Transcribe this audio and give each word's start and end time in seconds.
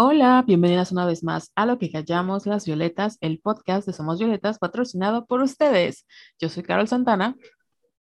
Hola, 0.00 0.44
bienvenidas 0.46 0.92
una 0.92 1.06
vez 1.06 1.24
más 1.24 1.50
a 1.56 1.66
Lo 1.66 1.78
que 1.78 1.90
callamos 1.90 2.46
las 2.46 2.64
violetas, 2.66 3.18
el 3.20 3.40
podcast 3.40 3.84
de 3.86 3.92
Somos 3.92 4.18
Violetas 4.20 4.58
patrocinado 4.60 5.26
por 5.26 5.42
ustedes. 5.42 6.06
Yo 6.38 6.48
soy 6.48 6.62
Carol 6.62 6.86
Santana 6.86 7.34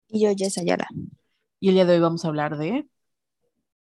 Y 0.07 0.21
yo, 0.23 0.29
Jess 0.35 0.57
Ayala. 0.57 0.87
y 1.59 1.67
el 1.69 1.75
día 1.75 1.85
de 1.85 1.95
hoy 1.95 1.99
vamos 1.99 2.23
a 2.23 2.29
hablar 2.29 2.57
de 2.57 2.87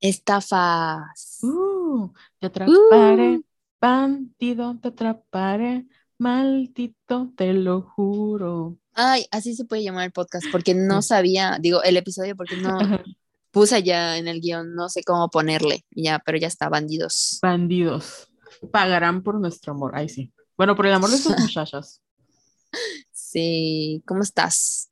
Estafas. 0.01 1.39
uh, 1.43 2.11
Te 2.41 2.49
atraparé, 2.49 3.37
Uh. 3.39 3.45
bandido, 3.80 4.77
te 4.81 4.89
atraparé, 4.89 5.87
maldito, 6.19 7.31
te 7.37 7.53
lo 7.55 7.83
juro. 7.83 8.77
Ay, 8.95 9.27
así 9.31 9.55
se 9.55 9.65
puede 9.65 9.85
llamar 9.85 10.05
el 10.07 10.13
podcast, 10.13 10.47
porque 10.51 10.75
no 10.75 11.01
sabía, 11.01 11.59
digo, 11.61 11.83
el 11.85 11.97
episodio, 11.97 12.35
porque 12.37 12.57
no 12.57 12.77
puse 13.55 13.84
ya 13.84 14.18
en 14.18 14.27
el 14.27 14.41
guion, 14.41 14.75
no 14.75 14.89
sé 14.89 15.05
cómo 15.05 15.30
ponerle, 15.30 15.87
ya, 15.93 16.18
pero 16.18 16.37
ya 16.37 16.48
está, 16.48 16.69
bandidos. 16.69 17.38
Bandidos, 17.41 18.29
pagarán 18.73 19.23
por 19.23 19.41
nuestro 19.41 19.73
amor. 19.73 19.92
Ay, 19.95 20.09
sí. 20.09 20.33
Bueno, 20.56 20.74
por 20.74 20.87
el 20.87 20.92
amor 20.92 21.10
de 21.10 21.19
sus 21.19 21.38
muchachas. 21.38 22.02
Sí, 23.12 24.02
¿cómo 24.06 24.23
estás? 24.23 24.91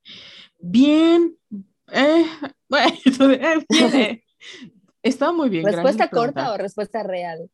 Bien, 0.60 1.36
eh, 1.90 2.24
bueno, 2.68 2.96
eh, 3.32 3.66
bien, 3.68 3.96
eh. 3.96 4.24
Está 5.02 5.32
muy 5.32 5.48
bien. 5.48 5.66
¿Respuesta 5.66 6.08
corta 6.08 6.52
o 6.52 6.56
respuesta 6.56 7.02
real? 7.02 7.50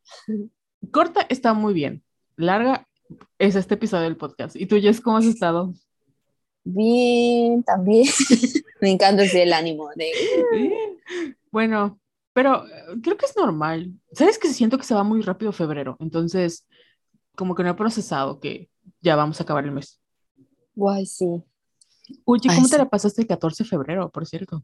Corta 0.93 1.27
está 1.31 1.55
muy 1.55 1.73
bien. 1.73 2.05
Larga 2.37 2.87
es 3.39 3.57
este 3.57 3.75
episodio 3.75 4.05
del 4.05 4.19
podcast. 4.19 4.55
¿Y 4.57 4.67
tú, 4.67 4.79
Jess, 4.79 5.01
cómo 5.01 5.17
has 5.17 5.25
estado? 5.25 5.73
Bien, 6.71 7.63
también. 7.63 8.05
Me 8.83 8.91
encanta 8.91 9.23
ese 9.23 9.43
el 9.45 9.55
ánimo 9.55 9.89
de... 9.97 10.13
Bueno, 11.51 11.99
pero 12.35 12.67
eh, 12.67 13.01
creo 13.03 13.17
que 13.17 13.25
es 13.25 13.35
normal. 13.35 13.91
¿Sabes 14.13 14.39
que 14.39 14.49
siento 14.49 14.77
que 14.77 14.85
se 14.85 14.95
va 14.95 15.03
muy 15.03 15.23
rápido 15.23 15.51
febrero? 15.51 15.97
Entonces, 15.99 16.67
como 17.35 17.55
que 17.55 17.63
no 17.63 17.71
he 17.71 17.75
procesado 17.75 18.39
que 18.39 18.69
ya 19.01 19.17
vamos 19.17 19.41
a 19.41 19.45
acabar 19.45 19.65
el 19.65 19.71
mes. 19.71 19.99
Guay, 20.75 21.07
sí. 21.07 21.43
Ay, 22.07 22.17
¿cómo 22.25 22.39
te 22.39 22.69
sí. 22.69 22.77
la 22.77 22.89
pasaste 22.91 23.23
el 23.23 23.29
14 23.29 23.65
de 23.65 23.69
febrero, 23.71 24.11
por 24.11 24.27
cierto? 24.27 24.63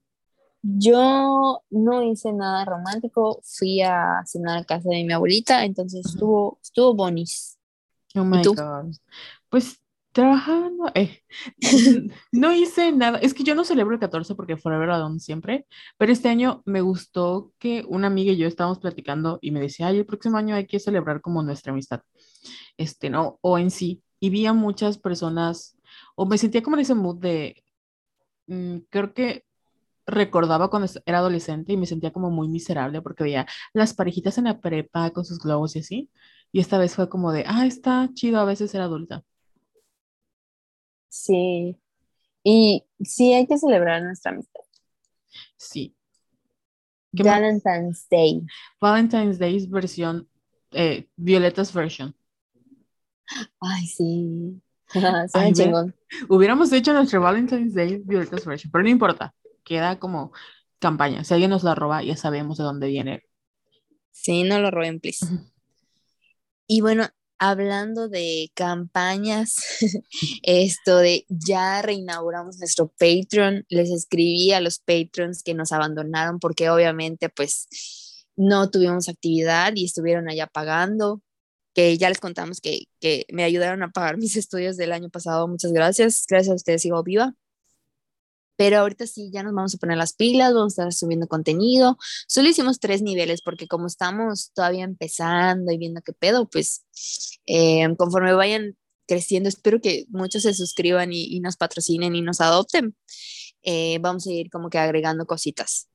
Yo 0.60 1.62
no 1.70 2.02
hice 2.02 2.34
nada 2.34 2.66
romántico, 2.66 3.40
fui 3.42 3.80
a 3.80 4.22
cenar 4.26 4.58
a 4.58 4.64
casa 4.64 4.90
de 4.90 5.04
mi 5.04 5.12
abuelita, 5.14 5.64
entonces 5.64 6.04
estuvo, 6.04 6.58
estuvo 6.62 6.94
bonis. 6.94 7.58
Oh 8.14 8.24
my 8.24 8.42
tú? 8.42 8.54
God. 8.54 8.94
Pues 9.48 9.80
trabajando, 10.14 10.90
eh, 10.94 11.22
no 12.32 12.52
hice 12.54 12.92
nada. 12.92 13.18
Es 13.18 13.34
que 13.34 13.42
yo 13.42 13.54
no 13.54 13.64
celebro 13.64 13.94
el 13.94 14.00
14 14.00 14.34
porque 14.36 14.56
Forever 14.56 14.90
Alone 14.90 15.20
siempre, 15.20 15.66
pero 15.98 16.12
este 16.12 16.28
año 16.28 16.62
me 16.66 16.80
gustó 16.82 17.52
que 17.58 17.84
una 17.88 18.06
amiga 18.06 18.32
y 18.32 18.36
yo 18.38 18.46
estábamos 18.46 18.78
platicando 18.78 19.38
y 19.42 19.50
me 19.50 19.60
decía, 19.60 19.88
ay, 19.88 19.98
el 19.98 20.06
próximo 20.06 20.38
año 20.38 20.54
hay 20.54 20.66
que 20.66 20.78
celebrar 20.80 21.20
como 21.20 21.42
nuestra 21.42 21.72
amistad. 21.72 22.02
Este, 22.76 23.10
no, 23.10 23.38
o 23.42 23.58
en 23.58 23.70
sí. 23.70 24.02
Y 24.20 24.30
vi 24.30 24.46
a 24.46 24.52
muchas 24.52 24.98
personas, 24.98 25.76
o 26.16 26.26
me 26.26 26.38
sentía 26.38 26.62
como 26.62 26.76
en 26.76 26.82
ese 26.82 26.94
mood 26.94 27.18
de, 27.20 27.64
mm, 28.46 28.78
creo 28.90 29.14
que 29.14 29.44
recordaba 30.06 30.70
cuando 30.70 30.88
era 31.06 31.18
adolescente 31.18 31.72
y 31.72 31.76
me 31.76 31.86
sentía 31.86 32.12
como 32.12 32.30
muy 32.30 32.48
miserable 32.48 33.02
porque 33.02 33.24
veía 33.24 33.46
las 33.72 33.94
parejitas 33.94 34.38
en 34.38 34.44
la 34.44 34.60
prepa 34.60 35.10
con 35.12 35.24
sus 35.24 35.38
globos 35.40 35.76
y 35.76 35.80
así. 35.80 36.10
Y 36.52 36.60
esta 36.60 36.78
vez 36.78 36.94
fue 36.94 37.08
como 37.08 37.32
de, 37.32 37.44
ah, 37.48 37.66
está 37.66 38.10
chido 38.14 38.40
a 38.40 38.44
veces 38.44 38.70
ser 38.70 38.80
adulta. 38.82 39.24
Sí, 41.14 41.78
y 42.42 42.84
sí 43.04 43.32
hay 43.34 43.46
que 43.46 43.56
celebrar 43.56 44.02
nuestra 44.02 44.32
amistad. 44.32 44.62
Sí. 45.56 45.94
Valentine's 47.12 48.08
Day. 48.10 48.44
Valentine's 48.80 49.38
Day 49.38 49.56
es 49.56 49.70
versión, 49.70 50.28
eh, 50.72 51.08
Violetas 51.14 51.72
version. 51.72 52.16
Ay, 53.60 53.86
sí. 53.86 54.60
Ay, 55.34 55.52
chingón. 55.52 55.94
Hubiéramos 56.28 56.72
hecho 56.72 56.92
nuestro 56.92 57.20
Valentine's 57.20 57.74
Day 57.74 58.02
Violetas 58.04 58.44
version, 58.44 58.72
pero 58.72 58.82
no 58.82 58.90
importa, 58.90 59.32
queda 59.62 60.00
como 60.00 60.32
campaña. 60.80 61.22
Si 61.22 61.32
alguien 61.32 61.50
nos 61.50 61.62
la 61.62 61.76
roba, 61.76 62.02
ya 62.02 62.16
sabemos 62.16 62.58
de 62.58 62.64
dónde 62.64 62.88
viene. 62.88 63.22
Sí, 64.10 64.42
no 64.42 64.58
lo 64.58 64.72
roben, 64.72 64.98
please. 64.98 65.24
Y 66.66 66.80
bueno, 66.80 67.06
hablando 67.50 68.08
de 68.08 68.50
campañas, 68.54 69.56
esto 70.42 70.98
de 70.98 71.26
ya 71.28 71.82
reinauguramos 71.82 72.58
nuestro 72.58 72.88
Patreon. 72.98 73.64
Les 73.68 73.90
escribí 73.90 74.52
a 74.52 74.60
los 74.60 74.78
patrons 74.78 75.42
que 75.42 75.54
nos 75.54 75.72
abandonaron 75.72 76.38
porque 76.40 76.70
obviamente 76.70 77.28
pues 77.28 77.68
no 78.36 78.70
tuvimos 78.70 79.08
actividad 79.08 79.72
y 79.76 79.84
estuvieron 79.84 80.28
allá 80.28 80.46
pagando, 80.46 81.22
que 81.74 81.98
ya 81.98 82.08
les 82.08 82.20
contamos 82.20 82.60
que, 82.60 82.84
que 83.00 83.26
me 83.32 83.44
ayudaron 83.44 83.82
a 83.82 83.90
pagar 83.90 84.16
mis 84.18 84.36
estudios 84.36 84.76
del 84.76 84.92
año 84.92 85.10
pasado. 85.10 85.48
Muchas 85.48 85.72
gracias. 85.72 86.24
Gracias 86.28 86.52
a 86.52 86.56
ustedes 86.56 86.82
sigo 86.82 87.02
viva. 87.02 87.34
Pero 88.56 88.78
ahorita 88.78 89.06
sí, 89.06 89.30
ya 89.32 89.42
nos 89.42 89.54
vamos 89.54 89.74
a 89.74 89.78
poner 89.78 89.96
las 89.96 90.12
pilas, 90.12 90.54
vamos 90.54 90.78
a 90.78 90.82
estar 90.82 90.92
subiendo 90.92 91.26
contenido. 91.26 91.98
Solo 92.28 92.48
hicimos 92.48 92.80
tres 92.80 93.02
niveles 93.02 93.42
porque 93.42 93.66
como 93.66 93.86
estamos 93.86 94.52
todavía 94.54 94.84
empezando 94.84 95.72
y 95.72 95.78
viendo 95.78 96.02
qué 96.02 96.12
pedo, 96.12 96.48
pues 96.48 96.84
eh, 97.46 97.86
conforme 97.96 98.32
vayan 98.34 98.76
creciendo, 99.06 99.48
espero 99.48 99.80
que 99.80 100.06
muchos 100.08 100.42
se 100.42 100.54
suscriban 100.54 101.12
y, 101.12 101.24
y 101.24 101.40
nos 101.40 101.56
patrocinen 101.56 102.14
y 102.16 102.22
nos 102.22 102.40
adopten. 102.40 102.94
Eh, 103.62 103.98
vamos 104.00 104.26
a 104.26 104.32
ir 104.32 104.50
como 104.50 104.70
que 104.70 104.78
agregando 104.78 105.26
cositas. 105.26 105.88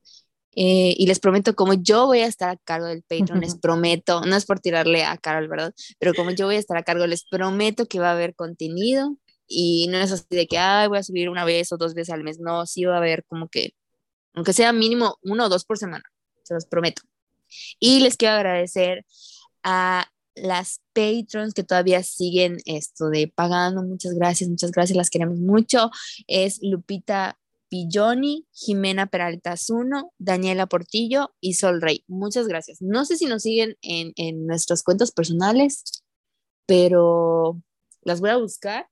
Eh, 0.56 0.94
y 0.98 1.06
les 1.06 1.20
prometo, 1.20 1.54
como 1.54 1.74
yo 1.74 2.06
voy 2.06 2.20
a 2.20 2.26
estar 2.26 2.50
a 2.50 2.56
cargo 2.56 2.86
del 2.86 3.02
Patreon, 3.02 3.40
les 3.40 3.54
prometo, 3.60 4.22
no 4.22 4.36
es 4.36 4.44
por 4.46 4.60
tirarle 4.60 5.04
a 5.04 5.16
Carol, 5.16 5.48
¿verdad? 5.48 5.72
Pero 5.98 6.12
como 6.14 6.32
yo 6.32 6.46
voy 6.46 6.56
a 6.56 6.58
estar 6.58 6.76
a 6.76 6.82
cargo, 6.82 7.06
les 7.06 7.24
prometo 7.24 7.86
que 7.86 8.00
va 8.00 8.08
a 8.10 8.12
haber 8.12 8.34
contenido 8.34 9.16
y 9.52 9.88
no 9.88 9.98
es 9.98 10.12
así 10.12 10.24
de 10.30 10.46
que, 10.46 10.58
ay, 10.58 10.88
voy 10.88 10.98
a 10.98 11.02
subir 11.02 11.28
una 11.28 11.44
vez 11.44 11.72
o 11.72 11.76
dos 11.76 11.92
veces 11.92 12.14
al 12.14 12.22
mes. 12.22 12.38
No, 12.38 12.66
sí 12.66 12.84
va 12.84 12.94
a 12.94 12.98
haber 12.98 13.24
como 13.24 13.48
que, 13.48 13.74
aunque 14.34 14.52
sea 14.52 14.72
mínimo 14.72 15.18
uno 15.22 15.46
o 15.46 15.48
dos 15.48 15.64
por 15.64 15.76
semana, 15.76 16.04
se 16.44 16.54
los 16.54 16.66
prometo. 16.66 17.02
Y 17.80 17.98
les 18.00 18.16
quiero 18.16 18.36
agradecer 18.36 19.04
a 19.64 20.06
las 20.36 20.80
patrons 20.92 21.52
que 21.52 21.64
todavía 21.64 22.04
siguen 22.04 22.58
esto 22.64 23.08
de 23.10 23.26
pagando. 23.26 23.82
Muchas 23.82 24.14
gracias, 24.14 24.48
muchas 24.48 24.70
gracias, 24.70 24.96
las 24.96 25.10
queremos 25.10 25.40
mucho. 25.40 25.90
Es 26.28 26.60
Lupita 26.62 27.36
Pilloni, 27.68 28.46
Jimena 28.52 29.08
Peralta 29.08 29.56
Zuno, 29.56 30.12
Daniela 30.18 30.66
Portillo 30.66 31.34
y 31.40 31.54
Sol 31.54 31.82
Rey. 31.82 32.04
Muchas 32.06 32.46
gracias. 32.46 32.80
No 32.80 33.04
sé 33.04 33.16
si 33.16 33.26
nos 33.26 33.42
siguen 33.42 33.76
en, 33.82 34.12
en 34.14 34.46
nuestras 34.46 34.84
cuentas 34.84 35.10
personales, 35.10 36.04
pero 36.66 37.60
las 38.02 38.20
voy 38.20 38.30
a 38.30 38.36
buscar 38.36 38.86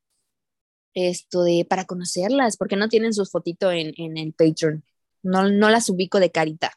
esto 0.98 1.42
de 1.44 1.64
para 1.69 1.84
conocerlas, 1.84 2.56
porque 2.56 2.76
no 2.76 2.88
tienen 2.88 3.14
su 3.14 3.25
fotito 3.26 3.70
en, 3.70 3.92
en 3.97 4.16
el 4.16 4.32
Patreon. 4.32 4.84
No, 5.22 5.48
no 5.48 5.70
las 5.70 5.88
ubico 5.88 6.20
de 6.20 6.31
carita. 6.31 6.72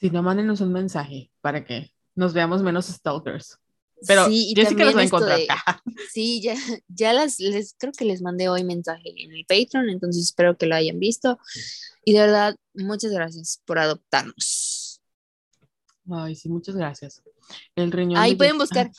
Si 0.00 0.10
no, 0.10 0.22
mándenos 0.22 0.60
un 0.60 0.72
mensaje 0.72 1.30
para 1.40 1.64
que 1.64 1.92
nos 2.14 2.34
veamos 2.34 2.62
menos 2.62 2.86
stalkers. 2.86 3.58
Pero 4.06 4.26
sí, 4.26 4.50
y 4.50 4.54
Jessica 4.54 4.84
los 4.84 4.96
va 4.96 5.00
a 5.00 5.04
encontrar. 5.04 5.38
de- 5.38 5.46
sí, 6.12 6.42
ya, 6.42 6.56
ya 6.88 7.12
las, 7.12 7.38
les, 7.38 7.74
creo 7.78 7.92
que 7.92 8.04
les 8.04 8.20
mandé 8.20 8.48
hoy 8.48 8.64
mensaje 8.64 9.12
en 9.16 9.32
el 9.32 9.44
Patreon, 9.46 9.88
entonces 9.90 10.24
espero 10.24 10.56
que 10.56 10.66
lo 10.66 10.74
hayan 10.74 10.98
visto. 10.98 11.38
Y 12.04 12.12
de 12.12 12.20
verdad, 12.20 12.56
muchas 12.74 13.12
gracias 13.12 13.62
por 13.64 13.78
adoptarnos. 13.78 15.00
Ay, 16.10 16.34
sí, 16.34 16.48
muchas 16.48 16.74
gracias. 16.74 17.22
El 17.76 17.92
riñón 17.92 18.20
Ahí 18.20 18.32
de 18.32 18.36
pueden 18.38 18.58
buscar, 18.58 18.90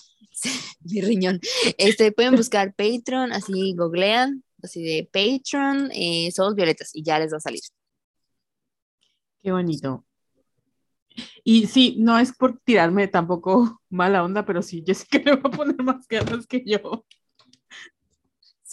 mi 0.82 1.02
riñón, 1.02 1.40
este, 1.78 2.12
pueden 2.12 2.36
buscar 2.36 2.74
Patreon, 2.76 3.32
así 3.32 3.76
googlean, 3.76 4.44
así 4.62 4.84
de 4.84 5.10
Patreon, 5.12 5.90
eh, 5.94 6.32
somos 6.32 6.56
violetas, 6.56 6.92
y 6.94 7.04
ya 7.04 7.20
les 7.20 7.32
va 7.34 7.38
a 7.38 7.42
salir. 7.42 7.62
Qué 9.42 9.52
bonito. 9.52 10.06
Y 11.44 11.68
sí, 11.68 11.96
no 12.00 12.18
es 12.18 12.34
por 12.36 12.60
tirarme 12.60 13.08
tampoco 13.08 13.82
mala 13.90 14.24
onda, 14.24 14.46
pero 14.46 14.62
sí, 14.62 14.84
Jessica 14.86 15.20
le 15.20 15.36
va 15.36 15.50
a 15.50 15.52
poner 15.52 15.82
más 15.84 16.08
ganas 16.08 16.48
que 16.48 16.64
yo. 16.66 17.06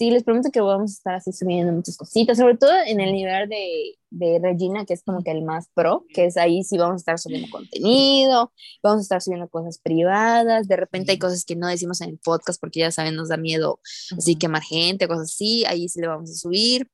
Sí, 0.00 0.11
les 0.11 0.25
prometo 0.25 0.50
que 0.50 0.62
vamos 0.62 0.93
a 0.93 0.94
estar 0.94 1.14
así 1.17 1.31
subiendo 1.31 1.75
muchas 1.75 1.99
cositas, 1.99 2.38
sobre 2.38 2.56
todo 2.56 2.73
en 2.87 3.00
el 3.00 3.12
nivel 3.12 3.50
de, 3.50 3.99
de 4.08 4.38
Regina, 4.43 4.87
que 4.87 4.94
es 4.94 5.02
como 5.02 5.23
que 5.23 5.31
el 5.31 5.43
más 5.43 5.69
pro, 5.75 6.06
que 6.14 6.25
es 6.25 6.38
ahí 6.38 6.64
sí 6.64 6.79
vamos 6.79 6.94
a 6.94 6.97
estar 7.02 7.19
subiendo 7.19 7.49
contenido, 7.50 8.50
vamos 8.82 9.00
a 9.00 9.02
estar 9.02 9.20
subiendo 9.20 9.49
cosas 9.50 9.79
privadas, 9.79 10.67
de 10.69 10.76
repente 10.76 11.12
hay 11.12 11.19
cosas 11.19 11.44
que 11.44 11.55
no 11.55 11.69
decimos 11.69 12.00
en 12.00 12.08
el 12.08 12.19
podcast 12.19 12.58
porque 12.58 12.81
ya 12.81 12.91
saben, 12.91 13.14
nos 13.14 13.29
da 13.29 13.37
miedo 13.37 13.79
así 14.17 14.37
quemar 14.37 14.62
gente, 14.62 15.06
cosas 15.06 15.25
así, 15.35 15.67
ahí 15.67 15.87
sí 15.87 16.00
le 16.00 16.06
vamos 16.08 16.31
a 16.31 16.35
subir, 16.35 16.88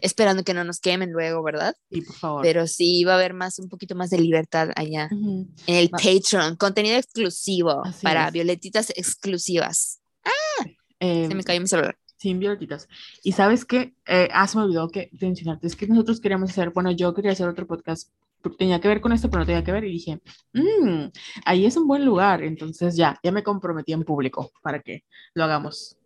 esperando 0.00 0.44
que 0.44 0.54
no 0.54 0.62
nos 0.62 0.78
quemen 0.78 1.10
luego, 1.10 1.42
¿verdad? 1.42 1.74
Sí, 1.90 2.02
por 2.02 2.14
favor. 2.14 2.42
Pero 2.42 2.68
sí 2.68 3.02
va 3.02 3.14
a 3.14 3.16
haber 3.16 3.34
más, 3.34 3.58
un 3.58 3.68
poquito 3.68 3.96
más 3.96 4.10
de 4.10 4.18
libertad 4.20 4.68
allá 4.76 5.08
en 5.10 5.48
el 5.66 5.88
Va- 5.92 5.98
Patreon, 5.98 6.54
contenido 6.54 6.96
exclusivo 6.98 7.84
Así 7.84 8.00
para 8.04 8.28
es. 8.28 8.32
violetitas 8.32 8.90
exclusivas. 8.90 9.98
Eh, 11.04 11.26
Se 11.28 11.34
me 11.34 11.42
cayó 11.42 11.60
mi 11.60 11.66
celular. 11.66 11.96
Sin 12.22 12.38
violetitas. 12.38 12.88
Y 13.24 13.32
sabes 13.32 13.64
qué, 13.64 13.94
eh, 14.06 14.28
ah, 14.32 14.46
se 14.46 14.56
me 14.56 14.62
olvidó 14.62 14.88
que 14.88 15.10
mencionarte, 15.20 15.66
es 15.66 15.74
que 15.74 15.88
nosotros 15.88 16.20
queríamos 16.20 16.50
hacer, 16.50 16.70
bueno, 16.70 16.92
yo 16.92 17.12
quería 17.12 17.32
hacer 17.32 17.48
otro 17.48 17.66
podcast 17.66 18.12
tenía 18.50 18.80
que 18.80 18.88
ver 18.88 19.00
con 19.00 19.12
esto, 19.12 19.30
pero 19.30 19.40
no 19.40 19.46
tenía 19.46 19.64
que 19.64 19.72
ver. 19.72 19.84
Y 19.84 19.92
dije, 19.92 20.20
mmm, 20.52 21.06
ahí 21.44 21.66
es 21.66 21.76
un 21.76 21.86
buen 21.86 22.04
lugar. 22.04 22.42
Entonces 22.42 22.96
ya, 22.96 23.18
ya 23.22 23.32
me 23.32 23.42
comprometí 23.42 23.92
en 23.92 24.04
público 24.04 24.52
para 24.62 24.80
que 24.80 25.04
lo 25.34 25.44
hagamos. 25.44 25.96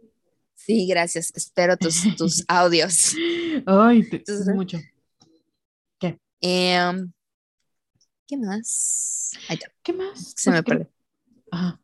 Sí, 0.55 0.87
gracias. 0.87 1.33
Espero 1.35 1.77
tus, 1.77 2.17
tus 2.17 2.45
audios. 2.49 3.15
Ay, 3.67 4.09
te, 4.09 4.17
Entonces, 4.17 4.55
mucho. 4.55 4.79
¿Qué? 5.99 6.19
Em, 6.41 7.12
¿Qué 8.27 8.37
más? 8.37 9.33
¿Qué 9.83 9.93
más? 9.93 10.35
Se 10.37 10.51
me 10.51 10.62
perdió. 10.62 10.91
Ajá. 11.51 11.81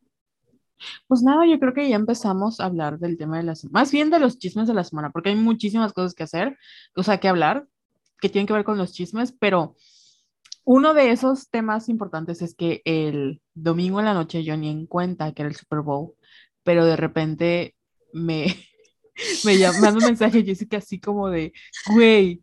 Pues 1.07 1.23
nada, 1.23 1.47
yo 1.47 1.59
creo 1.59 1.75
que 1.75 1.89
ya 1.89 1.97
empezamos 1.97 2.61
a 2.61 2.67
hablar 2.67 2.99
del 2.99 3.17
tema 3.17 3.39
de 3.39 3.45
la 3.45 3.55
semana, 3.55 3.81
más 3.81 3.93
bien 3.93 4.11
de 4.11 4.19
los 4.19 4.39
chismes 4.39 4.69
de 4.69 4.75
la 4.75 4.85
semana, 4.85 5.11
porque 5.11 5.31
hay 5.31 5.37
muchísimas 5.37 5.93
cosas 5.93 6.15
que 6.15 6.23
hacer, 6.25 6.59
o 6.97 7.03
sea, 7.03 7.19
que 7.19 7.29
hablar, 7.29 7.67
que 8.21 8.29
tienen 8.29 8.47
que 8.47 8.53
ver 8.53 8.65
con 8.65 8.79
los 8.79 8.93
chismes, 8.93 9.33
pero 9.33 9.77
uno 10.65 10.95
de 10.95 11.11
esos 11.11 11.51
temas 11.51 11.89
importantes 11.89 12.41
es 12.43 12.55
que 12.55 12.83
el 12.85 13.41
domingo 13.55 13.99
en 13.99 14.07
la 14.07 14.15
noche 14.15 14.45
yo 14.45 14.57
ni 14.57 14.71
en 14.71 14.87
cuenta 14.87 15.33
que 15.33 15.43
era 15.43 15.49
el 15.49 15.57
Super 15.57 15.81
Bowl, 15.81 16.15
pero 16.63 16.85
de 16.85 16.97
repente 16.97 17.75
me, 18.13 18.47
me, 19.45 19.59
manda 19.81 19.99
un 19.99 20.05
mensaje 20.05 20.45
Jessica 20.45 20.79
así 20.79 21.01
como 21.01 21.29
de, 21.29 21.53
güey, 21.93 22.42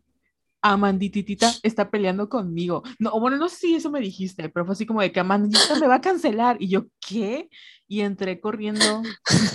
Amandititita 0.62 1.52
está 1.62 1.90
peleando 1.90 2.28
conmigo. 2.28 2.82
No, 2.98 3.18
bueno, 3.18 3.36
no 3.36 3.48
sé 3.48 3.56
si 3.56 3.74
eso 3.76 3.90
me 3.90 4.00
dijiste, 4.00 4.48
pero 4.48 4.66
fue 4.66 4.74
así 4.74 4.86
como 4.86 5.00
de 5.00 5.12
que 5.12 5.20
Amanditita 5.20 5.78
me 5.78 5.86
va 5.86 5.96
a 5.96 6.00
cancelar. 6.00 6.56
Y 6.60 6.68
yo, 6.68 6.86
¿qué? 7.06 7.48
Y 7.88 8.00
entré 8.00 8.40
corriendo 8.40 9.02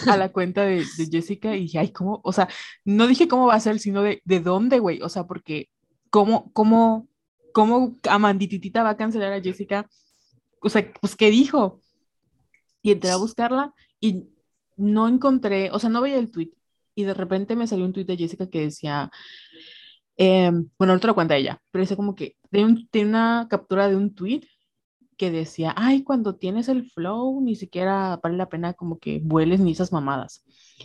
a 0.08 0.18
la 0.18 0.32
cuenta 0.32 0.64
de, 0.64 0.84
Jessica 0.84 1.56
y 1.56 1.62
dije, 1.62 1.80
ay, 1.80 1.92
¿cómo? 1.92 2.22
O 2.24 2.34
sea, 2.34 2.50
no 2.84 3.08
dije 3.08 3.28
cómo 3.28 3.48
va 3.48 3.56
a 3.56 3.60
ser, 3.60 3.80
sino 3.80 4.02
de, 4.02 4.22
de 4.26 4.40
dónde, 4.40 4.80
güey. 4.80 5.02
O 5.02 5.10
sea, 5.10 5.26
porque, 5.26 5.70
¿cómo, 6.10 6.52
cómo, 6.54 7.08
cómo 7.54 7.96
Amandititita 8.10 8.84
va 8.84 8.92
a 8.92 8.98
cancelar 8.98 9.34
a 9.34 9.42
Jessica? 9.42 9.88
O 10.60 10.70
sea, 10.70 10.92
pues, 11.00 11.16
¿qué 11.16 11.30
dijo? 11.30 11.82
Y 12.82 12.92
entré 12.92 13.12
a 13.12 13.18
buscarla 13.18 13.74
y 14.00 14.28
no 14.78 15.08
encontré, 15.08 15.70
o 15.72 15.80
sea, 15.80 15.90
no 15.90 16.02
veía 16.02 16.18
el 16.18 16.32
tweet. 16.32 16.52
Y 16.96 17.04
de 17.04 17.14
repente 17.14 17.56
me 17.56 17.68
salió 17.68 17.86
un 17.86 17.94
tweet 17.94 18.06
de 18.06 18.18
Jessica 18.18 18.50
que 18.50 18.62
decía, 18.62 19.12
eh, 20.18 20.52
bueno, 20.78 20.94
no 20.94 21.00
te 21.00 21.08
lo 21.08 21.16
cuenta 21.16 21.36
ella, 21.36 21.62
pero 21.72 21.82
dice 21.82 21.96
como 21.96 22.16
que 22.16 22.38
tiene, 22.52 23.10
una 23.10 23.48
captura 23.50 23.90
de 23.90 23.96
un 23.96 24.14
tweet 24.16 24.42
que 25.18 25.32
decía, 25.32 25.74
ay, 25.78 26.04
cuando 26.04 26.36
tienes 26.36 26.68
el 26.68 26.90
flow, 26.92 27.42
ni 27.42 27.56
siquiera 27.56 28.20
vale 28.22 28.38
la 28.38 28.50
pena 28.50 28.74
como 28.74 29.00
que 29.00 29.22
vueles 29.24 29.60
ni 29.62 29.72
esas 29.72 29.92
mamadas. 29.94 30.44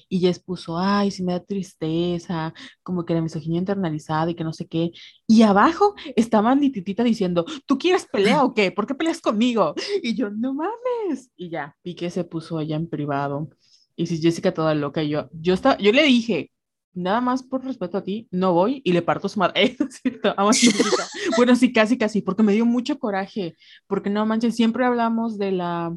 Y 0.08 0.20
Jess 0.20 0.38
puso, 0.38 0.78
ay, 0.78 1.10
sí 1.10 1.22
me 1.24 1.32
da 1.32 1.40
tristeza, 1.40 2.54
como 2.82 3.04
que 3.04 3.14
la 3.14 3.22
misoginia 3.22 3.58
internalizada 3.58 4.30
y 4.30 4.34
que 4.34 4.44
no 4.44 4.52
sé 4.52 4.68
qué. 4.68 4.92
Y 5.26 5.42
abajo 5.42 5.94
estaba 6.16 6.54
Nititita 6.54 7.02
diciendo, 7.02 7.44
¿tú 7.66 7.78
quieres 7.78 8.06
pelea 8.06 8.44
o 8.44 8.54
qué? 8.54 8.70
¿Por 8.70 8.86
qué 8.86 8.94
peleas 8.94 9.20
conmigo? 9.20 9.74
Y 10.02 10.14
yo, 10.14 10.30
no 10.30 10.54
mames. 10.54 11.30
Y 11.36 11.50
ya, 11.50 11.76
vi 11.82 11.94
que 11.94 12.10
se 12.10 12.24
puso 12.24 12.58
allá 12.58 12.76
en 12.76 12.88
privado. 12.88 13.48
Y 13.96 14.06
si 14.06 14.20
Jessica 14.20 14.54
toda 14.54 14.74
loca, 14.74 15.02
yo, 15.02 15.28
yo, 15.32 15.54
estaba, 15.54 15.76
yo 15.78 15.92
le 15.92 16.04
dije, 16.04 16.52
nada 16.92 17.20
más 17.20 17.42
por 17.42 17.64
respeto 17.64 17.98
a 17.98 18.04
ti, 18.04 18.28
no 18.30 18.52
voy 18.52 18.82
y 18.84 18.92
le 18.92 19.02
parto 19.02 19.28
su 19.28 19.38
madre. 19.38 19.76
bueno, 21.36 21.56
sí, 21.56 21.72
casi, 21.72 21.98
casi, 21.98 22.22
porque 22.22 22.42
me 22.42 22.52
dio 22.52 22.64
mucho 22.66 22.98
coraje, 22.98 23.56
porque 23.86 24.10
no 24.10 24.26
manches, 24.26 24.56
siempre 24.56 24.84
hablamos 24.84 25.38
de 25.38 25.52
la... 25.52 25.96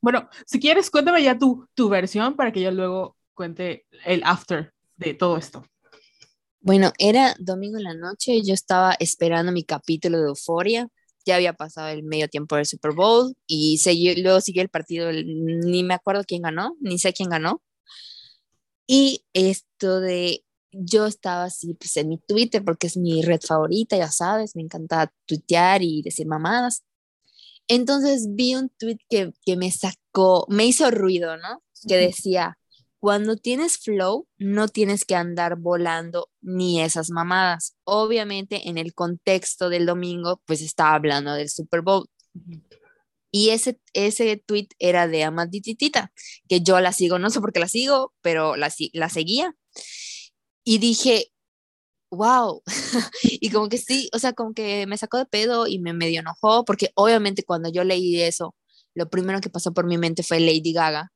Bueno, 0.00 0.28
si 0.46 0.60
quieres, 0.60 0.90
cuéntame 0.90 1.22
ya 1.22 1.38
tu, 1.38 1.66
tu 1.74 1.88
versión 1.88 2.36
para 2.36 2.52
que 2.52 2.60
yo 2.60 2.70
luego 2.70 3.16
cuente 3.34 3.86
el 4.04 4.22
after 4.24 4.72
de 4.96 5.14
todo 5.14 5.36
esto. 5.36 5.64
Bueno, 6.60 6.92
era 6.98 7.34
domingo 7.38 7.76
en 7.76 7.84
la 7.84 7.94
noche, 7.94 8.42
yo 8.42 8.54
estaba 8.54 8.96
esperando 8.98 9.52
mi 9.52 9.62
capítulo 9.62 10.18
de 10.18 10.28
Euforia, 10.28 10.88
ya 11.24 11.36
había 11.36 11.52
pasado 11.52 11.88
el 11.88 12.02
medio 12.02 12.28
tiempo 12.28 12.56
del 12.56 12.66
Super 12.66 12.92
Bowl 12.92 13.34
y 13.46 13.80
luego 14.22 14.40
siguió 14.40 14.62
el 14.62 14.68
partido, 14.68 15.10
ni 15.12 15.82
me 15.84 15.94
acuerdo 15.94 16.24
quién 16.26 16.42
ganó, 16.42 16.76
ni 16.80 16.98
sé 16.98 17.12
quién 17.12 17.28
ganó, 17.28 17.62
y 18.86 19.24
esto 19.32 20.00
de, 20.00 20.44
yo 20.70 21.06
estaba 21.06 21.44
así 21.44 21.74
pues 21.74 21.96
en 21.96 22.08
mi 22.08 22.18
Twitter 22.18 22.64
porque 22.64 22.86
es 22.86 22.96
mi 22.96 23.22
red 23.22 23.40
favorita, 23.40 23.96
ya 23.96 24.10
sabes, 24.10 24.54
me 24.56 24.62
encanta 24.62 25.12
tuitear 25.26 25.82
y 25.82 26.02
decir 26.02 26.26
mamadas. 26.26 26.84
Entonces 27.68 28.28
vi 28.30 28.54
un 28.54 28.68
tweet 28.78 28.98
que, 29.08 29.32
que 29.44 29.56
me 29.56 29.70
sacó, 29.72 30.46
me 30.48 30.66
hizo 30.66 30.90
ruido, 30.90 31.36
¿no? 31.36 31.62
Que 31.88 31.96
decía, 31.96 32.58
cuando 33.00 33.36
tienes 33.36 33.78
flow, 33.78 34.26
no 34.38 34.68
tienes 34.68 35.04
que 35.04 35.14
andar 35.14 35.56
volando 35.56 36.28
ni 36.40 36.80
esas 36.80 37.10
mamadas. 37.10 37.76
Obviamente 37.84 38.68
en 38.68 38.78
el 38.78 38.94
contexto 38.94 39.68
del 39.68 39.86
domingo, 39.86 40.40
pues 40.46 40.62
estaba 40.62 40.94
hablando 40.94 41.34
del 41.34 41.48
Super 41.48 41.82
Bowl. 41.82 42.08
Y 43.30 43.50
ese, 43.50 43.80
ese 43.92 44.36
tweet 44.36 44.68
era 44.78 45.08
de 45.08 45.24
Amadititita, 45.24 46.12
que 46.48 46.60
yo 46.60 46.80
la 46.80 46.92
sigo, 46.92 47.18
no 47.18 47.30
sé 47.30 47.40
por 47.40 47.52
qué 47.52 47.60
la 47.60 47.68
sigo, 47.68 48.14
pero 48.22 48.56
la, 48.56 48.72
la 48.92 49.08
seguía. 49.08 49.54
Y 50.64 50.78
dije, 50.78 51.32
wow. 52.10 52.62
y 53.22 53.50
como 53.50 53.68
que 53.68 53.78
sí, 53.78 54.08
o 54.12 54.18
sea, 54.18 54.32
como 54.32 54.54
que 54.54 54.86
me 54.86 54.96
sacó 54.98 55.18
de 55.18 55.26
pedo 55.26 55.66
y 55.66 55.78
me 55.78 55.92
medio 55.92 56.20
enojó, 56.20 56.64
porque 56.64 56.90
obviamente 56.94 57.44
cuando 57.44 57.70
yo 57.70 57.84
leí 57.84 58.20
eso, 58.20 58.54
lo 58.94 59.08
primero 59.10 59.40
que 59.40 59.50
pasó 59.50 59.72
por 59.74 59.86
mi 59.86 59.98
mente 59.98 60.22
fue 60.22 60.40
Lady 60.40 60.72
Gaga 60.72 61.12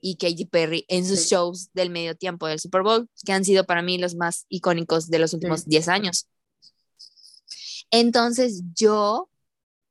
y 0.00 0.16
Katy 0.16 0.44
Perry 0.46 0.84
en 0.88 1.06
sus 1.06 1.26
shows 1.26 1.70
del 1.72 1.90
medio 1.90 2.14
tiempo 2.14 2.46
del 2.46 2.60
Super 2.60 2.82
Bowl, 2.82 3.08
que 3.24 3.32
han 3.32 3.44
sido 3.44 3.64
para 3.64 3.82
mí 3.82 3.98
los 3.98 4.14
más 4.14 4.44
icónicos 4.48 5.08
de 5.08 5.18
los 5.18 5.32
últimos 5.32 5.64
10 5.64 5.88
años. 5.88 6.28
Entonces 7.90 8.62
yo 8.74 9.30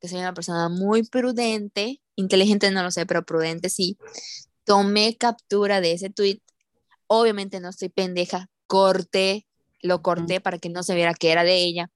soy 0.07 0.19
una 0.19 0.33
persona 0.33 0.69
muy 0.69 1.03
prudente, 1.03 2.01
inteligente 2.15 2.71
no 2.71 2.83
lo 2.83 2.91
sé, 2.91 3.05
pero 3.05 3.25
prudente 3.25 3.69
sí, 3.69 3.97
tomé 4.63 5.17
captura 5.17 5.81
de 5.81 5.93
ese 5.93 6.09
tweet. 6.09 6.41
Obviamente 7.07 7.59
no 7.59 7.69
estoy 7.69 7.89
pendeja, 7.89 8.49
corté, 8.67 9.47
lo 9.81 10.01
corté 10.01 10.41
para 10.41 10.57
que 10.57 10.69
no 10.69 10.83
se 10.83 10.95
viera 10.95 11.13
que 11.13 11.31
era 11.31 11.43
de 11.43 11.55
ella. 11.57 11.89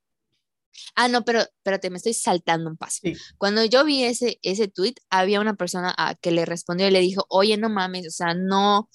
Ah, 0.96 1.08
no, 1.08 1.26
pero 1.26 1.42
espérate, 1.42 1.90
me 1.90 1.98
estoy 1.98 2.14
saltando 2.14 2.70
un 2.70 2.78
paso. 2.78 3.02
Cuando 3.38 3.66
yo 3.66 3.84
vi 3.84 4.04
ese, 4.04 4.40
ese 4.44 4.68
tweet, 4.68 4.96
había 5.10 5.42
una 5.42 5.56
persona 5.56 5.94
a 5.98 6.16
que 6.16 6.32
le 6.32 6.46
respondió 6.46 6.88
y 6.88 6.92
le 6.92 7.00
dijo, 7.00 7.26
oye, 7.30 7.58
no 7.58 7.70
mames, 7.70 8.08
o 8.08 8.12
sea, 8.12 8.34
no, 8.34 8.90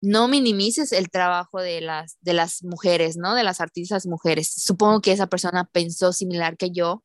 no 0.00 0.28
minimices 0.28 0.92
el 0.92 1.10
trabajo 1.10 1.60
de 1.60 1.80
las, 1.80 2.16
de 2.20 2.32
las 2.32 2.62
mujeres, 2.64 3.16
¿no? 3.16 3.34
De 3.34 3.44
las 3.44 3.60
artistas 3.60 4.06
mujeres. 4.06 4.52
Supongo 4.56 5.00
que 5.00 5.12
esa 5.12 5.26
persona 5.26 5.64
pensó 5.64 6.12
similar 6.12 6.56
que 6.56 6.70
yo 6.70 7.04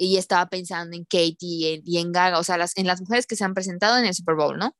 y 0.00 0.16
estaba 0.16 0.48
pensando 0.48 0.96
en 0.96 1.04
Katie 1.04 1.82
y 1.84 1.98
en, 1.98 2.10
Gaga, 2.10 2.38
o 2.38 2.42
sea, 2.42 2.56
las, 2.56 2.74
en 2.78 2.86
las 2.86 3.00
mujeres 3.00 3.26
que 3.26 3.36
se 3.36 3.44
han 3.44 3.52
presentado 3.52 3.98
en 3.98 4.06
el 4.06 4.14
Super 4.14 4.34
Bowl, 4.34 4.56
¿no? 4.56 4.74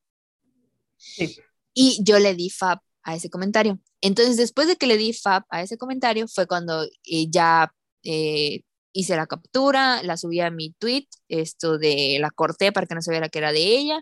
Sí. 0.96 1.36
Y 1.74 2.00
yo 2.02 2.18
le 2.18 2.34
di 2.34 2.48
fab 2.48 2.78
a 3.02 3.14
ese 3.14 3.28
comentario. 3.28 3.78
Entonces, 4.00 4.38
después 4.38 4.66
de 4.66 4.76
que 4.76 4.86
le 4.86 4.96
di 4.96 5.12
fab 5.12 5.44
a 5.50 5.62
ese 5.62 5.76
comentario, 5.76 6.26
fue 6.26 6.46
cuando 6.46 6.84
eh, 7.04 7.28
ya 7.28 7.70
eh, 8.02 8.62
hice 8.92 9.14
la 9.14 9.26
captura, 9.26 10.02
la 10.02 10.16
subí 10.16 10.40
a 10.40 10.50
mi 10.50 10.72
tweet, 10.78 11.06
esto 11.28 11.76
de 11.76 12.16
la 12.18 12.30
corté 12.30 12.72
para 12.72 12.86
que 12.86 12.94
no 12.94 13.02
se 13.02 13.10
viera 13.10 13.28
que 13.28 13.40
era 13.40 13.52
de 13.52 13.76
ella, 13.76 14.00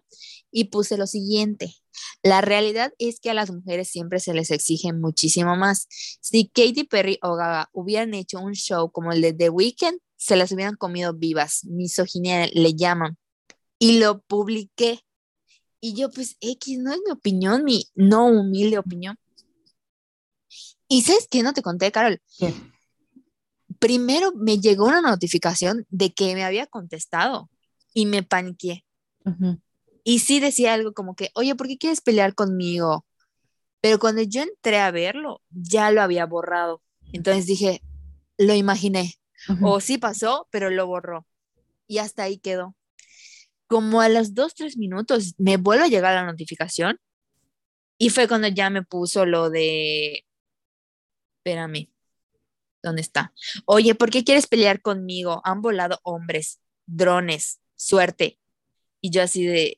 y 0.52 0.66
puse 0.66 0.96
lo 0.96 1.08
siguiente. 1.08 1.74
La 2.22 2.42
realidad 2.42 2.92
es 2.98 3.18
que 3.18 3.30
a 3.30 3.34
las 3.34 3.50
mujeres 3.50 3.88
siempre 3.88 4.20
se 4.20 4.34
les 4.34 4.52
exige 4.52 4.92
muchísimo 4.92 5.56
más. 5.56 5.88
Si 6.20 6.46
Katy 6.46 6.84
Perry 6.84 7.18
o 7.22 7.34
Gaga 7.34 7.70
hubieran 7.72 8.14
hecho 8.14 8.38
un 8.38 8.54
show 8.54 8.92
como 8.92 9.10
el 9.10 9.20
de 9.20 9.32
The 9.32 9.50
Weeknd, 9.50 9.98
se 10.18 10.36
las 10.36 10.52
hubieran 10.52 10.74
comido 10.74 11.14
vivas, 11.14 11.64
misoginia 11.64 12.48
le 12.52 12.74
llaman. 12.74 13.16
Y 13.78 13.98
lo 14.00 14.20
publiqué. 14.22 15.00
Y 15.80 15.94
yo, 15.94 16.10
pues, 16.10 16.36
X, 16.40 16.78
no 16.80 16.92
es 16.92 16.98
mi 17.06 17.12
opinión, 17.12 17.64
mi 17.64 17.86
no 17.94 18.26
humilde 18.26 18.78
opinión. 18.78 19.16
Y 20.88 21.02
sabes 21.02 21.28
qué 21.30 21.42
no 21.42 21.52
te 21.52 21.62
conté, 21.62 21.92
Carol. 21.92 22.20
Primero 23.78 24.32
me 24.34 24.58
llegó 24.58 24.86
una 24.86 25.00
notificación 25.00 25.86
de 25.88 26.12
que 26.12 26.34
me 26.34 26.44
había 26.44 26.66
contestado 26.66 27.48
y 27.94 28.06
me 28.06 28.24
paniqué. 28.24 28.84
Y 30.02 30.18
sí 30.18 30.40
decía 30.40 30.74
algo 30.74 30.94
como 30.94 31.14
que, 31.14 31.30
oye, 31.34 31.54
¿por 31.54 31.68
qué 31.68 31.78
quieres 31.78 32.00
pelear 32.00 32.34
conmigo? 32.34 33.06
Pero 33.80 34.00
cuando 34.00 34.22
yo 34.22 34.42
entré 34.42 34.78
a 34.78 34.90
verlo, 34.90 35.42
ya 35.50 35.92
lo 35.92 36.02
había 36.02 36.26
borrado. 36.26 36.82
Entonces 37.12 37.46
dije, 37.46 37.82
lo 38.36 38.54
imaginé. 38.54 39.14
O 39.62 39.80
sí 39.80 39.98
pasó, 39.98 40.48
pero 40.50 40.70
lo 40.70 40.86
borró. 40.86 41.26
Y 41.86 41.98
hasta 41.98 42.24
ahí 42.24 42.38
quedó. 42.38 42.74
Como 43.66 44.00
a 44.00 44.08
los 44.08 44.34
dos, 44.34 44.54
tres 44.54 44.76
minutos 44.76 45.34
me 45.38 45.56
vuelve 45.56 45.84
a 45.84 45.88
llegar 45.88 46.14
la 46.14 46.24
notificación. 46.24 46.98
Y 47.98 48.10
fue 48.10 48.28
cuando 48.28 48.48
ya 48.48 48.70
me 48.70 48.82
puso 48.82 49.26
lo 49.26 49.50
de... 49.50 50.24
Espérame. 51.38 51.90
¿Dónde 52.82 53.02
está? 53.02 53.32
Oye, 53.64 53.94
¿por 53.94 54.10
qué 54.10 54.24
quieres 54.24 54.46
pelear 54.46 54.80
conmigo? 54.80 55.40
Han 55.44 55.60
volado 55.62 55.98
hombres, 56.04 56.60
drones, 56.86 57.60
suerte. 57.76 58.38
Y 59.00 59.10
yo 59.10 59.22
así 59.22 59.44
de... 59.44 59.76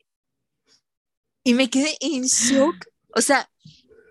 Y 1.43 1.55
me 1.55 1.71
quedé 1.71 1.97
en 2.01 2.25
shock. 2.25 2.75
O 3.15 3.23
sea, 3.23 3.51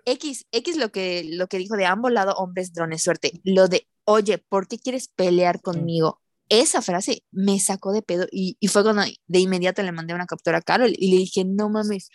X, 0.04 0.46
X 0.50 0.76
lo 0.76 0.90
que, 0.90 1.24
lo 1.24 1.46
que 1.46 1.58
dijo 1.58 1.76
de 1.76 1.86
han 1.86 2.02
volado 2.02 2.34
hombres, 2.34 2.72
drones, 2.72 3.02
suerte. 3.02 3.40
Lo 3.44 3.68
de 3.68 3.86
oye, 4.10 4.38
¿por 4.38 4.68
qué 4.68 4.78
quieres 4.78 5.08
pelear 5.08 5.60
conmigo? 5.60 6.20
esa 6.50 6.82
frase 6.82 7.22
me 7.30 7.60
sacó 7.60 7.92
de 7.92 8.02
pedo 8.02 8.26
y, 8.30 8.56
y, 8.58 8.66
fue 8.68 8.82
cuando 8.82 9.02
de 9.28 9.38
inmediato 9.38 9.82
le 9.84 9.92
mandé 9.92 10.14
una 10.14 10.26
captura 10.26 10.58
a 10.58 10.62
Carol 10.62 10.92
y 10.98 11.10
le 11.12 11.18
dije, 11.18 11.44
no 11.44 11.70
mames, 11.70 12.10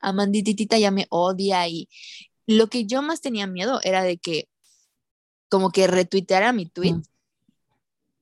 Amanditita 0.00 0.78
ya 0.78 0.90
me 0.90 1.06
odia 1.08 1.66
y 1.68 1.88
lo 2.46 2.68
que 2.68 2.84
yo 2.84 3.02
más 3.02 3.22
tenía 3.22 3.46
miedo 3.46 3.80
era 3.82 4.02
de 4.02 4.18
que 4.18 4.48
como 5.48 5.70
que 5.70 5.86
retuiteara 5.86 6.52
mi 6.52 6.66
tweet 6.66 6.96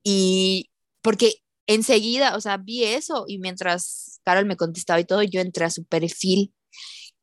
y 0.03 0.69
porque 1.01 1.43
enseguida, 1.67 2.35
o 2.37 2.41
sea, 2.41 2.57
vi 2.57 2.85
eso 2.85 3.25
y 3.27 3.39
mientras 3.39 4.21
Carol 4.23 4.45
me 4.45 4.57
contestaba 4.57 4.99
y 5.01 5.05
todo, 5.05 5.23
yo 5.23 5.41
entré 5.41 5.65
a 5.65 5.69
su 5.69 5.83
perfil 5.85 6.53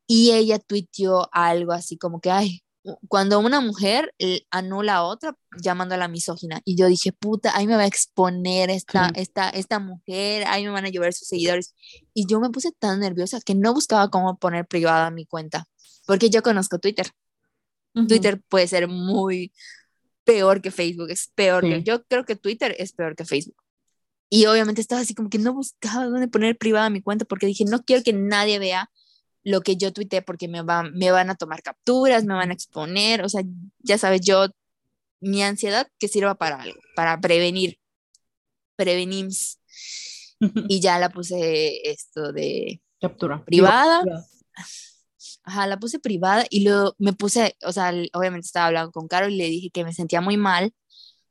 y 0.06 0.32
ella 0.32 0.58
tuiteó 0.58 1.28
algo 1.32 1.72
así 1.72 1.96
como 1.96 2.20
que, 2.20 2.30
ay, 2.30 2.63
cuando 3.08 3.38
una 3.40 3.60
mujer 3.60 4.14
anula 4.50 4.96
a 4.96 5.02
otra 5.04 5.36
llamando 5.58 5.94
a 5.94 5.98
la 5.98 6.08
misógina 6.08 6.60
y 6.64 6.76
yo 6.76 6.86
dije, 6.86 7.12
puta, 7.12 7.56
ahí 7.56 7.66
me 7.66 7.76
va 7.76 7.82
a 7.82 7.86
exponer 7.86 8.70
esta, 8.70 9.10
esta, 9.14 9.48
esta 9.48 9.78
mujer, 9.78 10.44
ahí 10.46 10.64
me 10.64 10.70
van 10.70 10.84
a 10.84 10.90
llover 10.90 11.14
sus 11.14 11.28
seguidores. 11.28 11.74
Y 12.12 12.26
yo 12.26 12.40
me 12.40 12.50
puse 12.50 12.72
tan 12.72 13.00
nerviosa 13.00 13.40
que 13.40 13.54
no 13.54 13.72
buscaba 13.72 14.10
cómo 14.10 14.38
poner 14.38 14.66
privada 14.66 15.10
mi 15.10 15.24
cuenta, 15.24 15.66
porque 16.06 16.28
yo 16.28 16.42
conozco 16.42 16.78
Twitter. 16.78 17.10
Twitter 18.08 18.42
puede 18.48 18.66
ser 18.66 18.88
muy 18.88 19.52
peor 20.24 20.60
que 20.60 20.70
Facebook, 20.72 21.10
es 21.10 21.30
peor 21.34 21.62
que, 21.62 21.82
yo 21.82 22.04
creo 22.04 22.24
que 22.24 22.34
Twitter 22.36 22.74
es 22.78 22.92
peor 22.92 23.14
que 23.14 23.24
Facebook. 23.24 23.56
Y 24.28 24.46
obviamente 24.46 24.80
estaba 24.80 25.00
así 25.00 25.14
como 25.14 25.30
que 25.30 25.38
no 25.38 25.54
buscaba 25.54 26.06
dónde 26.06 26.28
poner 26.28 26.58
privada 26.58 26.90
mi 26.90 27.00
cuenta 27.00 27.24
porque 27.24 27.46
dije, 27.46 27.64
no 27.64 27.84
quiero 27.84 28.02
que 28.02 28.12
nadie 28.12 28.58
vea 28.58 28.90
lo 29.44 29.60
que 29.60 29.76
yo 29.76 29.92
tuiteé 29.92 30.22
porque 30.22 30.48
me, 30.48 30.62
va, 30.62 30.82
me 30.82 31.10
van 31.10 31.30
a 31.30 31.34
tomar 31.34 31.62
capturas, 31.62 32.24
me 32.24 32.34
van 32.34 32.50
a 32.50 32.54
exponer, 32.54 33.22
o 33.22 33.28
sea, 33.28 33.42
ya 33.80 33.98
sabes, 33.98 34.22
yo, 34.22 34.46
mi 35.20 35.42
ansiedad 35.42 35.86
que 35.98 36.08
sirva 36.08 36.34
para 36.34 36.62
algo, 36.62 36.80
para 36.96 37.20
prevenir, 37.20 37.78
prevenir. 38.76 39.28
y 40.68 40.80
ya 40.80 40.98
la 40.98 41.10
puse 41.10 41.88
esto 41.90 42.32
de 42.32 42.80
captura 43.00 43.44
privada. 43.44 44.02
Ajá, 45.42 45.66
la 45.66 45.78
puse 45.78 45.98
privada 45.98 46.44
y 46.48 46.64
luego 46.64 46.94
me 46.98 47.12
puse, 47.12 47.56
o 47.64 47.72
sea, 47.72 47.92
obviamente 48.12 48.46
estaba 48.46 48.66
hablando 48.66 48.92
con 48.92 49.08
Caro 49.08 49.28
y 49.28 49.36
le 49.36 49.44
dije 49.44 49.70
que 49.70 49.84
me 49.84 49.92
sentía 49.92 50.20
muy 50.20 50.36
mal 50.36 50.72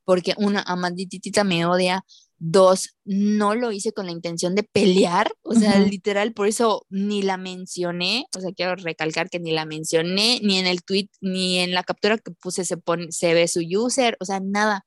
porque 0.04 0.36
una 0.38 0.62
amanditita 0.62 1.44
me 1.44 1.66
odia, 1.66 2.06
Dos, 2.46 2.98
no 3.06 3.56
lo 3.56 3.72
hice 3.72 3.94
con 3.94 4.06
la 4.06 4.12
intención 4.12 4.54
de 4.54 4.64
pelear, 4.64 5.32
o 5.44 5.56
sea, 5.56 5.80
literal, 5.80 6.34
por 6.34 6.50
eso 6.50 6.86
ni 6.90 7.22
la 7.22 7.38
mencioné, 7.38 8.26
o 8.36 8.42
sea, 8.42 8.52
quiero 8.52 8.76
recalcar 8.76 9.30
que 9.30 9.40
ni 9.40 9.54
la 9.54 9.66
mencioné, 9.66 10.42
ni 10.44 10.58
en 10.58 10.68
el 10.68 10.84
tweet, 10.84 11.08
ni 11.22 11.60
en 11.60 11.74
la 11.74 11.84
captura 11.84 12.18
que 12.18 12.32
puse 12.32 12.66
se, 12.66 12.76
pone, 12.76 13.14
se 13.14 13.34
ve 13.34 13.48
su 13.48 13.62
user, 13.62 14.18
o 14.20 14.26
sea, 14.26 14.42
nada. 14.42 14.84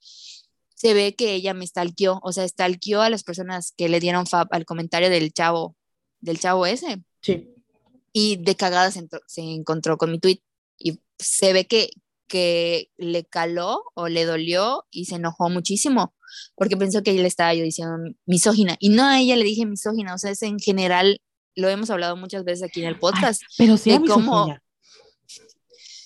Se 0.74 0.92
ve 0.92 1.14
que 1.14 1.32
ella 1.32 1.54
me 1.54 1.66
stalkeó, 1.66 2.20
o 2.22 2.30
sea, 2.30 2.46
stalkeó 2.46 3.00
a 3.00 3.08
las 3.08 3.24
personas 3.24 3.72
que 3.74 3.88
le 3.88 4.00
dieron 4.00 4.26
fab 4.26 4.48
al 4.50 4.66
comentario 4.66 5.08
del 5.08 5.32
chavo, 5.32 5.76
del 6.20 6.38
chavo 6.38 6.66
ese. 6.66 7.02
Sí. 7.22 7.54
Y 8.12 8.36
de 8.36 8.54
cagada 8.54 8.90
se, 8.90 9.08
se 9.28 9.40
encontró 9.40 9.96
con 9.96 10.12
mi 10.12 10.18
tweet 10.18 10.40
y 10.78 11.00
se 11.18 11.54
ve 11.54 11.66
que, 11.66 11.88
que 12.26 12.90
le 12.96 13.24
caló 13.24 13.82
o 13.94 14.08
le 14.08 14.24
dolió 14.24 14.86
y 14.90 15.06
se 15.06 15.16
enojó 15.16 15.48
muchísimo 15.50 16.14
porque 16.54 16.76
pensó 16.76 17.02
que 17.02 17.12
ella 17.12 17.22
le 17.22 17.28
estaba 17.28 17.54
yo 17.54 17.62
diciendo 17.62 17.96
misógina. 18.24 18.76
Y 18.78 18.90
no 18.90 19.04
a 19.04 19.20
ella 19.20 19.36
le 19.36 19.44
dije 19.44 19.66
misógina, 19.66 20.14
o 20.14 20.18
sea, 20.18 20.30
es 20.30 20.42
en 20.42 20.58
general, 20.58 21.20
lo 21.54 21.68
hemos 21.68 21.90
hablado 21.90 22.16
muchas 22.16 22.44
veces 22.44 22.64
aquí 22.64 22.82
en 22.82 22.88
el 22.88 22.98
podcast. 22.98 23.42
pero 23.58 23.76
sí 23.76 23.90
era 23.90 24.02
cómo... 24.06 24.56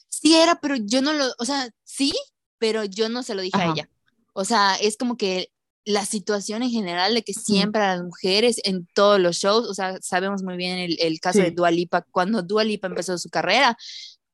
Sí 0.08 0.34
era, 0.34 0.60
pero 0.60 0.76
yo 0.76 1.00
no 1.00 1.14
lo, 1.14 1.24
o 1.38 1.44
sea, 1.46 1.70
sí, 1.82 2.12
pero 2.58 2.84
yo 2.84 3.08
no 3.08 3.22
se 3.22 3.34
lo 3.34 3.40
dije 3.40 3.56
a 3.56 3.72
ella. 3.72 3.88
O 4.34 4.44
sea, 4.44 4.74
es 4.74 4.98
como 4.98 5.16
que 5.16 5.50
la 5.86 6.04
situación 6.04 6.62
en 6.62 6.70
general 6.70 7.14
de 7.14 7.22
que 7.22 7.32
siempre 7.32 7.80
a 7.80 7.96
las 7.96 8.04
mujeres 8.04 8.60
en 8.64 8.86
todos 8.94 9.18
los 9.18 9.36
shows, 9.36 9.66
o 9.66 9.72
sea, 9.72 9.96
sabemos 10.02 10.42
muy 10.42 10.58
bien 10.58 10.76
el, 10.76 10.98
el 11.00 11.20
caso 11.20 11.38
de 11.38 11.52
Dua 11.52 11.70
Lipa, 11.70 12.02
cuando 12.10 12.42
Dua 12.42 12.64
Lipa 12.64 12.86
empezó 12.86 13.16
su 13.16 13.30
carrera, 13.30 13.78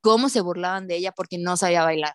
cómo 0.06 0.28
se 0.28 0.40
burlaban 0.40 0.86
de 0.86 0.94
ella 0.94 1.10
porque 1.10 1.36
no 1.36 1.56
sabía 1.56 1.82
bailar. 1.82 2.14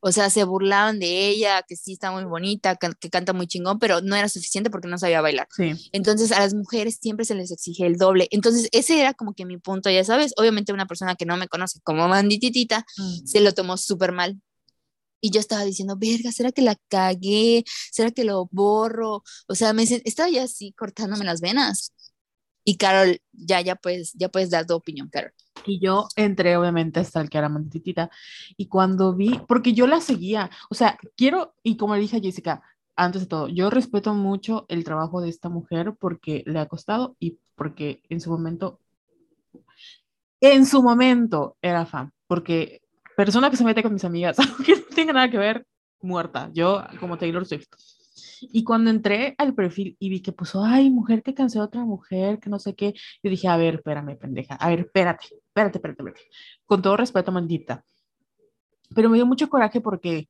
O 0.00 0.12
sea, 0.12 0.30
se 0.30 0.44
burlaban 0.44 0.98
de 0.98 1.28
ella, 1.28 1.62
que 1.68 1.76
sí 1.76 1.92
está 1.92 2.10
muy 2.10 2.24
bonita, 2.24 2.76
que, 2.76 3.10
canta 3.10 3.34
muy 3.34 3.46
chingón, 3.46 3.78
pero 3.78 4.00
no 4.00 4.16
era 4.16 4.30
suficiente 4.30 4.70
porque 4.70 4.88
no 4.88 4.96
sabía 4.96 5.20
bailar. 5.20 5.46
Entonces 5.92 6.32
a 6.32 6.40
las 6.40 6.54
mujeres 6.54 6.96
siempre 6.98 7.26
se 7.26 7.34
les 7.34 7.50
exige 7.50 7.84
el 7.84 7.98
doble. 7.98 8.28
Entonces 8.30 8.70
ese 8.72 8.98
era 8.98 9.12
como 9.12 9.34
que 9.34 9.44
mi 9.44 9.58
punto, 9.58 9.90
ya 9.90 10.04
sabes. 10.04 10.32
Obviamente 10.38 10.72
una 10.72 10.86
persona 10.86 11.16
que 11.16 11.26
no 11.26 11.36
me 11.36 11.48
conoce 11.48 11.80
como 11.82 12.08
bandititita 12.08 12.86
mm. 12.96 13.26
se 13.26 13.40
lo 13.40 13.52
tomó 13.52 13.76
súper 13.76 14.12
mal. 14.12 14.40
Y 15.20 15.32
yo 15.32 15.40
estaba 15.40 15.64
diciendo, 15.64 15.96
verga, 15.98 16.32
¿será 16.32 16.50
que 16.50 16.62
la 16.62 16.76
cagué? 16.88 17.62
¿Será 17.92 18.10
que 18.10 18.24
lo 18.24 18.48
borro? 18.52 19.22
O 19.48 19.54
sea, 19.54 19.74
me 19.74 19.82
estaba 19.82 20.30
ya 20.30 20.44
así 20.44 20.72
cortándome 20.72 21.26
las 21.26 21.42
venas. 21.42 21.92
Y 22.64 22.78
Carol, 22.78 23.20
ya, 23.32 23.60
ya 23.60 23.76
puedes, 23.76 24.14
ya 24.14 24.30
puedes 24.30 24.48
dar 24.48 24.66
tu 24.66 24.74
opinión, 24.74 25.10
Carol. 25.10 25.32
Y 25.64 25.80
yo 25.80 26.08
entré 26.16 26.56
obviamente 26.56 27.00
hasta 27.00 27.20
el 27.20 27.30
que 27.30 27.38
era 27.38 27.48
Mantitita. 27.48 28.10
Y 28.56 28.66
cuando 28.68 29.14
vi, 29.14 29.40
porque 29.48 29.72
yo 29.72 29.86
la 29.86 30.00
seguía, 30.00 30.50
o 30.70 30.74
sea, 30.74 30.98
quiero, 31.16 31.54
y 31.62 31.76
como 31.76 31.94
le 31.94 32.02
dije 32.02 32.18
a 32.18 32.20
Jessica, 32.20 32.62
antes 32.96 33.22
de 33.22 33.28
todo, 33.28 33.48
yo 33.48 33.70
respeto 33.70 34.14
mucho 34.14 34.64
el 34.68 34.84
trabajo 34.84 35.20
de 35.20 35.28
esta 35.28 35.48
mujer 35.48 35.94
porque 35.98 36.42
le 36.46 36.58
ha 36.58 36.66
costado 36.66 37.16
y 37.20 37.38
porque 37.54 38.02
en 38.08 38.20
su 38.20 38.30
momento, 38.30 38.80
en 40.40 40.66
su 40.66 40.82
momento 40.82 41.56
era 41.60 41.84
fan, 41.84 42.12
porque 42.26 42.80
persona 43.16 43.50
que 43.50 43.56
se 43.56 43.64
mete 43.64 43.82
con 43.82 43.92
mis 43.92 44.04
amigas, 44.04 44.38
aunque 44.40 44.76
no 44.76 44.94
tenga 44.94 45.12
nada 45.12 45.30
que 45.30 45.38
ver, 45.38 45.66
muerta. 46.00 46.50
Yo 46.52 46.82
como 47.00 47.18
Taylor 47.18 47.44
Swift. 47.46 47.68
Y 48.40 48.64
cuando 48.64 48.90
entré 48.90 49.34
al 49.38 49.54
perfil 49.54 49.96
y 49.98 50.08
vi 50.10 50.20
que 50.20 50.32
puso, 50.32 50.64
ay, 50.64 50.90
mujer 50.90 51.22
que 51.22 51.34
canceló 51.34 51.62
a 51.64 51.66
otra 51.66 51.84
mujer, 51.84 52.38
que 52.38 52.50
no 52.50 52.58
sé 52.58 52.74
qué, 52.74 52.94
yo 53.22 53.30
dije, 53.30 53.48
a 53.48 53.56
ver, 53.56 53.76
espérame, 53.76 54.16
pendeja, 54.16 54.54
a 54.56 54.68
ver, 54.68 54.80
espérate, 54.80 55.26
espérate, 55.26 55.78
espérate, 55.78 56.02
espérate. 56.02 56.20
Con 56.66 56.82
todo 56.82 56.96
respeto, 56.96 57.32
maldita. 57.32 57.84
Pero 58.94 59.08
me 59.08 59.16
dio 59.16 59.26
mucho 59.26 59.48
coraje 59.48 59.80
porque 59.80 60.28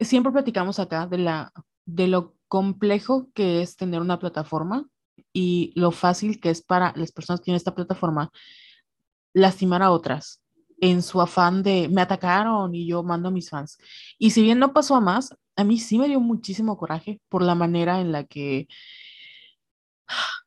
siempre 0.00 0.32
platicamos 0.32 0.78
acá 0.78 1.06
de, 1.06 1.18
la, 1.18 1.52
de 1.84 2.08
lo 2.08 2.34
complejo 2.48 3.28
que 3.34 3.62
es 3.62 3.76
tener 3.76 4.00
una 4.00 4.18
plataforma 4.18 4.86
y 5.32 5.72
lo 5.74 5.90
fácil 5.90 6.40
que 6.40 6.50
es 6.50 6.62
para 6.62 6.92
las 6.96 7.12
personas 7.12 7.40
que 7.40 7.46
tienen 7.46 7.56
esta 7.56 7.74
plataforma 7.74 8.30
lastimar 9.32 9.82
a 9.82 9.90
otras 9.90 10.41
en 10.82 11.00
su 11.00 11.20
afán 11.20 11.62
de 11.62 11.88
me 11.88 12.02
atacaron 12.02 12.74
y 12.74 12.86
yo 12.86 13.02
mando 13.04 13.28
a 13.28 13.30
mis 13.32 13.48
fans. 13.48 13.78
Y 14.18 14.30
si 14.30 14.42
bien 14.42 14.58
no 14.58 14.72
pasó 14.72 14.96
a 14.96 15.00
más, 15.00 15.34
a 15.56 15.64
mí 15.64 15.78
sí 15.78 15.96
me 15.96 16.08
dio 16.08 16.20
muchísimo 16.20 16.76
coraje 16.76 17.20
por 17.28 17.42
la 17.42 17.54
manera 17.54 18.00
en 18.00 18.10
la 18.10 18.24
que 18.24 18.66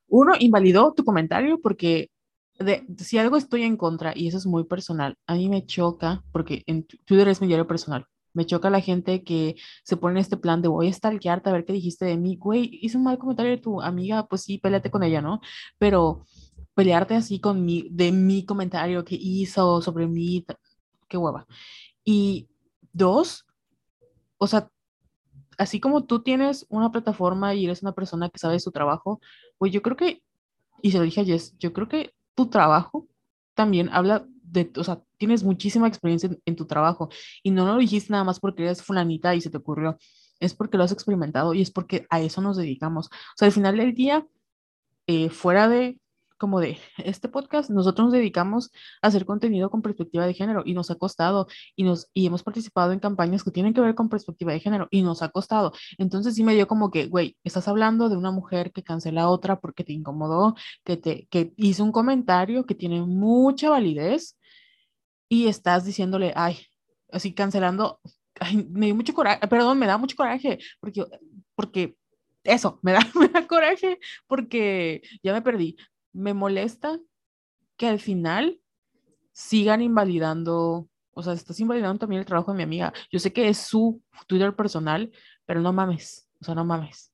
uno 0.08 0.34
invalidó 0.38 0.94
tu 0.94 1.06
comentario 1.06 1.62
porque 1.62 2.10
de, 2.60 2.86
si 2.98 3.18
algo 3.18 3.38
estoy 3.38 3.64
en 3.64 3.78
contra, 3.78 4.14
y 4.16 4.28
eso 4.28 4.38
es 4.38 4.46
muy 4.46 4.66
personal, 4.66 5.18
a 5.26 5.36
mí 5.36 5.50
me 5.50 5.66
choca, 5.66 6.24
porque 6.32 6.64
en 6.68 6.86
Twitter 6.86 7.28
es 7.30 7.42
mi 7.42 7.48
diario 7.48 7.68
personal, 7.68 8.06
me 8.34 8.46
choca 8.46 8.70
la 8.70 8.82
gente 8.82 9.24
que 9.24 9.56
se 9.84 9.98
pone 9.98 10.14
en 10.16 10.22
este 10.22 10.38
plan 10.38 10.62
de 10.62 10.68
voy 10.68 10.88
a 10.88 10.94
stalkearte 10.94 11.50
a 11.50 11.54
ver 11.54 11.66
qué 11.66 11.74
dijiste 11.74 12.06
de 12.06 12.18
mí, 12.18 12.38
güey, 12.38 12.70
hice 12.82 12.98
un 12.98 13.04
mal 13.04 13.18
comentario 13.18 13.52
de 13.52 13.58
tu 13.58 13.82
amiga, 13.82 14.28
pues 14.28 14.44
sí, 14.44 14.58
peleate 14.58 14.92
con 14.92 15.04
ella, 15.04 15.22
¿no? 15.22 15.42
Pero 15.78 16.26
pelearte 16.76 17.16
así 17.16 17.40
con 17.40 17.66
mi, 17.66 17.88
de 17.90 18.12
mi 18.12 18.46
comentario 18.46 19.04
que 19.04 19.16
hizo 19.16 19.82
sobre 19.82 20.08
mí, 20.08 20.46
qué 21.08 21.18
hueva. 21.18 21.48
Y 22.04 22.48
dos, 22.94 23.46
o 24.38 24.48
sea, 24.48 24.70
así 25.58 25.80
como 25.80 26.04
tú 26.04 26.22
tienes 26.22 26.66
una 26.70 26.92
plataforma 26.92 27.56
y 27.56 27.66
eres 27.66 27.82
una 27.82 27.94
persona 27.94 28.30
que 28.30 28.40
sabe 28.40 28.60
su 28.60 28.72
trabajo, 28.72 29.22
pues 29.58 29.72
yo 29.72 29.82
creo 29.82 29.96
que, 29.98 30.22
y 30.82 30.92
se 30.92 30.98
lo 30.98 31.04
dije 31.04 31.22
a 31.22 31.26
Jess, 31.26 31.58
yo 31.58 31.74
creo 31.74 31.88
que 31.88 32.14
tu 32.36 32.48
trabajo 32.48 33.08
también 33.54 33.90
habla 33.92 34.26
de, 34.44 34.72
o 34.78 34.84
sea, 34.84 35.02
tienes 35.18 35.44
muchísima 35.44 35.88
experiencia 35.88 36.30
en, 36.46 36.56
tu 36.56 36.66
trabajo 36.66 37.10
y 37.42 37.52
no 37.52 37.66
lo 37.66 37.78
dijiste 37.78 38.12
nada 38.12 38.24
más 38.24 38.40
porque 38.40 38.64
eres 38.64 38.84
fulanita 38.84 39.34
y 39.34 39.42
se 39.42 39.50
te 39.50 39.58
ocurrió, 39.58 39.98
es 40.40 40.54
porque 40.54 40.78
lo 40.78 40.84
has 40.84 40.92
experimentado 40.92 41.54
y 41.54 41.62
es 41.62 41.72
porque 41.72 42.06
a 42.10 42.22
eso 42.22 42.42
nos 42.42 42.58
dedicamos. 42.58 43.08
O 43.08 43.38
sea, 43.38 43.48
al 43.48 43.54
final 43.54 43.78
del 43.78 43.94
día, 43.94 44.28
eh, 45.08 45.30
fuera 45.30 45.70
de 45.70 46.00
como 46.38 46.60
de 46.60 46.78
este 46.98 47.30
podcast, 47.30 47.70
nosotros 47.70 48.08
nos 48.08 48.14
dedicamos 48.14 48.72
a 49.02 49.08
hacer 49.08 49.26
contenido 49.26 49.70
con 49.70 49.82
perspectiva 49.82 50.26
de 50.26 50.34
género 50.34 50.64
y 50.66 50.74
nos 50.74 50.92
ha 50.92 50.96
costado 50.96 51.48
y, 51.76 51.84
nos, 51.84 52.10
y 52.14 52.28
hemos 52.28 52.44
participado 52.44 52.92
en 52.92 53.00
campañas 53.00 53.44
que 53.44 53.52
tienen 53.52 53.74
que 53.74 53.82
ver 53.82 53.96
con 53.96 54.10
perspectiva 54.10 54.52
de 54.54 54.60
género 54.60 54.88
y 54.92 55.02
nos 55.02 55.22
ha 55.22 55.30
costado. 55.30 55.74
Entonces 55.98 56.36
sí 56.36 56.44
me 56.44 56.54
dio 56.56 56.68
como 56.68 56.92
que, 56.92 57.08
güey, 57.08 57.38
estás 57.44 57.68
hablando 57.68 58.10
de 58.10 58.18
una 58.18 58.32
mujer 58.32 58.72
que 58.72 58.84
cancela 58.84 59.24
a 59.24 59.30
otra 59.30 59.60
porque 59.60 59.84
te 59.84 59.94
incomodó, 59.94 60.56
que, 60.84 60.98
te, 60.98 61.28
que 61.30 61.54
hizo 61.58 61.84
un 61.84 61.92
comentario 61.92 62.66
que 62.66 62.76
tiene 62.76 63.02
mucha 63.02 63.70
validez 63.70 64.38
y 65.30 65.48
estás 65.48 65.86
diciéndole, 65.86 66.34
ay, 66.36 66.60
así 67.12 67.34
cancelando, 67.34 68.00
me 68.70 68.88
dio 68.88 68.96
mucho 68.96 69.14
coraje, 69.14 69.48
perdón, 69.48 69.80
me 69.80 69.88
da 69.88 69.98
mucho 69.98 70.16
coraje 70.16 70.60
porque, 70.80 71.06
porque 71.56 71.98
eso, 72.44 72.80
me 72.84 72.94
da, 72.94 73.00
me 73.16 73.28
da 73.28 73.48
coraje 73.48 74.00
porque 74.28 75.02
ya 75.24 75.34
me 75.34 75.42
perdí, 75.42 75.78
me 76.16 76.34
molesta 76.34 77.00
que 77.76 77.88
al 77.88 78.00
final 78.00 78.62
sigan 79.34 79.82
invalidando, 79.82 80.88
o 81.14 81.24
sea, 81.24 81.34
estás 81.34 81.60
invalidando 81.60 82.00
también 82.00 82.22
el 82.22 82.26
trabajo 82.26 82.52
de 82.52 82.58
mi 82.58 82.64
amiga. 82.64 82.94
Yo 83.12 83.20
sé 83.20 83.34
que 83.34 83.50
es 83.50 83.58
su 83.58 84.02
Twitter 84.26 84.56
personal, 84.56 85.12
pero 85.46 85.62
no 85.62 85.74
mames, 85.74 86.28
o 86.40 86.46
sea, 86.46 86.56
no 86.56 86.64
mames. 86.64 87.12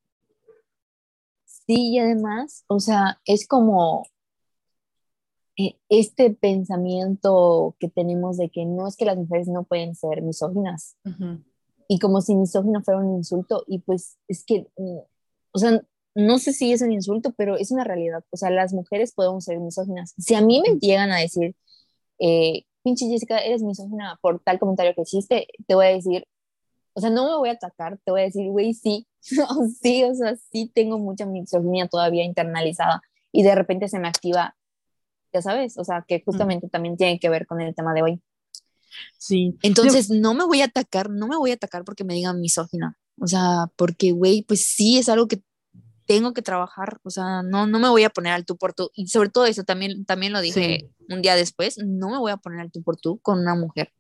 Sí, 1.46 1.94
y 1.94 2.00
además, 2.00 2.64
o 2.68 2.80
sea, 2.80 3.20
es 3.26 3.48
como 3.48 4.06
eh, 5.58 5.80
este 5.90 6.30
pensamiento 6.32 7.76
que 7.80 7.90
tenemos 7.90 8.38
de 8.38 8.50
que 8.50 8.66
no 8.66 8.88
es 8.88 8.96
que 8.96 9.06
las 9.06 9.18
mujeres 9.18 9.48
no 9.48 9.64
pueden 9.64 9.96
ser 9.96 10.22
misóginas. 10.22 10.96
Y 11.88 12.00
como 12.00 12.22
si 12.22 12.36
misógino 12.36 12.84
fuera 12.84 13.00
un 13.00 13.18
insulto, 13.18 13.64
y 13.68 13.80
pues 13.80 14.18
es 14.28 14.46
que, 14.46 14.68
o 14.76 15.58
sea, 15.58 15.82
no 16.16 16.40
sé 16.40 16.54
si 16.54 16.74
es 16.74 16.82
un 16.82 16.92
insulto, 16.92 17.34
pero 17.38 17.58
es 17.58 17.72
una 17.72 17.84
realidad. 17.84 18.24
O 18.30 18.38
sea, 18.38 18.50
las 18.50 18.74
mujeres 18.74 19.14
podemos 19.14 19.46
ser 19.46 19.60
misóginas. 19.60 20.14
Si 20.18 20.36
a 20.36 20.42
mí 20.42 20.62
me 20.62 20.78
llegan 20.80 21.12
a 21.12 21.18
decir, 21.18 21.56
eh, 22.20 22.64
pinche 22.84 23.08
Jessica, 23.08 23.40
eres 23.40 23.64
misógina 23.64 24.18
por 24.22 24.42
tal 24.42 24.60
comentario 24.60 24.94
que 24.96 25.02
hiciste, 25.02 25.48
te 25.68 25.76
voy 25.76 25.86
a 25.86 25.90
decir, 25.90 26.26
o 26.94 27.02
sea, 27.02 27.10
no 27.10 27.26
me 27.26 27.38
voy 27.38 27.50
a 27.50 27.54
atacar, 27.54 28.00
te 28.04 28.12
voy 28.12 28.22
a 28.22 28.26
decir, 28.26 28.50
güey, 28.50 28.74
sí, 28.74 29.08
sí, 29.82 30.04
o 30.04 30.14
sea, 30.14 30.36
sí 30.52 30.72
tengo 30.74 31.00
mucha 31.00 31.26
misoginia 31.26 31.88
todavía 31.88 32.24
internalizada 32.24 33.02
y 33.32 33.44
de 33.44 33.56
repente 33.56 33.88
se 33.88 34.00
me 34.00 34.08
activa, 34.08 34.56
ya 35.34 35.42
sabes, 35.42 35.78
o 35.78 35.84
sea, 35.84 36.04
que 36.08 36.22
justamente 36.26 36.68
también 36.68 36.98
tiene 36.98 37.20
que 37.20 37.30
ver 37.30 37.46
con 37.48 37.62
el 37.62 37.74
tema 37.74 37.94
de 37.94 38.02
hoy. 38.02 38.22
Sí. 39.18 39.58
Entonces, 39.62 40.10
no 40.10 40.34
me 40.34 40.44
voy 40.44 40.62
a 40.62 40.66
atacar, 40.66 41.10
no 41.10 41.28
me 41.28 41.38
voy 41.38 41.52
a 41.52 41.54
atacar 41.54 41.86
porque 41.86 42.04
me 42.04 42.14
digan 42.14 42.42
misógina. 42.42 42.98
O 43.18 43.28
sea, 43.28 43.72
porque, 43.78 44.12
güey, 44.12 44.44
pues 44.44 44.66
sí 44.66 44.98
es 44.98 45.08
algo 45.08 45.30
que 45.30 45.42
tengo 46.12 46.34
que 46.34 46.42
trabajar, 46.42 47.00
o 47.04 47.10
sea, 47.10 47.42
no, 47.42 47.68
no 47.68 47.80
me 47.80 47.88
voy 47.88 48.04
a 48.04 48.10
poner 48.10 48.34
al 48.34 48.46
tú 48.46 48.58
por 48.58 48.74
tú. 48.74 48.92
Y 48.94 49.08
sobre 49.08 49.30
todo 49.30 49.46
eso, 49.46 49.64
también, 49.64 50.04
también 50.04 50.34
lo 50.34 50.42
dije 50.42 50.90
un 51.08 51.22
día 51.22 51.38
después, 51.38 51.78
no 51.78 52.10
me 52.10 52.18
voy 52.18 52.34
a 52.34 52.38
poner 52.38 52.60
al 52.60 52.70
tú 52.70 52.84
por 52.84 52.98
tú 52.98 53.20
con 53.20 53.40
una 53.40 53.56
mujer. 53.56 53.94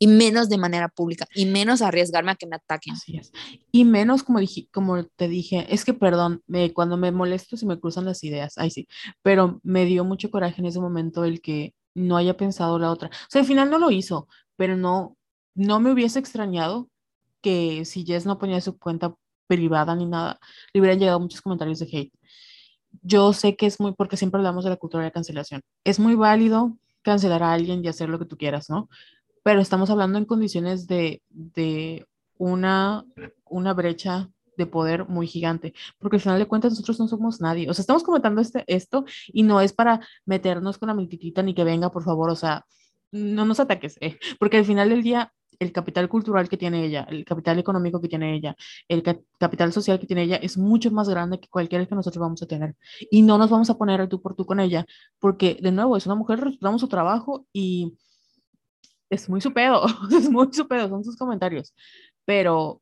Y 0.00 0.08
menos 0.08 0.48
de 0.48 0.58
manera 0.58 0.88
pública, 0.88 1.28
y 1.32 1.46
menos 1.46 1.80
arriesgarme 1.80 2.32
a 2.32 2.34
que 2.34 2.48
me 2.48 2.56
ataquen. 2.56 2.94
Así 2.94 3.18
es. 3.18 3.30
Y 3.70 3.84
menos, 3.84 4.24
como, 4.24 4.40
dije, 4.40 4.66
como 4.72 5.04
te 5.04 5.28
dije, 5.28 5.72
es 5.72 5.84
que 5.84 5.94
perdón, 5.94 6.42
me, 6.48 6.72
cuando 6.72 6.96
me 6.96 7.12
molesto 7.12 7.56
se 7.56 7.66
me 7.66 7.78
cruzan 7.78 8.04
las 8.04 8.24
ideas, 8.24 8.58
ay 8.58 8.72
sí, 8.72 8.88
pero 9.22 9.60
me 9.62 9.84
dio 9.84 10.04
mucho 10.04 10.32
coraje 10.32 10.60
en 10.60 10.66
ese 10.66 10.80
momento 10.80 11.24
el 11.24 11.40
que 11.40 11.72
no 11.94 12.16
haya 12.16 12.36
pensado 12.36 12.80
la 12.80 12.90
otra. 12.90 13.10
O 13.10 13.30
sea, 13.30 13.42
al 13.42 13.46
final 13.46 13.70
no 13.70 13.78
lo 13.78 13.92
hizo, 13.92 14.26
pero 14.56 14.76
no, 14.76 15.16
no 15.54 15.78
me 15.78 15.92
hubiese 15.92 16.18
extrañado 16.18 16.90
que 17.40 17.84
si 17.84 18.04
Jess 18.04 18.26
no 18.26 18.40
ponía 18.40 18.60
su 18.60 18.76
cuenta 18.76 19.14
privada 19.46 19.94
ni 19.94 20.06
nada, 20.06 20.38
le 20.72 20.80
hubieran 20.80 20.98
llegado 20.98 21.20
muchos 21.20 21.40
comentarios 21.40 21.78
de 21.78 21.86
hate. 21.86 22.12
Yo 23.02 23.32
sé 23.32 23.56
que 23.56 23.66
es 23.66 23.80
muy, 23.80 23.92
porque 23.92 24.16
siempre 24.16 24.38
hablamos 24.38 24.64
de 24.64 24.70
la 24.70 24.76
cultura 24.76 25.04
de 25.04 25.12
cancelación, 25.12 25.62
es 25.84 25.98
muy 25.98 26.14
válido 26.14 26.76
cancelar 27.02 27.42
a 27.42 27.52
alguien 27.52 27.84
y 27.84 27.88
hacer 27.88 28.08
lo 28.08 28.18
que 28.18 28.24
tú 28.24 28.36
quieras, 28.36 28.70
¿no? 28.70 28.88
Pero 29.42 29.60
estamos 29.60 29.90
hablando 29.90 30.18
en 30.18 30.24
condiciones 30.24 30.86
de, 30.86 31.22
de 31.28 32.06
una, 32.38 33.04
una 33.44 33.74
brecha 33.74 34.30
de 34.56 34.66
poder 34.66 35.08
muy 35.08 35.26
gigante, 35.26 35.74
porque 35.98 36.16
al 36.16 36.22
final 36.22 36.38
de 36.38 36.46
cuentas 36.46 36.72
nosotros 36.72 36.98
no 37.00 37.08
somos 37.08 37.40
nadie, 37.40 37.68
o 37.68 37.74
sea, 37.74 37.82
estamos 37.82 38.04
comentando 38.04 38.40
este, 38.40 38.64
esto 38.66 39.04
y 39.26 39.42
no 39.42 39.60
es 39.60 39.72
para 39.72 40.00
meternos 40.24 40.78
con 40.78 40.88
la 40.88 40.94
mentitita 40.94 41.42
ni 41.42 41.54
que 41.54 41.64
venga, 41.64 41.90
por 41.90 42.04
favor, 42.04 42.30
o 42.30 42.36
sea, 42.36 42.64
no 43.10 43.44
nos 43.44 43.60
ataques, 43.60 43.96
eh, 44.00 44.18
porque 44.38 44.58
al 44.58 44.64
final 44.64 44.88
del 44.88 45.02
día 45.02 45.32
el 45.58 45.72
capital 45.72 46.08
cultural 46.08 46.48
que 46.48 46.56
tiene 46.56 46.84
ella, 46.84 47.06
el 47.08 47.24
capital 47.24 47.58
económico 47.58 48.00
que 48.00 48.08
tiene 48.08 48.34
ella, 48.34 48.56
el 48.88 49.02
capital 49.38 49.72
social 49.72 49.98
que 49.98 50.06
tiene 50.06 50.22
ella 50.22 50.36
es 50.36 50.58
mucho 50.58 50.90
más 50.90 51.08
grande 51.08 51.40
que 51.40 51.48
cualquier 51.48 51.88
que 51.88 51.94
nosotros 51.94 52.20
vamos 52.20 52.42
a 52.42 52.46
tener. 52.46 52.76
Y 53.10 53.22
no 53.22 53.38
nos 53.38 53.50
vamos 53.50 53.70
a 53.70 53.78
poner 53.78 54.08
tú 54.08 54.20
por 54.20 54.34
tú 54.34 54.46
con 54.46 54.60
ella, 54.60 54.86
porque 55.18 55.58
de 55.60 55.72
nuevo 55.72 55.96
es 55.96 56.06
una 56.06 56.14
mujer, 56.14 56.40
respetamos 56.40 56.80
su 56.80 56.88
trabajo 56.88 57.46
y 57.52 57.96
es 59.10 59.28
muy 59.28 59.40
su 59.40 59.52
pedo, 59.52 59.84
es 60.10 60.30
muy 60.30 60.52
su 60.52 60.66
pedo, 60.68 60.88
son 60.88 61.04
sus 61.04 61.16
comentarios. 61.16 61.74
Pero 62.24 62.80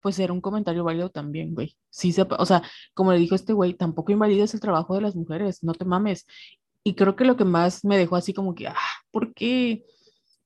pues 0.00 0.18
era 0.18 0.32
un 0.32 0.40
comentario 0.40 0.84
válido 0.84 1.10
también, 1.10 1.54
güey. 1.54 1.76
Sí, 1.90 2.12
se, 2.12 2.22
o 2.22 2.46
sea, 2.46 2.62
como 2.94 3.12
le 3.12 3.18
dijo 3.18 3.34
este 3.34 3.52
güey, 3.52 3.74
tampoco 3.74 4.12
invalides 4.12 4.54
el 4.54 4.60
trabajo 4.60 4.94
de 4.94 5.02
las 5.02 5.14
mujeres, 5.16 5.62
no 5.62 5.74
te 5.74 5.84
mames. 5.84 6.26
Y 6.82 6.94
creo 6.94 7.16
que 7.16 7.24
lo 7.24 7.36
que 7.36 7.44
más 7.44 7.84
me 7.84 7.98
dejó 7.98 8.16
así 8.16 8.32
como 8.32 8.54
que, 8.54 8.68
ah, 8.68 8.76
¿por 9.10 9.34
qué? 9.34 9.84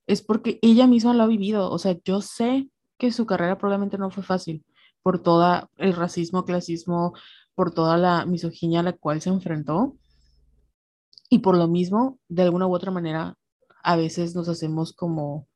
Es 0.07 0.21
porque 0.21 0.59
ella 0.61 0.87
misma 0.87 1.13
lo 1.13 1.23
ha 1.23 1.27
vivido. 1.27 1.69
O 1.71 1.77
sea, 1.79 1.97
yo 2.03 2.21
sé 2.21 2.69
que 2.97 3.11
su 3.11 3.25
carrera 3.25 3.57
probablemente 3.57 3.97
no 3.97 4.11
fue 4.11 4.23
fácil 4.23 4.63
por 5.03 5.19
todo 5.21 5.69
el 5.77 5.93
racismo, 5.93 6.45
clasismo, 6.45 7.13
por 7.53 7.71
toda 7.71 7.97
la 7.97 8.25
misoginia 8.25 8.81
a 8.81 8.83
la 8.83 8.93
cual 8.93 9.21
se 9.21 9.29
enfrentó. 9.29 9.97
Y 11.29 11.39
por 11.39 11.57
lo 11.57 11.67
mismo, 11.67 12.19
de 12.27 12.43
alguna 12.43 12.67
u 12.67 12.75
otra 12.75 12.91
manera, 12.91 13.35
a 13.83 13.95
veces 13.95 14.35
nos 14.35 14.49
hacemos 14.49 14.93
como, 14.93 15.47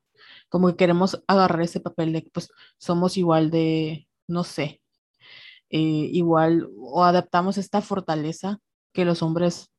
como 0.49 0.67
que 0.69 0.75
queremos 0.75 1.23
agarrar 1.27 1.61
ese 1.61 1.79
papel 1.79 2.13
de 2.13 2.29
pues 2.33 2.49
somos 2.77 3.17
igual 3.17 3.51
de, 3.51 4.07
no 4.27 4.43
sé, 4.43 4.81
eh, 5.69 5.79
igual 5.79 6.69
o 6.77 7.03
adaptamos 7.03 7.57
esta 7.57 7.81
fortaleza 7.81 8.59
que 8.93 9.05
los 9.05 9.21
hombres, 9.21 9.71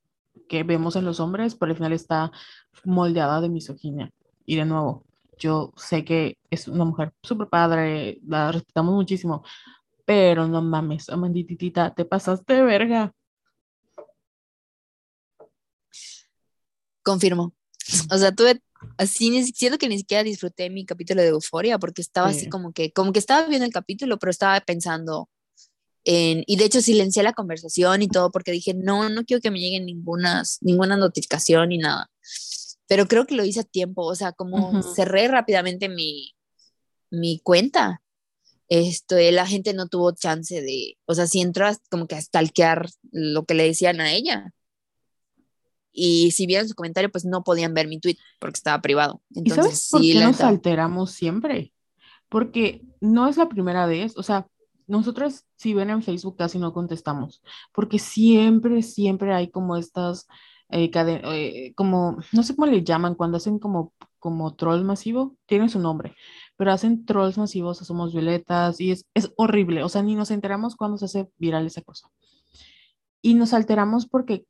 que 0.48 0.62
vemos 0.62 0.96
en 0.96 1.04
los 1.04 1.20
hombres, 1.20 1.54
pero 1.56 1.70
al 1.70 1.76
final 1.76 1.92
está 1.92 2.32
moldeada 2.84 3.40
de 3.40 3.48
misoginia. 3.48 4.12
Y 4.50 4.56
de 4.56 4.64
nuevo, 4.64 5.04
yo 5.38 5.72
sé 5.76 6.04
que 6.04 6.36
es 6.50 6.66
una 6.66 6.84
mujer 6.84 7.12
súper 7.22 7.46
padre, 7.48 8.18
la 8.26 8.50
respetamos 8.50 8.92
muchísimo, 8.92 9.44
pero 10.04 10.48
no 10.48 10.60
mames, 10.60 11.08
Amandititita, 11.08 11.94
te 11.94 12.04
pasaste 12.04 12.54
de 12.54 12.62
verga. 12.62 13.14
Confirmo. 17.04 17.54
O 18.10 18.18
sea, 18.18 18.32
tuve 18.34 18.60
así, 18.98 19.52
siento 19.52 19.78
que 19.78 19.88
ni 19.88 19.98
siquiera 19.98 20.24
disfruté 20.24 20.68
mi 20.68 20.84
capítulo 20.84 21.22
de 21.22 21.28
Euforia 21.28 21.78
porque 21.78 22.02
estaba 22.02 22.30
así 22.30 22.48
como 22.48 22.72
que, 22.72 22.90
como 22.90 23.12
que 23.12 23.20
estaba 23.20 23.46
viendo 23.46 23.66
el 23.66 23.72
capítulo, 23.72 24.18
pero 24.18 24.32
estaba 24.32 24.58
pensando 24.58 25.28
en, 26.02 26.42
y 26.48 26.56
de 26.56 26.64
hecho 26.64 26.80
silencié 26.80 27.22
la 27.22 27.34
conversación 27.34 28.02
y 28.02 28.08
todo 28.08 28.32
porque 28.32 28.50
dije, 28.50 28.74
no, 28.74 29.10
no 29.10 29.24
quiero 29.24 29.40
que 29.40 29.52
me 29.52 29.60
lleguen 29.60 29.86
ninguna, 29.86 30.42
ninguna 30.60 30.96
notificación 30.96 31.68
ni 31.68 31.78
nada 31.78 32.09
pero 32.90 33.06
creo 33.06 33.24
que 33.24 33.36
lo 33.36 33.44
hice 33.44 33.60
a 33.60 33.62
tiempo, 33.62 34.02
o 34.02 34.16
sea, 34.16 34.32
como 34.32 34.82
cerré 34.82 35.28
rápidamente 35.28 35.88
mi, 35.88 36.34
mi 37.08 37.38
cuenta, 37.38 38.02
esto, 38.68 39.14
la 39.30 39.46
gente 39.46 39.74
no 39.74 39.86
tuvo 39.86 40.10
chance 40.10 40.60
de, 40.60 40.98
o 41.06 41.14
sea, 41.14 41.28
si 41.28 41.40
entró 41.40 41.68
como 41.88 42.08
que 42.08 42.16
a 42.16 42.20
stalkear 42.20 42.88
lo 43.12 43.44
que 43.44 43.54
le 43.54 43.62
decían 43.62 44.00
a 44.00 44.10
ella. 44.10 44.52
Y 45.92 46.32
si 46.32 46.46
vieron 46.46 46.68
su 46.68 46.74
comentario, 46.74 47.12
pues 47.12 47.24
no 47.24 47.44
podían 47.44 47.74
ver 47.74 47.86
mi 47.86 48.00
tweet 48.00 48.16
porque 48.40 48.56
estaba 48.56 48.82
privado. 48.82 49.22
Entonces, 49.36 49.86
¿Y 49.86 49.92
por 49.92 50.02
qué 50.02 50.14
nos 50.26 50.40
alteramos 50.40 51.12
siempre? 51.12 51.72
Porque 52.28 52.82
no 53.00 53.28
es 53.28 53.36
la 53.36 53.48
primera 53.48 53.86
vez, 53.86 54.16
o 54.16 54.24
sea, 54.24 54.48
nosotros 54.88 55.44
si 55.54 55.74
ven 55.74 55.90
en 55.90 56.02
Facebook 56.02 56.36
casi 56.36 56.58
no 56.58 56.72
contestamos, 56.72 57.40
porque 57.72 58.00
siempre, 58.00 58.82
siempre 58.82 59.32
hay 59.32 59.48
como 59.48 59.76
estas 59.76 60.26
eh, 60.72 60.90
eh, 60.94 61.74
como, 61.74 62.18
no 62.32 62.42
sé 62.42 62.54
cómo 62.54 62.66
le 62.66 62.84
llaman, 62.84 63.14
cuando 63.14 63.36
hacen 63.36 63.58
como, 63.58 63.92
como 64.18 64.54
troll 64.54 64.84
masivo, 64.84 65.36
tiene 65.46 65.68
su 65.68 65.78
nombre, 65.78 66.14
pero 66.56 66.72
hacen 66.72 67.04
trolls 67.04 67.38
masivos, 67.38 67.78
somos 67.78 68.12
violetas 68.12 68.80
y 68.80 68.92
es, 68.92 69.06
es 69.14 69.32
horrible, 69.36 69.82
o 69.82 69.88
sea, 69.88 70.02
ni 70.02 70.14
nos 70.14 70.30
enteramos 70.30 70.76
cuando 70.76 70.98
se 70.98 71.06
hace 71.06 71.28
viral 71.38 71.66
esa 71.66 71.82
cosa. 71.82 72.08
Y 73.22 73.34
nos 73.34 73.52
alteramos 73.52 74.06
porque 74.06 74.46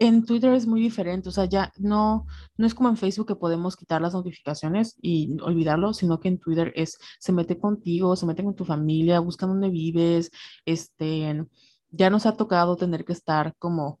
en 0.00 0.24
Twitter 0.24 0.54
es 0.54 0.66
muy 0.66 0.80
diferente, 0.80 1.28
o 1.28 1.32
sea, 1.32 1.44
ya 1.44 1.72
no, 1.76 2.26
no 2.56 2.66
es 2.66 2.74
como 2.74 2.88
en 2.88 2.96
Facebook 2.96 3.26
que 3.28 3.36
podemos 3.36 3.76
quitar 3.76 4.00
las 4.00 4.14
notificaciones 4.14 4.96
y 5.02 5.36
olvidarlo, 5.42 5.92
sino 5.92 6.20
que 6.20 6.28
en 6.28 6.38
Twitter 6.38 6.72
es, 6.74 6.98
se 7.18 7.32
mete 7.32 7.58
contigo, 7.58 8.16
se 8.16 8.24
mete 8.24 8.42
con 8.42 8.54
tu 8.54 8.64
familia, 8.64 9.20
buscan 9.20 9.50
dónde 9.50 9.68
vives, 9.68 10.30
este, 10.64 11.44
ya 11.90 12.08
nos 12.08 12.24
ha 12.24 12.36
tocado 12.36 12.76
tener 12.76 13.04
que 13.04 13.12
estar 13.12 13.54
como 13.58 13.98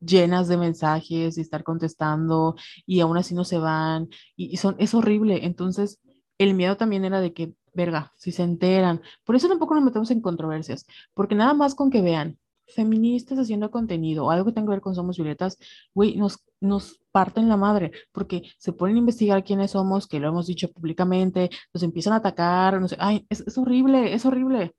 llenas 0.00 0.48
de 0.48 0.56
mensajes 0.56 1.38
y 1.38 1.40
estar 1.40 1.64
contestando 1.64 2.56
y 2.86 3.00
aún 3.00 3.16
así 3.16 3.34
no 3.34 3.44
se 3.44 3.58
van 3.58 4.08
y, 4.36 4.56
son, 4.56 4.76
es 4.78 4.94
horrible. 4.94 5.44
Entonces, 5.44 6.00
el 6.38 6.54
miedo 6.54 6.76
también 6.76 7.04
era 7.04 7.20
de 7.20 7.32
que, 7.32 7.54
verga, 7.74 8.12
si 8.16 8.32
se 8.32 8.42
enteran. 8.42 9.02
Por 9.24 9.36
eso 9.36 9.48
tampoco 9.48 9.74
nos 9.74 9.84
metemos 9.84 10.10
en 10.10 10.20
controversias, 10.20 10.86
porque 11.14 11.34
nada 11.34 11.54
más 11.54 11.74
con 11.74 11.90
que 11.90 12.02
vean 12.02 12.38
feministas 12.68 13.38
haciendo 13.38 13.70
contenido 13.70 14.26
o 14.26 14.30
algo 14.30 14.46
que 14.46 14.52
tenga 14.52 14.66
que 14.66 14.72
ver 14.72 14.80
con 14.80 14.94
Somos 14.94 15.16
Violetas, 15.16 15.58
güey, 15.94 16.16
nos, 16.16 16.44
nos 16.60 17.00
parten 17.12 17.48
la 17.48 17.56
madre, 17.56 17.92
porque 18.12 18.42
se 18.58 18.72
ponen 18.72 18.96
a 18.96 18.98
investigar 19.00 19.44
quiénes 19.44 19.72
somos, 19.72 20.06
que 20.06 20.20
lo 20.20 20.28
hemos 20.28 20.46
dicho 20.46 20.70
públicamente, 20.70 21.50
nos 21.72 21.82
empiezan 21.82 22.12
a 22.12 22.16
atacar, 22.16 22.80
no 22.80 22.88
sé, 22.88 22.96
ay, 23.00 23.26
es, 23.30 23.40
es 23.46 23.56
horrible, 23.58 24.14
es 24.14 24.26
horrible. 24.26 24.72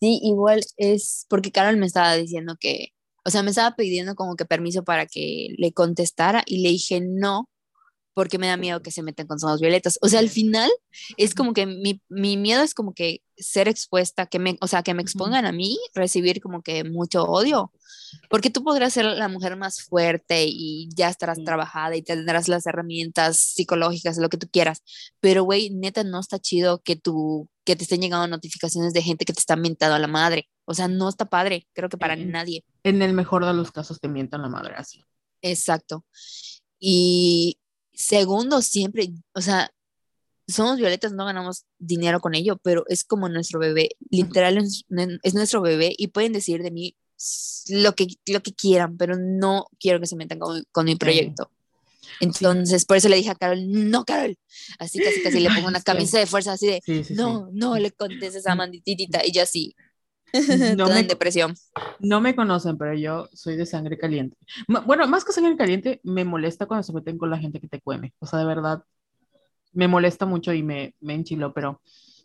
Sí, 0.00 0.18
igual 0.22 0.62
es 0.78 1.26
porque 1.28 1.52
Carol 1.52 1.76
me 1.76 1.86
estaba 1.86 2.14
diciendo 2.14 2.56
que 2.58 2.88
o 3.24 3.30
sea, 3.30 3.42
me 3.42 3.50
estaba 3.50 3.76
pidiendo 3.76 4.14
como 4.14 4.36
que 4.36 4.44
permiso 4.44 4.84
para 4.84 5.06
que 5.06 5.48
le 5.56 5.72
contestara 5.72 6.42
y 6.46 6.62
le 6.62 6.70
dije 6.70 7.00
no, 7.00 7.48
porque 8.14 8.38
me 8.38 8.46
da 8.46 8.56
miedo 8.56 8.82
que 8.82 8.90
se 8.90 9.02
metan 9.02 9.26
con 9.26 9.38
somos 9.38 9.60
violetas. 9.60 9.98
O 10.02 10.08
sea, 10.08 10.20
al 10.20 10.28
final 10.28 10.70
es 11.16 11.34
como 11.34 11.54
que 11.54 11.66
mi, 11.66 12.02
mi, 12.08 12.36
miedo 12.36 12.62
es 12.62 12.74
como 12.74 12.92
que 12.94 13.22
ser 13.36 13.68
expuesta, 13.68 14.26
que 14.26 14.38
me, 14.38 14.58
o 14.60 14.66
sea, 14.66 14.82
que 14.82 14.94
me 14.94 15.02
expongan 15.02 15.46
a 15.46 15.52
mí, 15.52 15.78
recibir 15.94 16.40
como 16.40 16.62
que 16.62 16.84
mucho 16.84 17.24
odio, 17.24 17.72
porque 18.28 18.50
tú 18.50 18.62
podrás 18.62 18.92
ser 18.92 19.06
la 19.06 19.28
mujer 19.28 19.56
más 19.56 19.82
fuerte 19.82 20.44
y 20.46 20.88
ya 20.94 21.08
estarás 21.08 21.42
trabajada 21.44 21.96
y 21.96 22.02
tendrás 22.02 22.48
las 22.48 22.66
herramientas 22.66 23.38
psicológicas, 23.38 24.18
lo 24.18 24.28
que 24.28 24.36
tú 24.36 24.48
quieras, 24.50 24.82
pero 25.20 25.44
güey, 25.44 25.70
neta, 25.70 26.04
no 26.04 26.20
está 26.20 26.38
chido 26.38 26.82
que 26.82 26.96
tú, 26.96 27.48
que 27.64 27.76
te 27.76 27.84
estén 27.84 28.02
llegando 28.02 28.28
notificaciones 28.28 28.92
de 28.92 29.02
gente 29.02 29.24
que 29.24 29.32
te 29.32 29.40
está 29.40 29.56
mentando 29.56 29.96
a 29.96 29.98
la 29.98 30.08
madre. 30.08 30.48
O 30.64 30.74
sea, 30.74 30.88
no 30.88 31.08
está 31.08 31.24
padre, 31.26 31.66
creo 31.72 31.88
que 31.88 31.98
para 31.98 32.16
nadie. 32.16 32.64
En 32.84 33.02
el 33.02 33.12
mejor 33.12 33.44
de 33.44 33.52
los 33.52 33.72
casos 33.72 34.00
te 34.00 34.08
mientan 34.08 34.42
la 34.42 34.48
madre 34.48 34.74
así. 34.76 35.04
Exacto. 35.42 36.04
Y 36.78 37.58
segundo, 37.92 38.62
siempre, 38.62 39.12
o 39.34 39.40
sea, 39.40 39.70
somos 40.48 40.78
violetas, 40.78 41.12
no 41.12 41.24
ganamos 41.24 41.64
dinero 41.78 42.20
con 42.20 42.34
ello, 42.34 42.56
pero 42.62 42.84
es 42.88 43.04
como 43.04 43.28
nuestro 43.28 43.58
bebé, 43.58 43.90
literal 44.10 44.58
es, 44.58 44.84
nuestro 45.34 45.62
bebé 45.62 45.94
y 45.96 46.08
pueden 46.08 46.32
decir 46.32 46.62
de 46.62 46.70
mí 46.70 46.96
lo 47.68 47.94
que, 47.94 48.08
lo 48.26 48.42
que 48.42 48.52
quieran, 48.52 48.96
pero 48.96 49.16
no 49.16 49.66
quiero 49.78 50.00
que 50.00 50.06
se 50.06 50.16
metan 50.16 50.38
con, 50.38 50.84
mi 50.84 50.96
proyecto. 50.96 51.50
Entonces, 52.20 52.84
por 52.84 52.96
eso 52.96 53.08
le 53.08 53.16
dije 53.16 53.30
a 53.30 53.34
Carol, 53.34 53.60
no, 53.68 54.04
Carol. 54.04 54.36
Así 54.78 54.98
casi 54.98 55.22
casi 55.22 55.40
le 55.40 55.48
pongo 55.54 55.68
una 55.68 55.80
camisa 55.80 56.18
de 56.18 56.26
fuerza 56.26 56.52
así 56.52 56.66
de, 56.66 57.06
no, 57.10 57.48
no 57.52 57.78
le 57.78 57.90
contestes 57.92 58.46
a 58.46 58.54
manditita 58.54 59.24
y 59.24 59.32
yo 59.32 59.42
así. 59.42 59.74
No 60.76 60.88
me, 60.88 61.00
en 61.00 61.08
depresión. 61.08 61.54
No 62.00 62.20
me 62.20 62.34
conocen, 62.34 62.78
pero 62.78 62.94
yo 62.94 63.28
soy 63.32 63.56
de 63.56 63.66
sangre 63.66 63.98
caliente. 63.98 64.36
Bueno, 64.66 65.06
más 65.06 65.24
que 65.24 65.32
sangre 65.32 65.56
caliente, 65.56 66.00
me 66.02 66.24
molesta 66.24 66.66
cuando 66.66 66.82
se 66.82 66.92
meten 66.92 67.18
con 67.18 67.30
la 67.30 67.38
gente 67.38 67.60
que 67.60 67.68
te 67.68 67.80
cueme. 67.80 68.14
O 68.18 68.26
sea, 68.26 68.38
de 68.38 68.46
verdad, 68.46 68.82
me 69.72 69.88
molesta 69.88 70.26
mucho 70.26 70.52
y 70.52 70.62
me, 70.62 70.94
me 71.00 71.14
enchiló, 71.14 71.52
pero 71.52 71.80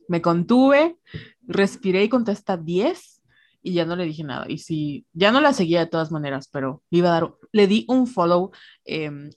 me 0.08 0.22
contuve, 0.22 0.98
respiré 1.48 2.04
y 2.04 2.10
contesta 2.10 2.58
10 2.58 3.22
y 3.62 3.74
ya 3.74 3.86
no 3.86 3.96
le 3.96 4.06
dije 4.06 4.24
nada. 4.24 4.46
Y 4.48 4.60
sí, 4.60 5.06
ya 5.14 5.32
no 5.32 5.42
la 5.42 5.54
seguía 5.54 5.80
de 5.80 5.88
todas 5.88 6.12
maneras, 6.12 6.50
pero 6.52 6.84
le 6.90 7.00
iba 7.00 7.10
a 7.10 7.20
dar, 7.20 7.34
le 7.52 7.68
di 7.68 7.86
un 7.90 8.08
follow, 8.08 8.52
em, 8.86 9.30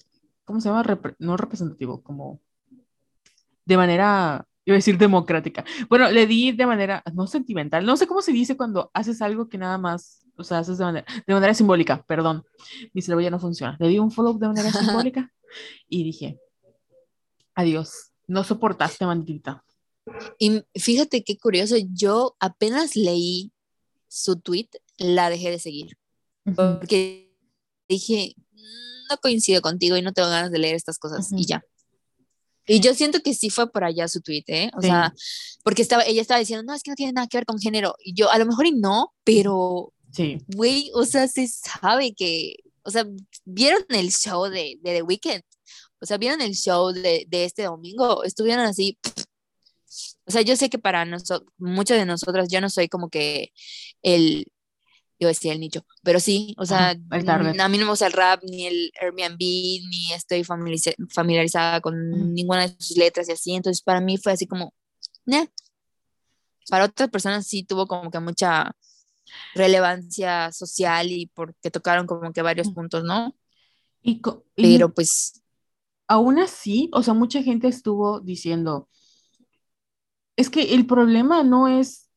¿cómo 0.45 0.61
se 0.61 0.69
llama? 0.69 0.85
no 1.19 1.37
representativo, 1.37 2.03
como 2.03 2.41
de 3.65 3.77
manera 3.77 4.47
iba 4.65 4.75
a 4.75 4.79
decir 4.79 4.99
democrática. 4.99 5.65
Bueno, 5.89 6.11
le 6.11 6.27
di 6.27 6.53
de 6.53 6.67
manera, 6.67 7.03
no 7.15 7.27
sentimental, 7.27 7.85
no 7.85 7.97
sé 7.97 8.07
cómo 8.07 8.23
se 8.23 8.33
dice 8.33 8.57
cuando 8.57 8.91
haces 8.95 9.23
algo 9.23 9.49
que 9.49 9.59
nada 9.59 9.79
más, 9.79 10.27
o 10.37 10.45
sea, 10.45 10.59
haces 10.59 10.79
de 10.79 10.85
manera, 10.85 11.07
de 11.27 11.35
manera 11.35 11.55
simbólica, 11.55 12.03
perdón, 12.07 12.45
mi 12.93 13.03
cerebro 13.03 13.23
ya 13.23 13.31
no 13.31 13.39
funciona. 13.39 13.77
Le 13.81 13.89
di 13.89 13.99
un 13.99 14.11
follow 14.11 14.39
de 14.39 14.49
manera 14.49 14.71
simbólica 14.73 15.33
y 15.89 16.05
dije, 16.05 16.39
adiós, 17.55 18.13
no 18.27 18.45
soportaste, 18.45 19.07
maldita. 19.07 19.65
Y 20.39 20.63
fíjate 20.75 21.25
qué 21.25 21.39
curioso, 21.39 21.77
yo 21.93 22.37
apenas 22.41 22.97
leí 22.97 23.53
su 24.09 24.41
tweet, 24.41 24.69
la 24.99 25.31
dejé 25.31 25.51
de 25.51 25.59
seguir, 25.59 25.99
porque 26.57 27.33
dije, 27.89 28.35
no 29.09 29.17
coincido 29.19 29.61
contigo 29.63 29.97
y 29.97 30.03
no 30.03 30.13
tengo 30.13 30.29
ganas 30.29 30.51
de 30.51 30.59
leer 30.59 30.75
estas 30.75 30.99
cosas 30.99 31.31
y 31.33 31.47
ya. 31.47 31.63
Y 32.73 32.79
yo 32.79 32.95
siento 32.95 33.21
que 33.21 33.35
sí 33.35 33.51
fue 33.51 33.69
por 33.73 33.83
allá 33.83 34.07
su 34.07 34.21
tweet, 34.21 34.45
¿eh? 34.47 34.71
O 34.79 34.81
sea, 34.81 35.13
porque 35.65 35.83
estaba, 35.83 36.05
ella 36.05 36.23
estaba 36.23 36.39
diciendo, 36.39 36.63
no, 36.63 36.73
es 36.73 36.85
que 36.85 36.93
no 36.93 36.95
tiene 36.95 37.13
nada 37.13 37.27
que 37.27 37.39
ver 37.39 37.45
con 37.45 37.59
género. 37.59 37.97
Y 37.99 38.15
yo, 38.15 38.31
a 38.31 38.39
lo 38.39 38.47
mejor 38.47 38.65
y 38.65 38.71
no, 38.71 39.13
pero, 39.25 39.93
sí. 40.13 40.39
güey, 40.55 40.93
o 40.95 41.05
sea, 41.05 41.27
se 41.27 41.49
sabe 41.49 42.15
que, 42.15 42.55
o 42.85 42.91
sea, 42.93 43.05
¿vieron 43.45 43.85
el 43.89 44.13
show 44.13 44.45
de, 44.45 44.79
de 44.83 44.95
The 44.95 45.03
Weeknd? 45.03 45.43
O 46.01 46.07
sea, 46.07 46.17
¿vieron 46.17 46.41
el 46.43 46.55
show 46.55 46.93
de, 46.93 47.27
de 47.29 47.45
este 47.45 47.65
domingo? 47.65 48.23
Estuvieron 48.23 48.65
así, 48.65 48.97
o 50.27 50.31
sea, 50.31 50.43
yo 50.43 50.55
sé 50.55 50.71
que 50.71 50.79
para 50.79 51.05
nosotros, 51.05 51.53
muchas 51.59 51.99
de 51.99 52.07
nosotras, 52.07 52.47
yo 52.49 52.61
no 52.61 52.71
soy 52.71 52.89
como 52.89 53.09
que 53.09 53.51
el, 54.03 54.47
yo 55.21 55.29
decía 55.29 55.53
el 55.53 55.61
nicho, 55.61 55.85
pero 56.03 56.19
sí, 56.19 56.55
o 56.59 56.67
sea, 56.67 56.91
a 56.91 57.69
mí 57.69 57.79
no 57.79 57.85
me 57.85 57.91
gusta 57.91 58.07
el 58.07 58.13
rap, 58.13 58.43
ni 58.43 58.67
el 58.67 58.91
Airbnb, 59.01 59.39
ni 59.39 60.13
estoy 60.13 60.43
familiarizada 60.45 61.81
con 61.81 62.35
ninguna 62.35 62.67
de 62.67 62.75
sus 62.79 62.97
letras 62.97 63.29
y 63.29 63.33
así, 63.33 63.55
entonces 63.55 63.83
para 63.83 64.01
mí 64.01 64.17
fue 64.17 64.33
así 64.33 64.47
como, 64.47 64.75
para 66.69 66.87
otras 66.87 67.11
personas 67.11 67.47
sí 67.47 67.63
tuvo 67.63 67.87
como 67.87 68.11
que 68.11 68.19
mucha 68.19 68.75
relevancia 69.55 70.51
social 70.51 71.13
y 71.13 71.27
porque 71.27 71.71
tocaron 71.71 72.07
como 72.07 72.33
que 72.33 72.43
varios 72.43 72.71
puntos, 72.71 73.05
¿no? 73.05 73.37
Y, 74.03 74.21
pero 74.57 74.93
pues... 74.93 75.35
Aún 76.13 76.41
así, 76.41 76.91
o 76.93 77.05
sea, 77.05 77.15
mucha 77.15 77.41
gente 77.41 77.69
estuvo 77.69 78.19
diciendo, 78.19 78.89
es 80.35 80.51
que 80.51 80.75
el 80.75 80.85
problema 80.85 81.45
no 81.45 81.69
es 81.69 82.10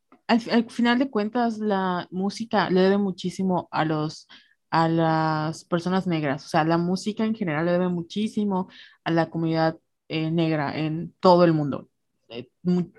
al, 0.52 0.69
final 0.69 1.00
de 1.00 1.10
cuentas, 1.10 1.58
la 1.60 2.08
música 2.12 2.69
le 2.69 2.82
debe 2.82 2.98
muchísimo 2.98 3.67
a 3.72 3.86
los 3.86 4.28
a 4.69 4.89
las 4.89 5.65
personas 5.65 6.08
negras, 6.08 6.46
o 6.46 6.50
sea, 6.50 6.63
la 6.63 6.80
música 6.80 7.24
en 7.26 7.36
general 7.36 7.65
le 7.65 7.74
debe 7.74 7.89
muchísimo 7.89 8.69
a 9.04 9.12
la 9.12 9.30
comunidad 9.30 9.78
eh, 10.08 10.32
negra 10.32 10.76
en 10.78 11.13
todo 11.19 11.43
el 11.43 11.54
mundo. 11.54 11.89
Eh, 12.30 12.50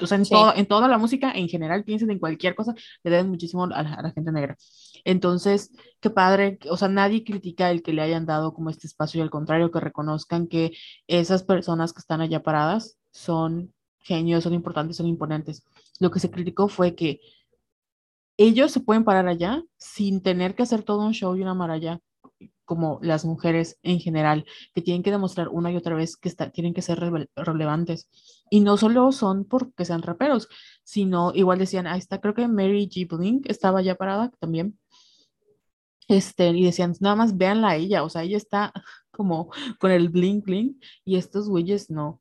o 0.00 0.06
sea, 0.06 0.18
en, 0.18 0.24
en, 0.56 0.66
toda 0.66 0.86
la 0.88 0.98
música 0.98 1.32
en 1.32 1.48
general, 1.48 1.82
piensen 1.82 2.10
en 2.10 2.20
cualquier 2.20 2.54
cosa, 2.54 2.74
le 3.02 3.10
deben 3.10 3.28
muchísimo 3.28 3.64
a 3.64 3.82
la, 3.82 4.12
gente 4.12 4.30
negra. 4.30 4.56
Entonces, 5.04 5.72
qué 6.00 6.10
padre, 6.10 6.58
o 6.70 6.76
sea, 6.76 6.88
nadie 6.88 7.24
critica 7.24 7.70
el 7.70 7.82
que 7.82 7.92
le 7.92 8.02
hayan 8.02 8.26
dado 8.26 8.54
como 8.54 8.70
este 8.70 8.86
espacio 8.86 9.18
y 9.18 9.22
al 9.22 9.30
contrario, 9.30 9.72
que 9.72 9.80
reconozcan 9.80 10.46
que 10.46 10.72
esas 11.08 11.42
personas 11.42 11.92
que 11.92 12.00
están 12.00 12.20
allá 12.20 12.42
paradas 12.42 12.98
son 13.10 13.74
genios, 13.98 14.44
son 14.44 14.54
importantes, 14.54 14.96
son 14.96 15.06
imponentes. 15.06 15.64
Lo 16.00 16.10
que 16.10 16.20
se 16.20 16.30
criticó 16.30 16.68
fue 16.68 16.94
que 16.94 17.20
ellos 18.36 18.72
se 18.72 18.80
pueden 18.80 19.04
parar 19.04 19.28
allá 19.28 19.62
sin 19.76 20.22
tener 20.22 20.54
que 20.54 20.64
hacer 20.64 20.82
todo 20.82 21.06
un 21.06 21.12
show 21.12 21.36
y 21.36 21.42
una 21.42 21.54
maralla 21.54 22.00
como 22.64 22.98
las 23.02 23.24
mujeres 23.24 23.78
en 23.82 24.00
general, 24.00 24.46
que 24.74 24.82
tienen 24.82 25.02
que 25.02 25.10
demostrar 25.10 25.48
una 25.48 25.70
y 25.70 25.76
otra 25.76 25.94
vez 25.94 26.16
que 26.16 26.30
tienen 26.52 26.74
que 26.74 26.82
ser 26.82 26.98
relevantes. 27.36 28.08
Y 28.50 28.60
no 28.60 28.76
solo 28.76 29.12
son 29.12 29.44
porque 29.44 29.84
sean 29.84 30.02
raperos, 30.02 30.48
sino 30.82 31.32
igual 31.34 31.58
decían, 31.58 31.86
ahí 31.86 31.98
está, 31.98 32.20
creo 32.20 32.34
que 32.34 32.48
Mary 32.48 32.88
G. 32.88 33.06
Blink 33.06 33.46
estaba 33.48 33.82
ya 33.82 33.94
parada 33.96 34.30
también. 34.40 34.78
Este, 36.08 36.48
y 36.50 36.64
decían, 36.64 36.94
nada 37.00 37.16
más 37.16 37.36
véanla 37.36 37.70
a 37.70 37.76
ella, 37.76 38.02
o 38.02 38.10
sea, 38.10 38.22
ella 38.22 38.36
está 38.36 38.72
como 39.10 39.50
con 39.78 39.90
el 39.90 40.08
blink 40.08 40.44
blink 40.44 40.82
y 41.04 41.16
estos 41.16 41.48
güeyes 41.48 41.90
no. 41.90 42.20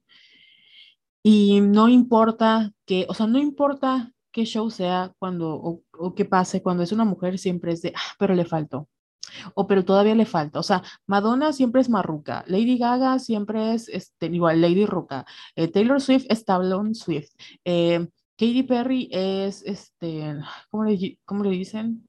Y 1.23 1.61
no 1.61 1.87
importa 1.89 2.71
que, 2.85 3.05
o 3.09 3.13
sea, 3.13 3.27
no 3.27 3.39
importa 3.39 4.11
qué 4.31 4.45
show 4.45 4.69
sea 4.69 5.13
cuando, 5.19 5.55
o, 5.55 5.81
o 5.97 6.15
qué 6.15 6.25
pase, 6.25 6.61
cuando 6.61 6.83
es 6.83 6.91
una 6.91 7.05
mujer 7.05 7.39
siempre 7.39 7.73
es 7.73 7.81
de, 7.81 7.93
ah, 7.95 8.15
pero 8.19 8.35
le 8.35 8.45
faltó. 8.45 8.89
O 9.55 9.67
pero 9.67 9.85
todavía 9.85 10.15
le 10.15 10.25
falta. 10.25 10.59
O 10.59 10.63
sea, 10.63 10.83
Madonna 11.07 11.53
siempre 11.53 11.81
es 11.81 11.89
marruca. 11.89 12.43
Lady 12.47 12.77
Gaga 12.77 13.19
siempre 13.19 13.73
es, 13.73 13.89
este, 13.89 14.27
igual, 14.27 14.61
Lady 14.61 14.85
Ruca. 14.85 15.25
Eh, 15.55 15.67
Taylor 15.67 16.01
Swift 16.01 16.25
es 16.29 16.45
Tablon 16.45 16.95
Swift. 16.95 17.31
Eh, 17.65 18.07
Katy 18.37 18.63
Perry 18.63 19.09
es, 19.11 19.63
este, 19.63 20.35
¿cómo 20.69 20.85
le, 20.85 21.19
cómo 21.25 21.43
le 21.43 21.51
dicen? 21.51 22.07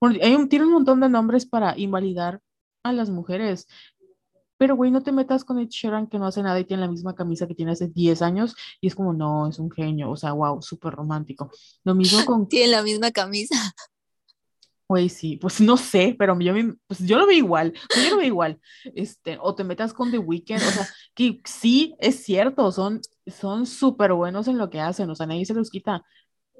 Bueno, 0.00 0.18
hay 0.22 0.34
un, 0.34 0.48
tiene 0.48 0.66
un 0.66 0.72
montón 0.72 1.00
de 1.00 1.08
nombres 1.08 1.46
para 1.46 1.78
invalidar 1.78 2.40
a 2.82 2.92
las 2.92 3.10
mujeres. 3.10 3.66
Pero, 4.56 4.76
güey, 4.76 4.90
no 4.90 5.02
te 5.02 5.12
metas 5.12 5.44
con 5.44 5.58
Ed 5.58 5.68
Sheeran 5.68 6.06
que 6.06 6.18
no 6.18 6.26
hace 6.26 6.42
nada 6.42 6.58
y 6.60 6.64
tiene 6.64 6.82
la 6.82 6.90
misma 6.90 7.14
camisa 7.14 7.46
que 7.46 7.54
tiene 7.54 7.72
hace 7.72 7.88
10 7.88 8.22
años 8.22 8.54
y 8.80 8.86
es 8.86 8.94
como, 8.94 9.12
no, 9.12 9.48
es 9.48 9.58
un 9.58 9.70
genio, 9.70 10.10
o 10.10 10.16
sea, 10.16 10.32
wow, 10.32 10.62
súper 10.62 10.94
romántico. 10.94 11.50
Lo 11.84 11.94
mismo 11.94 12.18
con... 12.26 12.48
Tiene 12.48 12.72
la 12.72 12.82
misma 12.82 13.10
camisa. 13.10 13.56
Güey, 14.86 15.08
sí, 15.08 15.38
pues 15.38 15.60
no 15.62 15.78
sé, 15.78 16.14
pero 16.18 16.38
yo, 16.38 16.52
pues 16.86 17.00
yo 17.00 17.18
lo 17.18 17.26
veo 17.26 17.38
igual, 17.38 17.72
yo 17.72 18.10
lo 18.10 18.16
veo 18.18 18.26
igual. 18.26 18.60
Este, 18.94 19.38
o 19.40 19.54
te 19.54 19.64
metas 19.64 19.94
con 19.94 20.10
The 20.10 20.18
Weeknd, 20.18 20.60
o 20.60 20.70
sea, 20.70 20.86
que 21.14 21.40
sí, 21.44 21.96
es 21.98 22.22
cierto, 22.22 22.70
son 22.70 23.00
son 23.26 23.66
súper 23.66 24.12
buenos 24.12 24.48
en 24.48 24.58
lo 24.58 24.70
que 24.70 24.80
hacen, 24.80 25.10
o 25.10 25.14
sea, 25.14 25.26
nadie 25.26 25.46
se 25.46 25.54
los 25.54 25.70
quita, 25.70 26.04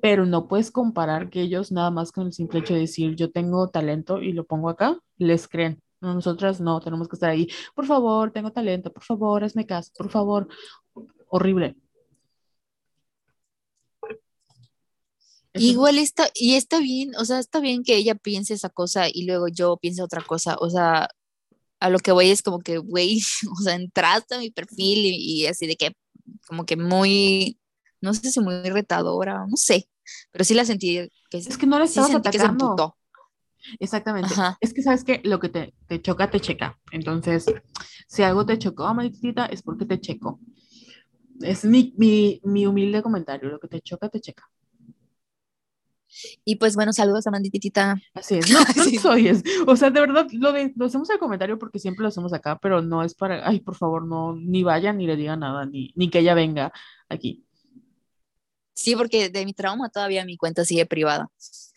pero 0.03 0.27
no 0.27 0.49
puedes 0.49 0.71
comparar 0.71 1.31
que 1.31 1.43
ellos 1.43 1.73
nada 1.73 1.91
más 1.91 2.13
con 2.13 2.27
el 2.27 2.33
simple 2.33 2.61
hecho 2.61 2.75
de 2.75 2.81
decir 2.81 3.15
yo 3.17 3.31
tengo 3.31 3.69
talento 3.69 4.21
y 4.23 4.33
lo 4.33 4.45
pongo 4.45 4.69
acá, 4.69 4.99
les 5.19 5.49
creen. 5.49 5.83
Nosotras 6.05 6.61
no, 6.61 6.81
tenemos 6.81 7.09
que 7.09 7.17
estar 7.17 7.31
ahí. 7.31 7.49
Por 7.75 7.87
favor, 7.87 8.31
tengo 8.31 8.53
talento, 8.53 8.93
por 8.93 9.03
favor, 9.03 9.45
hazme 9.45 9.67
caso, 9.67 9.91
por 9.97 10.11
favor. 10.11 10.49
Horrible. 11.29 11.77
Igual 15.55 15.99
está, 15.99 16.29
y 16.35 16.55
está 16.55 16.81
bien, 16.81 17.13
o 17.17 17.25
sea, 17.25 17.39
está 17.39 17.61
bien 17.61 17.85
que 17.85 17.97
ella 17.97 18.17
piense 18.17 18.55
esa 18.55 18.71
cosa 18.71 19.07
y 19.09 19.25
luego 19.25 19.47
yo 19.47 19.77
piense 19.77 20.03
otra 20.03 20.21
cosa, 20.21 20.57
o 20.59 20.69
sea, 20.69 21.09
a 21.79 21.91
lo 21.91 22.01
que 22.01 22.11
voy 22.11 22.31
es 22.31 22.43
como 22.43 22.59
que, 22.59 22.79
güey, 22.79 23.21
o 23.53 23.63
sea, 23.63 23.77
entraste 23.77 24.35
a 24.35 24.39
mi 24.39 24.51
perfil 24.51 24.99
y, 25.05 25.47
así 25.47 25.69
de 25.69 25.77
que, 25.77 25.93
como 26.49 26.67
que 26.67 26.77
muy, 26.77 27.59
no 28.01 28.15
sé 28.15 28.33
si 28.33 28.41
muy 28.41 28.63
retadora, 28.65 29.47
no 29.49 29.57
sé, 29.57 29.89
pero 30.33 30.45
sí 30.45 30.55
la 30.55 30.65
sentí 30.65 31.09
que 31.31 31.39
es 31.39 31.57
que 31.57 31.67
no 31.67 31.79
le 31.79 31.85
estabas 31.85 32.15
atacando. 32.15 32.97
Exactamente. 33.81 34.33
Ajá. 34.33 34.57
Es 34.61 34.75
que 34.75 34.83
sabes 34.83 35.05
que 35.05 35.21
lo 35.25 35.39
que 35.41 35.49
te, 35.49 35.75
te 35.87 36.01
choca, 36.01 36.31
te 36.31 36.41
checa. 36.41 36.79
Entonces, 36.93 37.47
si 38.07 38.23
algo 38.23 38.45
te 38.47 38.59
chocó, 38.59 38.93
maldita, 38.95 39.47
es 39.47 39.63
porque 39.63 39.87
te 39.87 40.01
checo. 40.01 40.41
Es 41.41 41.65
mi, 41.65 41.95
mi, 41.97 42.41
mi 42.45 42.67
humilde 42.67 43.03
comentario. 43.03 43.49
Lo 43.49 43.59
que 43.59 43.69
te 43.69 43.81
choca, 43.81 44.09
te 44.09 44.21
checa. 44.21 44.45
Y 46.45 46.57
pues 46.57 46.77
bueno, 46.77 46.93
saludos 46.93 47.27
a 47.27 47.31
Mandititita. 47.31 47.97
Así 48.15 48.37
es. 48.37 48.49
No, 48.53 48.61
no 48.61 48.85
Sí. 48.85 48.99
soy 48.99 49.29
es. 49.29 49.43
O 49.67 49.75
sea, 49.77 49.91
de 49.91 50.01
verdad, 50.01 50.27
lo, 50.33 50.53
de, 50.53 50.73
lo 50.77 50.87
hacemos 50.87 51.11
el 51.11 51.19
comentario 51.19 51.59
porque 51.59 51.79
siempre 51.79 52.03
lo 52.03 52.09
hacemos 52.09 52.33
acá, 52.33 52.59
pero 52.61 52.83
no 52.83 53.03
es 53.03 53.15
para. 53.15 53.47
Ay, 53.49 53.61
por 53.61 53.75
favor, 53.75 54.07
no, 54.07 54.35
ni 54.37 54.63
vayan 54.63 54.99
ni 54.99 55.07
le 55.07 55.17
digan 55.17 55.41
nada, 55.41 55.67
ni, 55.67 55.93
ni 55.97 56.11
que 56.11 56.21
ella 56.21 56.35
venga 56.35 56.73
aquí. 57.09 57.45
Sí, 58.75 58.97
porque 58.97 59.31
de 59.31 59.45
mi 59.45 59.53
trauma 59.55 59.89
todavía 59.89 60.25
mi 60.25 60.37
cuenta 60.37 60.65
sigue 60.65 60.85
privada. 60.85 61.29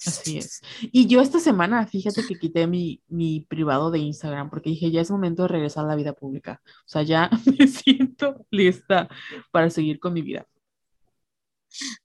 Así 0.05 0.37
es. 0.39 0.61
Y 0.81 1.07
yo 1.07 1.21
esta 1.21 1.39
semana, 1.39 1.85
fíjate 1.87 2.25
que 2.27 2.35
quité 2.35 2.67
mi, 2.67 3.01
mi 3.07 3.41
privado 3.41 3.91
de 3.91 3.99
Instagram 3.99 4.49
porque 4.49 4.71
dije, 4.71 4.89
ya 4.91 5.01
es 5.01 5.11
momento 5.11 5.43
de 5.43 5.47
regresar 5.49 5.85
a 5.85 5.87
la 5.87 5.95
vida 5.95 6.13
pública. 6.13 6.61
O 6.65 6.87
sea, 6.89 7.03
ya 7.03 7.29
me 7.59 7.67
siento 7.67 8.45
lista 8.51 9.07
para 9.51 9.69
seguir 9.69 9.99
con 9.99 10.13
mi 10.13 10.21
vida. 10.21 10.47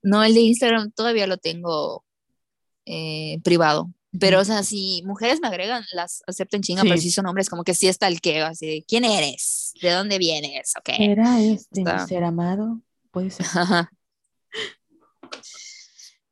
No, 0.03 0.23
el 0.25 0.35
de 0.35 0.41
Instagram 0.41 0.91
todavía 0.93 1.27
lo 1.27 1.37
tengo 1.39 2.05
eh, 2.85 3.39
privado. 3.43 3.91
Pero, 4.21 4.41
o 4.41 4.45
sea, 4.45 4.63
si 4.63 5.03
mujeres 5.07 5.41
me 5.41 5.49
agregan, 5.49 5.85
las 5.95 6.23
acepto 6.27 6.57
en 6.57 6.63
chinga, 6.63 6.83
Sí. 6.83 6.89
pero 6.89 7.01
si 7.01 7.11
son 7.11 7.27
hombres, 7.27 7.49
como 7.49 7.65
que 7.65 7.73
sí 7.75 7.89
está 7.89 8.09
el 8.09 8.21
que, 8.21 8.43
así 8.43 8.67
de, 8.67 8.85
¿quién 8.87 9.05
eres? 9.05 9.73
¿De 9.81 9.91
dónde 9.91 10.19
vienes? 10.19 10.75
Ok. 10.79 10.91
¿Era 10.99 11.41
este 11.41 11.81
Está- 11.81 12.07
ser 12.07 12.23
amado? 12.25 12.81
Puede 13.11 13.31
ser. 13.31 13.47
Ajá. 13.55 13.91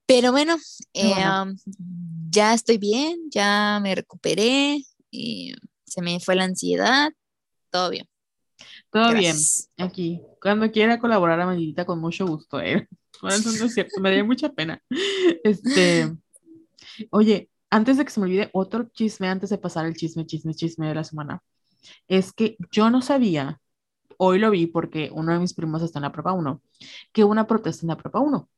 Pero 0.07 0.33
bueno, 0.33 0.57
eh, 0.93 1.15
bueno. 1.15 1.43
um, 1.43 1.57
ya 2.31 2.55
estoy 2.55 2.79
bien, 2.79 3.31
ya 3.31 3.79
me 3.83 3.95
recuperé, 3.95 4.83
y 5.11 5.55
se 5.85 6.03
me 6.03 6.21
fue 6.21 6.35
la 6.35 6.45
ansiedad, 6.45 7.13
todo 7.71 7.91
bien. 7.91 8.09
Todo 8.91 9.11
Gracias. 9.11 9.69
bien, 9.77 9.89
aquí. 9.89 10.21
Cuando 10.41 10.71
quiera 10.71 10.99
colaborar 10.99 11.41
a 11.41 11.47
Manilita, 11.47 11.85
con 11.85 12.01
mucho 12.01 12.27
gusto, 12.27 12.61
¿eh? 12.61 12.89
Bueno, 13.23 13.37
eso 13.37 13.53
no 13.53 13.67
es 13.67 13.75
cierto, 13.75 14.01
me 14.01 14.09
daría 14.09 14.25
mucha 14.25 14.49
pena. 14.49 14.83
Este, 15.45 16.11
oye, 17.11 17.51
antes 17.69 17.99
de 17.99 18.05
que 18.07 18.11
se 18.11 18.19
me 18.19 18.25
olvide, 18.25 18.49
otro 18.55 18.89
chisme, 18.95 19.29
antes 19.29 19.51
de 19.51 19.59
pasar 19.59 19.85
el 19.85 19.95
chisme, 19.95 20.25
chisme, 20.25 20.55
chisme 20.55 20.89
de 20.89 20.95
la 20.95 21.05
semana, 21.05 21.43
es 22.09 22.33
que 22.33 22.57
yo 22.71 22.89
no 22.89 23.03
sabía, 23.03 23.61
hoy 24.17 24.39
lo 24.39 24.51
vi 24.51 24.67
porque 24.67 25.11
uno 25.13 25.35
de 25.35 25.39
mis 25.39 25.53
primos 25.53 25.83
está 25.83 25.99
en 25.99 26.05
la 26.05 26.13
prepa 26.13 26.33
1, 26.33 26.63
que 27.13 27.25
hubo 27.25 27.33
una 27.33 27.47
protesta 27.47 27.85
en 27.85 27.89
la 27.89 27.99
prepa 27.99 28.21
1. 28.21 28.49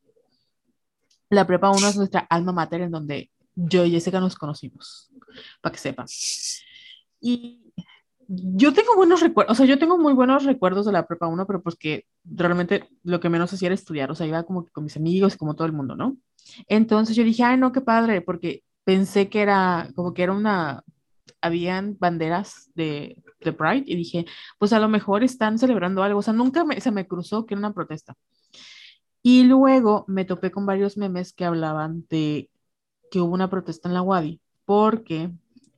La 1.33 1.47
prepa 1.47 1.71
1 1.71 1.89
es 1.89 1.97
nuestra 1.97 2.21
alma 2.29 2.53
mater 2.53 2.83
en 2.83 2.91
donde 2.91 3.31
yo 3.55 3.87
y 3.87 3.91
Jessica 3.91 4.21
nos 4.21 4.37
conocimos, 4.37 5.11
para 5.63 5.73
que 5.73 5.79
sepan. 5.79 6.05
Y 7.23 7.73
yo 8.29 8.75
tengo 8.75 8.95
buenos 8.97 9.23
recuerdos, 9.23 9.53
o 9.53 9.57
sea, 9.57 9.65
yo 9.65 9.79
tengo 9.79 9.97
muy 9.97 10.13
buenos 10.13 10.45
recuerdos 10.45 10.85
de 10.85 10.93
la 10.93 11.07
prepa 11.07 11.29
1, 11.29 11.47
pero 11.47 11.63
pues 11.63 11.77
que 11.77 12.05
realmente 12.23 12.87
lo 13.03 13.19
que 13.19 13.31
menos 13.31 13.51
hacía 13.51 13.69
era 13.69 13.75
estudiar, 13.75 14.11
o 14.11 14.15
sea, 14.15 14.27
iba 14.27 14.43
como 14.43 14.67
que 14.67 14.73
con 14.73 14.85
mis 14.85 14.99
amigos, 14.99 15.39
como 15.39 15.55
todo 15.55 15.67
el 15.67 15.73
mundo, 15.73 15.97
¿no? 15.97 16.19
Entonces 16.69 17.17
yo 17.17 17.25
dije, 17.25 17.45
ay, 17.45 17.57
no, 17.57 17.73
qué 17.73 17.81
padre, 17.81 18.21
porque 18.21 18.63
pensé 18.85 19.31
que 19.31 19.41
era 19.41 19.89
como 19.95 20.13
que 20.13 20.25
era 20.25 20.33
una, 20.33 20.85
habían 21.41 21.97
banderas 21.99 22.71
de, 22.75 23.17
de 23.41 23.53
Pride 23.55 23.85
y 23.87 23.97
dije, 23.97 24.27
pues 24.59 24.75
a 24.75 24.81
lo 24.81 24.89
mejor 24.91 25.25
están 25.25 25.59
celebrando 25.59 26.03
algo, 26.03 26.19
o 26.19 26.23
sea, 26.23 26.35
nunca 26.35 26.63
se 26.79 26.91
me 26.91 27.09
cruzó 27.09 27.47
que 27.47 27.55
era 27.55 27.61
una 27.61 27.73
protesta. 27.73 28.17
Y 29.23 29.45
luego 29.45 30.05
me 30.09 30.25
topé 30.25 30.51
con 30.51 30.67
varios 30.67 30.97
memes 30.97 31.33
que 31.33 31.45
hablaban 31.45 32.07
de 32.11 32.51
que 33.11 33.21
hubo 33.21 33.35
una 33.35 33.51
protesta 33.51 33.89
en 33.89 33.95
la 33.95 34.03
Wadi, 34.03 34.41
porque 34.65 35.31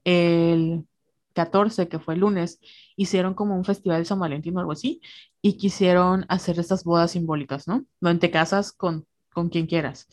el 0.05 0.87
14, 1.35 1.89
que 1.89 1.99
fue 1.99 2.15
el 2.15 2.21
lunes, 2.21 2.61
hicieron 2.97 3.35
como 3.35 3.57
un 3.57 3.65
festival 3.65 4.01
de 4.01 4.05
San 4.07 4.21
Valentín 4.21 4.57
o 4.57 4.61
algo 4.61 4.73
así, 4.73 5.01
y 5.43 5.57
quisieron 5.59 6.25
hacer 6.29 6.59
estas 6.59 6.85
bodas 6.85 7.11
simbólicas, 7.11 7.69
¿no? 7.69 7.85
No 8.01 8.19
te 8.19 8.31
casas 8.31 8.73
con, 8.73 9.07
con 9.33 9.51
quien 9.51 9.67
quieras, 9.67 10.09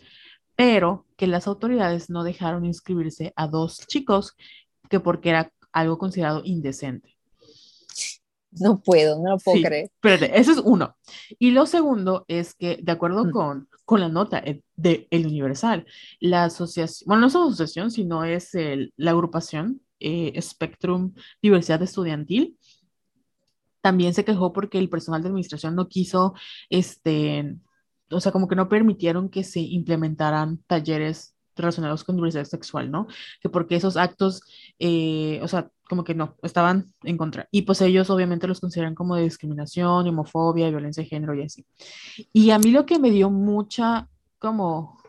pero 0.55 1.05
que 1.15 1.27
las 1.27 1.47
autoridades 1.47 2.09
no 2.09 2.23
dejaron 2.23 2.65
inscribirse 2.65 3.33
a 3.35 3.47
dos 3.47 3.79
chicos, 3.87 4.35
que 4.89 4.99
porque 4.99 5.29
era 5.29 5.53
algo 5.71 5.97
considerado 5.97 6.41
indecente. 6.43 7.15
No 8.59 8.81
puedo, 8.81 9.21
no 9.23 9.31
lo 9.31 9.37
puedo 9.37 9.57
Sí. 9.57 9.63
creer. 9.63 9.85
Espérate, 9.85 10.39
eso 10.39 10.51
es 10.51 10.57
uno. 10.63 10.95
Y 11.39 11.51
lo 11.51 11.65
segundo 11.65 12.25
es 12.27 12.53
que, 12.53 12.79
de 12.81 12.91
acuerdo 12.91 13.25
Mm. 13.25 13.31
con, 13.31 13.69
con 13.85 13.99
la 14.01 14.09
nota 14.09 14.39
eh, 14.39 14.61
de 14.75 15.07
El 15.09 15.25
Universal, 15.27 15.85
la 16.19 16.45
asociación, 16.45 17.07
bueno, 17.07 17.21
no 17.21 17.27
es 17.27 17.35
asociación, 17.35 17.91
sino 17.91 18.23
es 18.25 18.53
el- 18.55 18.93
la 18.97 19.11
agrupación 19.11 19.81
eh, 19.99 20.33
Spectrum 20.41 21.13
Diversidad 21.41 21.81
Estudiantil, 21.83 22.57
también 23.81 24.13
se 24.13 24.25
quejó 24.25 24.53
porque 24.53 24.77
el 24.77 24.89
personal 24.89 25.21
de 25.21 25.29
administración 25.29 25.75
no 25.75 25.87
quiso, 25.87 26.33
este, 26.69 27.55
o 28.11 28.19
sea, 28.19 28.31
como 28.31 28.47
que 28.47 28.55
no 28.55 28.69
permitieron 28.69 29.29
que 29.29 29.43
se 29.43 29.59
implementaran 29.59 30.57
talleres 30.67 31.35
relacionados 31.55 32.03
con 32.03 32.15
diversidad 32.15 32.45
sexual, 32.45 32.91
¿no? 32.91 33.07
Que 33.41 33.49
porque 33.49 33.75
esos 33.75 33.97
actos, 33.97 34.41
eh, 34.79 35.39
o 35.43 35.47
sea, 35.47 35.69
como 35.91 36.05
que 36.05 36.15
no, 36.15 36.37
estaban 36.41 36.93
en 37.03 37.17
contra. 37.17 37.49
Y 37.51 37.63
pues 37.63 37.81
ellos 37.81 38.09
obviamente 38.09 38.47
los 38.47 38.61
consideran 38.61 38.95
como 38.95 39.17
de 39.17 39.23
discriminación, 39.23 40.07
homofobia, 40.07 40.69
violencia 40.69 41.03
de 41.03 41.09
género 41.09 41.35
y 41.35 41.41
así. 41.41 41.65
Y 42.31 42.51
a 42.51 42.59
mí 42.59 42.71
lo 42.71 42.85
que 42.85 42.97
me 42.97 43.11
dio 43.11 43.29
mucha, 43.29 44.07
como, 44.39 45.03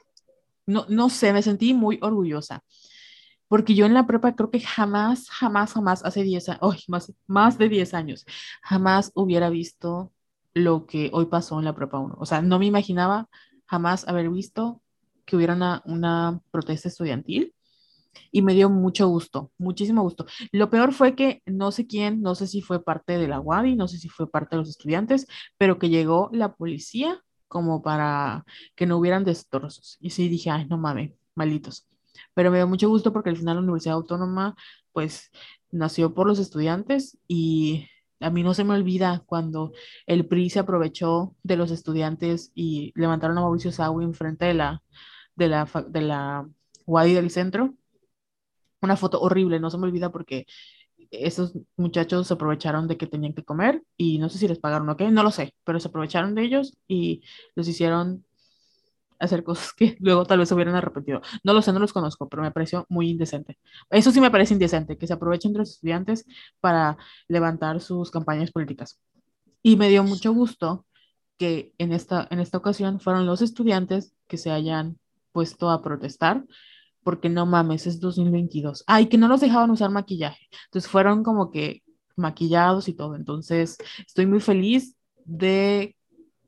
no, 0.66 0.84
no 0.88 1.08
sé, 1.08 1.32
me 1.32 1.40
sentí 1.40 1.72
muy 1.72 2.00
orgullosa. 2.02 2.64
Porque 3.46 3.76
yo 3.76 3.86
en 3.86 3.94
la 3.94 4.08
prepa 4.08 4.34
creo 4.34 4.50
que 4.50 4.58
jamás, 4.58 5.30
jamás, 5.30 5.72
jamás, 5.72 6.04
hace 6.04 6.24
10 6.24 6.48
años, 6.48 6.84
más, 6.88 7.12
más 7.28 7.58
de 7.58 7.68
10 7.68 7.94
años, 7.94 8.26
jamás 8.60 9.12
hubiera 9.14 9.50
visto 9.50 10.10
lo 10.52 10.86
que 10.86 11.10
hoy 11.12 11.26
pasó 11.26 11.60
en 11.60 11.66
la 11.66 11.76
prepa 11.76 12.00
1. 12.00 12.16
O 12.18 12.26
sea, 12.26 12.42
no 12.42 12.58
me 12.58 12.66
imaginaba 12.66 13.28
jamás 13.66 14.08
haber 14.08 14.28
visto 14.30 14.82
que 15.26 15.36
hubiera 15.36 15.54
una 15.84 16.40
protesta 16.50 16.88
estudiantil 16.88 17.54
y 18.30 18.42
me 18.42 18.54
dio 18.54 18.70
mucho 18.70 19.08
gusto, 19.08 19.52
muchísimo 19.58 20.02
gusto. 20.02 20.26
Lo 20.52 20.70
peor 20.70 20.92
fue 20.92 21.14
que 21.14 21.42
no 21.46 21.72
sé 21.72 21.86
quién, 21.86 22.22
no 22.22 22.34
sé 22.34 22.46
si 22.46 22.62
fue 22.62 22.82
parte 22.82 23.18
de 23.18 23.28
la 23.28 23.40
UADI, 23.40 23.76
no 23.76 23.88
sé 23.88 23.98
si 23.98 24.08
fue 24.08 24.30
parte 24.30 24.56
de 24.56 24.60
los 24.60 24.68
estudiantes, 24.68 25.26
pero 25.58 25.78
que 25.78 25.88
llegó 25.88 26.30
la 26.32 26.54
policía 26.54 27.22
como 27.48 27.82
para 27.82 28.44
que 28.74 28.86
no 28.86 28.96
hubieran 28.98 29.24
destrozos. 29.24 29.98
Y 30.00 30.10
sí 30.10 30.28
dije, 30.28 30.50
ay, 30.50 30.66
no 30.66 30.78
mames, 30.78 31.12
malditos. 31.34 31.86
Pero 32.34 32.50
me 32.50 32.58
dio 32.58 32.66
mucho 32.66 32.88
gusto 32.88 33.12
porque 33.12 33.30
al 33.30 33.36
final 33.36 33.56
la 33.56 33.62
Universidad 33.62 33.96
Autónoma, 33.96 34.56
pues, 34.92 35.30
nació 35.70 36.14
por 36.14 36.26
los 36.26 36.38
estudiantes 36.38 37.18
y 37.28 37.88
a 38.20 38.30
mí 38.30 38.42
no 38.42 38.54
se 38.54 38.64
me 38.64 38.74
olvida 38.74 39.22
cuando 39.26 39.72
el 40.06 40.26
PRI 40.26 40.50
se 40.50 40.60
aprovechó 40.60 41.34
de 41.42 41.56
los 41.56 41.70
estudiantes 41.70 42.52
y 42.54 42.92
levantaron 42.94 43.36
a 43.38 43.42
Mauricio 43.42 43.72
Sawi 43.72 44.04
enfrente 44.04 44.46
de 44.46 44.54
la, 44.54 44.82
de 45.36 45.48
la, 45.48 45.68
de 45.88 46.00
la 46.02 46.48
UADI 46.86 47.14
del 47.14 47.30
centro. 47.30 47.74
Una 48.82 48.96
foto 48.96 49.20
horrible, 49.20 49.60
no 49.60 49.70
se 49.70 49.78
me 49.78 49.86
olvida 49.86 50.10
porque 50.10 50.46
esos 51.10 51.52
muchachos 51.76 52.26
se 52.26 52.34
aprovecharon 52.34 52.88
de 52.88 52.96
que 52.96 53.06
tenían 53.06 53.34
que 53.34 53.44
comer 53.44 53.82
y 53.96 54.18
no 54.18 54.28
sé 54.28 54.38
si 54.38 54.48
les 54.48 54.58
pagaron 54.58 54.88
o 54.88 54.96
qué, 54.96 55.10
no 55.10 55.22
lo 55.22 55.30
sé, 55.30 55.54
pero 55.64 55.78
se 55.80 55.88
aprovecharon 55.88 56.34
de 56.34 56.42
ellos 56.42 56.76
y 56.88 57.22
los 57.54 57.68
hicieron 57.68 58.24
hacer 59.22 59.44
cosas 59.44 59.72
que 59.76 59.96
luego 60.00 60.24
tal 60.24 60.38
vez 60.40 60.48
se 60.48 60.54
hubieran 60.54 60.74
arrepentido. 60.74 61.22
No 61.44 61.52
lo 61.52 61.62
sé, 61.62 61.72
no 61.72 61.78
los 61.78 61.92
conozco, 61.92 62.28
pero 62.28 62.42
me 62.42 62.50
pareció 62.50 62.86
muy 62.88 63.08
indecente. 63.10 63.58
Eso 63.90 64.10
sí 64.10 64.20
me 64.20 64.30
parece 64.30 64.54
indecente, 64.54 64.98
que 64.98 65.06
se 65.06 65.12
aprovechen 65.12 65.52
de 65.52 65.60
los 65.60 65.70
estudiantes 65.70 66.26
para 66.60 66.96
levantar 67.28 67.80
sus 67.80 68.10
campañas 68.10 68.50
políticas. 68.50 69.00
Y 69.62 69.76
me 69.76 69.88
dio 69.88 70.02
mucho 70.02 70.32
gusto 70.32 70.86
que 71.38 71.72
en 71.78 71.92
esta, 71.92 72.26
en 72.30 72.40
esta 72.40 72.58
ocasión 72.58 73.00
fueron 73.00 73.26
los 73.26 73.42
estudiantes 73.42 74.14
que 74.28 74.38
se 74.38 74.50
hayan 74.50 74.98
puesto 75.32 75.70
a 75.70 75.82
protestar, 75.82 76.44
porque 77.02 77.28
no 77.28 77.46
mames, 77.46 77.86
es 77.86 78.00
2022. 78.00 78.84
Ay, 78.86 79.06
que 79.06 79.18
no 79.18 79.28
los 79.28 79.40
dejaban 79.40 79.70
usar 79.70 79.90
maquillaje. 79.90 80.48
Entonces 80.66 80.90
fueron 80.90 81.22
como 81.22 81.50
que 81.50 81.82
maquillados 82.16 82.88
y 82.88 82.94
todo. 82.94 83.16
Entonces 83.16 83.78
estoy 84.06 84.26
muy 84.26 84.40
feliz 84.40 84.96
de 85.24 85.96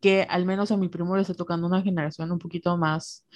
que 0.01 0.23
al 0.23 0.45
menos 0.45 0.71
a 0.71 0.77
mi 0.77 0.88
primo 0.88 1.17
le 1.17 1.23
esté 1.23 1.35
tocando 1.35 1.67
una 1.67 1.83
generación 1.83 2.31
un 2.31 2.38
poquito 2.38 2.77
más, 2.77 3.27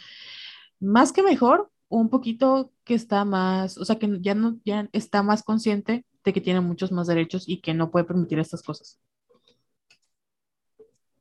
más 0.81 1.13
que 1.13 1.23
mejor, 1.23 1.71
un 1.89 2.11
poquito 2.11 2.73
que 2.85 2.95
está 2.95 3.25
más, 3.25 3.79
o 3.79 3.85
sea, 3.85 3.99
que 3.99 4.19
ya 4.21 4.35
no, 4.35 4.61
ya 4.65 4.89
está 4.93 5.23
más 5.23 5.43
consciente 5.43 6.05
de 6.25 6.33
que 6.33 6.41
tiene 6.41 6.61
muchos 6.61 6.93
más 6.93 7.07
derechos 7.07 7.49
y 7.49 7.61
que 7.61 7.75
no 7.75 7.91
puede 7.91 8.05
permitir 8.05 8.39
estas 8.39 8.63
cosas. 8.63 8.99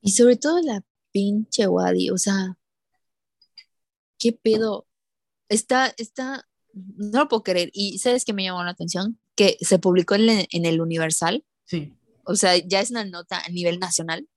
Y 0.01 0.11
sobre 0.11 0.37
todo 0.37 0.61
la 0.61 0.83
pinche 1.11 1.67
Wadi, 1.67 2.09
o 2.09 2.17
sea, 2.17 2.57
¿qué 4.17 4.33
pedo? 4.33 4.86
Está, 5.49 5.93
está, 5.97 6.45
no 6.73 7.19
lo 7.19 7.27
puedo 7.27 7.43
creer. 7.43 7.69
Y 7.73 7.99
¿sabes 7.99 8.25
qué 8.25 8.33
me 8.33 8.43
llamó 8.43 8.63
la 8.63 8.71
atención? 8.71 9.19
Que 9.35 9.57
se 9.61 9.79
publicó 9.79 10.15
en, 10.15 10.29
el- 10.29 10.47
en 10.51 10.65
el 10.65 10.81
Universal, 10.81 11.43
Sí, 11.65 11.93
o 12.23 12.35
sea, 12.35 12.55
ya 12.57 12.79
es 12.81 12.91
una 12.91 13.03
nota 13.05 13.39
a 13.45 13.49
nivel 13.49 13.79
nacional. 13.79 14.27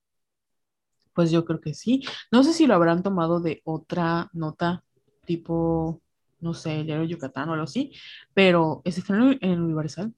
pues 1.13 1.29
yo 1.31 1.43
creo 1.45 1.59
que 1.59 1.73
sí. 1.73 2.01
No 2.31 2.43
sé 2.43 2.53
si 2.53 2.65
lo 2.67 2.73
habrán 2.75 3.03
tomado 3.03 3.39
de 3.41 3.61
otra 3.65 4.29
nota 4.33 4.83
tipo 5.25 6.01
no 6.39 6.53
sé, 6.55 6.79
el 6.79 6.85
diario 6.87 7.05
Yucatán 7.05 7.49
o 7.49 7.53
algo 7.53 7.65
así, 7.65 7.91
pero 8.33 8.81
ese 8.83 9.01
fue 9.03 9.15
en 9.15 9.37
el, 9.41 9.61
Universal. 9.61 10.11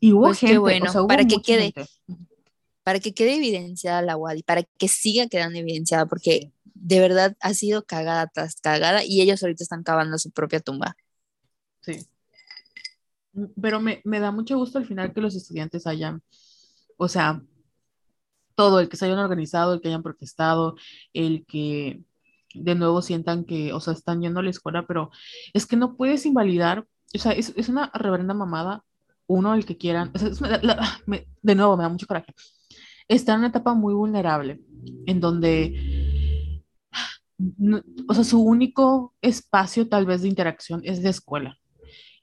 Y 0.00 0.12
hubo 0.12 0.22
Pues 0.22 0.38
qué 0.40 0.46
gente, 0.46 0.58
bueno, 0.60 0.86
o 0.88 0.92
sea, 0.92 1.00
hubo 1.02 1.08
para 1.08 1.26
que 1.26 1.42
quede. 1.42 1.72
gente. 1.74 1.84
para 2.82 3.00
que 3.00 3.12
quede 3.12 3.36
evidenciada 3.36 4.00
la 4.00 4.16
WADI, 4.16 4.42
para 4.42 4.62
que 4.62 4.88
siga 4.88 5.28
quedando 5.28 5.58
evidenciada, 5.58 6.06
porque 6.06 6.52
de 6.80 7.00
verdad 7.00 7.36
ha 7.40 7.54
sido 7.54 7.84
cagada 7.84 8.26
tras 8.28 8.56
cagada 8.60 9.04
y 9.04 9.20
ellos 9.20 9.42
ahorita 9.42 9.62
están 9.62 9.82
cavando 9.82 10.18
su 10.18 10.30
propia 10.30 10.60
tumba. 10.60 10.96
Sí. 11.80 12.06
Mm, 13.32 13.46
Pero 13.60 13.80
me, 13.80 14.00
me 14.04 14.20
da 14.20 14.30
mucho 14.32 14.56
gusto 14.56 14.78
al 14.78 14.86
final 14.86 15.12
que 15.12 15.20
los 15.20 15.34
estudiantes 15.34 15.86
hayan, 15.86 16.22
o 16.96 17.08
sea, 17.08 17.42
todo, 18.54 18.80
el 18.80 18.88
que 18.88 18.96
se 18.96 19.06
hayan 19.06 19.18
organizado, 19.18 19.74
el 19.74 19.80
que 19.80 19.88
hayan 19.88 20.02
protestado, 20.02 20.76
el 21.12 21.44
que 21.46 22.02
de 22.54 22.74
nuevo 22.74 23.00
sientan 23.02 23.44
que, 23.44 23.72
o 23.72 23.80
sea, 23.80 23.94
están 23.94 24.20
yendo 24.20 24.40
a 24.40 24.42
la 24.42 24.50
escuela, 24.50 24.86
pero 24.86 25.10
es 25.54 25.66
que 25.66 25.76
no 25.76 25.96
puedes 25.96 26.26
invalidar, 26.26 26.86
o 27.14 27.18
sea, 27.18 27.32
es, 27.32 27.52
es 27.56 27.68
una 27.68 27.90
reverenda 27.94 28.34
mamada, 28.34 28.84
uno, 29.26 29.54
el 29.54 29.64
que 29.64 29.76
quieran, 29.76 30.12
o 30.14 30.18
sea, 30.18 30.28
de 31.42 31.54
nuevo, 31.54 31.76
me 31.76 31.82
da 31.84 31.88
mucho 31.88 32.06
coraje. 32.06 32.34
Está 33.08 33.32
en 33.32 33.40
una 33.40 33.48
etapa 33.48 33.74
muy 33.74 33.94
vulnerable, 33.94 34.60
en 35.06 35.20
donde, 35.20 35.99
o 38.08 38.14
sea, 38.14 38.24
su 38.24 38.42
único 38.42 39.14
espacio 39.22 39.88
tal 39.88 40.06
vez 40.06 40.22
de 40.22 40.28
interacción 40.28 40.80
es 40.84 41.02
de 41.02 41.10
escuela. 41.10 41.58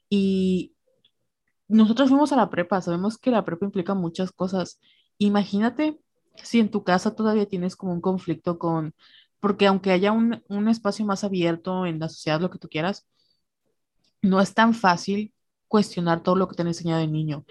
Y 0.08 0.74
nosotros 1.68 2.08
fuimos 2.08 2.32
a 2.32 2.36
la 2.36 2.50
prepa, 2.50 2.80
sabemos 2.80 3.18
que 3.18 3.30
la 3.30 3.44
prepa 3.44 3.66
implica 3.66 3.94
muchas 3.94 4.32
cosas. 4.32 4.80
Imagínate 5.18 6.00
si 6.42 6.60
en 6.60 6.70
tu 6.70 6.84
casa 6.84 7.14
todavía 7.14 7.46
tienes 7.46 7.76
como 7.76 7.92
un 7.92 8.00
conflicto 8.00 8.58
con, 8.58 8.94
porque 9.40 9.66
aunque 9.66 9.90
haya 9.90 10.12
un, 10.12 10.42
un 10.48 10.68
espacio 10.68 11.04
más 11.04 11.24
abierto 11.24 11.86
en 11.86 11.98
la 11.98 12.08
sociedad, 12.08 12.40
lo 12.40 12.50
que 12.50 12.58
tú 12.58 12.68
quieras, 12.68 13.06
no 14.22 14.40
es 14.40 14.54
tan 14.54 14.74
fácil 14.74 15.32
cuestionar 15.68 16.22
todo 16.22 16.36
lo 16.36 16.48
que 16.48 16.56
te 16.56 16.62
han 16.62 16.68
enseñado 16.68 17.00
de 17.00 17.08
niño. 17.08 17.44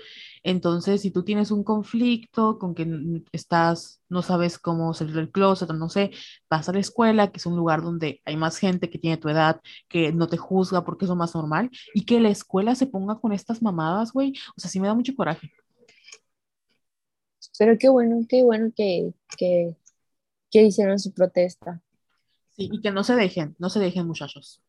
Entonces, 0.47 1.01
si 1.01 1.12
tú 1.12 1.25
tienes 1.25 1.51
un 1.51 1.65
conflicto 1.65 2.57
con 2.57 2.73
que 2.73 2.88
estás, 3.33 4.01
no 4.07 4.21
sabes 4.21 4.57
cómo 4.57 4.93
salir 4.93 5.13
del 5.13 5.29
closet, 5.29 5.69
o 5.69 5.73
no 5.73 5.89
sé, 5.89 6.12
vas 6.49 6.69
a 6.69 6.71
la 6.71 6.79
escuela, 6.79 7.33
que 7.33 7.38
es 7.39 7.45
un 7.45 7.57
lugar 7.57 7.81
donde 7.81 8.21
hay 8.23 8.38
más 8.38 8.57
gente 8.57 8.89
que 8.89 8.97
tiene 8.97 9.17
tu 9.17 9.27
edad, 9.27 9.60
que 9.89 10.13
no 10.13 10.29
te 10.29 10.38
juzga 10.38 10.86
porque 10.86 11.03
es 11.03 11.10
lo 11.10 11.17
más 11.17 11.36
normal, 11.36 11.69
y 11.93 12.05
que 12.05 12.21
la 12.21 12.29
escuela 12.29 12.75
se 12.75 12.88
ponga 12.88 13.19
con 13.19 13.33
estas 13.33 13.62
mamadas, 13.62 14.13
güey, 14.13 14.36
o 14.55 14.62
sea, 14.62 14.71
sí 14.71 14.79
me 14.79 14.88
da 14.88 14.93
mucho 14.93 15.13
coraje. 15.17 15.51
Pero 17.60 17.77
qué 17.77 17.89
bueno, 17.89 18.25
qué 18.29 18.41
bueno 18.41 18.71
que, 18.73 19.13
que, 19.38 19.75
que 20.49 20.63
hicieron 20.63 20.97
su 20.97 21.12
protesta. 21.12 21.81
Sí, 22.55 22.69
y 22.71 22.79
que 22.79 22.91
no 22.91 23.03
se 23.03 23.15
dejen, 23.15 23.53
no 23.60 23.69
se 23.69 23.81
dejen, 23.81 24.07
muchachos. 24.07 24.62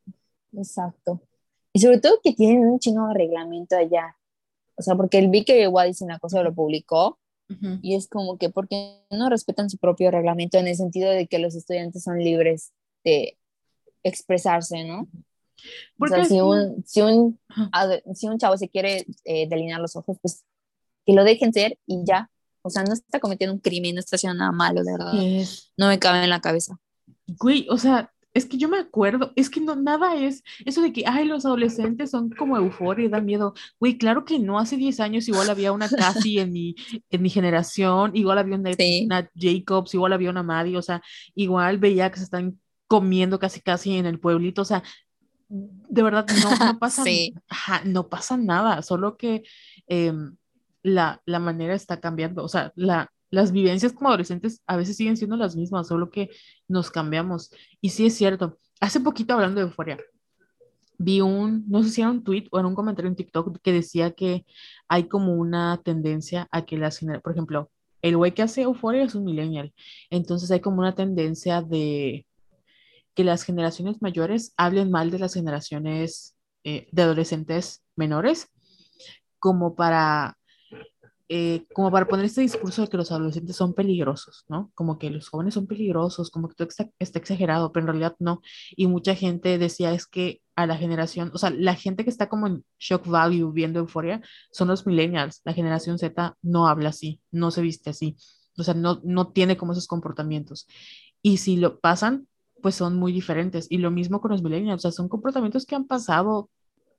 Exacto. 0.53 1.23
Y 1.73 1.79
sobre 1.79 2.01
todo 2.01 2.19
que 2.21 2.33
tienen 2.33 2.67
un 2.67 2.81
chingo 2.81 3.07
de 3.07 3.15
reglamento 3.15 3.77
allá. 3.77 4.18
O 4.79 4.83
sea, 4.83 4.95
porque 4.95 5.19
el 5.19 5.29
vi 5.29 5.45
que 5.45 5.67
una 5.69 6.19
cosa 6.19 6.43
lo 6.43 6.55
publicó 6.55 7.19
Ujú. 7.51 7.79
y 7.83 7.95
es 7.97 8.09
como 8.09 8.39
que 8.39 8.51
porque 8.51 9.01
no 9.11 9.29
respetan 9.29 9.71
su 9.71 9.79
propio 9.79 10.11
reglamento 10.11 10.59
en 10.59 10.69
el 10.69 10.77
sentido 10.77 11.11
de 11.11 11.27
que 11.27 11.39
los 11.39 11.55
estudiantes 11.55 12.03
son 12.05 12.19
libres 12.19 12.73
de 13.05 13.39
expresarse, 14.03 14.85
¿no? 14.85 15.01
O 15.03 15.09
Porque 15.99 16.15
sea, 16.17 16.25
si 16.27 16.41
un, 16.41 16.85
si 16.87 17.01
un, 17.03 17.41
si 18.15 18.29
un 18.29 18.39
chavo 18.39 18.57
se 18.57 18.69
quiere 18.69 19.07
eh, 19.25 19.49
delinear 19.49 19.81
los 19.81 19.97
ojos, 19.97 20.17
pues 20.23 20.45
que 21.05 21.13
lo 21.15 21.25
dejen 21.25 21.53
ser 21.53 21.79
y 21.87 22.05
ya. 22.05 22.31
O 22.63 22.71
sea, 22.71 22.85
no 22.85 22.93
está 22.93 23.19
cometiendo 23.19 23.55
un 23.55 23.61
crimen, 23.61 23.95
no 23.95 24.01
está 24.01 24.17
haciendo 24.17 24.39
nada 24.39 24.53
malo, 24.53 24.85
de 24.85 24.93
verdad. 24.93 25.13
Es, 25.17 25.73
No 25.77 25.89
me 25.89 25.99
cabe 25.99 26.23
en 26.23 26.31
la 26.31 26.41
cabeza. 26.41 26.79
güey, 27.39 27.67
o 27.71 27.79
sea, 27.79 28.13
es 28.39 28.47
que 28.47 28.57
yo 28.57 28.69
me 28.69 28.79
acuerdo, 28.79 29.33
es 29.37 29.51
que 29.51 29.61
no, 29.61 29.75
nada 29.77 30.15
es 30.17 30.43
eso 30.65 30.81
de 30.81 30.93
que, 30.93 31.05
ay, 31.07 31.27
los 31.27 31.45
adolescentes 31.45 32.11
son 32.11 32.31
como 32.31 32.57
euforia 32.57 33.07
y 33.07 33.09
dan 33.09 33.27
miedo. 33.27 33.55
Güey, 33.81 33.99
claro 33.99 34.25
que 34.25 34.39
no, 34.39 34.59
hace 34.59 34.77
10 34.77 35.01
años 35.01 35.29
igual 35.29 35.51
había 35.51 35.73
una 35.73 35.89
Cassie 35.89 36.41
en 36.41 36.53
mi, 36.53 36.75
en 37.11 37.23
mi 37.23 37.31
generación, 37.31 38.13
igual 38.15 38.39
había 38.39 38.57
una, 38.57 38.73
Sí. 38.75 39.03
una 39.05 39.29
Jacobs, 39.35 39.95
igual 39.95 40.13
había 40.13 40.31
una 40.31 40.43
Maddie, 40.43 40.77
o 40.77 40.83
sea, 40.83 41.03
igual 41.35 41.79
veía 41.79 42.11
que 42.11 42.19
se 42.19 42.25
están 42.25 42.59
comiendo 42.87 43.39
casi 43.39 43.61
casi 43.61 43.97
en 43.97 44.07
el 44.07 44.19
pueblito, 44.19 44.63
o 44.63 44.65
sea, 44.65 44.83
de 45.49 46.03
verdad 46.03 46.27
no, 46.43 46.67
no 46.67 46.79
pasa, 46.79 47.03
Sí. 47.05 47.35
ajá, 47.49 47.83
no 47.85 48.09
pasa 48.09 48.37
nada, 48.37 48.83
solo 48.83 49.17
que 49.17 49.43
em, 49.87 50.37
la, 50.83 51.21
la 51.27 51.39
manera 51.39 51.75
está 51.75 52.01
cambiando, 52.01 52.45
o 52.45 52.49
sea, 52.49 52.73
la, 52.77 53.11
las 53.31 53.53
vivencias 53.53 53.93
como 53.93 54.09
adolescentes 54.09 54.63
a 54.67 54.77
veces 54.77 54.97
siguen 54.97 55.17
siendo 55.17 55.37
las 55.37 55.57
mismas, 55.57 55.89
solo 55.89 56.11
que 56.11 56.31
nos 56.67 56.91
cambiamos. 56.91 57.51
Y 57.81 57.91
sí 57.91 58.07
es 58.07 58.15
cierto, 58.15 58.59
hace 58.81 59.01
poquito 59.01 59.35
hablando 59.35 59.61
de 59.61 59.67
euforia, 59.67 59.99
vi 60.99 61.21
un, 61.21 61.65
no 61.69 61.83
sé 61.83 61.91
si 61.91 62.01
era 62.01 62.11
un 62.11 62.25
tweet 62.25 62.49
o 62.51 62.59
era 62.59 62.67
un 62.69 62.75
comentario 62.75 63.09
en 63.09 63.17
TikTok 63.17 63.59
que 63.63 63.73
decía 63.73 64.13
que 64.13 64.45
hay 64.89 65.05
como 65.05 65.35
una 65.35 65.81
tendencia 65.85 66.49
a 66.51 66.65
que 66.65 66.77
las, 66.79 67.01
gener- 67.01 67.23
por 67.23 67.33
ejemplo, 67.33 67.71
el 68.03 68.17
güey 68.17 68.33
que 68.33 68.43
hace 68.43 68.63
euforia 68.63 69.03
es 69.03 69.15
un 69.15 69.25
millennial, 69.25 69.73
entonces 70.11 70.51
hay 70.51 70.61
como 70.61 70.79
una 70.79 70.95
tendencia 70.95 71.63
de 71.63 72.27
que 73.15 73.25
las 73.25 73.43
generaciones 73.43 74.01
mayores 74.01 74.55
hablen 74.57 74.93
mal 74.93 75.11
de 75.11 75.19
las 75.19 75.35
generaciones 75.35 76.37
eh, 76.63 76.89
de 76.93 77.03
adolescentes 77.03 77.83
menores, 77.97 78.49
como 79.41 79.75
para, 79.75 80.38
eh, 81.31 81.67
como 81.75 81.91
para 81.91 82.09
poner 82.09 82.25
este 82.25 82.41
discurso 82.41 82.83
de 82.83 82.89
que 82.89 82.97
los 82.97 83.13
adolescentes 83.13 83.55
son 83.55 83.75
peligrosos, 83.75 84.47
¿no? 84.49 84.71
Como 84.75 84.99
que 84.99 85.11
los 85.11 85.29
jóvenes 85.29 85.55
son 85.55 85.67
peligrosos, 85.67 86.31
como 86.31 86.49
que 86.49 86.55
todo 86.55 86.69
está, 86.69 86.91
exagerado, 87.19 87.71
pero 87.71 87.85
en 87.85 87.89
realidad 87.89 88.17
no. 88.19 88.41
Y 88.71 88.87
mucha 88.87 89.15
gente 89.15 89.59
decía 89.59 89.93
es 89.93 90.07
que 90.07 90.41
a 90.57 90.67
la 90.67 90.77
generación, 90.79 91.31
o 91.35 91.39
sea, 91.39 91.51
la 91.51 91.75
gente 91.75 92.05
que 92.05 92.11
está 92.11 92.29
como 92.31 92.47
en 92.47 92.65
shock 92.79 93.07
value 93.07 93.53
viendo 93.53 93.79
euforia 93.79 94.23
son 94.53 94.69
los 94.69 94.87
millennials. 94.87 95.43
La 95.45 95.53
generación 95.53 95.99
Z 95.99 96.37
no 96.41 96.67
habla 96.67 96.91
así, 96.91 97.21
no 97.31 97.51
se 97.51 97.61
viste 97.61 97.91
así, 97.91 98.17
o 98.57 98.63
sea, 98.65 98.75
no, 98.75 99.01
no 99.05 99.29
tiene 99.29 99.57
como 99.59 99.73
esos 99.73 99.87
comportamientos. 99.87 100.67
Y 101.23 101.39
si 101.39 101.57
lo 101.57 101.79
pasan, 101.81 102.27
pues 102.63 102.75
son 102.75 102.97
muy 102.97 103.13
diferentes. 103.13 103.67
Y 103.71 103.79
lo 103.79 103.91
mismo 103.91 104.21
con 104.21 104.31
los 104.31 104.43
millennials, 104.43 104.81
o 104.81 104.83
sea, 104.83 104.93
son 104.93 105.09
comportamientos 105.09 105.67
que 105.67 105.77
han 105.77 105.87
pasado, 105.87 106.51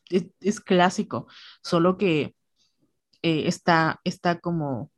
es, 0.10 0.28
es 0.42 0.60
clásico, 0.60 1.28
solo 1.64 1.98
que 1.98 2.36
eh, 3.22 3.44
está, 3.48 4.00
está 4.04 4.40
como, 4.40 4.92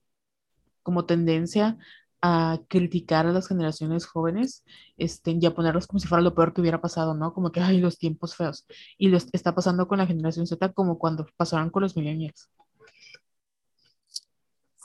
como 0.84 1.06
tendencia 1.06 1.78
a 2.24 2.60
criticar 2.68 3.26
a 3.26 3.32
las 3.32 3.48
generaciones 3.48 4.06
jóvenes 4.06 4.64
este, 4.98 5.32
y 5.40 5.46
a 5.46 5.56
ponerlos 5.56 5.88
como 5.88 6.00
si 6.00 6.08
fuera 6.08 6.22
lo 6.22 6.36
peor 6.36 6.54
que 6.54 6.62
hubiera 6.62 6.80
pasado, 6.80 7.16
¿no? 7.16 7.34
Como 7.34 7.52
que, 7.52 7.62
ay, 7.62 7.80
los 7.80 7.98
tiempos 7.98 8.36
feos. 8.36 8.66
Y 8.98 9.08
lo 9.08 9.18
est- 9.18 9.30
está 9.34 9.56
pasando 9.56 9.88
con 9.88 9.98
la 9.98 10.06
generación 10.06 10.46
Z 10.46 10.72
como 10.74 11.00
cuando 11.00 11.26
pasaron 11.36 11.72
con 11.72 11.82
los 11.82 11.96
millennials. 11.98 12.50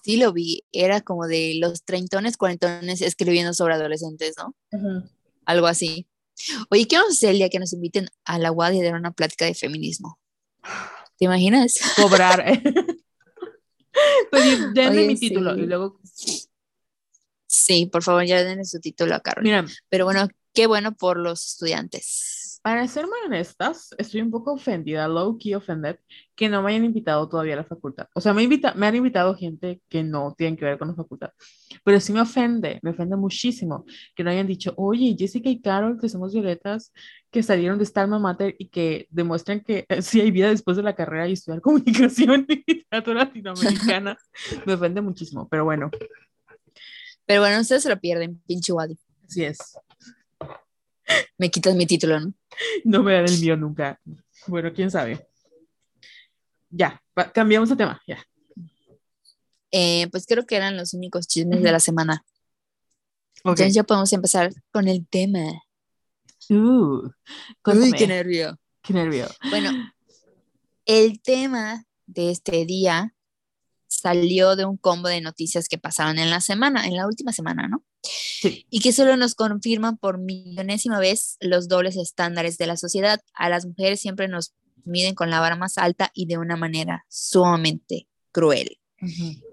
Sí 0.02 0.16
lo 0.16 0.32
vi, 0.32 0.62
era 0.72 1.00
como 1.00 1.26
de 1.26 1.56
los 1.60 1.82
treintones, 1.82 2.36
cuarentones 2.36 3.02
escribiendo 3.02 3.52
sobre 3.52 3.74
adolescentes, 3.74 4.34
¿no? 4.38 4.54
Algo 5.44 5.66
así. 5.66 6.06
Oye, 6.70 6.86
¿qué 6.86 6.96
vamos 6.96 7.12
a 7.12 7.16
hacer 7.16 7.30
el 7.30 7.38
día 7.38 7.48
que 7.48 7.58
nos 7.58 7.72
inviten 7.72 8.08
a 8.24 8.38
la 8.38 8.52
UAD 8.52 8.72
y 8.74 8.82
dar 8.82 8.94
una 8.94 9.10
plática 9.10 9.44
de 9.46 9.54
feminismo? 9.54 10.18
¿Te 11.18 11.24
imaginas? 11.24 11.78
Cobrar. 11.96 12.44
pues 14.30 14.42
denme 14.74 14.90
Oye, 14.90 15.06
mi 15.08 15.16
título 15.16 15.54
sí. 15.54 15.60
y 15.62 15.66
luego, 15.66 16.00
Sí, 17.48 17.86
por 17.86 18.02
favor, 18.02 18.24
ya 18.24 18.42
denle 18.42 18.64
su 18.64 18.80
título 18.80 19.14
a 19.14 19.20
Carol. 19.20 19.44
mira, 19.44 19.64
Pero 19.88 20.04
bueno, 20.04 20.28
qué 20.52 20.66
bueno 20.66 20.94
por 20.96 21.18
los 21.18 21.46
estudiantes. 21.46 22.45
Para 22.66 22.88
ser 22.88 23.06
muy 23.06 23.18
honestas, 23.24 23.90
estoy 23.96 24.22
un 24.22 24.32
poco 24.32 24.54
ofendida, 24.54 25.06
low 25.06 25.38
key 25.38 25.54
offended, 25.54 26.00
que 26.34 26.48
no 26.48 26.62
me 26.62 26.72
hayan 26.72 26.84
invitado 26.84 27.28
todavía 27.28 27.54
a 27.54 27.58
la 27.58 27.64
facultad. 27.64 28.08
O 28.12 28.20
sea, 28.20 28.34
me, 28.34 28.42
invita, 28.42 28.74
me 28.74 28.88
han 28.88 28.96
invitado 28.96 29.36
gente 29.36 29.80
que 29.88 30.02
no 30.02 30.34
tienen 30.36 30.56
que 30.56 30.64
ver 30.64 30.76
con 30.76 30.88
la 30.88 30.94
facultad. 30.96 31.30
Pero 31.84 32.00
sí 32.00 32.12
me 32.12 32.20
ofende, 32.20 32.80
me 32.82 32.90
ofende 32.90 33.14
muchísimo 33.14 33.84
que 34.16 34.24
no 34.24 34.30
hayan 34.30 34.48
dicho, 34.48 34.74
oye, 34.78 35.14
Jessica 35.16 35.48
y 35.48 35.60
Carol, 35.60 35.96
que 36.00 36.08
somos 36.08 36.32
violetas, 36.34 36.92
que 37.30 37.44
salieron 37.44 37.78
de 37.78 37.84
Star 37.84 38.08
Mater 38.08 38.56
y 38.58 38.68
que 38.68 39.06
demuestran 39.10 39.60
que 39.60 39.86
eh, 39.88 40.02
sí 40.02 40.20
hay 40.20 40.32
vida 40.32 40.48
después 40.48 40.76
de 40.76 40.82
la 40.82 40.96
carrera 40.96 41.28
y 41.28 41.34
estudiar 41.34 41.60
comunicación 41.62 42.46
y 42.48 42.64
literatura 42.66 43.26
latinoamericana. 43.26 44.18
me 44.66 44.72
ofende 44.72 45.00
muchísimo, 45.02 45.46
pero 45.48 45.64
bueno, 45.64 45.88
Pero 47.26 47.42
bueno, 47.42 47.60
ustedes 47.60 47.84
se 47.84 47.90
lo 47.90 48.00
pierden, 48.00 48.42
pinche 48.44 48.72
Wadi. 48.72 48.98
así 49.24 49.44
es. 49.44 49.58
Me 51.38 51.50
quitas 51.50 51.74
mi 51.74 51.86
título, 51.86 52.20
¿no? 52.20 52.34
No 52.84 53.02
me 53.02 53.14
dan 53.14 53.26
el 53.26 53.40
mío 53.40 53.56
nunca. 53.56 54.00
Bueno, 54.46 54.72
quién 54.72 54.90
sabe. 54.90 55.26
Ya, 56.70 57.02
cambiamos 57.32 57.68
de 57.68 57.76
tema, 57.76 58.00
ya. 58.06 58.18
Eh, 59.70 60.08
pues 60.10 60.26
creo 60.26 60.46
que 60.46 60.56
eran 60.56 60.76
los 60.76 60.94
únicos 60.94 61.26
chismes 61.26 61.62
de 61.62 61.72
la 61.72 61.80
semana. 61.80 62.24
Ok. 63.42 63.52
Entonces 63.52 63.74
ya 63.74 63.84
podemos 63.84 64.12
empezar 64.12 64.52
con 64.72 64.88
el 64.88 65.06
tema. 65.06 65.62
Uh, 66.48 67.08
Uy, 67.64 67.92
qué 67.96 68.06
nervio. 68.06 68.58
Qué 68.82 68.92
nervio. 68.92 69.26
Bueno, 69.50 69.70
el 70.84 71.20
tema 71.20 71.84
de 72.06 72.30
este 72.30 72.64
día 72.64 73.15
salió 74.00 74.56
de 74.56 74.64
un 74.64 74.76
combo 74.76 75.08
de 75.08 75.20
noticias 75.20 75.68
que 75.68 75.78
pasaron 75.78 76.18
en 76.18 76.30
la 76.30 76.40
semana, 76.40 76.86
en 76.86 76.96
la 76.96 77.06
última 77.06 77.32
semana, 77.32 77.68
¿no? 77.68 77.84
Sí. 78.02 78.66
Y 78.70 78.80
que 78.80 78.92
solo 78.92 79.16
nos 79.16 79.34
confirman 79.34 79.96
por 79.96 80.18
millonésima 80.18 80.98
vez 80.98 81.36
los 81.40 81.68
dobles 81.68 81.96
estándares 81.96 82.58
de 82.58 82.66
la 82.66 82.76
sociedad. 82.76 83.20
A 83.34 83.48
las 83.48 83.66
mujeres 83.66 84.00
siempre 84.00 84.28
nos 84.28 84.54
miden 84.84 85.14
con 85.14 85.30
la 85.30 85.40
vara 85.40 85.56
más 85.56 85.78
alta 85.78 86.10
y 86.14 86.26
de 86.26 86.38
una 86.38 86.56
manera 86.56 87.04
sumamente 87.08 88.06
cruel. 88.32 88.78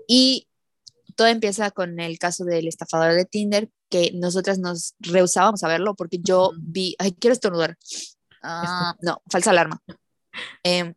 Y 0.08 0.48
todo 1.16 1.28
empieza 1.28 1.72
con 1.72 2.00
el 2.00 2.18
caso 2.20 2.46
del 2.46 2.68
estafador 2.68 3.14
de 3.14 3.26
Tinder, 3.26 3.70
que 3.90 4.12
nosotras 4.14 4.60
nos 4.60 4.96
rehusábamos 5.00 5.64
a 5.64 5.68
verlo 5.68 5.96
porque 5.96 6.20
yo 6.22 6.52
vi, 6.58 6.96
ay, 7.00 7.14
quiero 7.14 7.34
estornudar. 7.34 7.78
Ah, 8.42 8.96
no, 9.02 9.22
falsa 9.30 9.52
alarma. 9.52 9.82
Eh, 10.64 10.94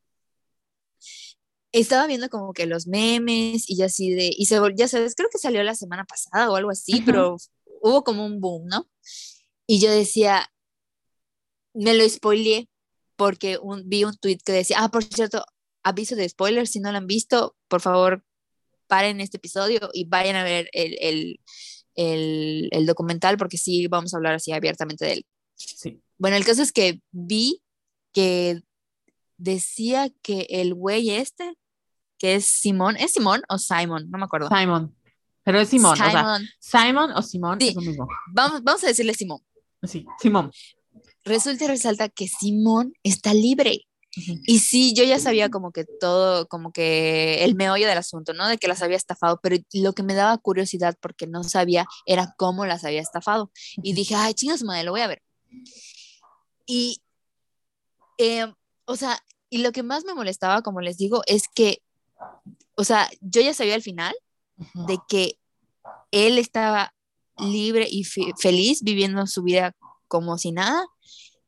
estaba 1.80 2.06
viendo 2.06 2.28
como 2.28 2.52
que 2.52 2.66
los 2.66 2.86
memes 2.86 3.68
y 3.68 3.82
así 3.82 4.10
de, 4.10 4.30
y 4.36 4.46
se, 4.46 4.58
ya 4.76 4.88
sabes, 4.88 5.14
creo 5.14 5.28
que 5.30 5.38
salió 5.38 5.62
la 5.62 5.74
semana 5.74 6.04
pasada 6.04 6.50
o 6.50 6.56
algo 6.56 6.70
así, 6.70 7.02
pero 7.04 7.36
hubo 7.82 8.04
como 8.04 8.24
un 8.24 8.40
boom, 8.40 8.66
¿no? 8.66 8.88
Y 9.66 9.80
yo 9.80 9.90
decía, 9.90 10.50
me 11.74 11.94
lo 11.94 12.08
spoileé 12.08 12.68
porque 13.16 13.58
vi 13.84 14.04
un 14.04 14.16
tweet 14.16 14.38
que 14.44 14.52
decía, 14.52 14.78
ah, 14.80 14.90
por 14.90 15.04
cierto, 15.04 15.44
aviso 15.82 16.16
de 16.16 16.28
spoilers, 16.28 16.70
si 16.70 16.80
no 16.80 16.92
lo 16.92 16.98
han 16.98 17.06
visto, 17.06 17.56
por 17.68 17.80
favor, 17.80 18.24
paren 18.86 19.20
este 19.20 19.36
episodio 19.36 19.90
y 19.92 20.04
vayan 20.04 20.36
a 20.36 20.44
ver 20.44 20.68
el, 20.72 20.96
el, 21.00 21.40
el, 21.94 22.68
el 22.70 22.86
documental 22.86 23.36
porque 23.36 23.58
sí 23.58 23.86
vamos 23.86 24.14
a 24.14 24.18
hablar 24.18 24.34
así 24.34 24.52
abiertamente 24.52 25.04
de 25.04 25.12
él. 25.12 25.26
Sí. 25.54 26.00
Bueno, 26.18 26.36
el 26.36 26.44
caso 26.44 26.62
es 26.62 26.72
que 26.72 27.00
vi 27.10 27.62
que 28.12 28.60
decía 29.36 30.10
que 30.22 30.46
el 30.48 30.74
güey 30.74 31.10
este, 31.10 31.56
que 32.18 32.36
es 32.36 32.44
Simón, 32.46 32.96
¿es 32.96 33.12
Simón 33.12 33.42
o 33.48 33.58
Simon? 33.58 34.10
No 34.10 34.18
me 34.18 34.24
acuerdo. 34.24 34.48
Simon. 34.48 34.94
Pero 35.42 35.60
es 35.60 35.68
Simón. 35.68 35.96
Simon. 35.96 36.12
O 36.14 36.38
sea, 36.60 36.82
Simon 36.82 37.10
o 37.12 37.22
Simón 37.22 37.60
Sí. 37.60 37.68
es 37.68 37.74
lo 37.76 37.82
mismo. 37.82 38.08
Vamos, 38.32 38.62
vamos 38.62 38.82
a 38.84 38.88
decirle 38.88 39.14
Simón. 39.14 39.40
Sí, 39.82 40.06
Simón. 40.20 40.50
Resulta 41.24 41.64
y 41.64 41.68
resalta 41.68 42.08
que 42.08 42.28
Simón 42.28 42.94
está 43.02 43.34
libre. 43.34 43.86
Y 44.46 44.60
sí, 44.60 44.94
yo 44.94 45.04
ya 45.04 45.18
sabía 45.18 45.50
como 45.50 45.72
que 45.72 45.84
todo, 45.84 46.48
como 46.48 46.72
que 46.72 47.44
el 47.44 47.54
meollo 47.54 47.86
del 47.86 47.98
asunto, 47.98 48.32
¿no? 48.32 48.48
De 48.48 48.56
que 48.56 48.66
las 48.66 48.80
había 48.80 48.96
estafado, 48.96 49.38
pero 49.42 49.56
lo 49.74 49.92
que 49.92 50.02
me 50.02 50.14
daba 50.14 50.38
curiosidad 50.38 50.96
porque 51.02 51.26
no 51.26 51.44
sabía 51.44 51.86
era 52.06 52.34
cómo 52.38 52.64
las 52.64 52.84
había 52.84 53.02
estafado. 53.02 53.50
Y 53.82 53.92
dije, 53.92 54.14
ay, 54.14 54.32
chingas 54.32 54.62
madre, 54.62 54.84
lo 54.84 54.92
voy 54.92 55.02
a 55.02 55.08
ver. 55.08 55.22
Y, 56.64 57.02
eh, 58.16 58.46
o 58.86 58.96
sea, 58.96 59.22
y 59.50 59.58
lo 59.58 59.70
que 59.72 59.82
más 59.82 60.04
me 60.04 60.14
molestaba, 60.14 60.62
como 60.62 60.80
les 60.80 60.96
digo, 60.96 61.22
es 61.26 61.44
que, 61.54 61.82
o 62.74 62.84
sea, 62.84 63.08
yo 63.20 63.40
ya 63.40 63.54
sabía 63.54 63.74
al 63.74 63.82
final 63.82 64.14
de 64.86 64.98
que 65.08 65.38
él 66.10 66.38
estaba 66.38 66.92
libre 67.38 67.86
y 67.90 68.04
fe- 68.04 68.32
feliz 68.38 68.82
viviendo 68.82 69.26
su 69.26 69.42
vida 69.42 69.72
como 70.08 70.38
si 70.38 70.52
nada 70.52 70.86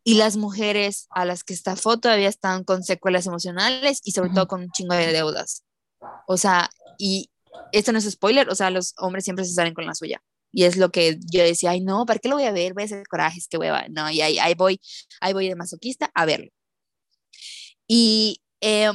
y 0.04 0.14
las 0.14 0.36
mujeres 0.36 1.06
a 1.10 1.24
las 1.24 1.44
que 1.44 1.54
estafó 1.54 1.98
todavía 1.98 2.28
están 2.28 2.64
con 2.64 2.82
secuelas 2.82 3.26
emocionales 3.26 4.00
y 4.04 4.12
sobre 4.12 4.30
todo 4.30 4.46
con 4.46 4.62
un 4.62 4.70
chingo 4.70 4.94
de 4.94 5.12
deudas. 5.12 5.64
O 6.26 6.36
sea, 6.36 6.70
y 6.98 7.30
esto 7.72 7.92
no 7.92 7.98
es 7.98 8.10
spoiler, 8.10 8.48
o 8.48 8.54
sea, 8.54 8.70
los 8.70 8.94
hombres 8.98 9.24
siempre 9.24 9.44
se 9.44 9.52
salen 9.52 9.74
con 9.74 9.86
la 9.86 9.94
suya. 9.94 10.22
Y 10.50 10.64
es 10.64 10.76
lo 10.78 10.90
que 10.90 11.18
yo 11.30 11.42
decía, 11.42 11.70
ay, 11.72 11.82
no, 11.82 12.06
¿para 12.06 12.18
qué 12.20 12.28
lo 12.30 12.36
voy 12.36 12.44
a 12.44 12.52
ver? 12.52 12.72
Voy 12.72 12.84
a 12.84 12.86
hacer 12.86 13.06
corajes, 13.06 13.48
qué 13.48 13.58
hueva. 13.58 13.86
No, 13.90 14.10
y 14.10 14.22
ahí, 14.22 14.38
ahí 14.38 14.54
voy, 14.54 14.80
ahí 15.20 15.34
voy 15.34 15.48
de 15.48 15.56
masoquista 15.56 16.10
a 16.14 16.24
verlo. 16.24 16.50
Y, 17.86 18.40
eh, 18.60 18.90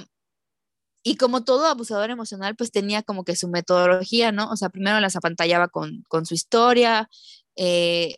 y 1.04 1.18
como 1.18 1.43
todo 1.43 1.66
abusador 1.68 2.10
emocional, 2.10 2.56
pues 2.56 2.72
tenía 2.72 3.04
como 3.04 3.24
que 3.26 3.36
su 3.36 3.49
metodología, 3.49 4.32
¿no? 4.32 4.49
O 4.49 4.56
sea, 4.56 4.70
primero 4.70 4.99
las 4.99 5.16
apantallaba 5.16 5.68
con, 5.68 6.04
con 6.08 6.26
su 6.26 6.34
historia. 6.34 7.10
eh, 7.56 8.18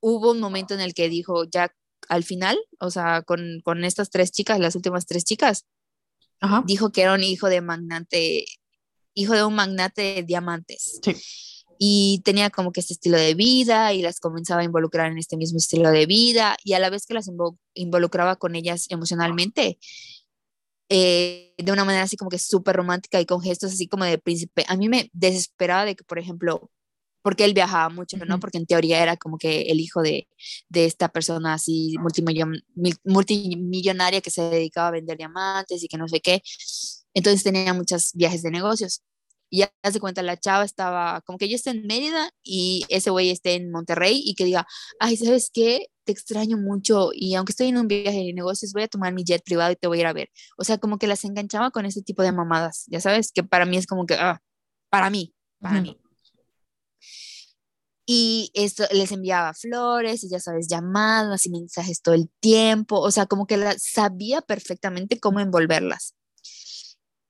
hubo 0.00 0.30
un 0.30 0.40
momento 0.40 0.74
en 0.74 0.80
el 0.80 0.94
que 0.94 1.08
dijo, 1.08 1.44
ya 1.44 1.72
al 2.08 2.22
final, 2.22 2.56
o 2.78 2.90
sea, 2.90 3.22
con, 3.22 3.60
con 3.64 3.84
estas 3.84 4.10
tres 4.10 4.30
chicas, 4.30 4.60
las 4.60 4.76
últimas 4.76 5.06
tres 5.06 5.24
chicas, 5.24 5.64
Ajá. 6.40 6.62
dijo 6.66 6.92
que 6.92 7.02
era 7.02 7.14
un 7.14 7.24
hijo 7.24 7.48
de 7.48 7.60
magnate, 7.60 8.44
hijo 9.14 9.34
de 9.34 9.44
un 9.44 9.54
magnate 9.54 10.02
de 10.02 10.22
diamantes. 10.22 11.00
Sí. 11.02 11.16
Y 11.78 12.22
tenía 12.24 12.50
como 12.50 12.72
que 12.72 12.80
este 12.80 12.94
estilo 12.94 13.18
de 13.18 13.34
vida 13.34 13.92
y 13.92 14.00
las 14.00 14.20
comenzaba 14.20 14.60
a 14.62 14.64
involucrar 14.64 15.10
en 15.10 15.18
este 15.18 15.36
mismo 15.36 15.58
estilo 15.58 15.90
de 15.90 16.06
vida 16.06 16.56
y 16.64 16.74
a 16.74 16.78
la 16.78 16.88
vez 16.88 17.04
que 17.06 17.14
las 17.14 17.28
invo- 17.28 17.58
involucraba 17.74 18.36
con 18.36 18.54
ellas 18.54 18.86
emocionalmente, 18.88 19.78
eh, 20.88 21.54
de 21.58 21.72
una 21.72 21.84
manera 21.84 22.04
así 22.04 22.16
como 22.16 22.30
que 22.30 22.38
súper 22.38 22.76
romántica 22.76 23.20
y 23.20 23.26
con 23.26 23.40
gestos 23.42 23.72
así 23.72 23.88
como 23.88 24.04
de 24.04 24.18
príncipe. 24.18 24.64
A 24.68 24.76
mí 24.76 24.88
me 24.88 25.10
desesperaba 25.12 25.84
de 25.84 25.96
que, 25.96 26.04
por 26.04 26.18
ejemplo, 26.18 26.70
porque 27.22 27.44
él 27.44 27.54
viajaba 27.54 27.88
mucho, 27.88 28.16
¿no? 28.18 28.38
Porque 28.40 28.58
en 28.58 28.66
teoría 28.66 29.02
era 29.02 29.16
como 29.16 29.36
que 29.38 29.62
el 29.62 29.80
hijo 29.80 30.02
de, 30.02 30.28
de 30.68 30.84
esta 30.86 31.08
persona 31.08 31.54
así 31.54 31.94
multimillon- 32.00 32.62
mil- 32.76 32.96
multimillonaria 33.04 34.20
que 34.20 34.30
se 34.30 34.42
dedicaba 34.42 34.88
a 34.88 34.92
vender 34.92 35.16
diamantes 35.18 35.82
y 35.82 35.88
que 35.88 35.98
no 35.98 36.08
sé 36.08 36.20
qué. 36.20 36.42
Entonces 37.14 37.42
tenía 37.42 37.74
muchos 37.74 38.12
viajes 38.14 38.42
de 38.42 38.50
negocios. 38.52 39.02
Y 39.48 39.58
ya 39.58 39.72
se 39.90 40.00
cuenta, 40.00 40.22
la 40.22 40.36
chava 40.36 40.64
estaba 40.64 41.20
como 41.22 41.38
que 41.38 41.48
yo 41.48 41.56
esté 41.56 41.70
en 41.70 41.86
Mérida 41.86 42.30
y 42.42 42.84
ese 42.88 43.10
güey 43.10 43.30
esté 43.30 43.54
en 43.54 43.70
Monterrey 43.70 44.20
y 44.24 44.34
que 44.34 44.44
diga, 44.44 44.66
ay, 44.98 45.16
¿sabes 45.16 45.50
qué? 45.52 45.86
Te 46.04 46.12
extraño 46.12 46.56
mucho 46.56 47.10
y 47.12 47.34
aunque 47.34 47.52
estoy 47.52 47.68
en 47.68 47.78
un 47.78 47.88
viaje 47.88 48.18
de 48.18 48.32
negocios, 48.32 48.72
voy 48.72 48.82
a 48.82 48.88
tomar 48.88 49.12
mi 49.12 49.24
jet 49.24 49.42
privado 49.44 49.72
y 49.72 49.76
te 49.76 49.86
voy 49.86 49.98
a 49.98 50.00
ir 50.02 50.06
a 50.06 50.12
ver. 50.12 50.30
O 50.58 50.64
sea, 50.64 50.78
como 50.78 50.98
que 50.98 51.06
las 51.06 51.24
enganchaba 51.24 51.70
con 51.70 51.86
ese 51.86 52.02
tipo 52.02 52.22
de 52.22 52.32
mamadas, 52.32 52.84
ya 52.88 53.00
sabes, 53.00 53.32
que 53.32 53.44
para 53.44 53.66
mí 53.66 53.76
es 53.76 53.86
como 53.86 54.06
que, 54.06 54.14
ah, 54.14 54.40
para 54.90 55.10
mí, 55.10 55.34
para 55.60 55.80
mí. 55.80 55.96
Y 58.08 58.52
esto 58.54 58.84
les 58.92 59.10
enviaba 59.10 59.52
flores, 59.52 60.22
y 60.22 60.28
ya 60.28 60.38
sabes, 60.38 60.68
llamadas 60.68 61.44
y 61.44 61.50
mensajes 61.50 62.02
todo 62.02 62.14
el 62.14 62.30
tiempo, 62.38 63.00
o 63.00 63.10
sea, 63.10 63.26
como 63.26 63.46
que 63.46 63.56
la, 63.56 63.74
sabía 63.78 64.42
perfectamente 64.42 65.18
cómo 65.18 65.40
envolverlas. 65.40 66.14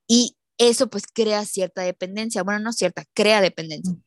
Y 0.07 0.37
eso 0.59 0.89
pues 0.89 1.05
crea 1.13 1.45
cierta 1.45 1.83
dependencia, 1.83 2.43
bueno, 2.43 2.61
no 2.61 2.73
cierta, 2.73 3.05
crea 3.15 3.41
dependencia. 3.41 3.93
Mm. 3.95 4.03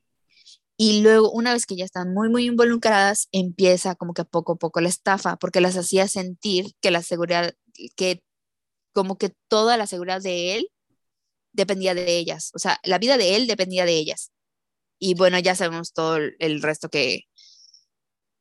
Y 0.81 1.01
luego, 1.01 1.31
una 1.31 1.53
vez 1.53 1.65
que 1.65 1.75
ya 1.75 1.83
están 1.83 2.13
muy, 2.13 2.29
muy 2.29 2.45
involucradas, 2.45 3.27
empieza 3.33 3.95
como 3.95 4.13
que 4.13 4.23
poco 4.23 4.53
a 4.53 4.55
poco 4.55 4.79
la 4.81 4.89
estafa, 4.89 5.35
porque 5.37 5.61
las 5.61 5.75
hacía 5.75 6.07
sentir 6.07 6.73
que 6.81 6.91
la 6.91 7.03
seguridad, 7.03 7.53
que 7.97 8.23
como 8.93 9.17
que 9.17 9.33
toda 9.49 9.77
la 9.77 9.87
seguridad 9.87 10.21
de 10.21 10.55
él 10.55 10.71
dependía 11.53 11.93
de 11.95 12.17
ellas, 12.17 12.51
o 12.55 12.59
sea, 12.59 12.79
la 12.83 12.99
vida 12.99 13.17
de 13.17 13.35
él 13.35 13.47
dependía 13.47 13.85
de 13.85 13.93
ellas. 13.97 14.31
Y 14.99 15.15
bueno, 15.15 15.39
ya 15.39 15.55
sabemos 15.55 15.93
todo 15.93 16.17
el, 16.17 16.61
resto 16.61 16.89
que, 16.89 17.23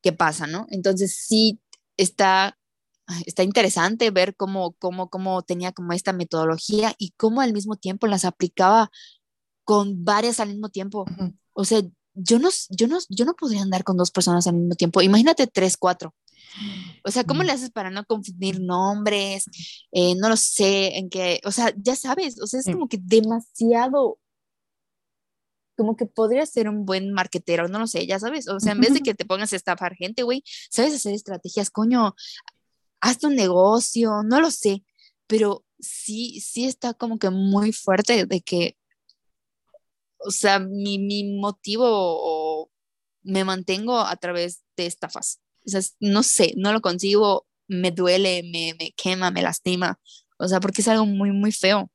que 0.01 0.13
pasa, 0.13 0.47
¿no? 0.47 0.67
Entonces 0.69 1.15
sí 1.15 1.59
está, 1.97 2.58
está 3.25 3.43
interesante 3.43 4.11
ver 4.11 4.35
cómo, 4.35 4.73
cómo, 4.73 5.09
cómo 5.09 5.41
tenía 5.41 5.71
como 5.71 5.93
esta 5.93 6.13
metodología 6.13 6.93
y 6.97 7.11
cómo 7.17 7.41
al 7.41 7.53
mismo 7.53 7.75
tiempo 7.75 8.07
las 8.07 8.25
aplicaba 8.25 8.91
con 9.63 10.03
varias 10.03 10.39
al 10.39 10.49
mismo 10.49 10.69
tiempo. 10.69 11.05
O 11.53 11.65
sea, 11.65 11.81
yo 12.13 12.39
no, 12.39 12.49
yo 12.69 12.87
no, 12.87 12.97
yo 13.09 13.25
no 13.25 13.33
podría 13.35 13.61
andar 13.61 13.83
con 13.83 13.97
dos 13.97 14.11
personas 14.11 14.47
al 14.47 14.55
mismo 14.55 14.75
tiempo. 14.75 15.01
Imagínate 15.01 15.47
tres, 15.47 15.77
cuatro. 15.77 16.13
O 17.05 17.11
sea, 17.11 17.23
¿cómo 17.23 17.43
Mm. 17.43 17.45
le 17.45 17.51
haces 17.51 17.69
para 17.69 17.91
no 17.91 18.03
confundir 18.05 18.59
nombres? 18.59 19.45
Eh, 19.91 20.15
no 20.15 20.29
lo 20.29 20.35
sé, 20.37 20.97
en 20.97 21.09
qué, 21.09 21.39
o 21.45 21.51
sea, 21.51 21.71
ya 21.77 21.95
sabes, 21.95 22.41
o 22.41 22.47
sea, 22.47 22.59
es 22.59 22.65
como 22.65 22.89
que 22.89 22.97
demasiado, 22.99 24.17
como 25.77 25.95
que 25.95 26.05
podría 26.07 26.45
ser 26.45 26.67
un 26.67 26.85
buen 26.85 27.13
marquetero, 27.13 27.67
no 27.67 27.79
lo 27.79 27.87
sé, 27.87 28.05
ya 28.07 28.19
sabes, 28.19 28.47
o 28.49 28.59
sea, 28.59 28.73
en 28.73 28.81
vez 28.81 28.93
de 28.93 28.99
que 29.03 29.13
te 29.13 29.25
pongas 29.25 29.53
a 29.53 29.55
estafar 29.55 29.95
gente, 29.95 30.23
güey, 30.23 30.43
sabes 30.69 30.93
hacer 30.95 31.13
estrategias, 31.13 31.69
coño, 31.69 32.15
hazte 33.01 33.27
un 33.27 33.35
negocio, 33.35 34.23
no 34.23 34.41
lo 34.41 34.51
sé, 34.51 34.83
pero 35.27 35.65
sí, 35.79 36.39
sí 36.41 36.65
está 36.65 36.93
como 36.93 37.19
que 37.19 37.29
muy 37.29 37.73
fuerte 37.73 38.25
de 38.25 38.41
que, 38.41 38.77
o 40.17 40.31
sea, 40.31 40.59
mi, 40.59 40.99
mi 40.99 41.23
motivo 41.39 41.85
o 41.89 42.69
me 43.23 43.43
mantengo 43.45 43.99
a 43.99 44.15
través 44.17 44.63
de 44.77 44.85
estafas. 44.85 45.41
O 45.65 45.69
sea, 45.69 45.81
no 45.99 46.23
sé, 46.23 46.53
no 46.57 46.73
lo 46.73 46.81
consigo, 46.81 47.47
me 47.67 47.91
duele, 47.91 48.43
me, 48.43 48.75
me 48.79 48.91
quema, 48.93 49.31
me 49.31 49.41
lastima. 49.43 49.99
O 50.37 50.47
sea, 50.47 50.59
porque 50.59 50.81
es 50.81 50.87
algo 50.87 51.05
muy, 51.05 51.31
muy 51.31 51.51
feo. 51.51 51.91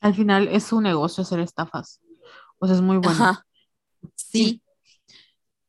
Al 0.00 0.14
final 0.14 0.48
es 0.48 0.64
su 0.64 0.80
negocio 0.82 1.22
hacer 1.22 1.40
estafas. 1.40 2.00
O 2.58 2.66
sea, 2.66 2.76
es 2.76 2.82
muy 2.82 2.98
bueno. 2.98 3.24
Ajá. 3.24 3.46
Sí. 4.16 4.62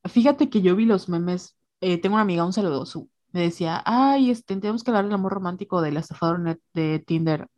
Fíjate 0.06 0.50
que 0.50 0.62
yo 0.62 0.76
vi 0.76 0.86
los 0.86 1.10
memes. 1.10 1.56
eh, 1.82 1.98
tengo 2.00 2.16
una 2.16 2.24
amiga, 2.24 2.46
un 2.46 2.54
saludo, 2.54 2.86
su, 2.86 3.10
me 3.34 3.42
decía, 3.42 3.82
ay, 3.86 4.32
este, 4.32 4.56
tenemos 4.58 4.84
que 4.84 4.92
hablar 4.92 5.06
del 5.06 5.14
amor 5.16 5.34
romántico 5.34 5.82
del 5.82 5.98
estafador 5.98 6.60
de 6.74 7.00
Tinder, 7.00 7.50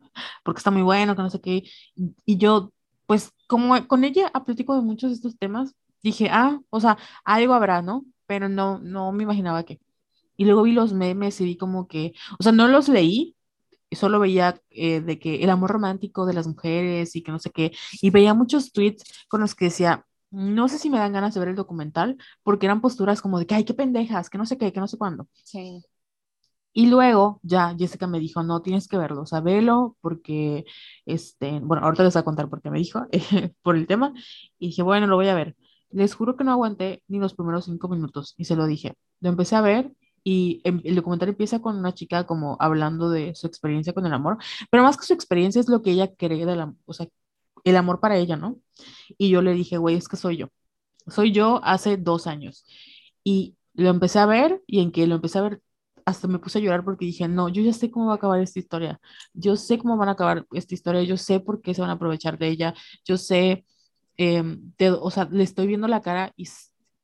porque 0.44 0.58
está 0.58 0.70
muy 0.70 0.82
bueno, 0.82 1.16
que 1.16 1.22
no 1.22 1.30
sé 1.30 1.40
qué. 1.40 1.64
Y 2.24 2.38
yo, 2.38 2.72
pues, 3.06 3.32
como 3.46 3.86
con 3.86 4.04
ella 4.04 4.32
platico 4.44 4.74
de 4.76 4.82
muchos 4.82 5.10
de 5.10 5.16
estos 5.16 5.38
temas, 5.38 5.74
dije, 6.02 6.28
ah, 6.30 6.60
o 6.70 6.80
sea, 6.80 6.98
algo 7.24 7.54
habrá, 7.54 7.82
¿no? 7.82 8.04
Pero 8.26 8.48
no, 8.48 8.78
no 8.80 9.12
me 9.12 9.24
imaginaba 9.24 9.64
que. 9.64 9.80
Y 10.36 10.44
luego 10.44 10.62
vi 10.62 10.72
los 10.72 10.92
memes 10.92 11.40
y 11.40 11.44
vi 11.44 11.56
como 11.56 11.88
que, 11.88 12.14
o 12.38 12.42
sea, 12.42 12.52
no 12.52 12.68
los 12.68 12.88
leí, 12.88 13.36
solo 13.92 14.20
veía 14.20 14.60
eh, 14.70 15.00
de 15.00 15.18
que 15.18 15.36
el 15.42 15.50
amor 15.50 15.70
romántico 15.70 16.26
de 16.26 16.34
las 16.34 16.46
mujeres 16.46 17.16
y 17.16 17.22
que 17.22 17.32
no 17.32 17.38
sé 17.38 17.50
qué, 17.50 17.72
y 18.02 18.10
veía 18.10 18.34
muchos 18.34 18.72
tweets 18.72 19.04
con 19.28 19.40
los 19.40 19.54
que 19.54 19.66
decía, 19.66 20.06
no 20.36 20.68
sé 20.68 20.78
si 20.78 20.90
me 20.90 20.98
dan 20.98 21.12
ganas 21.12 21.34
de 21.34 21.40
ver 21.40 21.48
el 21.50 21.56
documental, 21.56 22.18
porque 22.42 22.66
eran 22.66 22.80
posturas 22.80 23.22
como 23.22 23.38
de 23.38 23.46
que, 23.46 23.54
ay, 23.54 23.64
qué 23.64 23.74
pendejas, 23.74 24.30
que 24.30 24.38
no 24.38 24.46
sé 24.46 24.58
qué, 24.58 24.72
que 24.72 24.80
no 24.80 24.88
sé 24.88 24.98
cuándo. 24.98 25.28
Sí. 25.44 25.82
Y 26.72 26.88
luego 26.90 27.40
ya 27.42 27.74
Jessica 27.78 28.06
me 28.06 28.20
dijo, 28.20 28.42
no, 28.42 28.60
tienes 28.60 28.86
que 28.86 28.98
verlo, 28.98 29.22
o 29.22 29.26
sea, 29.26 29.40
velo 29.40 29.96
porque, 30.02 30.66
este, 31.06 31.58
bueno, 31.60 31.82
ahorita 31.84 32.02
les 32.04 32.12
voy 32.14 32.20
a 32.20 32.24
contar 32.24 32.50
por 32.50 32.60
qué 32.60 32.70
me 32.70 32.78
dijo, 32.78 33.06
por 33.62 33.76
el 33.76 33.86
tema, 33.86 34.12
y 34.58 34.68
dije, 34.68 34.82
bueno, 34.82 35.06
lo 35.06 35.16
voy 35.16 35.28
a 35.28 35.34
ver. 35.34 35.56
Les 35.90 36.14
juro 36.14 36.36
que 36.36 36.44
no 36.44 36.52
aguanté 36.52 37.02
ni 37.08 37.18
los 37.18 37.34
primeros 37.34 37.64
cinco 37.64 37.88
minutos 37.88 38.34
y 38.36 38.44
se 38.44 38.56
lo 38.56 38.66
dije. 38.66 38.94
Lo 39.20 39.30
empecé 39.30 39.56
a 39.56 39.62
ver 39.62 39.92
y 40.22 40.60
em- 40.64 40.82
el 40.84 40.96
documental 40.96 41.28
empieza 41.30 41.60
con 41.60 41.76
una 41.78 41.94
chica 41.94 42.26
como 42.26 42.56
hablando 42.60 43.08
de 43.10 43.34
su 43.34 43.46
experiencia 43.46 43.94
con 43.94 44.04
el 44.06 44.12
amor, 44.12 44.36
pero 44.70 44.82
más 44.82 44.96
que 44.98 45.06
su 45.06 45.14
experiencia 45.14 45.60
es 45.60 45.68
lo 45.68 45.80
que 45.82 45.92
ella 45.92 46.14
cree 46.14 46.44
del 46.44 46.60
amor, 46.60 46.76
o 46.84 46.92
sea, 46.92 47.06
el 47.66 47.76
amor 47.76 48.00
para 48.00 48.16
ella, 48.16 48.36
¿no? 48.36 48.60
Y 49.18 49.30
yo 49.30 49.42
le 49.42 49.52
dije, 49.54 49.78
güey, 49.78 49.96
es 49.96 50.08
que 50.08 50.16
soy 50.16 50.38
yo. 50.38 50.48
Soy 51.08 51.32
yo 51.32 51.60
hace 51.64 51.96
dos 51.96 52.26
años. 52.26 52.66
Y 53.24 53.56
lo 53.74 53.90
empecé 53.90 54.18
a 54.20 54.26
ver 54.26 54.62
y 54.66 54.80
en 54.80 54.92
que 54.92 55.06
lo 55.06 55.16
empecé 55.16 55.38
a 55.38 55.42
ver, 55.42 55.62
hasta 56.06 56.28
me 56.28 56.38
puse 56.38 56.58
a 56.58 56.62
llorar 56.62 56.84
porque 56.84 57.06
dije, 57.06 57.28
no, 57.28 57.48
yo 57.48 57.62
ya 57.62 57.72
sé 57.72 57.90
cómo 57.90 58.06
va 58.08 58.14
a 58.14 58.16
acabar 58.16 58.40
esta 58.40 58.58
historia. 58.60 59.00
Yo 59.34 59.56
sé 59.56 59.78
cómo 59.78 59.96
van 59.96 60.08
a 60.10 60.12
acabar 60.12 60.46
esta 60.52 60.74
historia. 60.74 61.02
Yo 61.04 61.16
sé 61.16 61.40
por 61.40 61.60
qué 61.62 61.74
se 61.74 61.80
van 61.82 61.90
a 61.90 61.94
aprovechar 61.94 62.38
de 62.38 62.48
ella. 62.48 62.74
Yo 63.04 63.16
sé, 63.18 63.64
em, 64.16 64.72
de- 64.78 64.90
o 64.92 65.10
sea, 65.10 65.28
le 65.30 65.42
estoy 65.44 65.66
viendo 65.66 65.88
la 65.88 66.02
cara 66.02 66.32
y 66.36 66.46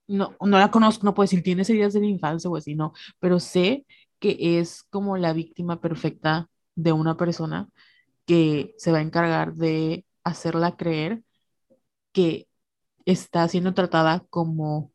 no, 0.08 0.36
no 0.40 0.58
la 0.58 0.70
conozco, 0.70 1.04
no 1.04 1.14
puedo 1.14 1.24
decir, 1.24 1.42
tiene 1.42 1.62
heridas 1.62 1.92
de 1.94 2.00
la 2.00 2.06
infancia 2.06 2.50
o 2.50 2.56
así, 2.56 2.74
no, 2.74 2.92
pero 3.20 3.40
sé 3.40 3.86
que 4.18 4.58
es 4.60 4.82
como 4.84 5.16
la 5.16 5.32
víctima 5.32 5.80
perfecta 5.80 6.48
de 6.74 6.92
una 6.92 7.16
persona 7.16 7.68
que 8.26 8.74
se 8.78 8.92
va 8.92 8.98
a 8.98 9.02
encargar 9.02 9.54
de 9.54 10.06
hacerla 10.24 10.76
creer 10.76 11.22
que 12.12 12.48
está 13.06 13.48
siendo 13.48 13.74
tratada 13.74 14.24
como, 14.30 14.92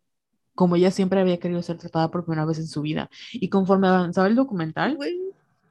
como 0.55 0.75
ella 0.75 0.91
siempre 0.91 1.19
había 1.21 1.39
querido 1.39 1.61
ser 1.61 1.78
tratada 1.78 2.11
por 2.11 2.25
primera 2.25 2.45
vez 2.45 2.59
en 2.59 2.67
su 2.67 2.82
vida. 2.82 3.09
Y 3.34 3.49
conforme 3.49 3.88
avanzaba 3.88 4.28
el 4.28 4.36
documental, 4.36 4.95
Güey, 4.95 5.19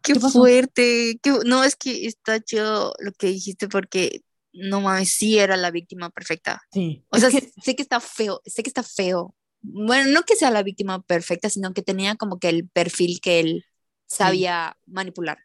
qué, 0.02 0.14
¿Qué 0.14 0.20
fuerte. 0.20 1.18
qué- 1.22 1.38
no, 1.44 1.64
es 1.64 1.76
que 1.76 2.07
está 2.07 2.40
chido 2.40 2.94
lo 3.00 3.12
que 3.12 3.28
dijiste 3.28 3.68
porque 3.68 4.22
no 4.52 4.80
mames, 4.80 5.11
sí 5.12 5.38
era 5.38 5.57
la 5.57 5.70
víctima 5.70 6.11
perfecta. 6.11 6.62
sí, 6.72 7.04
O 7.11 7.16
es 7.16 7.22
sea, 7.22 7.30
que- 7.30 7.50
sé 7.62 7.76
que 7.76 7.82
está 7.82 8.00
feo, 8.00 8.40
sé 8.46 8.62
que 8.62 8.70
está 8.70 8.82
feo. 8.82 9.34
Bueno, 9.62 10.11
no 10.12 10.22
que 10.22 10.36
sea 10.36 10.50
la 10.50 10.62
víctima 10.62 11.02
perfecta, 11.02 11.50
sino 11.50 11.72
que 11.74 11.82
tenía 11.82 12.14
como 12.16 12.38
que 12.38 12.48
el 12.48 12.68
perfil 12.68 13.20
que 13.20 13.40
él 13.40 13.64
sabía 14.07 14.76
manipular. 14.86 15.38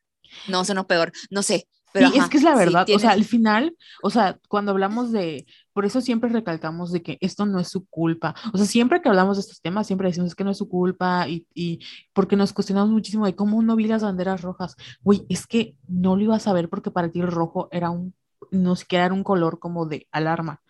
No, 0.47 0.63
sonó 0.63 0.87
peor, 0.87 1.11
no 1.29 1.43
sé. 1.43 1.67
Pero 1.93 2.09
sí, 2.09 2.17
es 2.17 2.29
que 2.29 2.37
es 2.37 2.43
la 2.43 2.53
sí, 2.53 2.57
verdad, 2.57 2.87
o 2.93 2.99
sea, 2.99 3.11
al 3.11 3.25
final, 3.25 3.75
o 4.01 4.09
sea, 4.09 4.39
cuando 4.47 4.71
hablamos 4.71 5.11
de, 5.11 5.45
por 5.73 5.85
eso 5.85 6.01
siempre 6.01 6.29
recalcamos 6.29 6.91
de 6.91 7.01
que 7.01 7.17
esto 7.21 7.45
no 7.45 7.59
es 7.59 7.67
su 7.67 7.85
culpa, 7.87 8.35
o 8.53 8.57
sea, 8.57 8.65
siempre 8.65 9.01
que 9.01 9.09
hablamos 9.09 9.37
de 9.37 9.41
estos 9.41 9.61
temas, 9.61 9.87
siempre 9.87 10.07
decimos 10.07 10.35
que 10.35 10.43
no 10.43 10.51
es 10.51 10.57
su 10.57 10.69
culpa 10.69 11.27
y, 11.27 11.45
y 11.53 11.79
porque 12.13 12.35
nos 12.35 12.53
cuestionamos 12.53 12.91
muchísimo 12.91 13.25
de 13.25 13.35
cómo 13.35 13.61
no 13.61 13.75
vi 13.75 13.87
las 13.87 14.03
banderas 14.03 14.41
rojas, 14.41 14.75
güey, 15.01 15.25
es 15.29 15.47
que 15.47 15.75
no 15.87 16.15
lo 16.15 16.23
ibas 16.23 16.47
a 16.47 16.53
ver 16.53 16.69
porque 16.69 16.91
para 16.91 17.09
ti 17.09 17.19
el 17.19 17.27
rojo 17.27 17.67
era 17.71 17.89
un, 17.89 18.13
no 18.51 18.75
siquiera 18.75 19.05
era 19.05 19.13
un 19.13 19.23
color 19.23 19.59
como 19.59 19.85
de 19.85 20.07
alarma, 20.11 20.61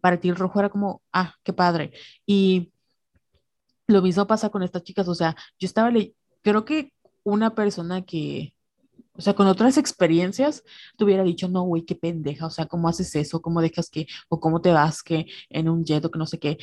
para 0.00 0.18
ti 0.20 0.28
el 0.28 0.36
rojo 0.36 0.60
era 0.60 0.68
como, 0.68 1.02
ah, 1.12 1.34
qué 1.42 1.52
padre, 1.52 1.92
y 2.24 2.72
lo 3.88 4.02
mismo 4.02 4.26
pasa 4.26 4.48
con 4.48 4.62
estas 4.62 4.84
chicas, 4.84 5.08
o 5.08 5.14
sea, 5.14 5.36
yo 5.58 5.66
estaba, 5.66 5.90
le 5.90 6.14
creo 6.42 6.64
que 6.64 6.92
una 7.24 7.54
persona 7.54 8.02
que 8.02 8.54
o 9.14 9.20
sea, 9.20 9.34
con 9.34 9.46
otras 9.46 9.78
experiencias, 9.78 10.64
te 10.96 11.04
hubiera 11.04 11.22
dicho, 11.22 11.48
no, 11.48 11.62
güey, 11.62 11.84
qué 11.84 11.94
pendeja, 11.94 12.46
o 12.46 12.50
sea, 12.50 12.66
¿cómo 12.66 12.88
haces 12.88 13.14
eso? 13.14 13.42
¿Cómo 13.42 13.60
dejas 13.60 13.90
que, 13.90 14.06
o 14.28 14.40
cómo 14.40 14.60
te 14.60 14.72
vas 14.72 15.02
que 15.02 15.26
en 15.50 15.68
un 15.68 15.84
jet 15.84 16.04
o 16.04 16.10
que 16.10 16.18
no 16.18 16.26
sé 16.26 16.38
qué? 16.38 16.58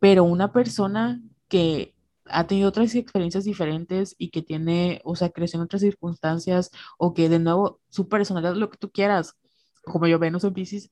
Pero 0.00 0.24
una 0.24 0.52
persona 0.52 1.20
que 1.48 1.94
ha 2.26 2.46
tenido 2.46 2.68
otras 2.68 2.94
experiencias 2.94 3.44
diferentes 3.44 4.14
y 4.18 4.30
que 4.30 4.42
tiene, 4.42 5.00
o 5.04 5.16
sea, 5.16 5.30
creció 5.30 5.58
en 5.58 5.64
otras 5.64 5.82
circunstancias, 5.82 6.70
o 6.98 7.14
que 7.14 7.28
de 7.28 7.38
nuevo, 7.38 7.80
su 7.88 8.08
personalidad, 8.08 8.54
lo 8.54 8.70
que 8.70 8.78
tú 8.78 8.90
quieras, 8.90 9.36
como 9.84 10.06
yo 10.06 10.18
Venus 10.18 10.44
en 10.44 10.54
Pisces, 10.54 10.90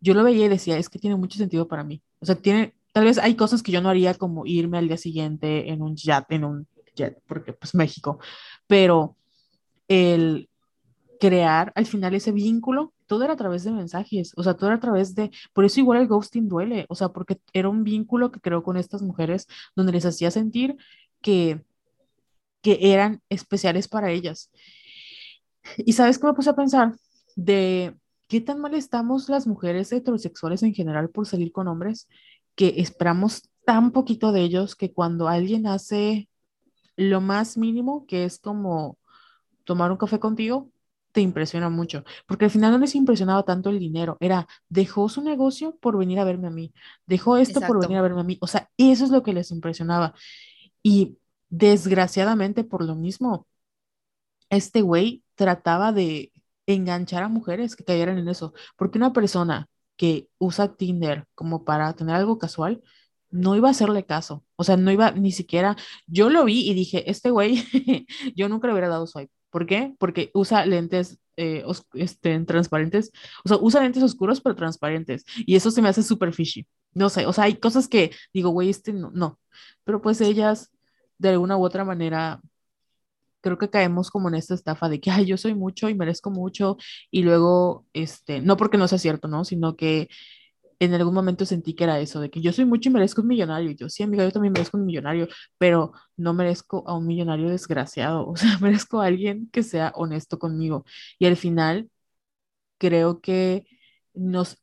yo 0.00 0.14
lo 0.14 0.24
veía 0.24 0.46
y 0.46 0.48
decía, 0.48 0.78
es 0.78 0.88
que 0.88 0.98
tiene 0.98 1.16
mucho 1.16 1.38
sentido 1.38 1.68
para 1.68 1.84
mí. 1.84 2.02
O 2.20 2.26
sea, 2.26 2.34
tiene, 2.34 2.74
tal 2.92 3.04
vez 3.04 3.18
hay 3.18 3.34
cosas 3.34 3.62
que 3.62 3.72
yo 3.72 3.80
no 3.82 3.88
haría 3.90 4.14
como 4.14 4.46
irme 4.46 4.78
al 4.78 4.88
día 4.88 4.96
siguiente 4.96 5.70
en 5.70 5.82
un 5.82 5.96
jet, 5.96 6.24
en 6.30 6.44
un 6.44 6.66
jet, 6.94 7.18
porque 7.26 7.52
pues 7.52 7.74
México, 7.74 8.18
pero 8.66 9.16
el 9.88 10.49
crear 11.20 11.70
al 11.76 11.86
final 11.86 12.14
ese 12.14 12.32
vínculo, 12.32 12.94
todo 13.06 13.24
era 13.24 13.34
a 13.34 13.36
través 13.36 13.62
de 13.62 13.70
mensajes, 13.70 14.32
o 14.36 14.42
sea, 14.42 14.54
todo 14.54 14.68
era 14.68 14.76
a 14.76 14.80
través 14.80 15.14
de, 15.14 15.30
por 15.52 15.64
eso 15.66 15.78
igual 15.78 16.00
el 16.00 16.08
ghosting 16.08 16.48
duele, 16.48 16.86
o 16.88 16.94
sea, 16.94 17.10
porque 17.10 17.38
era 17.52 17.68
un 17.68 17.84
vínculo 17.84 18.32
que 18.32 18.40
creó 18.40 18.62
con 18.62 18.78
estas 18.78 19.02
mujeres 19.02 19.46
donde 19.76 19.92
les 19.92 20.06
hacía 20.06 20.30
sentir 20.30 20.76
que, 21.20 21.62
que 22.62 22.78
eran 22.92 23.20
especiales 23.28 23.86
para 23.86 24.10
ellas. 24.10 24.50
Y 25.76 25.92
sabes 25.92 26.18
qué 26.18 26.26
me 26.26 26.32
puse 26.34 26.50
a 26.50 26.56
pensar 26.56 26.94
de 27.36 27.94
qué 28.26 28.40
tan 28.40 28.58
mal 28.60 28.74
estamos 28.74 29.28
las 29.28 29.46
mujeres 29.46 29.92
heterosexuales 29.92 30.62
en 30.62 30.72
general 30.74 31.10
por 31.10 31.26
salir 31.26 31.52
con 31.52 31.68
hombres, 31.68 32.08
que 32.54 32.74
esperamos 32.78 33.50
tan 33.66 33.92
poquito 33.92 34.32
de 34.32 34.40
ellos 34.40 34.74
que 34.74 34.92
cuando 34.92 35.28
alguien 35.28 35.66
hace 35.66 36.30
lo 36.96 37.20
más 37.20 37.58
mínimo, 37.58 38.06
que 38.06 38.24
es 38.24 38.38
como 38.38 38.98
tomar 39.64 39.90
un 39.92 39.98
café 39.98 40.18
contigo, 40.18 40.70
te 41.12 41.20
impresiona 41.20 41.68
mucho, 41.68 42.04
porque 42.26 42.46
al 42.46 42.50
final 42.50 42.72
no 42.72 42.78
les 42.78 42.94
impresionaba 42.94 43.44
tanto 43.44 43.70
el 43.70 43.78
dinero, 43.78 44.16
era, 44.20 44.46
dejó 44.68 45.08
su 45.08 45.22
negocio 45.22 45.76
por 45.80 45.98
venir 45.98 46.18
a 46.20 46.24
verme 46.24 46.48
a 46.48 46.50
mí, 46.50 46.72
dejó 47.06 47.36
esto 47.36 47.60
por 47.60 47.80
venir 47.80 47.98
a 47.98 48.02
verme 48.02 48.20
a 48.20 48.24
mí, 48.24 48.38
o 48.40 48.46
sea, 48.46 48.70
eso 48.76 49.04
es 49.04 49.10
lo 49.10 49.22
que 49.22 49.32
les 49.32 49.50
impresionaba. 49.50 50.14
Y 50.82 51.18
desgraciadamente 51.48 52.64
por 52.64 52.84
lo 52.84 52.94
mismo, 52.96 53.46
este 54.50 54.82
güey 54.82 55.24
trataba 55.34 55.92
de 55.92 56.32
enganchar 56.66 57.22
a 57.22 57.28
mujeres 57.28 57.76
que 57.76 57.84
cayeran 57.84 58.18
en 58.18 58.28
eso, 58.28 58.54
porque 58.76 58.98
una 58.98 59.12
persona 59.12 59.68
que 59.96 60.28
usa 60.38 60.76
Tinder 60.76 61.26
como 61.34 61.64
para 61.64 61.92
tener 61.94 62.14
algo 62.16 62.38
casual, 62.38 62.82
no 63.30 63.56
iba 63.56 63.68
a 63.68 63.72
hacerle 63.72 64.06
caso, 64.06 64.44
o 64.56 64.64
sea, 64.64 64.76
no 64.76 64.90
iba 64.90 65.12
ni 65.12 65.32
siquiera, 65.32 65.76
yo 66.06 66.30
lo 66.30 66.44
vi 66.44 66.68
y 66.68 66.74
dije, 66.74 67.10
este 67.10 67.30
güey, 67.30 67.64
yo 68.36 68.48
nunca 68.48 68.66
le 68.66 68.74
hubiera 68.74 68.88
dado 68.88 69.06
swipe. 69.06 69.39
¿Por 69.50 69.66
qué? 69.66 69.94
Porque 69.98 70.30
usa 70.34 70.64
lentes 70.66 71.18
eh, 71.36 71.64
este, 71.94 72.38
transparentes, 72.40 73.12
o 73.44 73.48
sea, 73.48 73.58
usa 73.60 73.82
lentes 73.82 74.02
oscuros 74.02 74.40
pero 74.40 74.54
transparentes, 74.54 75.24
y 75.36 75.56
eso 75.56 75.70
se 75.70 75.82
me 75.82 75.88
hace 75.88 76.02
súper 76.02 76.32
fishy. 76.32 76.66
No 76.92 77.08
sé, 77.08 77.26
o 77.26 77.32
sea, 77.32 77.44
hay 77.44 77.56
cosas 77.56 77.88
que 77.88 78.10
digo, 78.34 78.50
güey, 78.50 78.68
este 78.70 78.92
no, 78.92 79.10
no, 79.12 79.38
pero 79.84 80.00
pues 80.02 80.20
ellas 80.20 80.70
de 81.18 81.30
alguna 81.30 81.56
u 81.56 81.64
otra 81.64 81.84
manera 81.84 82.40
creo 83.40 83.58
que 83.58 83.70
caemos 83.70 84.10
como 84.10 84.28
en 84.28 84.34
esta 84.34 84.54
estafa 84.54 84.88
de 84.88 85.00
que, 85.00 85.10
ay, 85.10 85.26
yo 85.26 85.36
soy 85.36 85.54
mucho 85.54 85.88
y 85.88 85.94
merezco 85.94 86.30
mucho, 86.30 86.76
y 87.10 87.22
luego, 87.22 87.86
este, 87.92 88.40
no 88.40 88.56
porque 88.56 88.78
no 88.78 88.88
sea 88.88 88.98
cierto, 88.98 89.28
¿no? 89.28 89.44
Sino 89.44 89.76
que 89.76 90.08
en 90.80 90.94
algún 90.94 91.14
momento 91.14 91.44
sentí 91.46 91.74
que 91.74 91.84
era 91.84 92.00
eso, 92.00 92.20
de 92.20 92.30
que 92.30 92.40
yo 92.40 92.52
soy 92.52 92.64
mucho 92.64 92.88
y 92.88 92.92
merezco 92.92 93.22
un 93.22 93.28
millonario. 93.28 93.70
Y 93.70 93.76
yo, 93.76 93.88
sí, 93.88 94.02
amiga, 94.02 94.24
yo 94.24 94.32
también 94.32 94.52
merezco 94.52 94.78
un 94.78 94.86
millonario, 94.86 95.28
pero 95.58 95.92
no 96.16 96.34
merezco 96.34 96.84
a 96.88 96.96
un 96.96 97.06
millonario 97.06 97.50
desgraciado, 97.50 98.26
o 98.28 98.36
sea, 98.36 98.58
merezco 98.60 99.00
a 99.00 99.06
alguien 99.06 99.48
que 99.52 99.62
sea 99.62 99.92
honesto 99.94 100.38
conmigo. 100.38 100.84
Y 101.18 101.26
al 101.26 101.36
final, 101.36 101.90
creo 102.78 103.20
que 103.20 103.66
nos, 104.14 104.58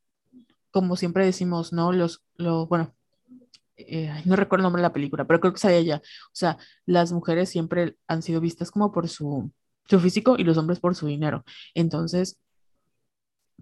como 0.71 0.95
siempre 0.97 1.25
decimos, 1.25 1.73
¿no? 1.73 1.93
Los, 1.93 2.23
lo, 2.37 2.67
bueno, 2.67 2.95
eh, 3.77 4.11
no 4.25 4.35
recuerdo 4.35 4.61
el 4.61 4.63
nombre 4.65 4.81
de 4.81 4.87
la 4.89 4.93
película, 4.93 5.25
pero 5.25 5.39
creo 5.39 5.53
que 5.53 5.59
sabía 5.59 5.81
ya. 5.81 5.97
O 5.97 6.01
sea, 6.33 6.57
las 6.85 7.11
mujeres 7.13 7.49
siempre 7.49 7.97
han 8.07 8.21
sido 8.23 8.41
vistas 8.41 8.71
como 8.71 8.91
por 8.91 9.07
su, 9.09 9.51
su 9.87 9.99
físico 9.99 10.35
y 10.37 10.43
los 10.43 10.57
hombres 10.57 10.79
por 10.79 10.95
su 10.95 11.07
dinero. 11.07 11.45
Entonces, 11.75 12.39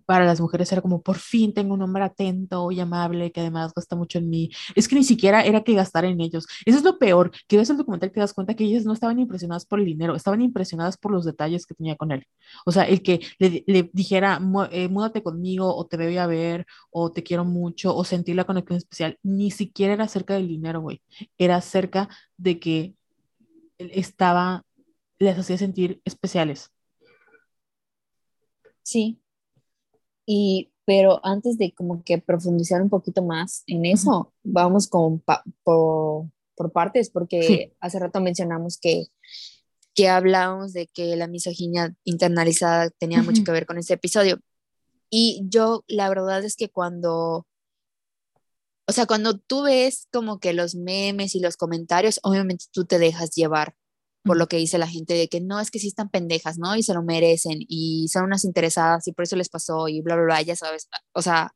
para 0.06 0.26
las 0.26 0.40
mujeres 0.42 0.72
era 0.72 0.82
como, 0.82 1.02
por 1.02 1.18
fin 1.18 1.54
tengo 1.54 1.74
un 1.74 1.82
hombre 1.82 2.04
atento 2.04 2.72
y 2.72 2.80
amable 2.80 3.32
que 3.32 3.42
además 3.42 3.74
gasta 3.76 3.96
mucho 3.96 4.18
en 4.20 4.30
mí. 4.30 4.50
Es 4.76 4.88
que 4.88 4.96
ni 4.96 5.04
siquiera 5.04 5.42
era 5.44 5.64
que 5.64 5.74
gastara 5.74 6.08
en 6.08 6.22
ellos. 6.22 6.46
Eso 6.66 6.78
es 6.78 6.84
lo 6.84 7.00
peor, 7.00 7.32
que 7.48 7.58
ves 7.58 7.70
el 7.70 7.78
documental 7.78 8.12
te 8.12 8.20
das 8.20 8.34
cuenta 8.34 8.54
que 8.56 8.64
ellas 8.66 8.86
no 8.86 8.94
estaban 8.94 9.20
impresionadas 9.20 9.66
por 9.66 9.80
el 9.80 9.86
dinero, 9.86 10.16
estaban 10.16 10.42
impresionadas 10.42 10.98
por 10.98 11.12
los 11.12 11.26
detalles 11.26 11.66
que 11.66 11.74
tenía 11.76 11.96
con 11.96 12.12
él. 12.12 12.26
O 12.66 12.72
sea, 12.72 12.84
el 12.84 13.02
que 13.02 13.22
le, 13.40 13.90
dijera, 13.94 14.40
"Mu- 14.40 14.64
eh, 14.72 14.88
múdate 14.90 15.24
conmigo 15.24 15.76
o 15.76 15.86
te 15.88 15.98
voy 15.98 16.18
a 16.18 16.28
ver 16.28 16.66
o 16.92 17.12
te 17.12 17.24
quiero 17.24 17.46
mucho 17.46 17.96
o 17.96 18.04
sentir 18.04 18.36
la 18.36 18.46
conexión 18.46 18.78
especial, 18.78 19.18
ni 19.24 19.52
siquiera 19.52 19.94
era 19.94 20.06
acerca 20.06 20.34
del 20.36 20.48
dinero, 20.48 20.82
güey. 20.82 21.02
Era 21.38 21.58
acerca 21.58 22.10
de 22.38 22.60
que 22.60 22.96
estaba, 23.80 24.64
les 25.20 25.38
hacía 25.38 25.58
sentir 25.58 26.02
especiales. 26.06 26.72
Sí. 28.84 29.20
Y, 30.26 30.72
pero 30.86 31.20
antes 31.24 31.58
de 31.58 31.74
como 31.74 32.04
que 32.04 32.18
profundizar 32.18 32.82
un 32.82 32.90
poquito 32.90 33.24
más 33.24 33.64
en 33.68 33.86
eso, 33.86 34.34
vamos 34.44 34.88
con 34.88 35.24
por, 35.64 36.26
por 36.56 36.72
partes, 36.72 37.10
porque 37.10 37.42
Sí. 37.44 37.74
hace 37.80 38.00
rato 38.00 38.22
mencionamos 38.22 38.78
que 38.80 39.08
que 39.96 40.10
hablábamos 40.10 40.74
de 40.74 40.88
que 40.88 41.16
la 41.16 41.28
misoginia 41.28 41.96
internalizada 42.04 42.90
tenía 42.90 43.24
mucho 43.24 43.44
que 43.46 43.52
ver 43.52 43.66
con 43.66 43.78
ese 43.78 43.94
episodio. 43.94 44.40
Y 45.10 45.46
yo, 45.48 45.86
la 45.88 46.10
verdad 46.10 46.44
es 46.44 46.58
que 46.58 46.70
cuando, 46.70 47.48
o 48.88 48.92
sea, 48.92 49.06
cuando 49.06 49.38
tú 49.38 49.64
ves 49.64 50.08
como 50.12 50.40
que 50.40 50.52
los 50.52 50.76
memes 50.76 51.34
y 51.34 51.40
los 51.40 51.56
comentarios, 51.56 52.20
obviamente 52.24 52.66
tú 52.74 52.84
te 52.84 53.00
dejas 53.00 53.32
llevar 53.36 53.76
por 54.26 54.38
lo 54.38 54.48
que 54.48 54.58
dice 54.58 54.80
la 54.80 54.88
gente 54.88 55.14
de 55.14 55.28
que 55.28 55.40
no, 55.40 55.60
es 55.60 55.70
que 55.70 55.80
sí 55.80 55.88
están 55.88 56.10
pendejas, 56.10 56.58
¿no? 56.58 56.76
Y 56.76 56.84
se 56.84 56.96
lo 56.96 57.04
merecen 57.04 57.60
y 57.60 58.08
son 58.10 58.24
unas 58.26 58.44
interesadas 58.44 59.08
y 59.08 59.12
por 59.14 59.24
eso 59.24 59.36
les 59.36 59.50
pasó 59.50 59.88
y 59.88 60.02
bla, 60.02 60.16
bla, 60.16 60.26
bla, 60.26 60.42
ya 60.42 60.56
sabes. 60.56 60.90
O 61.14 61.22
sea, 61.22 61.54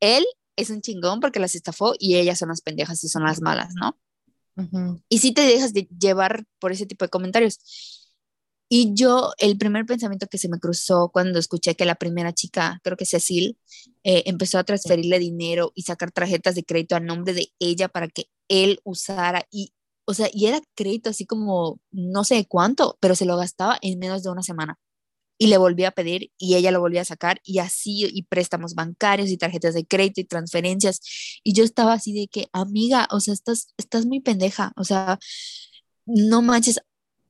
él 0.00 0.24
es 0.56 0.70
un 0.70 0.82
chingón 0.82 1.20
porque 1.20 1.40
las 1.40 1.54
estafó 1.54 1.94
y 1.98 2.16
ellas 2.16 2.38
son 2.38 2.50
las 2.50 2.60
pendejas 2.60 3.02
y 3.02 3.08
son 3.08 3.24
las 3.24 3.40
malas, 3.40 3.72
¿no? 3.74 3.98
Y 5.08 5.18
sí 5.18 5.32
te 5.32 5.42
dejas 5.42 5.72
de 5.72 5.88
llevar 5.98 6.44
por 6.58 6.72
ese 6.72 6.86
tipo 6.86 7.04
de 7.04 7.10
comentarios. 7.10 7.58
Y 8.68 8.94
yo, 8.94 9.32
el 9.38 9.56
primer 9.58 9.86
pensamiento 9.86 10.26
que 10.26 10.38
se 10.38 10.48
me 10.48 10.58
cruzó 10.58 11.10
cuando 11.12 11.38
escuché 11.38 11.76
que 11.76 11.84
la 11.84 11.94
primera 11.94 12.32
chica, 12.32 12.80
creo 12.82 12.96
que 12.96 13.06
Cecil, 13.06 13.58
eh, 14.02 14.24
empezó 14.26 14.58
a 14.58 14.64
transferirle 14.64 15.18
dinero 15.18 15.72
y 15.74 15.82
sacar 15.82 16.10
tarjetas 16.10 16.56
de 16.56 16.64
crédito 16.64 16.96
a 16.96 17.00
nombre 17.00 17.32
de 17.32 17.52
ella 17.58 17.88
para 17.88 18.08
que 18.08 18.26
él 18.48 18.80
usara 18.84 19.46
y, 19.50 19.72
o 20.06 20.14
sea, 20.14 20.28
y 20.32 20.46
era 20.46 20.60
crédito 20.74 21.10
así 21.10 21.26
como 21.26 21.80
no 21.90 22.24
sé 22.24 22.46
cuánto, 22.48 22.96
pero 23.00 23.14
se 23.14 23.26
lo 23.26 23.36
gastaba 23.36 23.78
en 23.82 23.98
menos 23.98 24.22
de 24.22 24.30
una 24.30 24.42
semana 24.42 24.78
y 25.38 25.48
le 25.48 25.58
volví 25.58 25.84
a 25.84 25.90
pedir 25.92 26.32
y 26.38 26.56
ella 26.56 26.70
lo 26.70 26.80
volvía 26.80 27.02
a 27.02 27.04
sacar 27.04 27.40
y 27.44 27.58
así 27.58 28.06
y 28.10 28.22
préstamos 28.24 28.74
bancarios 28.74 29.30
y 29.30 29.36
tarjetas 29.38 29.74
de 29.74 29.86
crédito 29.86 30.20
y 30.20 30.24
transferencias 30.24 31.00
y 31.44 31.52
yo 31.54 31.64
estaba 31.64 31.92
así 31.94 32.12
de 32.14 32.28
que 32.28 32.48
amiga, 32.52 33.08
o 33.10 33.20
sea, 33.20 33.34
estás 33.34 33.74
estás 33.76 34.06
muy 34.06 34.20
pendeja, 34.20 34.72
o 34.76 34.84
sea, 34.84 35.18
no 36.06 36.42
manches 36.42 36.80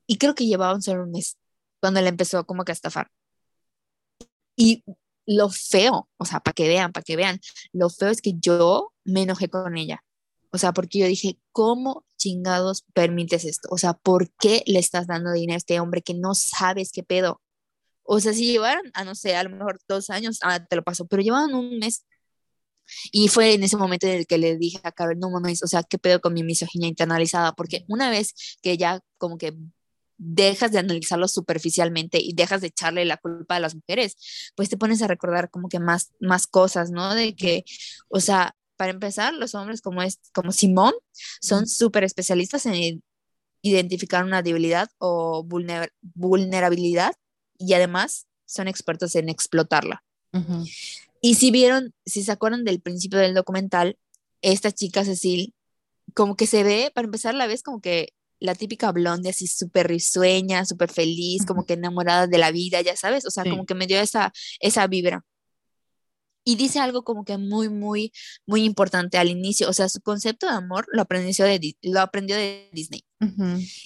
y 0.06 0.18
creo 0.18 0.34
que 0.34 0.46
llevaba 0.46 0.74
un 0.74 0.82
solo 0.82 1.04
un 1.04 1.12
mes 1.12 1.36
cuando 1.80 2.00
le 2.00 2.08
empezó 2.08 2.46
como 2.46 2.64
que 2.64 2.72
a 2.72 2.74
estafar. 2.74 3.10
Y 4.56 4.84
lo 5.26 5.50
feo, 5.50 6.08
o 6.18 6.24
sea, 6.24 6.40
para 6.40 6.54
que 6.54 6.68
vean, 6.68 6.92
para 6.92 7.04
que 7.04 7.16
vean, 7.16 7.40
lo 7.72 7.90
feo 7.90 8.08
es 8.10 8.22
que 8.22 8.34
yo 8.38 8.92
me 9.04 9.22
enojé 9.22 9.48
con 9.48 9.76
ella. 9.76 10.02
O 10.50 10.58
sea, 10.58 10.72
porque 10.72 11.00
yo 11.00 11.06
dije, 11.06 11.38
¿cómo 11.52 12.04
chingados 12.16 12.84
permites 12.94 13.44
esto? 13.44 13.68
O 13.70 13.78
sea, 13.78 13.94
¿por 13.94 14.30
qué 14.38 14.62
le 14.66 14.78
estás 14.78 15.06
dando 15.06 15.32
dinero 15.32 15.54
a 15.54 15.58
este 15.58 15.80
hombre 15.80 16.02
que 16.02 16.14
no 16.14 16.34
sabes 16.34 16.92
qué 16.92 17.02
pedo? 17.02 17.40
O 18.04 18.20
sea, 18.20 18.32
si 18.32 18.46
llevaron, 18.46 18.90
a 18.94 19.04
no 19.04 19.14
sé, 19.14 19.36
a 19.36 19.42
lo 19.44 19.50
mejor 19.50 19.80
dos 19.88 20.10
años, 20.10 20.38
ah, 20.42 20.64
te 20.64 20.76
lo 20.76 20.82
paso, 20.84 21.06
pero 21.06 21.22
llevaban 21.22 21.54
un 21.54 21.78
mes. 21.78 22.04
Y 23.12 23.28
fue 23.28 23.54
en 23.54 23.64
ese 23.64 23.76
momento 23.76 24.06
en 24.06 24.14
el 24.14 24.26
que 24.26 24.38
le 24.38 24.56
dije 24.56 24.80
a 24.84 24.92
Carol, 24.92 25.18
no 25.18 25.30
mames, 25.30 25.62
o 25.62 25.66
sea, 25.66 25.82
¿qué 25.82 25.98
pedo 25.98 26.20
con 26.20 26.34
mi 26.34 26.44
misoginia 26.44 26.88
internalizada? 26.88 27.52
Porque 27.52 27.84
una 27.88 28.10
vez 28.10 28.58
que 28.62 28.76
ya 28.76 29.00
como 29.18 29.38
que 29.38 29.54
dejas 30.18 30.72
de 30.72 30.78
analizarlo 30.78 31.28
superficialmente 31.28 32.18
y 32.20 32.32
dejas 32.34 32.60
de 32.60 32.68
echarle 32.68 33.04
la 33.04 33.16
culpa 33.18 33.56
a 33.56 33.60
las 33.60 33.74
mujeres, 33.74 34.52
pues 34.56 34.68
te 34.68 34.76
pones 34.76 35.02
a 35.02 35.08
recordar 35.08 35.50
como 35.50 35.68
que 35.68 35.80
más, 35.80 36.12
más 36.20 36.46
cosas, 36.46 36.90
¿no? 36.90 37.14
De 37.14 37.34
que, 37.34 37.64
o 38.08 38.20
sea, 38.20 38.54
para 38.76 38.92
empezar, 38.92 39.34
los 39.34 39.54
hombres 39.54 39.80
como, 39.80 40.02
es, 40.02 40.20
como 40.32 40.52
Simón 40.52 40.94
son 41.40 41.66
súper 41.66 42.04
especialistas 42.04 42.66
en 42.66 43.02
identificar 43.62 44.24
una 44.24 44.42
debilidad 44.42 44.88
o 44.98 45.44
vulnerabilidad 46.14 47.14
y 47.58 47.74
además 47.74 48.26
son 48.44 48.68
expertos 48.68 49.14
en 49.16 49.28
explotarla. 49.28 50.04
Y 51.22 51.34
si 51.36 51.50
vieron, 51.50 51.94
si 52.04 52.22
se 52.22 52.32
acuerdan 52.32 52.64
del 52.64 52.80
principio 52.80 53.18
del 53.18 53.34
documental, 53.34 53.98
esta 54.42 54.70
chica 54.70 55.04
Cecil, 55.04 55.54
como 56.14 56.36
que 56.36 56.46
se 56.46 56.62
ve, 56.62 56.92
para 56.94 57.06
empezar, 57.06 57.34
la 57.34 57.46
vez 57.46 57.62
como 57.62 57.80
que 57.80 58.10
la 58.38 58.54
típica 58.54 58.92
blonde 58.92 59.30
así 59.30 59.46
súper 59.46 59.88
risueña, 59.88 60.66
súper 60.66 60.90
feliz, 60.90 61.46
como 61.46 61.64
que 61.64 61.72
enamorada 61.72 62.26
de 62.26 62.38
la 62.38 62.50
vida, 62.50 62.82
ya 62.82 62.96
sabes, 62.96 63.24
o 63.24 63.30
sea, 63.30 63.44
como 63.44 63.64
que 63.64 63.74
me 63.74 63.86
dio 63.86 63.98
esa, 63.98 64.32
esa 64.60 64.86
vibra 64.86 65.24
y 66.48 66.54
dice 66.54 66.78
algo 66.78 67.02
como 67.02 67.24
que 67.24 67.38
muy, 67.38 67.68
muy, 67.68 68.12
muy 68.46 68.62
importante 68.62 69.18
al 69.18 69.28
inicio. 69.28 69.68
O 69.68 69.72
sea, 69.72 69.88
su 69.88 70.00
concepto 70.00 70.46
de 70.46 70.52
amor 70.52 70.86
lo 70.92 71.02
aprendió 71.02 71.44
de, 71.44 71.76
lo 71.82 72.00
aprendió 72.00 72.36
de 72.36 72.70
Disney. 72.72 73.04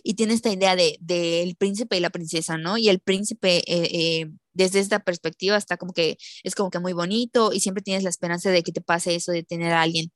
Y 0.02 0.14
tiene 0.14 0.34
esta 0.34 0.52
idea 0.52 0.76
del 0.76 0.98
de, 1.00 1.56
príncipe 1.58 1.96
y 1.96 2.00
la 2.00 2.11
princesa, 2.11 2.58
¿no? 2.58 2.76
Y 2.76 2.90
el 2.90 3.00
príncipe, 3.00 3.58
eh, 3.66 3.88
eh, 3.92 4.30
desde 4.52 4.80
esta 4.80 4.98
perspectiva, 4.98 5.56
está 5.56 5.78
como 5.78 5.94
que 5.94 6.18
es 6.42 6.54
como 6.54 6.68
que 6.68 6.80
muy 6.80 6.92
bonito 6.92 7.54
y 7.54 7.61
siempre 7.61 7.82
tienes 7.82 8.02
la 8.02 8.11
esperanza 8.11 8.50
de 8.50 8.62
que 8.62 8.72
te 8.72 8.82
pase 8.82 9.14
eso 9.14 9.32
de 9.32 9.42
tener 9.42 9.72
a 9.72 9.80
alguien 9.80 10.12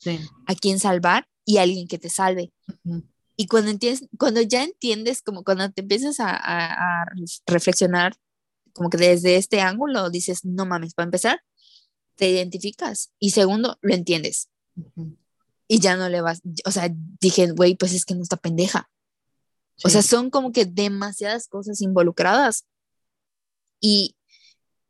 a 0.47 0.55
quien 0.55 0.79
salvar 0.79 1.27
y 1.47 1.57
alguien 1.57 1.89
que 1.89 1.99
te 1.99 2.11
salve. 2.11 2.53
Y 3.37 3.47
cuando, 3.47 3.71
entiendes, 3.71 4.07
cuando 4.19 4.43
ya 4.43 4.65
entiendes, 4.65 5.23
como 5.23 5.45
cuando 5.45 5.71
te 5.71 5.81
empiezas 5.81 6.21
a, 6.21 6.37
a 6.37 7.07
reflexionar, 7.47 8.15
como 8.75 8.91
que 8.91 8.99
desde 8.99 9.37
este 9.37 9.63
ángulo 9.63 10.11
dices, 10.11 10.45
no 10.45 10.67
mames, 10.67 10.93
para 10.93 11.07
empezar, 11.07 11.41
te 12.17 12.29
identificas 12.29 13.11
y 13.19 13.31
segundo, 13.31 13.79
lo 13.81 13.95
entiendes. 13.95 14.49
Y 15.67 15.81
ya 15.81 15.97
no 15.97 16.09
le 16.09 16.21
vas, 16.21 16.43
o 16.65 16.71
sea, 16.71 16.91
dije, 17.21 17.51
güey, 17.53 17.75
pues 17.75 17.93
es 17.93 18.05
que 18.05 18.15
no 18.15 18.23
está 18.23 18.37
pendeja. 18.37 18.91
O 19.83 19.89
sea, 19.89 20.03
son 20.03 20.31
como 20.31 20.53
que 20.53 20.67
demasiadas 20.67 21.49
cosas 21.49 21.81
involucradas. 21.81 22.65
Y, 23.81 24.17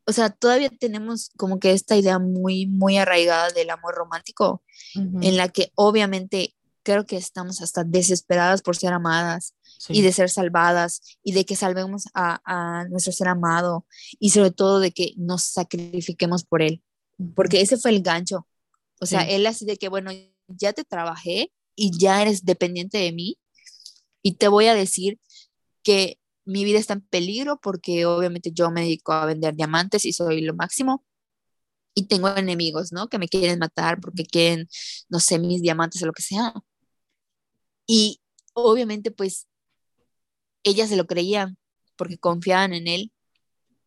o 0.05 0.13
sea, 0.13 0.31
todavía 0.31 0.69
tenemos 0.69 1.31
como 1.37 1.59
que 1.59 1.73
esta 1.73 1.97
idea 1.97 2.19
muy, 2.19 2.67
muy 2.67 2.99
arraigada 2.99 3.51
del 3.51 3.71
amor 3.71 3.95
romántico, 3.95 4.63
en 4.95 5.37
la 5.37 5.49
que 5.49 5.73
obviamente 5.75 6.55
creo 6.83 7.07
que 7.07 7.17
estamos 7.17 7.63
hasta 7.63 7.83
desesperadas 7.83 8.61
por 8.61 8.77
ser 8.77 8.93
amadas 8.93 9.55
y 9.89 10.03
de 10.03 10.13
ser 10.13 10.31
salvadas 10.31 11.19
y 11.23 11.33
de 11.33 11.45
que 11.45 11.57
salvemos 11.57 12.05
a, 12.15 12.41
a, 12.45 12.85
nuestro 12.89 13.13
ser 13.13 13.29
amado 13.29 13.87
y 14.21 14.31
sobre 14.31 14.51
todo 14.51 14.81
de 14.81 14.93
que 14.93 15.15
nos 15.17 15.43
sacrifiquemos 15.43 16.45
por 16.45 16.63
él 16.63 16.84
porque 17.35 17.61
ese 17.61 17.77
fue 17.77 17.91
el 17.91 18.03
gancho. 18.03 18.47
O 19.01 19.07
sea, 19.07 19.23
él 19.23 19.47
así 19.47 19.65
de 19.65 19.77
que, 19.77 19.89
bueno, 19.89 20.11
ya 20.49 20.73
te 20.73 20.85
trabajé 20.85 21.53
y 21.77 21.97
ya 21.99 22.23
eres 22.23 22.45
dependiente 22.45 22.99
de 22.99 23.13
mí 23.13 23.39
y 24.23 24.35
te 24.37 24.49
voy 24.49 24.67
a 24.67 24.75
decir 24.75 25.19
que 25.83 26.19
mi 26.45 26.65
vida 26.65 26.79
está 26.79 26.95
en 26.95 27.03
peligro 27.03 27.59
porque 27.63 28.07
obviamente 28.07 28.51
yo 28.53 28.71
me 28.71 28.83
dedico 28.83 29.13
a 29.13 29.27
vender 29.27 29.55
diamantes 29.55 30.05
y 30.05 30.13
soy 30.13 30.43
lo 30.43 30.55
máximo 30.55 31.05
y 31.95 32.07
tengo 32.07 32.29
enemigos, 32.29 32.93
¿no? 32.93 33.09
Que 33.09 33.19
me 33.19 33.29
quieren 33.29 33.59
matar 33.59 34.01
porque 34.01 34.25
quieren, 34.25 34.69
no 35.09 35.21
sé, 35.21 35.39
mis 35.39 35.63
diamantes 35.63 36.03
o 36.03 36.07
lo 36.07 36.13
que 36.13 36.23
sea. 36.23 36.55
Y 37.87 38.21
obviamente 38.55 39.11
pues 39.11 39.47
ella 40.63 40.87
se 40.87 40.97
lo 40.97 41.07
creía 41.07 41.55
porque 41.97 42.19
confiaban 42.19 42.73
en 42.73 42.89
él 42.89 43.13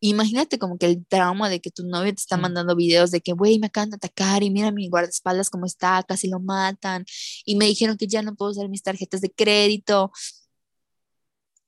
imagínate 0.00 0.58
como 0.58 0.78
que 0.78 0.86
el 0.86 1.06
trauma 1.06 1.48
de 1.48 1.60
que 1.60 1.70
tu 1.70 1.84
novio 1.84 2.14
te 2.14 2.20
está 2.20 2.36
mandando 2.36 2.76
videos 2.76 3.10
de 3.10 3.20
que, 3.20 3.32
güey, 3.32 3.58
me 3.58 3.66
acaban 3.68 3.90
de 3.90 3.96
atacar 3.96 4.42
y 4.42 4.50
mira 4.50 4.70
mi 4.70 4.88
guardaespaldas 4.88 5.50
cómo 5.50 5.66
está, 5.66 6.02
casi 6.06 6.28
lo 6.28 6.40
matan 6.40 7.04
y 7.44 7.56
me 7.56 7.66
dijeron 7.66 7.96
que 7.96 8.06
ya 8.06 8.22
no 8.22 8.34
puedo 8.36 8.52
usar 8.52 8.68
mis 8.68 8.82
tarjetas 8.82 9.20
de 9.20 9.30
crédito. 9.30 10.12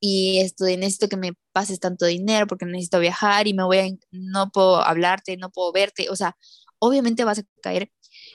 Y 0.03 0.39
esto, 0.41 0.64
necesito 0.64 1.09
que 1.09 1.16
me 1.16 1.33
pases 1.53 1.78
tanto 1.78 2.07
dinero 2.07 2.47
porque 2.47 2.64
necesito 2.64 3.01
viajar 3.01 3.47
y 3.47 3.55
me 3.55 3.64
voy 3.64 3.78
a, 3.78 3.89
no 4.11 4.51
puedo 4.51 4.76
hablarte, 4.83 5.37
no 5.37 5.51
puedo 5.51 5.72
verte, 5.72 6.09
o 6.09 6.16
sea, 6.16 6.37
obviamente 6.78 7.24
vas 7.24 7.41
a 7.41 7.43
caer. 7.62 7.91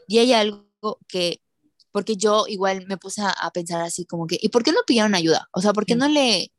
Y 0.08 0.20
hay 0.20 0.34
algo 0.34 0.68
que, 1.08 1.42
porque 1.92 2.18
yo 2.18 2.46
igual 2.48 2.86
me 2.88 2.98
puse 2.98 3.22
a, 3.24 3.52
pensar 3.54 3.82
así 3.82 4.06
como 4.06 4.28
que, 4.28 4.38
¿y 4.42 4.50
por 4.50 4.64
qué 4.64 4.72
no 4.72 4.82
pidieron 4.86 5.16
ayuda? 5.16 5.48
O 5.54 5.62
sea, 5.62 5.74
¿por 5.74 5.86
qué 5.86 5.96
no 5.96 6.08
le... 6.10 6.52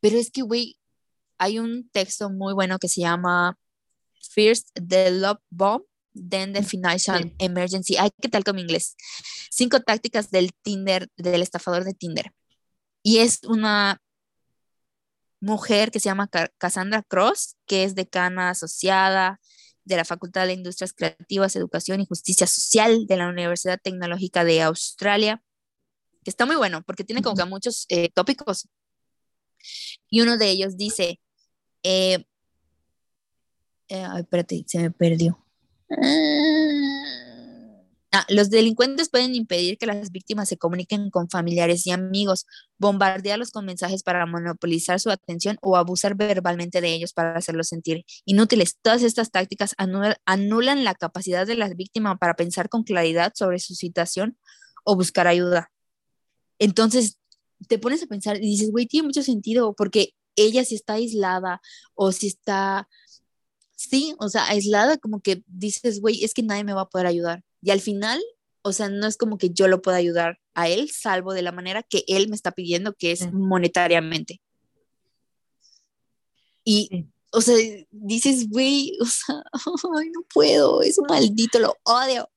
Pero 0.00 0.16
es 0.18 0.30
que, 0.30 0.42
güey, 0.42 0.78
hay 1.38 1.58
un 1.58 1.88
texto 1.90 2.30
muy 2.30 2.52
bueno 2.52 2.78
que 2.78 2.88
se 2.88 3.00
llama 3.00 3.56
First 4.20 4.70
the 4.74 5.10
Love 5.10 5.40
Bomb, 5.50 5.82
then 6.12 6.52
the 6.52 6.62
Financial 6.62 7.32
Emergency. 7.38 7.96
Ay, 7.96 8.10
¿qué 8.20 8.28
tal 8.28 8.44
con 8.44 8.56
mi 8.56 8.62
inglés? 8.62 8.96
Cinco 9.50 9.80
tácticas 9.80 10.30
del 10.30 10.52
Tinder, 10.62 11.08
del 11.16 11.42
estafador 11.42 11.84
de 11.84 11.94
Tinder. 11.94 12.32
Y 13.02 13.18
es 13.18 13.40
una 13.44 14.00
mujer 15.40 15.90
que 15.90 16.00
se 16.00 16.06
llama 16.06 16.28
Cassandra 16.58 17.02
Cross, 17.02 17.56
que 17.66 17.84
es 17.84 17.94
decana 17.94 18.50
asociada 18.50 19.40
de 19.84 19.96
la 19.96 20.04
Facultad 20.04 20.46
de 20.46 20.52
Industrias 20.52 20.92
Creativas, 20.92 21.56
Educación 21.56 22.00
y 22.00 22.06
Justicia 22.06 22.46
Social 22.46 23.06
de 23.06 23.16
la 23.16 23.28
Universidad 23.28 23.80
Tecnológica 23.82 24.44
de 24.44 24.62
Australia, 24.62 25.42
que 26.24 26.30
está 26.30 26.44
muy 26.44 26.56
bueno 26.56 26.82
porque 26.82 27.04
tiene 27.04 27.22
como 27.22 27.36
que 27.36 27.44
muchos 27.44 27.86
eh, 27.88 28.10
tópicos. 28.10 28.68
Y 30.10 30.20
uno 30.20 30.36
de 30.36 30.50
ellos 30.50 30.76
dice, 30.76 31.20
eh, 31.82 32.24
eh, 33.88 34.02
ay, 34.02 34.20
espérate, 34.20 34.64
se 34.66 34.78
me 34.78 34.90
perdió. 34.90 35.38
Ah, 38.10 38.24
los 38.30 38.48
delincuentes 38.48 39.10
pueden 39.10 39.34
impedir 39.34 39.76
que 39.76 39.84
las 39.84 40.10
víctimas 40.10 40.48
se 40.48 40.56
comuniquen 40.56 41.10
con 41.10 41.28
familiares 41.28 41.86
y 41.86 41.90
amigos, 41.90 42.46
bombardearlos 42.78 43.50
con 43.50 43.66
mensajes 43.66 44.02
para 44.02 44.24
monopolizar 44.24 44.98
su 44.98 45.10
atención 45.10 45.58
o 45.60 45.76
abusar 45.76 46.14
verbalmente 46.14 46.80
de 46.80 46.94
ellos 46.94 47.12
para 47.12 47.36
hacerlos 47.36 47.68
sentir 47.68 48.06
inútiles. 48.24 48.78
Todas 48.80 49.02
estas 49.02 49.30
tácticas 49.30 49.74
anulan 49.76 50.84
la 50.84 50.94
capacidad 50.94 51.46
de 51.46 51.56
las 51.56 51.76
víctimas 51.76 52.16
para 52.18 52.34
pensar 52.34 52.70
con 52.70 52.82
claridad 52.82 53.32
sobre 53.34 53.58
su 53.58 53.74
situación 53.74 54.38
o 54.84 54.96
buscar 54.96 55.26
ayuda. 55.26 55.70
Entonces, 56.58 57.18
te 57.68 57.78
pones 57.78 58.02
a 58.02 58.06
pensar 58.06 58.38
y 58.38 58.40
dices, 58.40 58.70
güey, 58.70 58.86
tiene 58.86 59.08
mucho 59.08 59.22
sentido, 59.22 59.74
porque 59.74 60.14
ella 60.38 60.64
si 60.64 60.74
está 60.74 60.94
aislada 60.94 61.60
o 61.94 62.12
si 62.12 62.28
está, 62.28 62.88
sí, 63.76 64.14
o 64.18 64.28
sea, 64.28 64.46
aislada, 64.48 64.98
como 64.98 65.20
que 65.20 65.42
dices, 65.46 66.00
güey, 66.00 66.24
es 66.24 66.34
que 66.34 66.42
nadie 66.42 66.64
me 66.64 66.74
va 66.74 66.82
a 66.82 66.88
poder 66.88 67.06
ayudar. 67.06 67.44
Y 67.62 67.70
al 67.70 67.80
final, 67.80 68.20
o 68.62 68.72
sea, 68.72 68.88
no 68.88 69.06
es 69.06 69.16
como 69.16 69.38
que 69.38 69.50
yo 69.50 69.68
lo 69.68 69.82
pueda 69.82 69.96
ayudar 69.98 70.40
a 70.54 70.68
él, 70.68 70.90
salvo 70.90 71.32
de 71.32 71.42
la 71.42 71.52
manera 71.52 71.82
que 71.82 72.04
él 72.08 72.28
me 72.28 72.36
está 72.36 72.52
pidiendo, 72.52 72.94
que 72.94 73.12
es 73.12 73.32
monetariamente. 73.32 74.40
Y, 76.64 77.06
o 77.30 77.40
sea, 77.40 77.56
dices, 77.90 78.48
güey, 78.48 78.96
o 79.00 79.06
sea, 79.06 79.42
ay, 79.98 80.10
no 80.10 80.22
puedo, 80.32 80.82
es 80.82 80.98
un 80.98 81.06
maldito, 81.08 81.58
lo 81.58 81.76
odio. 81.84 82.30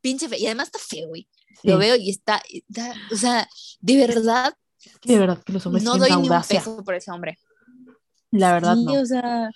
Pinche 0.00 0.28
fe. 0.28 0.38
Y 0.38 0.46
además 0.46 0.68
está 0.68 0.78
feo, 0.78 1.08
güey. 1.08 1.26
Lo 1.62 1.78
veo 1.78 1.96
y 1.96 2.10
está, 2.10 2.42
o 3.10 3.16
sea, 3.16 3.48
de 3.80 3.96
verdad. 3.96 4.54
De 5.04 5.18
verdad 5.18 5.42
que 5.42 5.52
los 5.52 5.64
hombres 5.66 5.84
no 5.84 5.96
doy 5.96 6.10
ni 6.10 6.28
un 6.28 6.42
peso 6.48 6.84
por 6.84 6.94
ese 6.94 7.10
hombre. 7.10 7.38
La 8.30 8.52
verdad, 8.52 8.76
no. 8.76 8.92
O 8.92 9.06
sea. 9.06 9.50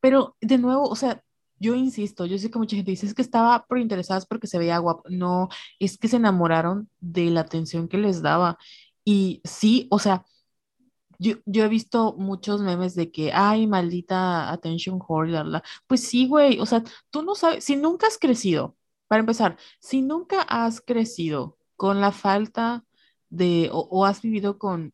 Pero 0.00 0.36
de 0.40 0.58
nuevo, 0.58 0.88
o 0.88 0.96
sea, 0.96 1.22
yo 1.58 1.74
insisto, 1.74 2.26
yo 2.26 2.38
sé 2.38 2.50
que 2.50 2.58
mucha 2.58 2.76
gente 2.76 2.90
dice 2.90 3.06
es 3.06 3.14
que 3.14 3.22
estaba 3.22 3.64
por 3.66 3.78
interesadas 3.78 4.26
porque 4.26 4.46
se 4.46 4.58
veía 4.58 4.78
guapo. 4.78 5.04
No, 5.08 5.48
es 5.78 5.98
que 5.98 6.08
se 6.08 6.16
enamoraron 6.16 6.88
de 7.00 7.30
la 7.30 7.40
atención 7.40 7.88
que 7.88 7.98
les 7.98 8.22
daba. 8.22 8.58
Y 9.04 9.40
sí, 9.44 9.88
o 9.90 9.98
sea, 9.98 10.24
yo, 11.18 11.36
yo 11.46 11.64
he 11.64 11.68
visto 11.68 12.14
muchos 12.16 12.60
memes 12.62 12.94
de 12.94 13.10
que, 13.10 13.32
ay, 13.32 13.66
maldita 13.66 14.50
attention 14.52 15.00
whore, 15.06 15.30
la, 15.30 15.62
Pues 15.86 16.02
sí, 16.02 16.28
güey, 16.28 16.60
o 16.60 16.66
sea, 16.66 16.82
tú 17.10 17.22
no 17.22 17.34
sabes, 17.34 17.64
si 17.64 17.76
nunca 17.76 18.06
has 18.06 18.18
crecido, 18.18 18.76
para 19.08 19.20
empezar, 19.20 19.56
si 19.80 20.02
nunca 20.02 20.42
has 20.42 20.80
crecido 20.80 21.58
con 21.76 22.00
la 22.00 22.12
falta 22.12 22.84
de, 23.30 23.70
o, 23.72 24.04
has 24.04 24.22
vivido 24.22 24.58
con, 24.58 24.92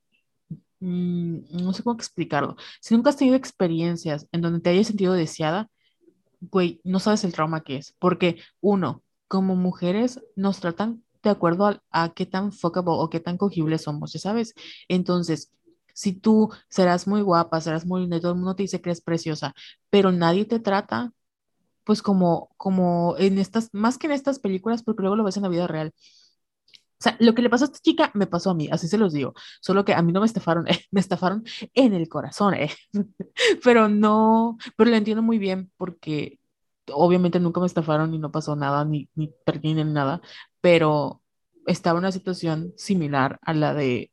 mm, 0.80 1.62
no 1.62 1.72
sé 1.72 1.82
cómo 1.82 1.97
explicarlo, 1.97 2.57
si 2.80 2.95
nunca 2.95 3.11
has 3.11 3.16
tenido 3.16 3.37
experiencias 3.37 4.26
en 4.32 4.41
donde 4.43 4.61
te 4.61 4.70
hayas 4.70 4.89
sentido 4.89 5.14
deseada, 5.14 5.70
güey, 6.41 6.80
no 6.85 7.01
sabes 7.01 7.24
el 7.24 7.32
trauma 7.32 7.62
que 7.62 7.76
es, 7.76 7.95
porque 7.99 8.39
uno, 8.61 9.03
como 9.28 9.57
mujeres 9.57 10.20
nos 10.37 10.61
tratan 10.61 11.03
de 11.22 11.30
acuerdo 11.30 11.66
a, 11.66 11.82
a 11.91 12.14
qué 12.14 12.26
tan 12.26 12.53
fuckable 12.53 12.93
o 12.97 13.11
qué 13.11 13.20
tan 13.20 13.39
cogibles 13.39 13.82
somos, 13.82 14.12
ya 14.12 14.20
sabes. 14.20 14.55
Entonces, 14.89 15.53
si 15.95 16.12
tú 16.12 16.51
serás 16.68 17.07
muy 17.07 17.22
guapa, 17.22 17.61
serás 17.61 17.87
muy 17.87 18.03
linda, 18.03 18.20
todo 18.20 18.32
el 18.32 18.39
mundo 18.39 18.57
te 18.57 18.64
dice 18.64 18.80
que 18.80 18.91
eres 18.91 19.01
preciosa, 19.01 19.55
pero 19.91 20.12
nadie 20.12 20.45
te 20.45 20.61
trata 20.61 21.12
pues 21.85 22.03
como, 22.03 22.51
como 22.57 23.14
en 23.18 23.39
estas, 23.39 23.68
más 23.72 23.99
que 23.99 24.07
en 24.07 24.12
estas 24.12 24.39
películas, 24.39 24.82
porque 24.82 25.03
luego 25.03 25.16
lo 25.16 25.24
ves 25.24 25.37
en 25.37 25.45
la 25.45 25.49
vida 25.49 25.66
real. 25.66 25.93
Sea, 27.05 27.16
lo 27.20 27.34
que 27.34 27.42
le 27.42 27.50
pasó 27.50 27.64
a 27.64 27.66
esta 27.66 27.80
chica 27.80 28.11
me 28.14 28.26
pasó 28.26 28.50
a 28.50 28.55
mí, 28.55 28.68
así 28.72 28.88
se 28.88 28.96
los 28.96 29.12
digo. 29.12 29.34
Solo 29.61 29.84
que 29.84 29.92
a 29.92 30.00
mí 30.00 30.11
no 30.11 30.20
me 30.20 30.26
estafaron, 30.26 30.64
me 30.90 31.00
estafaron 31.00 31.44
en 31.74 31.92
el 31.92 32.09
corazón, 32.09 32.55
eh. 32.55 32.70
pero 33.64 33.88
no, 33.90 34.57
pero 34.76 34.90
lo 34.90 34.96
entiendo 34.96 35.22
muy 35.22 35.38
bien 35.38 35.70
porque 35.76 36.38
obviamente 36.92 37.40
nunca 37.40 37.61
me 37.61 37.66
estafaron 37.66 38.14
y 38.14 38.18
no 38.18 38.32
pasó 38.32 38.57
nada, 38.57 38.86
ni, 38.86 39.09
perdí 39.44 39.74
ni 39.74 39.84
nada, 39.84 40.22
pero 40.62 41.22
estaba 41.66 41.98
en 41.98 42.05
una 42.05 42.12
situación 42.12 42.72
similar 42.76 43.38
a 43.42 43.52
la 43.52 43.74
de, 43.74 44.11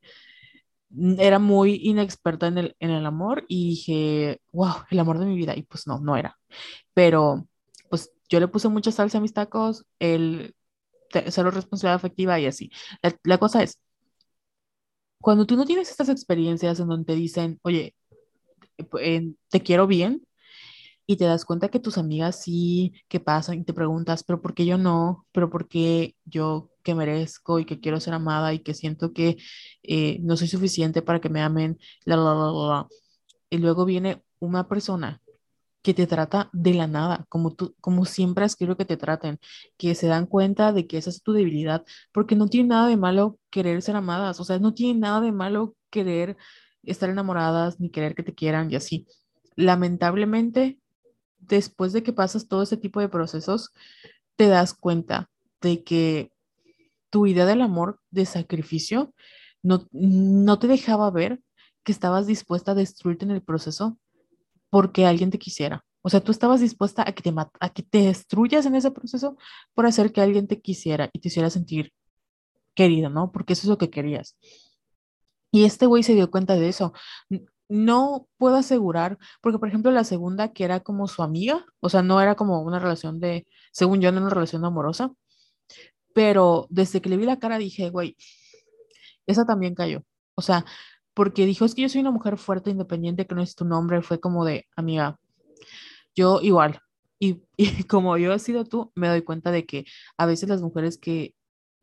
era 1.17 1.39
muy 1.39 1.79
inexperta 1.83 2.47
en 2.47 2.57
el, 2.57 2.75
en 2.79 2.91
el 2.91 3.05
amor 3.05 3.45
y 3.47 3.69
dije, 3.69 4.41
wow, 4.51 4.83
el 4.89 4.99
amor 4.99 5.19
de 5.19 5.27
mi 5.27 5.37
vida, 5.37 5.55
y 5.55 5.63
pues 5.63 5.87
no, 5.87 5.99
no 5.99 6.17
era. 6.17 6.37
Pero 6.93 7.47
pues 7.89 8.11
yo 8.29 8.39
le 8.41 8.49
puse 8.49 8.67
mucha 8.67 8.91
salsa 8.91 9.19
a 9.19 9.21
mis 9.21 9.33
tacos, 9.33 9.85
el 9.99 10.55
cero 11.29 11.51
responsabilidad 11.51 11.95
afectiva 11.95 12.39
y 12.39 12.45
así. 12.45 12.71
La, 13.23 13.37
cosa 13.37 13.63
es, 13.63 13.77
cuando 15.19 15.45
tú 15.45 15.55
no 15.55 15.65
tienes 15.65 15.89
estas 15.91 16.09
experiencias 16.09 16.79
en 16.79 16.87
donde 16.87 17.13
te 17.13 17.19
dicen, 17.19 17.59
oye, 17.63 17.95
te 19.49 19.61
quiero 19.61 19.87
bien, 19.87 20.25
y 21.11 21.17
te 21.17 21.25
das 21.25 21.45
cuenta 21.45 21.69
que 21.69 21.79
tus 21.79 21.97
amigas 21.97 22.41
sí, 22.41 22.93
que 23.09 23.19
pasan 23.19 23.59
y 23.59 23.63
te 23.65 23.73
preguntas, 23.73 24.23
pero 24.23 24.41
¿por 24.41 24.53
qué 24.53 24.65
yo 24.65 24.77
no? 24.77 25.25
¿Pero 25.33 25.49
por 25.49 25.67
qué 25.67 26.15
yo 26.25 26.69
que 26.83 26.95
merezco 26.95 27.59
y 27.59 27.65
que 27.65 27.79
quiero 27.79 27.99
ser 27.99 28.13
amada 28.13 28.53
y 28.53 28.59
que 28.59 28.73
siento 28.73 29.11
que 29.13 29.37
eh, 29.83 30.19
no 30.21 30.37
soy 30.37 30.47
suficiente 30.47 31.01
para 31.01 31.19
que 31.19 31.29
me 31.29 31.41
amen? 31.41 31.77
La, 32.05 32.15
la, 32.15 32.33
la, 32.33 32.51
la. 32.51 32.87
Y 33.49 33.57
luego 33.57 33.85
viene 33.85 34.23
una 34.39 34.67
persona 34.67 35.21
que 35.81 35.93
te 35.93 36.07
trata 36.07 36.49
de 36.53 36.73
la 36.73 36.87
nada, 36.87 37.25
como 37.29 37.53
tú, 37.53 37.75
como 37.81 38.05
siempre 38.05 38.45
que 38.77 38.85
te 38.85 38.97
traten, 38.97 39.39
que 39.77 39.95
se 39.95 40.07
dan 40.07 40.25
cuenta 40.27 40.73
de 40.73 40.87
que 40.87 40.97
esa 40.97 41.09
es 41.09 41.23
tu 41.23 41.33
debilidad, 41.33 41.85
porque 42.11 42.35
no 42.35 42.47
tiene 42.47 42.69
nada 42.69 42.87
de 42.87 42.97
malo 42.97 43.39
querer 43.49 43.81
ser 43.81 43.95
amadas, 43.95 44.39
o 44.39 44.43
sea, 44.43 44.59
no 44.59 44.73
tiene 44.73 44.99
nada 44.99 45.21
de 45.21 45.31
malo 45.31 45.75
querer 45.89 46.37
estar 46.83 47.09
enamoradas 47.09 47.79
ni 47.79 47.89
querer 47.89 48.15
que 48.15 48.23
te 48.23 48.33
quieran 48.33 48.71
y 48.71 48.75
así. 48.75 49.07
Lamentablemente, 49.55 50.79
después 51.39 51.93
de 51.93 52.03
que 52.03 52.13
pasas 52.13 52.47
todo 52.47 52.63
ese 52.63 52.77
tipo 52.77 52.99
de 52.99 53.09
procesos, 53.09 53.71
te 54.35 54.47
das 54.47 54.73
cuenta 54.73 55.29
de 55.61 55.83
que 55.83 56.31
tu 57.09 57.27
idea 57.27 57.45
del 57.45 57.61
amor 57.61 57.99
de 58.09 58.25
sacrificio 58.25 59.13
no, 59.61 59.87
no 59.91 60.59
te 60.59 60.67
dejaba 60.67 61.11
ver 61.11 61.41
que 61.83 61.91
estabas 61.91 62.27
dispuesta 62.27 62.71
a 62.71 62.75
destruirte 62.75 63.25
en 63.25 63.31
el 63.31 63.41
proceso 63.41 63.99
porque 64.71 65.05
alguien 65.05 65.29
te 65.29 65.37
quisiera. 65.37 65.85
O 66.01 66.09
sea, 66.09 66.21
tú 66.21 66.31
estabas 66.31 66.61
dispuesta 66.61 67.03
a 67.07 67.11
que 67.13 67.21
te, 67.21 67.33
a 67.59 67.69
que 67.69 67.83
te 67.83 67.99
destruyas 67.99 68.65
en 68.65 68.75
ese 68.75 68.91
proceso 68.91 69.37
por 69.75 69.85
hacer 69.85 70.11
que 70.11 70.21
alguien 70.21 70.47
te 70.47 70.61
quisiera 70.61 71.11
y 71.13 71.19
te 71.19 71.27
hiciera 71.27 71.51
sentir 71.51 71.93
querida, 72.75 73.09
¿no? 73.09 73.31
Porque 73.31 73.53
eso 73.53 73.63
es 73.63 73.69
lo 73.69 73.77
que 73.77 73.91
querías. 73.91 74.37
Y 75.51 75.65
este 75.65 75.85
güey 75.85 76.03
se 76.03 76.15
dio 76.15 76.31
cuenta 76.31 76.55
de 76.55 76.69
eso. 76.69 76.93
No 77.69 78.27
puedo 78.37 78.55
asegurar, 78.55 79.17
porque 79.41 79.59
por 79.59 79.69
ejemplo 79.69 79.91
la 79.91 80.03
segunda, 80.03 80.53
que 80.53 80.63
era 80.63 80.79
como 80.81 81.07
su 81.07 81.23
amiga, 81.23 81.65
o 81.81 81.89
sea, 81.89 82.01
no 82.03 82.21
era 82.21 82.35
como 82.35 82.61
una 82.61 82.79
relación 82.79 83.19
de, 83.19 83.47
según 83.71 84.01
yo, 84.01 84.11
no 84.11 84.21
una 84.21 84.29
relación 84.29 84.65
amorosa, 84.65 85.11
pero 86.13 86.67
desde 86.69 87.01
que 87.01 87.09
le 87.09 87.17
vi 87.17 87.25
la 87.25 87.39
cara 87.39 87.57
dije, 87.57 87.89
güey, 87.89 88.17
esa 89.27 89.45
también 89.45 89.75
cayó. 89.75 90.03
O 90.35 90.41
sea, 90.41 90.65
porque 91.13 91.45
dijo, 91.45 91.65
es 91.65 91.75
que 91.75 91.83
yo 91.83 91.89
soy 91.89 92.01
una 92.01 92.11
mujer 92.11 92.37
fuerte, 92.37 92.71
independiente, 92.71 93.27
que 93.27 93.35
no 93.35 93.41
es 93.41 93.55
tu 93.55 93.65
nombre, 93.65 94.01
fue 94.01 94.19
como 94.19 94.45
de, 94.45 94.67
amiga, 94.75 95.19
yo 96.15 96.41
igual. 96.41 96.79
Y, 97.19 97.43
y 97.57 97.83
como 97.83 98.17
yo 98.17 98.33
he 98.33 98.39
sido 98.39 98.65
tú, 98.65 98.91
me 98.95 99.07
doy 99.07 99.21
cuenta 99.21 99.51
de 99.51 99.65
que 99.65 99.85
a 100.17 100.25
veces 100.25 100.49
las 100.49 100.61
mujeres 100.61 100.97
que 100.97 101.35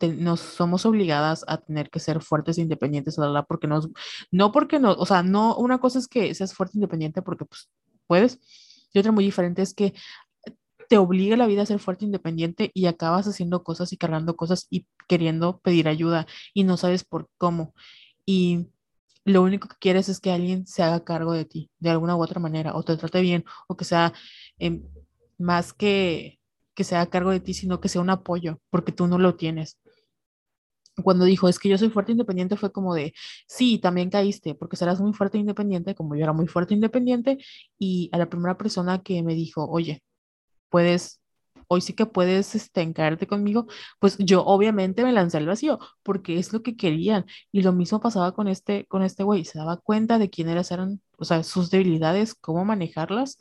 nos 0.07 0.41
somos 0.41 0.87
obligadas 0.87 1.45
a 1.49 1.59
tener 1.59 1.91
que 1.91 1.99
ser 2.01 2.21
fuertes 2.23 2.59
e 2.59 2.63
independientes, 2.63 3.17
¿verdad? 3.17 3.45
porque 3.49 3.67
nos, 3.67 3.89
no 4.31 4.53
porque 4.53 4.79
no, 4.79 4.93
o 4.93 5.07
sea, 5.07 5.23
no, 5.23 5.57
una 5.57 5.79
cosa 5.79 5.99
es 5.99 6.07
que 6.07 6.35
seas 6.35 6.55
fuerte 6.55 6.75
e 6.77 6.79
independiente 6.79 7.23
porque 7.23 7.45
pues 7.45 7.69
puedes, 8.07 8.39
y 8.93 8.99
otra 8.99 9.13
muy 9.13 9.25
diferente 9.25 9.63
es 9.63 9.75
que 9.75 9.95
te 10.89 10.97
obliga 10.99 11.37
la 11.37 11.47
vida 11.47 11.63
a 11.63 11.67
ser 11.67 11.81
fuerte 11.81 12.05
e 12.05 12.07
independiente 12.07 12.71
y 12.75 12.87
acabas 12.87 13.27
haciendo 13.27 13.63
cosas 13.63 13.93
y 13.93 13.97
cargando 13.97 14.37
cosas 14.37 14.67
y 14.71 14.87
queriendo 15.07 15.59
pedir 15.61 15.89
ayuda 15.89 16.27
y 16.55 16.65
no 16.65 16.77
sabes 16.77 17.05
por 17.05 17.29
cómo. 17.37 17.75
Y 18.25 18.69
lo 19.25 19.43
único 19.43 19.69
que 19.69 19.77
quieres 19.81 20.09
es 20.09 20.21
que 20.21 20.31
alguien 20.33 20.67
se 20.67 20.83
haga 20.83 21.05
cargo 21.05 21.33
de 21.33 21.45
ti 21.45 21.71
de 21.79 21.91
alguna 21.91 22.17
u 22.17 22.23
otra 22.23 22.41
manera, 22.41 22.75
o 22.75 22.83
te 22.83 22.97
trate 22.97 23.21
bien, 23.21 23.45
o 23.69 23.77
que 23.77 23.85
sea 23.85 24.13
em, 24.59 24.83
más 25.39 25.73
que 25.73 26.39
que 26.75 26.85
se 26.85 26.95
haga 26.97 27.11
cargo 27.11 27.31
de 27.33 27.41
ti, 27.41 27.55
sino 27.55 27.81
que 27.81 27.89
sea 27.89 28.01
un 28.03 28.11
apoyo, 28.11 28.61
porque 28.71 28.93
tú 28.93 29.09
no 29.09 29.19
lo 29.19 29.35
tienes. 29.37 29.79
Cuando 31.03 31.25
dijo, 31.25 31.49
es 31.49 31.59
que 31.61 31.69
yo 31.69 31.79
soy 31.79 31.91
fuerte 31.91 32.11
e 32.13 32.15
independiente, 32.15 32.57
fue 32.57 32.73
como 32.73 32.95
de, 32.95 33.15
sí, 33.47 33.79
también 33.79 34.11
caíste, 34.11 34.55
porque 34.57 34.77
serás 34.77 35.01
muy 35.01 35.13
fuerte 35.13 35.39
e 35.39 35.41
independiente, 35.41 35.95
como 35.95 36.17
yo 36.17 36.23
era 36.25 36.33
muy 36.33 36.49
fuerte 36.49 36.75
e 36.75 36.77
independiente, 36.77 37.39
y 37.79 38.11
a 38.13 38.19
la 38.19 38.29
primera 38.29 38.57
persona 38.59 39.03
que 39.03 39.23
me 39.23 39.35
dijo, 39.35 39.65
oye, 39.69 40.03
puedes 40.71 41.21
hoy 41.69 41.81
sí 41.81 41.93
que 41.95 42.07
puedes 42.07 42.55
este, 42.55 42.93
conmigo, 43.29 43.67
pues 43.99 44.17
yo 44.19 44.45
obviamente 44.45 45.05
me 45.05 45.13
lancé 45.13 45.39
al 45.39 45.47
vacío, 45.47 45.79
porque 46.03 46.39
es 46.39 46.53
lo 46.53 46.63
que 46.63 46.77
querían. 46.77 47.27
Y 47.53 47.63
lo 47.63 47.73
mismo 47.73 48.01
pasaba 48.01 48.33
con 48.33 48.49
este, 48.49 48.87
con 48.87 49.03
este 49.03 49.23
güey, 49.23 49.45
se 49.45 49.59
daba 49.59 49.77
cuenta 49.79 50.19
de 50.19 50.31
quién 50.31 50.49
eran, 50.49 51.01
o 51.19 51.25
sea, 51.25 51.43
sus 51.43 51.71
debilidades, 51.71 52.35
cómo 52.35 52.65
manejarlas. 52.65 53.39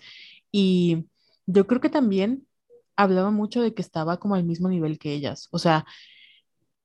Y 0.51 1.05
yo 1.45 1.67
creo 1.67 1.81
que 1.81 1.89
también 1.89 2.47
hablaba 2.95 3.31
mucho 3.31 3.61
de 3.61 3.73
que 3.73 3.81
estaba 3.81 4.17
como 4.19 4.35
al 4.35 4.43
mismo 4.43 4.69
nivel 4.69 4.99
que 4.99 5.13
ellas, 5.13 5.47
o 5.51 5.59
sea, 5.59 5.85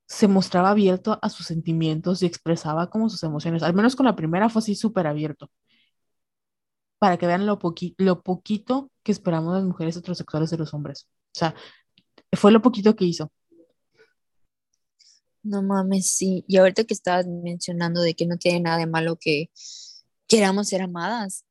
se 0.07 0.27
mostraba 0.27 0.69
abierto 0.71 1.19
a 1.21 1.29
sus 1.29 1.45
sentimientos 1.47 2.21
y 2.21 2.25
expresaba 2.25 2.89
como 2.89 3.09
sus 3.09 3.23
emociones, 3.23 3.63
al 3.63 3.73
menos 3.73 3.95
con 3.95 4.05
la 4.05 4.15
primera 4.15 4.49
fue 4.49 4.59
así 4.59 4.75
súper 4.75 5.07
abierto 5.07 5.49
para 6.99 7.17
que 7.17 7.27
vean 7.27 7.45
lo, 7.45 7.59
lo 7.97 8.21
poquito 8.23 8.89
que 9.03 9.11
esperamos 9.11 9.53
las 9.53 9.63
mujeres 9.65 9.97
heterosexuales 9.97 10.49
de 10.51 10.57
los 10.57 10.73
hombres. 10.73 11.07
O 11.35 11.39
sea, 11.39 11.55
fue 12.33 12.51
lo 12.51 12.61
poquito 12.61 12.95
que 12.95 13.05
hizo. 13.05 13.31
No 15.41 15.61
mames, 15.61 16.09
sí. 16.11 16.45
Y 16.47 16.57
ahorita 16.57 16.85
que 16.85 16.93
estabas 16.93 17.27
mencionando 17.27 18.01
de 18.01 18.13
que 18.13 18.25
no 18.25 18.37
tiene 18.37 18.61
nada 18.61 18.77
de 18.77 18.85
malo 18.85 19.17
que 19.19 19.49
queramos 20.27 20.69
ser 20.69 20.81
amadas, 20.81 21.45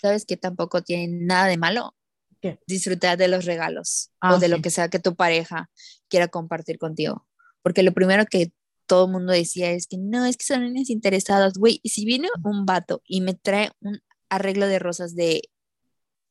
¿sabes 0.00 0.24
que 0.24 0.36
tampoco 0.36 0.82
tiene 0.82 1.08
nada 1.26 1.46
de 1.46 1.56
malo? 1.56 1.94
¿Qué? 2.40 2.58
Disfrutar 2.66 3.16
de 3.16 3.28
los 3.28 3.44
regalos 3.44 4.10
ah, 4.20 4.34
o 4.34 4.38
de 4.38 4.48
lo 4.48 4.60
que 4.60 4.70
sea 4.70 4.88
que 4.88 4.98
tu 4.98 5.14
pareja 5.14 5.70
quiera 6.08 6.28
compartir 6.28 6.78
contigo. 6.78 7.26
Porque 7.62 7.82
lo 7.82 7.92
primero 7.92 8.26
que 8.26 8.52
todo 8.86 9.06
el 9.06 9.12
mundo 9.12 9.32
decía 9.32 9.70
es 9.72 9.86
que 9.86 9.98
no, 9.98 10.24
es 10.24 10.36
que 10.36 10.44
son 10.44 10.62
niñas 10.62 10.90
interesadas, 10.90 11.54
güey, 11.54 11.80
si 11.84 12.04
viene 12.04 12.28
un 12.44 12.66
vato 12.66 13.02
y 13.06 13.20
me 13.20 13.34
trae 13.34 13.70
un 13.80 14.00
arreglo 14.28 14.66
de 14.66 14.78
rosas 14.78 15.14
de 15.14 15.42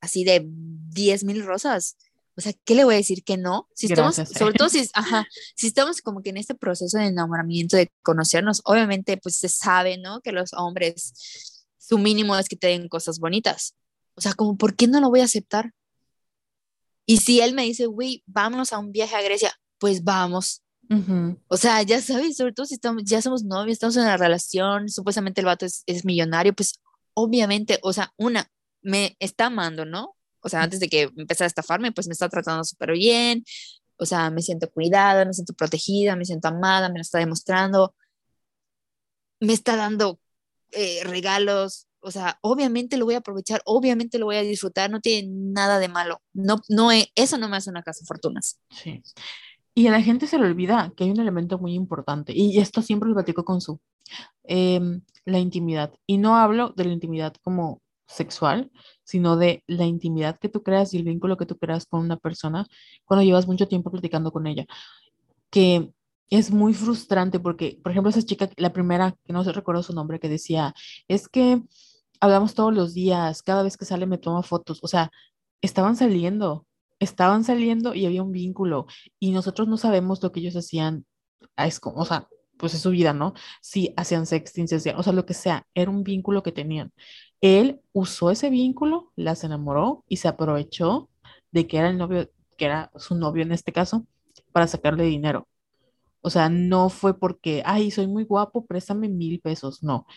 así 0.01 0.23
de 0.23 0.45
10 0.45 1.23
mil 1.23 1.45
rosas, 1.45 1.97
o 2.37 2.41
sea, 2.41 2.53
¿qué 2.65 2.75
le 2.75 2.83
voy 2.83 2.95
a 2.95 2.97
decir 2.97 3.23
que 3.23 3.37
no? 3.37 3.69
Si 3.73 3.87
estamos, 3.87 4.15
sobre 4.15 4.53
todo 4.53 4.67
si, 4.67 4.89
ajá, 4.93 5.25
si 5.55 5.67
estamos 5.67 6.01
como 6.01 6.21
que 6.21 6.31
en 6.31 6.37
este 6.37 6.53
proceso 6.53 6.97
de 6.97 7.05
enamoramiento, 7.05 7.77
de 7.77 7.91
conocernos, 8.01 8.61
obviamente 8.65 9.17
pues 9.17 9.37
se 9.37 9.47
sabe, 9.47 9.97
¿no? 9.97 10.19
Que 10.21 10.33
los 10.33 10.51
hombres, 10.53 11.63
su 11.77 11.97
mínimo 11.97 12.35
es 12.37 12.49
que 12.49 12.57
te 12.57 12.67
den 12.67 12.89
cosas 12.89 13.19
bonitas. 13.19 13.75
O 14.15 14.21
sea, 14.21 14.33
como, 14.33 14.57
¿por 14.57 14.75
qué 14.75 14.87
no 14.87 14.99
lo 14.99 15.09
voy 15.09 15.21
a 15.21 15.25
aceptar? 15.25 15.71
Y 17.05 17.17
si 17.17 17.39
él 17.39 17.53
me 17.53 17.63
dice, 17.63 17.85
güey, 17.85 18.23
vámonos 18.25 18.73
a 18.73 18.79
un 18.79 18.91
viaje 18.91 19.15
a 19.15 19.21
Grecia, 19.21 19.53
pues 19.77 20.03
vamos. 20.03 20.61
O 21.47 21.57
sea, 21.57 21.81
ya 21.83 22.01
sabes, 22.01 22.37
sobre 22.37 22.53
todo 22.53 22.65
si 22.65 22.75
estamos, 22.75 23.03
ya 23.05 23.21
somos 23.21 23.43
novios, 23.43 23.73
estamos 23.73 23.95
en 23.95 24.03
una 24.03 24.17
relación, 24.17 24.89
supuestamente 24.89 25.41
el 25.41 25.45
vato 25.45 25.65
es, 25.65 25.83
es 25.87 26.05
millonario, 26.05 26.53
pues 26.53 26.79
obviamente, 27.13 27.79
o 27.81 27.91
sea, 27.93 28.13
una, 28.17 28.51
me 28.81 29.15
está 29.19 29.47
amando, 29.47 29.85
¿no? 29.85 30.14
O 30.45 30.49
sea, 30.49 30.61
antes 30.61 30.79
de 30.79 30.87
que 30.87 31.09
empezara 31.17 31.47
a 31.47 31.47
estafarme, 31.47 31.91
pues 31.91 32.07
me 32.07 32.13
está 32.13 32.29
tratando 32.29 32.63
súper 32.63 32.91
bien, 32.91 33.43
o 33.97 34.05
sea, 34.05 34.29
me 34.29 34.43
siento 34.43 34.69
cuidada, 34.69 35.25
me 35.25 35.33
siento 35.33 35.53
protegida, 35.53 36.15
me 36.15 36.23
siento 36.23 36.49
amada, 36.49 36.87
me 36.89 36.99
lo 36.99 37.01
está 37.01 37.17
demostrando, 37.17 37.95
me 39.39 39.53
está 39.53 39.75
dando 39.75 40.19
eh, 40.71 41.01
regalos, 41.03 41.87
o 41.99 42.11
sea, 42.11 42.37
obviamente 42.41 42.97
lo 42.97 43.05
voy 43.05 43.15
a 43.15 43.19
aprovechar, 43.19 43.63
obviamente 43.65 44.19
lo 44.19 44.25
voy 44.25 44.35
a 44.35 44.43
disfrutar, 44.43 44.91
no 44.91 45.01
tiene 45.01 45.29
nada 45.31 45.79
de 45.79 45.87
malo, 45.87 46.21
no, 46.33 46.61
no, 46.69 46.89
eso 46.91 47.39
no 47.39 47.49
me 47.49 47.57
hace 47.57 47.71
una 47.71 47.81
casa 47.81 48.05
fortunas. 48.05 48.59
Sí. 48.69 49.01
Y 49.73 49.87
a 49.87 49.91
la 49.91 50.03
gente 50.03 50.27
se 50.27 50.37
le 50.37 50.45
olvida 50.45 50.93
que 50.95 51.05
hay 51.05 51.09
un 51.09 51.19
elemento 51.19 51.57
muy 51.57 51.73
importante, 51.73 52.33
y 52.35 52.59
esto 52.59 52.83
siempre 52.83 53.09
lo 53.09 53.15
platico 53.15 53.43
con 53.43 53.61
su, 53.61 53.79
em, 54.43 55.01
la 55.25 55.39
intimidad. 55.39 55.91
Y 56.05 56.19
no 56.19 56.35
hablo 56.35 56.69
de 56.77 56.85
la 56.85 56.93
intimidad 56.93 57.33
como 57.41 57.81
sexual, 58.07 58.71
sino 59.03 59.37
de 59.37 59.63
la 59.67 59.85
intimidad 59.85 60.39
que 60.39 60.49
tú 60.49 60.63
creas 60.63 60.93
y 60.93 60.97
el 60.97 61.03
vínculo 61.03 61.37
que 61.37 61.45
tú 61.45 61.57
creas 61.57 61.85
con 61.85 62.01
una 62.01 62.17
persona 62.17 62.67
cuando 63.05 63.23
llevas 63.23 63.47
mucho 63.47 63.67
tiempo 63.67 63.91
platicando 63.91 64.31
con 64.31 64.47
ella. 64.47 64.65
Que 65.49 65.91
es 66.29 66.51
muy 66.51 66.73
frustrante 66.73 67.39
porque, 67.39 67.79
por 67.83 67.91
ejemplo, 67.91 68.09
esa 68.09 68.21
chica, 68.23 68.49
la 68.57 68.73
primera, 68.73 69.15
que 69.25 69.33
no 69.33 69.43
se 69.43 69.51
recuerdo 69.51 69.83
su 69.83 69.93
nombre, 69.93 70.19
que 70.19 70.29
decía, 70.29 70.73
es 71.07 71.27
que 71.29 71.61
hablamos 72.19 72.55
todos 72.55 72.73
los 72.73 72.93
días, 72.93 73.43
cada 73.43 73.63
vez 73.63 73.77
que 73.77 73.85
sale 73.85 74.05
me 74.07 74.17
toma 74.17 74.43
fotos, 74.43 74.79
o 74.83 74.87
sea, 74.87 75.11
estaban 75.61 75.95
saliendo, 75.95 76.65
estaban 76.99 77.43
saliendo 77.43 77.93
y 77.95 78.05
había 78.05 78.23
un 78.23 78.31
vínculo 78.31 78.87
y 79.19 79.31
nosotros 79.31 79.67
no 79.67 79.77
sabemos 79.77 80.21
lo 80.23 80.31
que 80.31 80.39
ellos 80.41 80.55
hacían, 80.55 81.05
es 81.57 81.79
como, 81.79 82.01
o 82.01 82.05
sea, 82.05 82.27
pues 82.57 82.73
es 82.73 82.81
su 82.81 82.91
vida, 82.91 83.13
¿no? 83.13 83.33
Si 83.61 83.93
hacían 83.97 84.25
sexting, 84.25 84.67
si 84.67 84.75
o 84.75 85.03
sea, 85.03 85.13
lo 85.13 85.25
que 85.25 85.33
sea, 85.33 85.67
era 85.73 85.91
un 85.91 86.03
vínculo 86.03 86.43
que 86.43 86.51
tenían. 86.51 86.91
Él 87.41 87.81
usó 87.93 88.31
ese 88.31 88.49
vínculo, 88.49 89.11
las 89.15 89.43
enamoró 89.43 90.03
y 90.07 90.17
se 90.17 90.27
aprovechó 90.27 91.09
de 91.51 91.67
que 91.67 91.77
era 91.77 91.89
el 91.89 91.97
novio, 91.97 92.29
que 92.57 92.65
era 92.65 92.91
su 92.95 93.15
novio 93.15 93.43
en 93.43 93.51
este 93.51 93.71
caso, 93.71 94.05
para 94.51 94.67
sacarle 94.67 95.03
dinero. 95.03 95.47
O 96.21 96.29
sea, 96.29 96.49
no 96.49 96.89
fue 96.89 97.19
porque, 97.19 97.61
ay, 97.65 97.91
soy 97.91 98.07
muy 98.07 98.23
guapo, 98.23 98.65
préstame 98.65 99.09
mil 99.09 99.39
pesos. 99.39 99.83
No, 99.83 100.07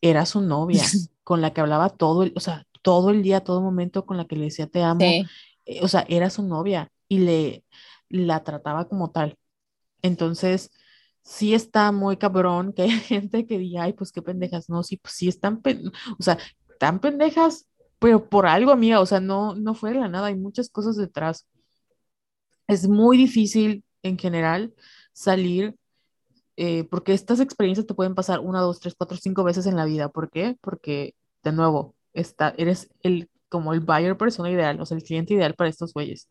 era 0.00 0.26
su 0.26 0.40
novia 0.40 0.82
con 1.24 1.40
la 1.40 1.52
que 1.52 1.60
hablaba 1.60 1.90
todo 1.90 2.22
el, 2.22 2.32
o 2.36 2.40
sea, 2.40 2.66
todo 2.82 3.10
el 3.10 3.22
día, 3.22 3.42
todo 3.42 3.60
momento 3.60 4.06
con 4.06 4.16
la 4.16 4.26
que 4.26 4.36
le 4.36 4.44
decía 4.44 4.66
te 4.66 4.82
amo. 4.82 5.00
Eh, 5.00 5.80
o 5.82 5.88
sea, 5.88 6.04
era 6.08 6.30
su 6.30 6.42
novia 6.42 6.90
y 7.08 7.18
le 7.18 7.64
la 8.08 8.44
trataba 8.44 8.88
como 8.88 9.10
tal. 9.10 9.36
Entonces, 10.02 10.70
sí 11.24 11.54
está 11.54 11.90
muy 11.92 12.16
cabrón 12.16 12.72
que 12.72 12.82
hay 12.84 12.90
gente 12.90 13.46
que 13.46 13.58
diga, 13.58 13.84
ay, 13.84 13.94
pues 13.94 14.12
qué 14.12 14.22
pendejas, 14.22 14.68
no, 14.68 14.82
sí, 14.82 14.98
pues 14.98 15.14
sí 15.14 15.28
están, 15.28 15.60
o 16.18 16.22
sea, 16.22 16.38
tan 16.78 17.00
pendejas, 17.00 17.66
pero 17.98 18.28
por 18.28 18.46
algo, 18.46 18.70
amiga, 18.72 19.00
o 19.00 19.06
sea, 19.06 19.20
no, 19.20 19.54
no 19.54 19.74
fue 19.74 19.92
de 19.92 20.00
la 20.00 20.08
nada, 20.08 20.28
hay 20.28 20.36
muchas 20.36 20.68
cosas 20.70 20.96
detrás. 20.96 21.46
Es 22.66 22.88
muy 22.88 23.16
difícil 23.16 23.84
en 24.02 24.18
general 24.18 24.74
salir, 25.12 25.76
eh, 26.56 26.84
porque 26.84 27.12
estas 27.14 27.40
experiencias 27.40 27.86
te 27.86 27.94
pueden 27.94 28.14
pasar 28.14 28.40
una, 28.40 28.60
dos, 28.60 28.80
tres, 28.80 28.94
cuatro, 28.96 29.16
cinco 29.18 29.44
veces 29.44 29.66
en 29.66 29.76
la 29.76 29.84
vida. 29.86 30.10
¿Por 30.10 30.30
qué? 30.30 30.56
Porque, 30.60 31.14
de 31.42 31.52
nuevo, 31.52 31.96
está, 32.12 32.54
eres 32.58 32.90
el 33.02 33.30
como 33.48 33.72
el 33.72 33.80
buyer 33.80 34.16
persona 34.16 34.50
ideal, 34.50 34.80
o 34.80 34.86
sea, 34.86 34.96
el 34.96 35.04
cliente 35.04 35.34
ideal 35.34 35.54
para 35.54 35.70
estos 35.70 35.92
güeyes, 35.94 36.28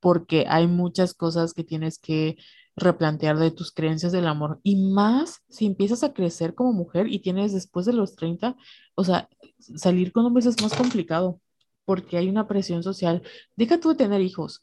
porque 0.00 0.46
hay 0.48 0.66
muchas 0.66 1.14
cosas 1.14 1.54
que 1.54 1.64
tienes 1.64 1.98
que 1.98 2.36
replantear 2.76 3.38
de 3.38 3.50
tus 3.50 3.72
creencias 3.72 4.12
del 4.12 4.26
amor 4.26 4.60
y 4.62 4.76
más 4.76 5.42
si 5.48 5.66
empiezas 5.66 6.04
a 6.04 6.12
crecer 6.12 6.54
como 6.54 6.72
mujer 6.72 7.08
y 7.08 7.20
tienes 7.20 7.52
después 7.52 7.86
de 7.86 7.94
los 7.94 8.16
30, 8.16 8.56
o 8.94 9.04
sea, 9.04 9.28
salir 9.58 10.12
con 10.12 10.26
hombres 10.26 10.46
es 10.46 10.62
más 10.62 10.74
complicado 10.74 11.40
porque 11.84 12.18
hay 12.18 12.28
una 12.28 12.46
presión 12.48 12.82
social. 12.82 13.22
Deja 13.56 13.80
tú 13.80 13.90
de 13.90 13.96
tener 13.96 14.20
hijos. 14.20 14.62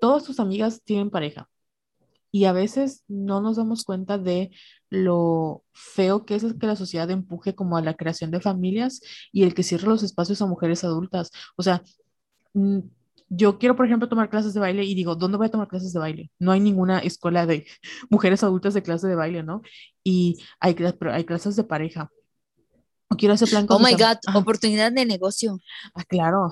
Todas 0.00 0.24
tus 0.24 0.40
amigas 0.40 0.82
tienen 0.84 1.10
pareja 1.10 1.48
y 2.34 2.46
a 2.46 2.52
veces 2.52 3.04
no 3.06 3.40
nos 3.40 3.56
damos 3.56 3.84
cuenta 3.84 4.18
de 4.18 4.50
lo 4.90 5.62
feo 5.72 6.24
que 6.24 6.34
es 6.34 6.44
que 6.54 6.66
la 6.66 6.74
sociedad 6.74 7.08
empuje 7.10 7.54
como 7.54 7.76
a 7.76 7.82
la 7.82 7.94
creación 7.94 8.32
de 8.32 8.40
familias 8.40 9.00
y 9.30 9.44
el 9.44 9.54
que 9.54 9.62
cierre 9.62 9.86
los 9.86 10.02
espacios 10.02 10.42
a 10.42 10.46
mujeres 10.46 10.82
adultas. 10.82 11.30
O 11.56 11.62
sea, 11.62 11.82
mm, 12.54 12.80
yo 13.28 13.58
quiero, 13.58 13.76
por 13.76 13.86
ejemplo, 13.86 14.08
tomar 14.08 14.28
clases 14.30 14.54
de 14.54 14.60
baile 14.60 14.84
y 14.84 14.94
digo, 14.94 15.14
¿dónde 15.16 15.38
voy 15.38 15.46
a 15.46 15.50
tomar 15.50 15.68
clases 15.68 15.92
de 15.92 15.98
baile? 15.98 16.30
No 16.38 16.52
hay 16.52 16.60
ninguna 16.60 16.98
escuela 16.98 17.46
de 17.46 17.66
mujeres 18.10 18.42
adultas 18.42 18.74
de 18.74 18.82
clase 18.82 19.08
de 19.08 19.14
baile, 19.14 19.42
¿no? 19.42 19.62
Y 20.02 20.42
hay, 20.60 20.76
hay 21.10 21.24
clases 21.24 21.56
de 21.56 21.64
pareja. 21.64 22.10
O 23.08 23.16
quiero 23.16 23.34
hacer 23.34 23.48
plan 23.48 23.66
Oh 23.68 23.78
my 23.78 23.92
God, 23.92 24.18
oportunidad 24.34 24.92
de 24.92 25.04
negocio. 25.04 25.60
Ah, 25.94 26.04
claro. 26.04 26.50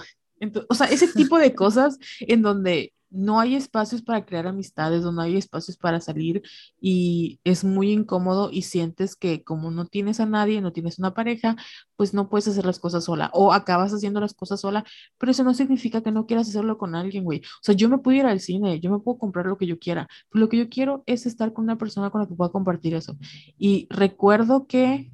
o 0.68 0.74
sea, 0.74 0.86
ese 0.86 1.08
tipo 1.08 1.38
de 1.38 1.54
cosas 1.54 1.98
en 2.20 2.42
donde 2.42 2.92
no 3.12 3.40
hay 3.40 3.54
espacios 3.54 4.02
para 4.02 4.24
crear 4.24 4.46
amistades, 4.46 5.02
no 5.02 5.20
hay 5.20 5.36
espacios 5.36 5.76
para 5.76 6.00
salir 6.00 6.42
y 6.80 7.40
es 7.44 7.64
muy 7.64 7.92
incómodo 7.92 8.50
y 8.50 8.62
sientes 8.62 9.16
que 9.16 9.44
como 9.44 9.70
no 9.70 9.86
tienes 9.86 10.20
a 10.20 10.26
nadie, 10.26 10.60
no 10.60 10.72
tienes 10.72 10.98
una 10.98 11.14
pareja, 11.14 11.56
pues 11.96 12.14
no 12.14 12.28
puedes 12.28 12.48
hacer 12.48 12.64
las 12.66 12.78
cosas 12.78 13.04
sola 13.04 13.30
o 13.34 13.52
acabas 13.52 13.92
haciendo 13.92 14.20
las 14.20 14.34
cosas 14.34 14.60
sola, 14.60 14.84
pero 15.18 15.32
eso 15.32 15.44
no 15.44 15.54
significa 15.54 16.02
que 16.02 16.12
no 16.12 16.26
quieras 16.26 16.48
hacerlo 16.48 16.78
con 16.78 16.94
alguien, 16.94 17.24
güey. 17.24 17.40
O 17.40 17.62
sea, 17.62 17.74
yo 17.74 17.88
me 17.88 17.98
puedo 17.98 18.18
ir 18.18 18.26
al 18.26 18.40
cine, 18.40 18.80
yo 18.80 18.90
me 18.90 18.98
puedo 18.98 19.18
comprar 19.18 19.46
lo 19.46 19.58
que 19.58 19.66
yo 19.66 19.78
quiera, 19.78 20.08
pero 20.30 20.40
lo 20.40 20.48
que 20.48 20.58
yo 20.58 20.68
quiero 20.68 21.02
es 21.06 21.26
estar 21.26 21.52
con 21.52 21.64
una 21.64 21.78
persona 21.78 22.10
con 22.10 22.20
la 22.22 22.26
que 22.26 22.34
pueda 22.34 22.50
compartir 22.50 22.94
eso. 22.94 23.16
Y 23.58 23.86
recuerdo 23.90 24.66
que 24.66 25.12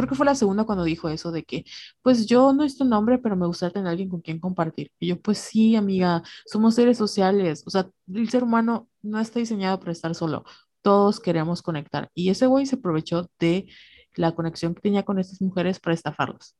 creo 0.00 0.08
que 0.08 0.14
fue 0.14 0.26
la 0.26 0.34
segunda 0.34 0.64
cuando 0.64 0.84
dijo 0.84 1.08
eso 1.08 1.30
de 1.30 1.44
que, 1.44 1.64
pues 2.02 2.26
yo 2.26 2.52
no 2.52 2.64
es 2.64 2.76
tu 2.78 2.84
nombre, 2.84 3.18
pero 3.18 3.36
me 3.36 3.46
gustaría 3.46 3.74
tener 3.74 3.88
alguien 3.88 4.08
con 4.08 4.22
quien 4.22 4.40
compartir. 4.40 4.90
Y 4.98 5.08
yo, 5.08 5.20
pues 5.20 5.38
sí, 5.38 5.76
amiga, 5.76 6.22
somos 6.46 6.74
seres 6.74 6.96
sociales. 6.96 7.62
O 7.66 7.70
sea, 7.70 7.90
el 8.12 8.30
ser 8.30 8.42
humano 8.42 8.88
no 9.02 9.20
está 9.20 9.38
diseñado 9.38 9.78
para 9.78 9.92
estar 9.92 10.14
solo. 10.14 10.44
Todos 10.82 11.20
queremos 11.20 11.60
conectar. 11.60 12.10
Y 12.14 12.30
ese 12.30 12.46
güey 12.46 12.64
se 12.64 12.76
aprovechó 12.76 13.30
de 13.38 13.66
la 14.14 14.34
conexión 14.34 14.74
que 14.74 14.80
tenía 14.80 15.04
con 15.04 15.18
estas 15.18 15.40
mujeres 15.42 15.78
para 15.78 15.94
estafarlas. 15.94 16.54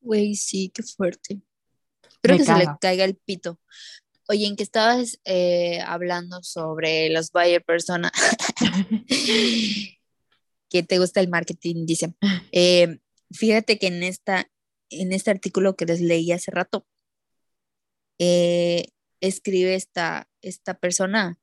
Güey, 0.00 0.34
sí, 0.34 0.70
qué 0.72 0.82
fuerte. 0.82 1.40
Espero 2.08 2.36
que 2.36 2.44
se 2.44 2.56
le 2.56 2.66
caiga 2.80 3.04
el 3.04 3.16
pito. 3.16 3.58
Oye, 4.28 4.46
¿en 4.46 4.54
qué 4.54 4.62
estabas 4.62 5.18
eh, 5.24 5.80
hablando 5.84 6.42
sobre 6.42 7.10
los 7.10 7.32
buyer 7.32 7.64
persona? 7.64 8.12
que 10.72 10.82
te 10.82 10.98
gusta 10.98 11.20
el 11.20 11.28
marketing, 11.28 11.84
dice. 11.84 12.14
Eh, 12.50 12.98
fíjate 13.30 13.78
que 13.78 13.88
en, 13.88 14.02
esta, 14.02 14.50
en 14.88 15.12
este 15.12 15.30
artículo 15.30 15.76
que 15.76 15.84
les 15.84 16.00
leí 16.00 16.32
hace 16.32 16.50
rato, 16.50 16.86
eh, 18.18 18.86
escribe 19.20 19.74
esta, 19.74 20.30
esta 20.40 20.72
persona, 20.72 21.38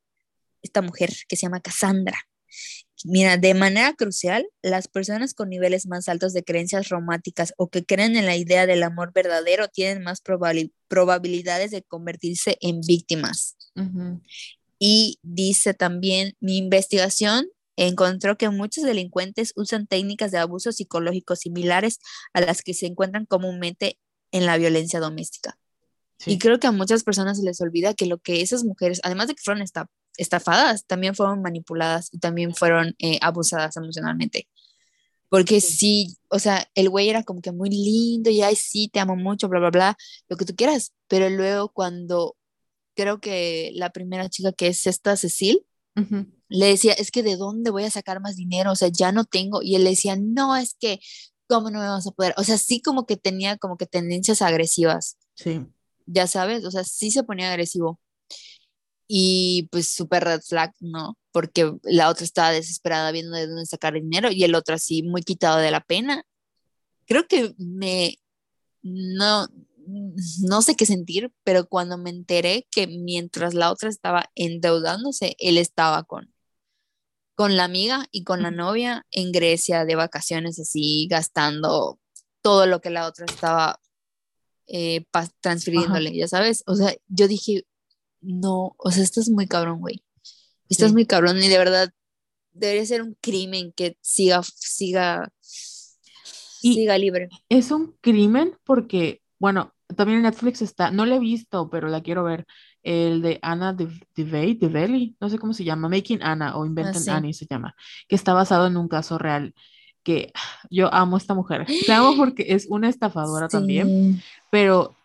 esta 0.64 0.82
mujer 0.82 1.12
que 1.28 1.36
se 1.36 1.44
llama 1.44 1.62
Cassandra. 1.62 2.18
Mira, 3.06 3.38
de 3.38 3.54
manera 3.54 3.94
crucial, 3.94 4.50
las 4.64 4.88
personas 4.88 5.36
con 5.36 5.50
niveles 5.50 5.86
más 5.86 6.10
altos 6.10 6.34
de 6.34 6.44
creencias 6.44 6.90
románticas 6.90 7.54
o 7.56 7.70
que 7.70 7.86
creen 7.86 8.18
en 8.18 8.26
la 8.26 8.36
idea 8.36 8.66
del 8.66 8.82
amor 8.82 9.14
verdadero 9.14 9.68
tienen 9.68 10.04
más 10.04 10.22
probabilidades 10.88 11.70
de 11.70 11.84
convertirse 11.84 12.58
en 12.62 12.82
víctimas. 12.82 13.56
Y 14.80 15.20
dice 15.22 15.76
también, 15.76 16.36
mi 16.40 16.58
investigación 16.58 17.48
encontró 17.88 18.38
que 18.38 18.50
muchos 18.50 18.84
delincuentes 18.84 19.54
usan 19.56 19.88
técnicas 19.88 20.32
de 20.32 20.38
abuso 20.38 20.72
psicológico 20.72 21.36
similares 21.36 22.00
a 22.34 22.42
las 22.42 22.62
que 22.62 22.74
se 22.74 22.88
encuentran 22.88 23.26
comúnmente 23.26 23.98
en 24.32 24.46
la 24.46 24.58
violencia 24.58 25.00
doméstica. 25.00 25.58
Y 26.26 26.38
creo 26.38 26.60
que 26.60 26.68
a 26.68 26.72
muchas 26.72 27.04
personas 27.04 27.38
se 27.38 27.46
les 27.46 27.62
olvida 27.62 27.94
que 27.94 28.06
lo 28.06 28.18
que 28.18 28.42
esas 28.42 28.66
mujeres, 28.66 29.00
además 29.04 29.28
de 29.28 29.36
que 29.36 29.42
fueron 29.42 29.64
estafadas, 30.18 30.86
también 30.86 31.16
fueron 31.16 31.42
manipuladas 31.42 32.10
y 32.12 32.20
también 32.20 32.54
fueron 32.54 32.94
eh, 33.00 33.20
abusadas 33.22 33.78
emocionalmente. 33.78 34.50
Porque 35.30 35.62
sí. 35.62 36.18
o 36.30 36.40
sea, 36.40 36.68
el 36.76 36.90
güey 36.90 37.10
era 37.10 37.24
como 37.24 37.42
que 37.42 37.52
muy 37.52 37.70
lindo 37.70 38.30
y 38.30 38.42
ay, 38.42 38.56
sí, 38.56 38.90
te 38.92 39.00
amo 39.00 39.16
mucho, 39.16 39.48
bla, 39.48 39.60
bla, 39.60 39.70
bla, 39.70 39.98
lo 40.28 40.36
que 40.36 40.46
tú 40.46 40.56
quieras. 40.56 40.94
Pero 41.08 41.30
luego 41.30 41.70
cuando 41.70 42.36
creo 42.96 43.22
que 43.22 43.72
la 43.76 43.92
primera 43.92 44.30
chica 44.30 44.52
que 44.52 44.68
es 44.68 44.86
esta 44.88 45.16
Cecil, 45.16 45.66
le 46.50 46.66
decía, 46.66 46.94
es 46.94 47.12
que 47.12 47.24
de 47.24 47.36
dónde 47.38 47.70
voy 47.70 47.84
a 47.84 47.92
sacar 47.92 48.22
más 48.22 48.36
dinero, 48.36 48.72
o 48.72 48.76
sea, 48.76 48.90
ya 48.90 49.12
no 49.12 49.26
tengo. 49.26 49.62
Y 49.62 49.76
él 49.76 49.84
le 49.84 49.92
decía, 49.92 50.16
no, 50.20 50.56
es 50.56 50.76
que, 50.80 51.00
¿cómo 51.48 51.70
no 51.70 51.80
me 51.80 51.88
vas 51.88 52.08
a 52.08 52.12
poder? 52.12 52.34
O 52.38 52.44
sea, 52.44 52.58
sí 52.58 52.82
como 52.82 53.06
que 53.06 53.18
tenía 53.18 53.58
como 53.58 53.78
que 53.78 53.86
tendencias 53.86 54.42
agresivas. 54.42 55.18
Sí. 55.36 55.62
Ya 56.06 56.28
sabes, 56.28 56.66
o 56.66 56.72
sea, 56.72 56.84
sí 56.84 57.12
se 57.12 57.24
ponía 57.24 57.50
agresivo. 57.52 58.00
Y 59.08 59.68
pues 59.72 59.88
súper 59.88 60.24
red 60.24 60.42
flag, 60.42 60.74
¿no? 60.80 61.18
Porque 61.32 61.72
la 61.84 62.10
otra 62.10 62.26
estaba 62.26 62.52
desesperada 62.52 63.12
viendo 63.12 63.36
de 63.36 63.48
dónde 63.48 63.66
sacar 63.66 63.94
dinero 63.94 64.32
y 64.32 64.44
el 64.44 64.56
otro 64.56 64.76
así 64.76 65.04
muy 65.04 65.22
quitado 65.24 65.58
de 65.58 65.72
la 65.72 65.82
pena. 65.82 66.24
Creo 67.06 67.28
que 67.28 67.54
me, 67.58 68.20
no, 68.82 69.48
no 70.42 70.62
sé 70.62 70.76
qué 70.76 70.86
sentir, 70.86 71.32
pero 71.44 71.68
cuando 71.68 71.98
me 71.98 72.10
enteré 72.10 72.68
que 72.72 72.88
mientras 72.88 73.54
la 73.54 73.72
otra 73.72 73.90
estaba 73.90 74.30
endeudándose, 74.36 75.36
él 75.40 75.58
estaba 75.58 76.04
con, 76.04 76.34
con 77.36 77.56
la 77.56 77.64
amiga 77.64 78.08
y 78.12 78.24
con 78.24 78.42
la 78.42 78.52
novia 78.52 79.06
en 79.12 79.32
Grecia 79.32 79.86
de 79.86 79.96
vacaciones, 79.96 80.60
así 80.60 81.08
gastando 81.10 82.00
todo 82.42 82.66
lo 82.66 82.82
que 82.82 82.90
la 82.90 83.08
otra 83.08 83.26
estaba 83.26 83.80
eh, 84.68 85.06
transfiriéndole, 85.42 86.16
ya 86.16 86.28
sabes. 86.28 86.64
O 86.68 86.76
sea, 86.76 86.96
yo 87.08 87.28
dije, 87.28 87.64
no, 88.22 88.76
o 88.78 88.92
sea, 88.92 89.04
esto 89.04 89.20
es 89.20 89.30
muy 89.30 89.48
cabrón, 89.48 89.80
güey. 89.80 90.04
Esto 90.70 90.86
es 90.86 90.94
muy 90.94 91.06
cabrón 91.06 91.42
y 91.42 91.48
de 91.48 91.58
verdad 91.58 91.92
debería 92.52 92.86
ser 92.86 93.02
un 93.02 93.18
crimen 93.20 93.74
que 93.74 93.98
siga, 94.02 94.44
siga, 94.44 95.32
siga 95.42 96.98
libre. 96.98 97.30
Es 97.50 97.72
un 97.72 97.98
crimen 98.02 98.58
porque, 98.64 99.22
bueno, 99.40 99.74
también 99.96 100.18
en 100.18 100.24
Netflix 100.24 100.62
está, 100.62 100.92
no 100.92 101.06
la 101.06 101.16
he 101.16 101.20
visto, 101.20 101.70
pero 101.70 101.88
la 101.88 102.02
quiero 102.02 102.24
ver, 102.24 102.46
el 102.84 103.22
de 103.22 103.40
Anna 103.42 103.74
de 103.74 103.90
Valley, 104.62 105.16
no 105.20 105.30
sé 105.30 105.38
cómo 105.38 105.54
se 105.54 105.64
llama, 105.64 105.90
Making 105.90 106.24
Anna 106.24 106.56
o 106.58 106.66
Inventing 106.66 107.10
ah, 107.10 107.18
Annie 107.18 107.34
se 107.34 107.46
llama, 107.50 107.76
que 108.08 108.16
está 108.16 108.34
basado 108.34 108.68
en 108.68 108.78
un 108.78 108.88
caso 108.88 109.18
real, 109.18 109.54
que 110.04 110.32
yo 110.70 110.94
amo 110.94 111.16
a 111.16 111.20
esta 111.20 111.34
mujer, 111.34 111.66
la 111.88 111.98
amo 111.98 112.16
porque 112.18 112.46
es 112.50 112.68
una 112.70 112.90
estafadora 112.90 113.48
también, 113.48 114.22
pero, 114.52 114.96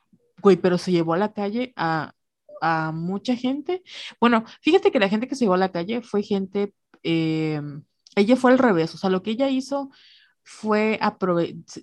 güey, 0.42 0.56
pero 0.56 0.78
se 0.78 0.92
llevó 0.92 1.14
a 1.14 1.18
la 1.18 1.32
calle 1.32 1.72
a, 1.76 2.12
a 2.60 2.92
mucha 2.92 3.36
gente. 3.36 3.82
Bueno, 4.20 4.44
fíjate 4.60 4.92
que 4.92 5.00
la 5.00 5.08
gente 5.08 5.28
que 5.28 5.34
se 5.34 5.44
llevó 5.44 5.54
a 5.54 5.58
la 5.58 5.72
calle 5.72 6.02
fue 6.02 6.22
gente, 6.22 6.74
eh, 7.02 7.60
ella 8.16 8.36
fue 8.36 8.52
al 8.52 8.58
revés, 8.58 8.94
o 8.94 8.98
sea, 8.98 9.10
lo 9.10 9.22
que 9.22 9.32
ella 9.32 9.48
hizo 9.48 9.90
fue, 10.42 11.00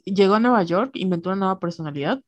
llegó 0.06 0.36
a 0.36 0.40
Nueva 0.40 0.64
York, 0.64 0.92
inventó 0.94 1.30
una 1.30 1.40
nueva 1.40 1.60
personalidad 1.60 2.22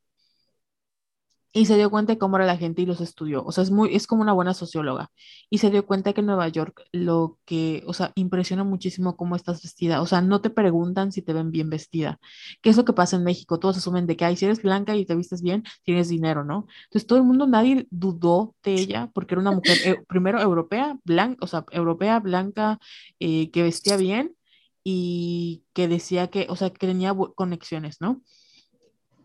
y 1.56 1.68
se 1.68 1.78
dio 1.78 1.92
cuenta 1.92 2.14
de 2.14 2.18
cómo 2.18 2.38
era 2.38 2.48
la 2.48 2.58
gente 2.58 2.82
y 2.82 2.86
los 2.88 3.00
estudió. 3.00 3.44
O 3.46 3.52
sea, 3.52 3.64
es, 3.64 3.70
muy, 3.70 3.96
es 3.96 4.08
como 4.08 4.24
una 4.24 4.34
buena 4.34 4.56
socióloga. 4.56 5.12
Y 5.52 5.60
se 5.60 5.70
dio 5.70 5.86
cuenta 5.86 6.12
que 6.12 6.22
en 6.22 6.26
Nueva 6.28 6.48
York 6.48 6.84
lo 6.92 7.38
que, 7.46 7.84
o 7.86 7.94
sea, 7.94 8.12
impresiona 8.16 8.64
muchísimo 8.64 9.16
cómo 9.16 9.36
estás 9.36 9.62
vestida. 9.62 10.02
O 10.02 10.08
sea, 10.08 10.22
no 10.22 10.42
te 10.42 10.50
preguntan 10.50 11.12
si 11.12 11.22
te 11.22 11.32
ven 11.32 11.52
bien 11.52 11.70
vestida. 11.70 12.20
¿Qué 12.64 12.72
es 12.72 12.78
lo 12.78 12.86
que 12.86 12.94
pasa 12.94 13.18
en 13.18 13.24
México? 13.24 13.60
Todos 13.60 13.78
asumen 13.78 14.08
de 14.08 14.18
que, 14.18 14.26
ay, 14.26 14.36
si 14.36 14.46
eres 14.46 14.64
blanca 14.64 14.96
y 14.96 15.06
te 15.06 15.16
vistes 15.16 15.44
bien, 15.44 15.64
tienes 15.84 16.10
dinero, 16.10 16.44
¿no? 16.44 16.66
Entonces 16.86 17.06
todo 17.06 17.20
el 17.20 17.26
mundo, 17.26 17.46
nadie 17.46 17.88
dudó 17.92 18.56
de 18.64 18.74
ella 18.74 19.12
porque 19.14 19.36
era 19.36 19.42
una 19.42 19.52
mujer, 19.52 19.78
eh, 19.86 20.04
primero 20.08 20.42
europea, 20.42 20.98
blanca, 21.04 21.38
o 21.42 21.48
sea, 21.48 21.66
europea, 21.72 22.20
blanca, 22.20 22.80
eh, 23.20 23.52
que 23.52 23.62
vestía 23.62 23.98
bien 23.98 24.36
y 24.84 25.64
que 25.74 25.88
decía 25.88 26.30
que, 26.30 26.48
o 26.50 26.56
sea, 26.56 26.72
que 26.72 26.88
tenía 26.88 27.14
conexiones, 27.36 28.02
¿no? 28.02 28.22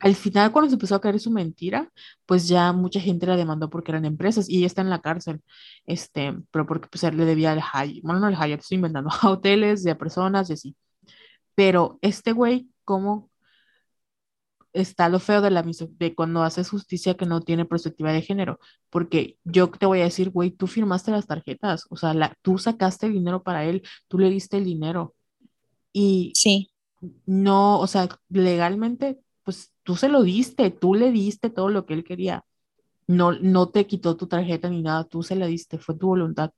Al 0.01 0.15
final, 0.15 0.53
cuando 0.53 0.69
se 0.71 0.75
empezó 0.77 0.95
a 0.95 1.01
caer 1.01 1.21
su 1.21 1.31
mentira, 1.31 1.91
pues 2.27 2.49
ya 2.49 2.73
mucha 2.73 3.01
gente 3.01 3.27
la 3.27 3.37
demandó 3.37 3.71
porque 3.71 3.93
eran 3.93 4.05
empresas 4.05 4.49
y 4.49 4.59
ella 4.59 4.67
está 4.67 4.83
en 4.83 4.91
la 4.91 5.01
cárcel, 5.01 5.43
este, 5.87 6.37
pero 6.51 6.67
porque 6.67 6.89
pues 6.89 7.03
le 7.15 7.25
debía 7.25 7.53
al 7.53 7.61
Hyatt, 7.61 8.03
bueno, 8.03 8.21
no 8.21 8.27
al 8.27 8.37
Hyatt, 8.37 8.61
estoy 8.61 8.77
inventando, 8.77 9.11
a 9.23 9.31
hoteles, 9.31 9.83
de 9.85 9.95
personas 9.95 10.51
y 10.51 10.53
así. 10.55 10.77
Pero 11.55 11.99
este 12.03 12.33
güey, 12.33 12.69
¿cómo 12.85 13.31
está 14.73 15.09
lo 15.09 15.19
feo 15.19 15.41
de 15.41 15.51
la 15.51 15.63
de 15.63 16.15
cuando 16.15 16.43
haces 16.43 16.71
justicia 16.71 17.15
que 17.17 17.27
no 17.27 17.41
tiene 17.41 17.65
perspectiva 17.65 18.13
de 18.13 18.23
género? 18.23 18.61
Porque 18.91 19.39
yo 19.45 19.71
te 19.71 19.87
voy 19.87 20.01
a 20.01 20.05
decir, 20.05 20.31
güey, 20.31 20.51
tú 20.51 20.67
firmaste 20.67 21.11
las 21.11 21.27
tarjetas, 21.27 21.87
o 21.91 21.97
sea, 21.97 22.15
la, 22.15 22.37
tú 22.43 22.59
sacaste 22.59 23.07
el 23.07 23.15
dinero 23.15 23.43
para 23.43 23.65
él, 23.65 23.83
tú 24.09 24.19
le 24.19 24.31
diste 24.31 24.59
el 24.59 24.65
dinero 24.65 25.15
y 25.93 26.33
sí. 26.35 26.71
no, 27.27 27.81
o 27.81 27.87
sea, 27.87 28.09
legalmente 28.29 29.19
pues 29.49 29.73
tú 29.89 29.97
se 29.97 30.11
lo 30.11 30.23
diste, 30.23 30.71
tú 30.71 30.95
le 30.95 31.11
diste 31.11 31.49
todo 31.49 31.71
lo 31.71 31.87
que 31.87 31.95
él 31.95 32.05
quería. 32.05 32.45
No, 33.07 33.33
no 33.33 33.71
te 33.71 33.87
quitó 33.87 34.19
tu 34.19 34.27
tarjeta 34.27 34.69
ni 34.69 34.83
nada, 34.83 35.05
tú 35.05 35.23
se 35.23 35.35
la 35.35 35.47
diste, 35.47 35.79
fue 35.79 35.95
tu 35.97 36.09
voluntad, 36.09 36.53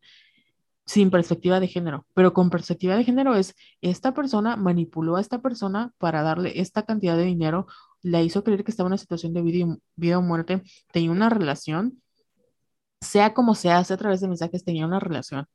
sin 0.85 1.13
perspectiva 1.13 1.61
de 1.61 1.69
género. 1.69 2.07
Pero 2.13 2.33
con 2.33 2.51
perspectiva 2.51 2.97
de 2.97 3.05
género 3.05 3.37
es, 3.37 3.55
esta 3.83 4.15
persona 4.15 4.57
manipuló 4.57 5.15
a 5.15 5.21
esta 5.21 5.41
persona 5.41 5.93
para 5.99 6.23
darle 6.23 6.61
esta 6.61 6.83
cantidad 6.85 7.17
de 7.17 7.23
dinero, 7.23 7.69
la 8.03 8.21
hizo 8.21 8.43
creer 8.43 8.65
que 8.65 8.73
estaba 8.73 8.89
en 8.89 8.95
una 8.95 8.99
situación 8.99 9.33
de 9.33 9.43
vida, 9.43 9.77
vida 9.95 10.19
o 10.19 10.23
muerte, 10.23 10.65
tenía 10.93 11.13
una 11.13 11.31
relación, 11.31 12.03
sea 13.01 13.33
como 13.33 13.55
sea, 13.55 13.85
sea 13.85 13.95
a 13.95 13.99
través 13.99 14.21
de 14.21 14.27
mensajes, 14.27 14.65
tenía 14.65 14.87
una 14.87 14.99
relación. 14.99 15.47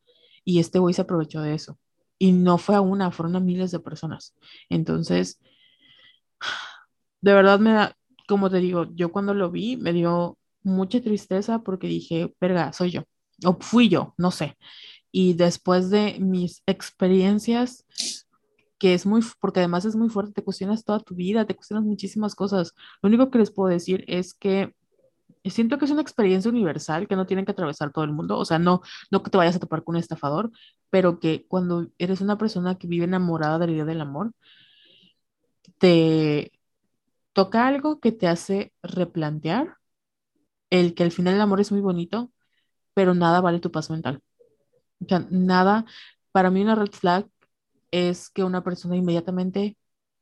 Y 0.46 0.60
este 0.60 0.80
güey 0.80 0.94
se 0.94 1.02
aprovechó 1.02 1.42
de 1.42 1.56
eso. 1.56 1.78
Y 2.18 2.32
no 2.32 2.58
fue 2.58 2.76
a 2.76 2.80
una, 2.80 3.12
fueron 3.12 3.36
a 3.36 3.42
miles 3.42 3.72
de 3.72 3.82
personas. 3.82 4.34
Entonces, 4.70 5.42
de 7.22 7.34
verdad 7.34 7.60
me 7.60 7.72
da, 7.74 7.98
como 8.28 8.50
te 8.50 8.58
digo, 8.58 8.86
yo 8.96 9.12
cuando 9.12 9.34
lo 9.34 9.52
vi 9.52 9.78
me 9.78 9.94
dio 9.94 10.38
mucha 10.64 11.02
tristeza 11.02 11.60
porque 11.60 11.88
dije, 11.88 12.36
verga, 12.42 12.74
soy 12.74 12.92
yo, 12.92 13.04
o 13.46 13.58
fui 13.60 13.90
yo, 13.90 14.14
no 14.18 14.32
sé. 14.32 14.58
Y 15.12 15.34
después 15.36 15.90
de 15.90 16.18
mis 16.20 16.62
experiencias, 16.68 17.86
que 18.80 18.94
es 18.94 19.06
muy, 19.06 19.22
porque 19.40 19.60
además 19.62 19.86
es 19.86 19.96
muy 19.96 20.10
fuerte, 20.10 20.34
te 20.34 20.44
cuestionas 20.44 20.84
toda 20.84 21.00
tu 21.00 21.16
vida, 21.16 21.46
te 21.46 21.56
cuestionas 21.56 21.86
muchísimas 21.86 22.36
cosas. 22.36 22.74
Lo 23.02 23.08
único 23.08 23.32
que 23.32 23.40
les 23.40 23.52
puedo 23.52 23.70
decir 23.70 24.04
es 24.08 24.34
que 24.34 24.74
siento 25.46 25.78
que 25.78 25.86
es 25.86 25.92
una 25.92 26.02
experiencia 26.02 26.50
universal 26.52 27.08
que 27.08 27.16
no 27.16 27.26
tienen 27.26 27.46
que 27.46 27.52
atravesar 27.52 27.92
todo 27.92 28.04
el 28.04 28.12
mundo, 28.12 28.38
o 28.38 28.46
sea, 28.46 28.60
no, 28.60 28.82
no 29.12 29.24
que 29.24 29.30
te 29.30 29.38
vayas 29.38 29.56
a 29.56 29.60
topar 29.60 29.84
con 29.84 29.96
un 29.96 30.00
estafador, 30.00 30.52
pero 30.90 31.20
que 31.20 31.46
cuando 31.48 31.88
eres 31.98 32.22
una 32.22 32.38
persona 32.38 32.78
que 32.78 32.88
vive 32.88 33.06
enamorada 33.06 33.60
de 33.60 33.68
la 33.68 33.74
idea 33.74 33.86
del 33.86 34.02
amor, 34.02 34.34
te, 35.80 36.52
toca 37.36 37.68
algo 37.68 38.02
que 38.02 38.14
te 38.14 38.28
hace 38.30 38.74
replantear 38.84 39.78
el 40.70 40.96
que 40.96 41.04
al 41.04 41.12
final 41.12 41.36
el 41.36 41.42
amor 41.42 41.62
es 41.62 41.72
muy 41.72 41.82
bonito, 41.82 42.32
pero 42.94 43.14
nada 43.16 43.42
vale 43.42 43.60
tu 43.60 43.72
paz 43.72 43.90
mental. 43.90 44.22
O 45.02 45.06
sea, 45.08 45.28
nada, 45.32 45.86
para 46.32 46.52
mí 46.52 46.62
una 46.62 46.76
red 46.76 46.92
flag 46.92 47.28
es 47.92 48.30
que 48.30 48.44
una 48.44 48.64
persona 48.64 48.96
inmediatamente 48.98 49.78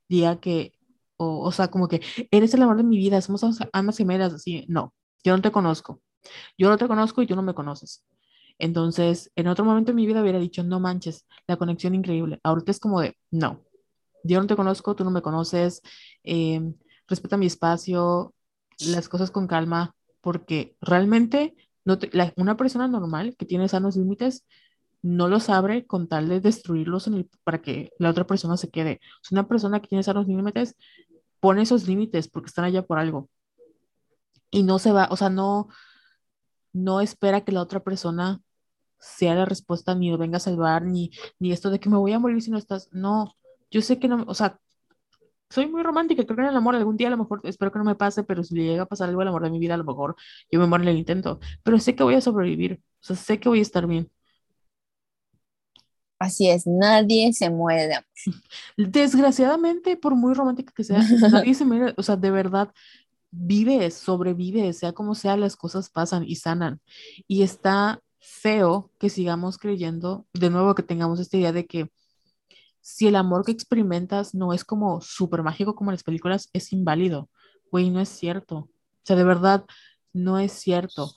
diga 0.10 0.40
que, 0.42 0.74
o, 1.18 1.42
o 1.46 1.52
sea, 1.52 1.70
como 1.70 1.88
que 1.90 2.02
eres 2.32 2.54
el 2.54 2.64
amor 2.64 2.78
de 2.78 2.84
mi 2.84 2.98
vida, 2.98 3.22
somos 3.22 3.44
ambas 3.74 3.98
gemelas, 3.98 4.34
así, 4.34 4.66
no, 4.70 4.94
yo 5.24 5.36
no 5.36 5.42
te 5.42 5.52
conozco, 5.52 6.02
yo 6.58 6.70
no 6.70 6.78
te 6.78 6.88
conozco 6.88 7.22
y 7.22 7.28
tú 7.28 7.36
no 7.36 7.44
me 7.44 7.54
conoces. 7.56 8.06
Entonces, 8.60 9.32
en 9.36 9.48
otro 9.48 9.66
momento 9.66 9.92
de 9.92 9.96
mi 9.98 10.06
vida 10.08 10.22
hubiera 10.22 10.40
dicho, 10.40 10.64
no 10.64 10.80
manches, 10.80 11.28
la 11.48 11.58
conexión 11.58 11.96
increíble. 11.96 12.40
Ahorita 12.44 12.72
es 12.72 12.80
como 12.80 13.02
de, 13.02 13.18
no, 13.32 13.64
yo 14.24 14.42
no 14.42 14.48
te 14.48 14.56
conozco, 14.56 14.96
tú 14.96 15.04
no 15.04 15.12
me 15.12 15.22
conoces, 15.22 15.82
eh, 16.24 16.62
respeta 17.08 17.38
mi 17.38 17.46
espacio, 17.46 18.34
las 18.80 19.10
cosas 19.10 19.32
con 19.32 19.48
calma, 19.48 19.96
porque 20.22 20.76
realmente 20.82 21.56
no 21.86 21.98
una 22.38 22.58
persona 22.58 22.88
normal 22.88 23.36
que 23.38 23.46
tiene 23.46 23.68
sanos 23.68 23.96
límites 23.96 24.46
no 25.04 25.28
los 25.28 25.50
abre 25.50 25.86
con 25.86 26.08
tal 26.08 26.30
de 26.30 26.40
destruirlos 26.40 27.10
para 27.44 27.62
que 27.62 27.92
la 28.00 28.10
otra 28.10 28.26
persona 28.26 28.56
se 28.58 28.70
quede. 28.70 29.02
Una 29.32 29.48
persona 29.48 29.82
que 29.82 29.90
tiene 29.90 30.02
sanos 30.02 30.28
límites 30.28 30.76
pone 31.42 31.62
esos 31.62 31.88
límites 31.88 32.30
porque 32.30 32.48
están 32.48 32.66
allá 32.66 32.84
por 32.84 32.98
algo. 32.98 33.30
Y 34.50 34.64
no 34.64 34.80
se 34.80 34.94
va, 34.94 35.10
o 35.12 35.18
sea, 35.18 35.30
no, 35.30 35.68
no 36.72 37.02
espera 37.02 37.42
que 37.42 37.52
la 37.52 37.62
otra 37.62 37.82
persona 37.82 38.42
sea 38.98 39.36
la 39.36 39.44
respuesta, 39.44 39.94
ni 39.94 40.10
lo 40.10 40.18
venga 40.18 40.38
a 40.38 40.40
salvar, 40.40 40.84
ni, 40.86 41.12
ni 41.38 41.52
esto 41.52 41.70
de 41.70 41.80
que 41.82 41.90
me 41.90 41.98
voy 41.98 42.14
a 42.14 42.20
morir 42.20 42.42
si 42.42 42.50
no 42.50 42.58
estás. 42.58 42.88
No, 42.94 43.36
yo 43.70 43.82
sé 43.82 44.00
que 44.00 44.08
no, 44.08 44.24
o 44.26 44.34
sea, 44.34 44.60
soy 45.54 45.68
muy 45.68 45.84
romántica, 45.84 46.24
creo 46.26 46.36
que 46.36 46.42
en 46.42 46.50
el 46.50 46.58
amor 46.58 46.76
algún 46.76 46.98
día 46.98 47.08
a 47.08 47.12
lo 47.12 47.18
mejor, 47.18 47.42
espero 47.44 47.72
que 47.72 47.78
no 47.78 47.86
me 47.86 47.96
pase, 47.96 48.24
pero 48.24 48.44
si 48.44 48.56
le 48.56 48.64
llega 48.64 48.84
a 48.84 48.86
pasar 48.88 49.10
algo 49.10 49.22
al 49.22 49.28
amor 49.28 49.44
de 49.44 49.52
mi 49.52 49.60
vida, 49.60 49.76
a 49.76 49.78
lo 49.78 49.84
mejor 49.84 50.16
yo 50.52 50.60
me 50.60 50.66
muero 50.66 50.84
en 50.84 50.90
el 50.90 50.98
intento, 50.98 51.40
pero 51.62 51.80
sé 51.80 51.96
que 51.96 52.04
voy 52.04 52.16
a 52.16 52.22
sobrevivir, 52.22 52.82
o 53.02 53.06
sea, 53.06 53.16
sé 53.16 53.40
que 53.40 53.50
voy 53.50 53.60
a 53.60 53.62
estar 53.62 53.86
bien. 53.86 54.10
Así 56.18 56.50
es, 56.50 56.66
nadie 56.66 57.34
se 57.34 57.50
muere 57.52 57.88
de 57.88 57.94
amor. 57.96 58.08
Desgraciadamente, 58.78 59.96
por 59.96 60.16
muy 60.16 60.34
romántica 60.34 60.74
que 60.76 60.84
sea, 60.84 61.04
nadie 61.32 61.54
se 61.54 61.66
muere, 61.66 61.94
o 61.98 62.04
sea, 62.04 62.16
de 62.16 62.32
verdad, 62.32 62.74
vive, 63.30 63.92
sobrevive, 63.92 64.74
sea 64.74 64.94
como 64.94 65.14
sea, 65.14 65.38
las 65.38 65.56
cosas 65.56 65.90
pasan 65.90 66.24
y 66.26 66.36
sanan. 66.38 66.82
Y 67.28 67.44
está 67.44 68.02
feo 68.20 68.92
que 69.00 69.10
sigamos 69.10 69.58
creyendo, 69.58 70.26
de 70.34 70.50
nuevo, 70.50 70.74
que 70.74 70.84
tengamos 70.84 71.20
esta 71.20 71.38
idea 71.38 71.52
de 71.52 71.68
que 71.68 71.92
si 72.84 73.08
el 73.08 73.16
amor 73.16 73.46
que 73.46 73.54
experimentas 73.54 74.36
no 74.36 74.54
es 74.54 74.66
como 74.66 75.00
súper 75.02 75.42
mágico 75.42 75.74
como 75.74 75.92
las 75.92 76.04
películas, 76.04 76.50
es 76.52 76.74
inválido. 76.74 77.30
Güey, 77.72 77.90
no 77.90 78.02
es 78.02 78.10
cierto. 78.10 78.58
O 78.58 78.70
sea, 79.06 79.16
de 79.16 79.24
verdad, 79.24 79.66
no 80.12 80.38
es 80.38 80.52
cierto. 80.52 81.14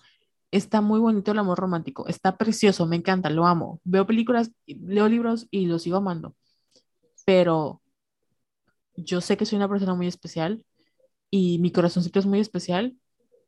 está 0.52 0.80
muy 0.80 1.00
bonito 1.00 1.32
el 1.32 1.38
amor 1.40 1.58
romántico, 1.58 2.06
está 2.08 2.36
precioso, 2.38 2.86
me 2.86 2.96
encanta, 2.96 3.30
lo 3.30 3.46
amo. 3.46 3.80
Veo 3.84 4.06
películas, 4.06 4.52
leo 4.66 5.08
libros 5.08 5.48
y 5.50 5.66
lo 5.66 5.78
sigo 5.80 5.96
amando. 5.98 6.36
Pero 7.26 7.82
yo 8.96 9.20
sé 9.20 9.36
que 9.36 9.44
soy 9.46 9.56
una 9.56 9.68
persona 9.68 9.94
muy 9.94 10.06
especial 10.06 10.64
y 11.30 11.58
mi 11.58 11.72
corazoncito 11.72 12.20
es 12.20 12.26
muy 12.26 12.40
especial 12.40 12.96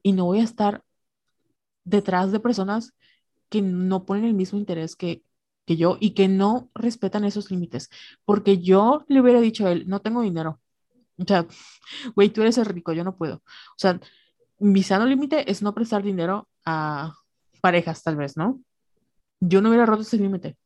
y 0.03 0.13
no 0.13 0.25
voy 0.25 0.41
a 0.41 0.45
estar 0.45 0.85
detrás 1.85 2.33
de 2.33 2.41
personas 2.41 2.95
que 3.49 3.63
no 3.63 4.05
ponen 4.07 4.25
el 4.25 4.35
mismo 4.35 4.59
interés 4.59 4.97
que, 4.97 5.23
que 5.69 5.77
yo 5.77 5.99
y 6.01 6.13
que 6.13 6.29
no 6.29 6.71
respetan 6.75 7.25
esos 7.25 7.51
límites. 7.51 7.91
Porque 8.25 8.59
yo 8.59 9.05
le 9.07 9.21
hubiera 9.21 9.39
dicho 9.39 9.67
a 9.67 9.73
él, 9.73 9.85
no 9.87 10.01
tengo 10.01 10.23
dinero. 10.23 10.61
O 11.19 11.25
sea, 11.27 11.47
güey, 12.17 12.31
tú 12.31 12.41
eres 12.41 12.57
el 12.57 12.65
rico, 12.65 12.95
yo 12.95 13.05
no 13.05 13.17
puedo. 13.17 13.37
O 13.37 13.77
sea, 13.77 14.01
mi 14.59 14.83
sano 14.83 15.05
límite 15.05 15.51
es 15.51 15.61
no 15.61 15.75
prestar 15.75 16.03
dinero 16.03 16.49
a 16.65 17.15
parejas, 17.61 18.03
tal 18.03 18.17
vez, 18.17 18.35
¿no? 18.39 18.63
Yo 19.41 19.61
no 19.61 19.69
hubiera 19.69 19.85
roto 19.85 20.03
ese 20.03 20.17
límite. 20.17 20.57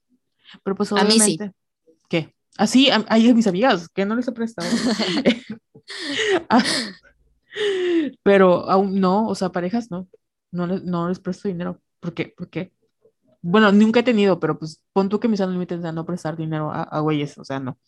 Pero 0.63 0.77
pues 0.77 0.93
obviamente... 0.93 1.23
A 1.23 1.27
mí 1.27 1.37
sí. 1.37 1.93
¿Qué? 2.09 2.35
Así, 2.57 2.89
ahí 3.09 3.29
a 3.29 3.35
mis 3.35 3.49
amigas, 3.49 3.89
que 3.89 4.07
no 4.07 4.15
les 4.15 4.29
he 4.29 4.33
prestado. 4.33 4.69
Ah, 6.49 6.63
pero 8.23 8.71
aún 8.71 9.01
no, 9.01 9.27
o 9.27 9.35
sea, 9.35 9.51
parejas 9.51 9.91
no. 9.91 10.09
No 10.53 10.67
les, 10.67 10.85
no 10.85 11.09
les 11.09 11.19
presto 11.19 11.49
dinero. 11.49 11.83
¿Por 11.99 12.15
qué? 12.15 12.33
¿Por 12.35 12.49
qué? 12.49 12.73
Bueno, 13.43 13.73
nunca 13.73 14.01
he 14.01 14.05
tenido, 14.05 14.39
pero 14.39 14.59
pues 14.59 14.81
pon 14.93 15.09
tú 15.09 15.19
que 15.21 15.29
mis 15.29 15.41
límites 15.41 15.83
de 15.83 15.93
no 15.93 16.07
prestar 16.07 16.37
dinero 16.37 16.71
a, 16.71 16.85
a 16.85 17.01
güeyes, 17.01 17.37
o 17.39 17.45
sea, 17.45 17.59
no. 17.59 17.79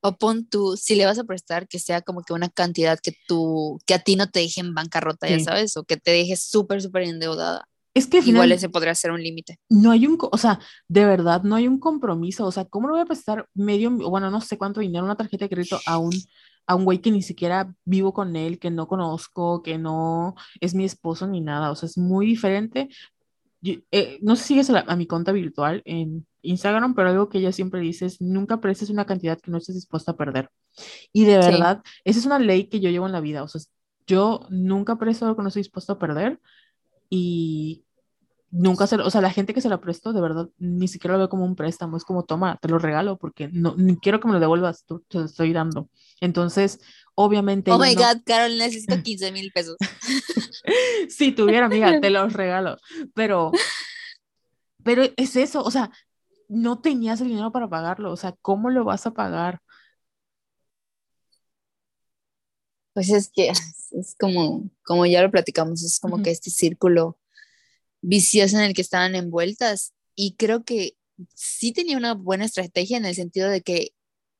O 0.00 0.16
pon 0.16 0.46
tú, 0.46 0.76
si 0.76 0.96
le 0.96 1.06
vas 1.06 1.18
a 1.18 1.24
prestar, 1.24 1.68
que 1.68 1.78
sea 1.78 2.00
como 2.02 2.22
que 2.22 2.32
una 2.32 2.48
cantidad 2.48 2.98
que 2.98 3.14
tú, 3.28 3.78
que 3.86 3.94
a 3.94 4.00
ti 4.00 4.16
no 4.16 4.28
te 4.28 4.40
deje 4.40 4.60
en 4.60 4.74
bancarrota, 4.74 5.28
ya 5.28 5.38
sabes, 5.38 5.76
o 5.76 5.84
que 5.84 5.96
te 5.96 6.10
deje 6.10 6.34
súper, 6.36 6.82
súper 6.82 7.02
endeudada. 7.02 7.68
Es 7.94 8.06
que 8.06 8.18
igual 8.18 8.50
ese 8.52 8.68
podría 8.68 8.94
ser 8.94 9.12
un 9.12 9.22
límite. 9.22 9.58
No 9.68 9.90
hay 9.90 10.06
un, 10.06 10.18
o 10.18 10.38
sea, 10.38 10.58
de 10.88 11.04
verdad, 11.04 11.42
no 11.42 11.54
hay 11.56 11.68
un 11.68 11.78
compromiso. 11.78 12.46
O 12.46 12.52
sea, 12.52 12.64
¿cómo 12.64 12.88
le 12.88 12.92
voy 12.92 13.02
a 13.02 13.06
prestar 13.06 13.46
medio, 13.54 13.90
bueno, 13.90 14.30
no 14.30 14.40
sé 14.40 14.56
cuánto 14.56 14.80
dinero, 14.80 15.04
una 15.04 15.16
tarjeta 15.16 15.44
de 15.44 15.50
crédito 15.50 15.78
a 15.86 15.98
un, 15.98 16.14
a 16.66 16.74
un 16.74 16.84
güey 16.84 17.00
que 17.00 17.10
ni 17.10 17.22
siquiera 17.22 17.74
vivo 17.84 18.14
con 18.14 18.34
él, 18.34 18.58
que 18.58 18.70
no 18.70 18.88
conozco, 18.88 19.62
que 19.62 19.78
no 19.78 20.34
es 20.60 20.74
mi 20.74 20.84
esposo 20.84 21.26
ni 21.26 21.42
nada? 21.42 21.70
O 21.70 21.76
sea, 21.76 21.86
es 21.86 21.98
muy 21.98 22.26
diferente. 22.26 22.88
Eh, 23.62 24.18
no 24.22 24.36
sé 24.36 24.42
si 24.42 24.48
sigues 24.48 24.70
a, 24.70 24.96
mi 24.96 25.06
cuenta 25.06 25.32
virtual 25.32 25.82
en 25.84 26.26
Instagram, 26.42 26.94
pero 26.94 27.10
algo 27.10 27.28
que 27.28 27.38
ella 27.38 27.52
siempre 27.52 27.80
dice 27.80 28.06
es, 28.06 28.20
nunca 28.20 28.60
prestes 28.60 28.90
una 28.90 29.06
cantidad 29.06 29.40
que 29.40 29.50
no 29.50 29.58
estés 29.58 29.76
dispuesta 29.76 30.12
a 30.12 30.16
perder. 30.16 30.50
Y 31.12 31.24
de 31.24 31.38
verdad, 31.38 31.82
esa 32.04 32.18
es 32.18 32.26
una 32.26 32.38
ley 32.38 32.68
que 32.68 32.80
yo 32.80 32.90
llevo 32.90 33.06
en 33.06 33.12
la 33.12 33.20
vida. 33.20 33.42
O 33.42 33.48
sea, 33.48 33.60
yo 34.06 34.46
nunca 34.50 34.96
presto 34.96 35.26
algo 35.26 35.36
que 35.36 35.42
no 35.42 35.48
estoy 35.48 35.62
dispuesto 35.62 35.92
a 35.92 35.98
perder 35.98 36.40
y 37.08 37.84
nunca 38.52 38.86
se 38.86 38.96
o 38.96 39.10
sea, 39.10 39.22
la 39.22 39.30
gente 39.30 39.54
que 39.54 39.62
se 39.62 39.70
la 39.70 39.80
presto, 39.80 40.12
de 40.12 40.20
verdad, 40.20 40.48
ni 40.58 40.86
siquiera 40.86 41.14
lo 41.14 41.18
veo 41.18 41.28
como 41.30 41.44
un 41.44 41.56
préstamo, 41.56 41.96
es 41.96 42.04
como, 42.04 42.24
toma, 42.24 42.58
te 42.60 42.68
lo 42.68 42.78
regalo 42.78 43.16
porque 43.16 43.48
no, 43.48 43.74
ni 43.76 43.96
quiero 43.96 44.20
que 44.20 44.28
me 44.28 44.34
lo 44.34 44.40
devuelvas, 44.40 44.84
tú, 44.84 45.00
te 45.08 45.18
lo 45.18 45.24
estoy 45.24 45.52
dando. 45.52 45.88
Entonces, 46.20 46.78
obviamente... 47.14 47.72
Oh 47.72 47.78
my 47.78 47.94
God, 47.94 48.22
Carol, 48.24 48.56
necesito 48.58 48.94
15 49.02 49.32
mil 49.32 49.50
pesos. 49.52 49.76
si 51.08 51.32
tuviera, 51.32 51.66
amiga, 51.66 51.98
te 51.98 52.10
los 52.10 52.32
regalo, 52.34 52.76
pero, 53.14 53.50
pero 54.84 55.02
es 55.16 55.34
eso, 55.36 55.62
o 55.62 55.70
sea, 55.70 55.90
no 56.48 56.80
tenías 56.80 57.22
el 57.22 57.28
dinero 57.28 57.52
para 57.52 57.70
pagarlo, 57.70 58.12
o 58.12 58.16
sea, 58.16 58.36
¿cómo 58.42 58.68
lo 58.68 58.84
vas 58.84 59.06
a 59.06 59.12
pagar? 59.12 59.62
Pues 62.92 63.08
es 63.08 63.30
que 63.32 63.48
es 63.48 64.14
como, 64.20 64.68
como 64.84 65.06
ya 65.06 65.22
lo 65.22 65.30
platicamos, 65.30 65.82
es 65.82 65.98
como 65.98 66.22
que 66.22 66.30
este 66.30 66.50
círculo 66.50 67.16
vicioso 68.02 68.58
en 68.58 68.64
el 68.64 68.74
que 68.74 68.82
estaban 68.82 69.14
envueltas. 69.14 69.94
Y 70.14 70.34
creo 70.36 70.64
que 70.64 70.96
sí 71.34 71.72
tenía 71.72 71.96
una 71.96 72.14
buena 72.14 72.44
estrategia 72.44 72.98
en 72.98 73.06
el 73.06 73.14
sentido 73.14 73.48
de 73.48 73.62
que 73.62 73.92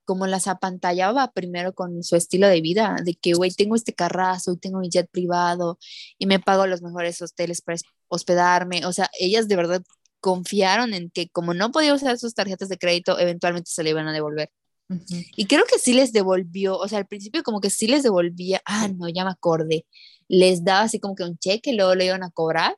como 0.04 0.26
las 0.26 0.48
apantallaba 0.48 1.30
primero 1.32 1.74
con 1.74 2.02
su 2.02 2.16
estilo 2.16 2.48
de 2.48 2.60
vida, 2.60 2.96
de 3.04 3.14
que, 3.14 3.34
güey, 3.34 3.52
tengo 3.52 3.76
este 3.76 3.94
carrazo 3.94 4.56
tengo 4.56 4.80
mi 4.80 4.90
jet 4.90 5.08
privado 5.10 5.78
y 6.18 6.26
me 6.26 6.40
pago 6.40 6.66
los 6.66 6.82
mejores 6.82 7.22
hoteles 7.22 7.62
para 7.62 7.78
hospedarme. 8.08 8.84
O 8.86 8.92
sea, 8.92 9.08
ellas 9.18 9.48
de 9.48 9.56
verdad 9.56 9.82
confiaron 10.20 10.94
en 10.94 11.10
que 11.10 11.28
como 11.28 11.54
no 11.54 11.72
podía 11.72 11.94
usar 11.94 12.18
sus 12.18 12.34
tarjetas 12.34 12.68
de 12.68 12.78
crédito, 12.78 13.18
eventualmente 13.18 13.70
se 13.70 13.82
le 13.82 13.90
iban 13.90 14.08
a 14.08 14.12
devolver. 14.12 14.50
Y 15.36 15.46
creo 15.46 15.64
que 15.64 15.78
sí 15.78 15.94
les 15.94 16.12
devolvió, 16.12 16.76
o 16.76 16.86
sea, 16.88 16.98
al 16.98 17.06
principio 17.06 17.42
como 17.42 17.60
que 17.60 17.70
sí 17.70 17.86
les 17.86 18.02
devolvía, 18.02 18.60
ah, 18.66 18.88
no, 18.88 19.08
ya 19.08 19.24
me 19.24 19.30
acordé, 19.30 19.86
les 20.28 20.64
daba 20.64 20.82
así 20.82 21.00
como 21.00 21.14
que 21.14 21.24
un 21.24 21.38
cheque, 21.38 21.72
luego 21.72 21.94
le 21.94 22.06
iban 22.06 22.22
a 22.22 22.30
cobrar 22.30 22.76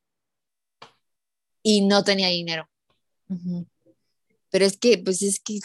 y 1.64 1.80
no 1.80 2.04
tenía 2.04 2.28
dinero. 2.28 2.68
Pero 4.50 4.64
es 4.64 4.76
que, 4.76 4.98
pues 4.98 5.22
es 5.22 5.40
que 5.40 5.58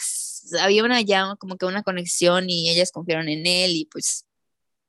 había 0.60 0.82
una 0.82 1.00
ya 1.00 1.36
como 1.38 1.56
que 1.56 1.66
una 1.66 1.84
conexión 1.84 2.50
y 2.50 2.70
ellas 2.70 2.90
confiaron 2.90 3.28
en 3.28 3.46
él 3.46 3.76
y 3.76 3.84
pues 3.84 4.26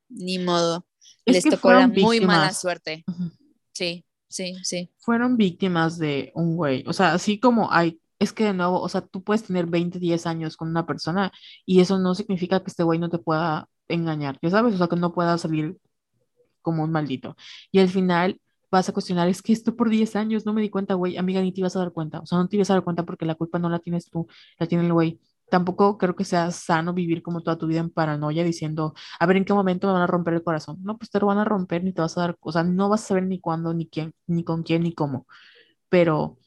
ni 0.09 0.39
modo. 0.39 0.87
les 1.25 1.43
tocó 1.43 1.71
la 1.71 1.87
muy 1.87 2.19
mala 2.19 2.51
suerte. 2.53 3.05
Sí, 3.73 4.03
sí, 4.27 4.55
sí. 4.63 4.89
Fueron 4.97 5.37
víctimas 5.37 5.99
de 5.99 6.31
un 6.33 6.55
güey. 6.55 6.83
O 6.87 6.93
sea, 6.93 7.13
así 7.13 7.39
como 7.39 7.71
hay 7.71 7.99
es 8.17 8.33
que 8.33 8.43
de 8.45 8.53
nuevo, 8.53 8.79
o 8.79 8.87
sea, 8.87 9.01
tú 9.01 9.23
puedes 9.23 9.43
tener 9.43 9.65
20, 9.65 9.97
10 9.97 10.27
años 10.27 10.55
con 10.55 10.69
una 10.69 10.85
persona 10.85 11.31
y 11.65 11.81
eso 11.81 11.97
no 11.97 12.13
significa 12.13 12.59
que 12.63 12.69
este 12.69 12.83
güey 12.83 12.99
no 12.99 13.09
te 13.09 13.17
pueda 13.17 13.67
engañar, 13.87 14.37
ya 14.43 14.51
sabes, 14.51 14.75
o 14.75 14.77
sea, 14.77 14.87
que 14.87 14.95
no 14.95 15.11
pueda 15.11 15.39
salir 15.39 15.79
como 16.61 16.83
un 16.83 16.91
maldito. 16.91 17.35
Y 17.71 17.79
al 17.79 17.89
final 17.89 18.39
vas 18.71 18.89
a 18.89 18.93
cuestionar, 18.93 19.27
es 19.27 19.41
que 19.41 19.53
esto 19.53 19.75
por 19.75 19.89
10 19.89 20.15
años 20.15 20.45
no 20.45 20.53
me 20.53 20.61
di 20.61 20.69
cuenta, 20.69 20.93
güey, 20.95 21.17
amiga, 21.17 21.41
ni 21.41 21.51
te 21.51 21.59
ibas 21.59 21.75
a 21.75 21.79
dar 21.79 21.91
cuenta, 21.91 22.19
o 22.21 22.25
sea, 22.25 22.37
no 22.37 22.47
te 22.47 22.55
ibas 22.55 22.69
a 22.69 22.73
dar 22.73 22.83
cuenta 22.83 23.03
porque 23.05 23.25
la 23.25 23.35
culpa 23.35 23.59
no 23.59 23.69
la 23.69 23.79
tienes 23.79 24.09
tú, 24.09 24.27
la 24.57 24.67
tiene 24.67 24.85
el 24.85 24.93
güey. 24.93 25.19
Tampoco 25.49 25.97
creo 25.97 26.15
que 26.15 26.23
sea 26.23 26.49
sano 26.51 26.93
vivir 26.93 27.21
como 27.21 27.41
toda 27.41 27.57
tu 27.57 27.67
vida 27.67 27.81
en 27.81 27.89
paranoia 27.89 28.43
diciendo, 28.43 28.93
a 29.19 29.25
ver 29.25 29.37
en 29.37 29.45
qué 29.45 29.53
momento 29.53 29.87
me 29.87 29.93
van 29.93 30.03
a 30.03 30.07
romper 30.07 30.33
el 30.35 30.43
corazón. 30.43 30.77
No, 30.81 30.97
pues 30.97 31.09
te 31.11 31.19
lo 31.19 31.27
van 31.27 31.39
a 31.39 31.43
romper, 31.45 31.83
ni 31.83 31.91
te 31.93 32.01
vas 32.01 32.17
a 32.17 32.21
dar, 32.21 32.37
o 32.39 32.51
sea, 32.51 32.63
no 32.63 32.87
vas 32.89 33.03
a 33.03 33.07
saber 33.07 33.25
ni 33.25 33.39
cuándo, 33.39 33.73
ni 33.73 33.87
quién, 33.87 34.13
ni 34.27 34.43
con 34.45 34.63
quién, 34.63 34.83
ni 34.83 34.93
cómo. 34.93 35.27
Pero 35.89 36.37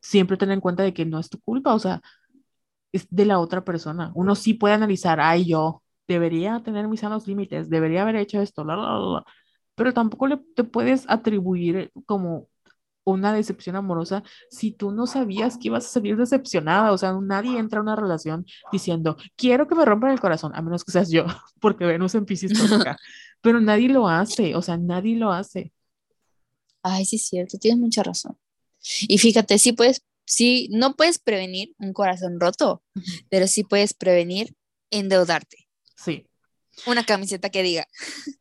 siempre 0.00 0.36
tener 0.36 0.54
en 0.54 0.60
cuenta 0.60 0.82
de 0.82 0.94
que 0.94 1.06
no 1.06 1.18
es 1.20 1.30
tu 1.30 1.40
culpa, 1.40 1.74
o 1.74 1.78
sea, 1.78 2.00
es 2.92 3.06
de 3.10 3.24
la 3.26 3.38
otra 3.38 3.64
persona. 3.64 4.12
Uno 4.14 4.34
sí 4.34 4.54
puede 4.54 4.74
analizar, 4.74 5.20
ay, 5.20 5.46
yo 5.46 5.82
debería 6.08 6.60
tener 6.64 6.88
mis 6.88 7.00
sanos 7.00 7.26
límites, 7.28 7.70
debería 7.70 8.02
haber 8.02 8.16
hecho 8.16 8.40
esto, 8.40 8.64
pero 9.74 9.92
tampoco 9.92 10.26
le, 10.26 10.38
te 10.54 10.64
puedes 10.64 11.04
atribuir 11.08 11.90
como 12.06 12.48
una 13.04 13.32
decepción 13.32 13.76
amorosa 13.76 14.22
si 14.50 14.72
tú 14.72 14.92
no 14.92 15.06
sabías 15.06 15.56
que 15.56 15.68
ibas 15.68 15.86
a 15.86 15.88
salir 15.88 16.16
decepcionada. 16.16 16.92
O 16.92 16.98
sea, 16.98 17.12
nadie 17.20 17.58
entra 17.58 17.80
a 17.80 17.82
una 17.82 17.96
relación 17.96 18.46
diciendo, 18.72 19.16
quiero 19.36 19.66
que 19.66 19.74
me 19.74 19.84
rompan 19.84 20.12
el 20.12 20.20
corazón, 20.20 20.52
a 20.54 20.62
menos 20.62 20.84
que 20.84 20.92
seas 20.92 21.10
yo, 21.10 21.24
porque 21.60 21.84
Venus 21.84 22.14
en 22.14 22.24
Pisces 22.26 22.52
acá. 22.72 22.96
Pero 23.40 23.60
nadie 23.60 23.88
lo 23.88 24.08
hace, 24.08 24.54
o 24.54 24.62
sea, 24.62 24.76
nadie 24.76 25.16
lo 25.16 25.32
hace. 25.32 25.72
Ay, 26.82 27.04
sí 27.04 27.16
es 27.16 27.26
cierto, 27.26 27.58
tienes 27.58 27.80
mucha 27.80 28.02
razón. 28.02 28.38
Y 29.02 29.18
fíjate, 29.18 29.58
sí 29.58 29.72
puedes, 29.72 30.02
sí, 30.24 30.68
no 30.72 30.94
puedes 30.94 31.18
prevenir 31.18 31.74
un 31.78 31.92
corazón 31.92 32.40
roto, 32.40 32.82
pero 33.28 33.46
sí 33.46 33.64
puedes 33.64 33.92
prevenir 33.92 34.54
endeudarte. 34.90 35.68
Sí. 35.96 36.26
Una 36.86 37.04
camiseta 37.04 37.50
que 37.50 37.62
diga. 37.62 37.86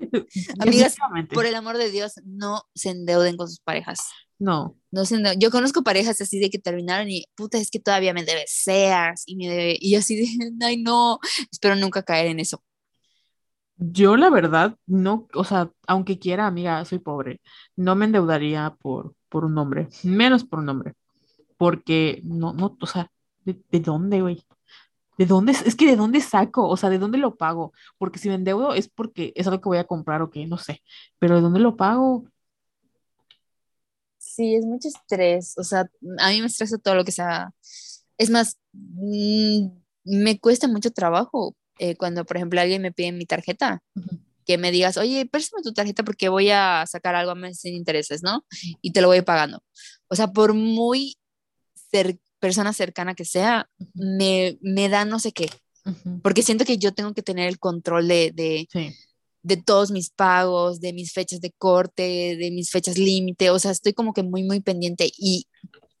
Amigas, 0.58 0.96
por 1.32 1.46
el 1.46 1.54
amor 1.54 1.78
de 1.78 1.90
Dios, 1.90 2.14
no 2.24 2.62
se 2.74 2.90
endeuden 2.90 3.36
con 3.36 3.48
sus 3.48 3.60
parejas. 3.60 4.00
No. 4.38 4.76
No 4.90 5.04
se 5.04 5.22
Yo 5.38 5.50
conozco 5.50 5.82
parejas 5.82 6.20
así 6.20 6.38
de 6.38 6.50
que 6.50 6.58
terminaron 6.58 7.08
y, 7.10 7.24
puta, 7.34 7.58
es 7.58 7.70
que 7.70 7.80
todavía 7.80 8.14
me 8.14 8.24
debe 8.24 8.44
seas 8.46 9.22
y 9.26 9.36
me 9.36 9.48
debe, 9.48 9.76
y 9.80 9.94
así 9.94 10.16
de, 10.16 10.26
ay, 10.66 10.82
no, 10.82 11.18
espero 11.50 11.76
nunca 11.76 12.02
caer 12.02 12.26
en 12.26 12.40
eso. 12.40 12.62
Yo 13.78 14.16
la 14.16 14.30
verdad, 14.30 14.76
no, 14.86 15.28
o 15.34 15.44
sea, 15.44 15.70
aunque 15.86 16.18
quiera, 16.18 16.46
amiga, 16.46 16.82
soy 16.86 16.98
pobre, 16.98 17.42
no 17.76 17.94
me 17.94 18.06
endeudaría 18.06 18.74
por, 18.80 19.14
por 19.28 19.44
un 19.44 19.58
hombre, 19.58 19.88
menos 20.02 20.44
por 20.44 20.60
un 20.60 20.70
hombre, 20.70 20.94
porque 21.58 22.22
no, 22.24 22.54
no, 22.54 22.78
o 22.80 22.86
sea, 22.86 23.10
¿de, 23.44 23.80
dónde, 23.80 24.22
güey? 24.22 24.42
¿De 25.18 25.26
dónde? 25.26 25.52
Es 25.52 25.74
que 25.74 25.86
¿de 25.86 25.96
dónde 25.96 26.20
saco? 26.20 26.68
O 26.68 26.76
sea, 26.76 26.90
¿de 26.90 26.98
dónde 26.98 27.18
lo 27.18 27.36
pago? 27.36 27.72
Porque 27.98 28.18
si 28.18 28.28
me 28.28 28.34
endeudo 28.34 28.74
es 28.74 28.88
porque 28.88 29.32
es 29.34 29.46
algo 29.46 29.60
que 29.60 29.68
voy 29.68 29.78
a 29.78 29.84
comprar 29.84 30.22
o 30.22 30.30
que 30.30 30.46
no 30.46 30.58
sé, 30.58 30.82
pero 31.18 31.36
¿de 31.36 31.42
dónde 31.42 31.60
lo 31.60 31.76
pago? 31.76 32.24
Sí, 34.18 34.54
es 34.54 34.66
mucho 34.66 34.88
estrés, 34.88 35.56
o 35.56 35.64
sea, 35.64 35.88
a 36.18 36.30
mí 36.30 36.40
me 36.40 36.46
estresa 36.46 36.76
todo 36.76 36.94
lo 36.94 37.04
que 37.04 37.12
sea, 37.12 37.54
es 38.18 38.28
más, 38.28 38.58
mm, 38.72 39.68
me 40.04 40.38
cuesta 40.38 40.68
mucho 40.68 40.90
trabajo 40.90 41.56
eh, 41.78 41.96
cuando, 41.96 42.24
por 42.24 42.36
ejemplo, 42.36 42.60
alguien 42.60 42.82
me 42.82 42.92
pide 42.92 43.12
mi 43.12 43.24
tarjeta, 43.26 43.82
que 44.44 44.58
me 44.58 44.70
digas, 44.70 44.96
oye, 44.96 45.26
préstame 45.26 45.62
tu 45.62 45.72
tarjeta 45.72 46.04
porque 46.04 46.28
voy 46.28 46.50
a 46.50 46.84
sacar 46.86 47.14
algo 47.14 47.32
a 47.32 47.34
mes 47.34 47.60
sin 47.60 47.74
intereses, 47.74 48.22
¿no? 48.22 48.44
Y 48.80 48.92
te 48.92 49.00
lo 49.00 49.08
voy 49.08 49.22
pagando. 49.22 49.62
O 50.08 50.14
sea, 50.14 50.28
por 50.28 50.54
muy 50.54 51.16
persona 52.38 52.72
cercana 52.72 53.14
que 53.14 53.24
sea, 53.24 53.68
me, 53.94 54.58
me 54.60 54.88
da 54.88 55.04
no 55.04 55.18
sé 55.18 55.32
qué. 55.32 55.50
Porque 56.22 56.42
siento 56.42 56.64
que 56.64 56.78
yo 56.78 56.92
tengo 56.92 57.14
que 57.14 57.22
tener 57.22 57.48
el 57.48 57.60
control 57.60 58.08
de, 58.08 58.32
de, 58.34 58.68
de 59.42 59.56
todos 59.56 59.92
mis 59.92 60.10
pagos, 60.10 60.80
de 60.80 60.92
mis 60.92 61.12
fechas 61.12 61.40
de 61.40 61.52
corte, 61.52 62.36
de 62.36 62.50
mis 62.50 62.70
fechas 62.70 62.98
límite, 62.98 63.50
o 63.50 63.58
sea, 63.60 63.70
estoy 63.70 63.92
como 63.92 64.12
que 64.12 64.24
muy, 64.24 64.42
muy 64.42 64.60
pendiente. 64.60 65.08
Y 65.16 65.46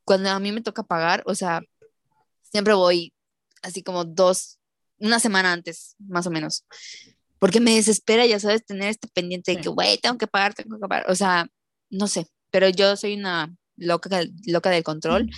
cuando 0.04 0.30
a 0.30 0.40
mí 0.40 0.50
me 0.50 0.60
toca 0.60 0.82
pagar, 0.82 1.22
o 1.26 1.36
sea, 1.36 1.60
siempre 2.50 2.74
voy 2.74 3.12
así 3.62 3.82
como 3.82 4.04
dos, 4.04 4.58
una 4.98 5.20
semana 5.20 5.52
antes, 5.52 5.94
más 5.98 6.26
o 6.26 6.30
menos, 6.30 6.64
porque 7.38 7.60
me 7.60 7.76
desespera, 7.76 8.26
ya 8.26 8.40
sabes, 8.40 8.64
tener 8.64 8.88
este 8.88 9.06
pendiente 9.08 9.54
de 9.54 9.60
que, 9.60 9.68
güey, 9.68 9.98
tengo 9.98 10.18
que 10.18 10.26
pagar, 10.26 10.54
tengo 10.54 10.80
que 10.80 10.88
pagar, 10.88 11.08
o 11.08 11.14
sea, 11.14 11.46
no 11.90 12.08
sé, 12.08 12.26
pero 12.50 12.68
yo 12.68 12.96
soy 12.96 13.14
una 13.14 13.54
loca, 13.76 14.22
loca 14.46 14.70
del 14.70 14.82
control. 14.82 15.30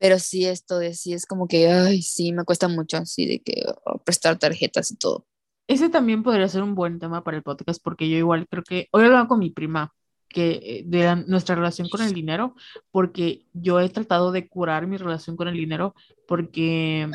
Pero 0.00 0.18
sí, 0.18 0.46
esto 0.46 0.78
de 0.78 0.94
sí 0.94 1.12
es 1.12 1.26
como 1.26 1.46
que, 1.46 1.70
ay, 1.70 2.00
sí, 2.00 2.32
me 2.32 2.44
cuesta 2.44 2.68
mucho 2.68 2.96
así 2.96 3.26
de 3.26 3.40
que 3.40 3.64
oh, 3.84 3.98
prestar 3.98 4.38
tarjetas 4.38 4.90
y 4.90 4.96
todo. 4.96 5.26
Ese 5.68 5.90
también 5.90 6.22
podría 6.22 6.48
ser 6.48 6.62
un 6.62 6.74
buen 6.74 6.98
tema 6.98 7.22
para 7.22 7.36
el 7.36 7.42
podcast 7.42 7.82
porque 7.84 8.08
yo 8.08 8.16
igual 8.16 8.48
creo 8.48 8.64
que, 8.64 8.88
hoy 8.92 9.04
hablaba 9.04 9.28
con 9.28 9.38
mi 9.38 9.50
prima 9.50 9.94
que 10.28 10.52
eh, 10.62 10.82
de 10.86 11.24
nuestra 11.26 11.54
relación 11.54 11.88
con 11.90 12.00
el 12.00 12.14
dinero, 12.14 12.54
porque 12.90 13.44
yo 13.52 13.78
he 13.78 13.90
tratado 13.90 14.32
de 14.32 14.48
curar 14.48 14.86
mi 14.86 14.96
relación 14.96 15.36
con 15.36 15.48
el 15.48 15.54
dinero 15.54 15.94
porque, 16.26 17.10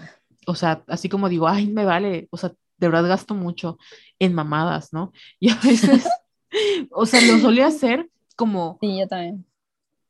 o 0.46 0.54
sea, 0.54 0.84
así 0.88 1.10
como 1.10 1.28
digo, 1.28 1.48
ay, 1.48 1.68
me 1.68 1.86
vale, 1.86 2.28
o 2.30 2.38
sea, 2.38 2.54
de 2.78 2.88
verdad 2.88 3.08
gasto 3.08 3.34
mucho 3.34 3.80
en 4.20 4.34
mamadas, 4.36 4.94
¿no? 4.94 5.12
Y 5.40 5.50
a 5.50 5.56
veces, 5.56 6.08
o 6.92 7.06
sea, 7.08 7.20
lo 7.22 7.40
solía 7.40 7.68
hacer 7.68 8.10
como... 8.36 8.78
Sí, 8.80 9.00
yo 9.00 9.08
también. 9.08 9.46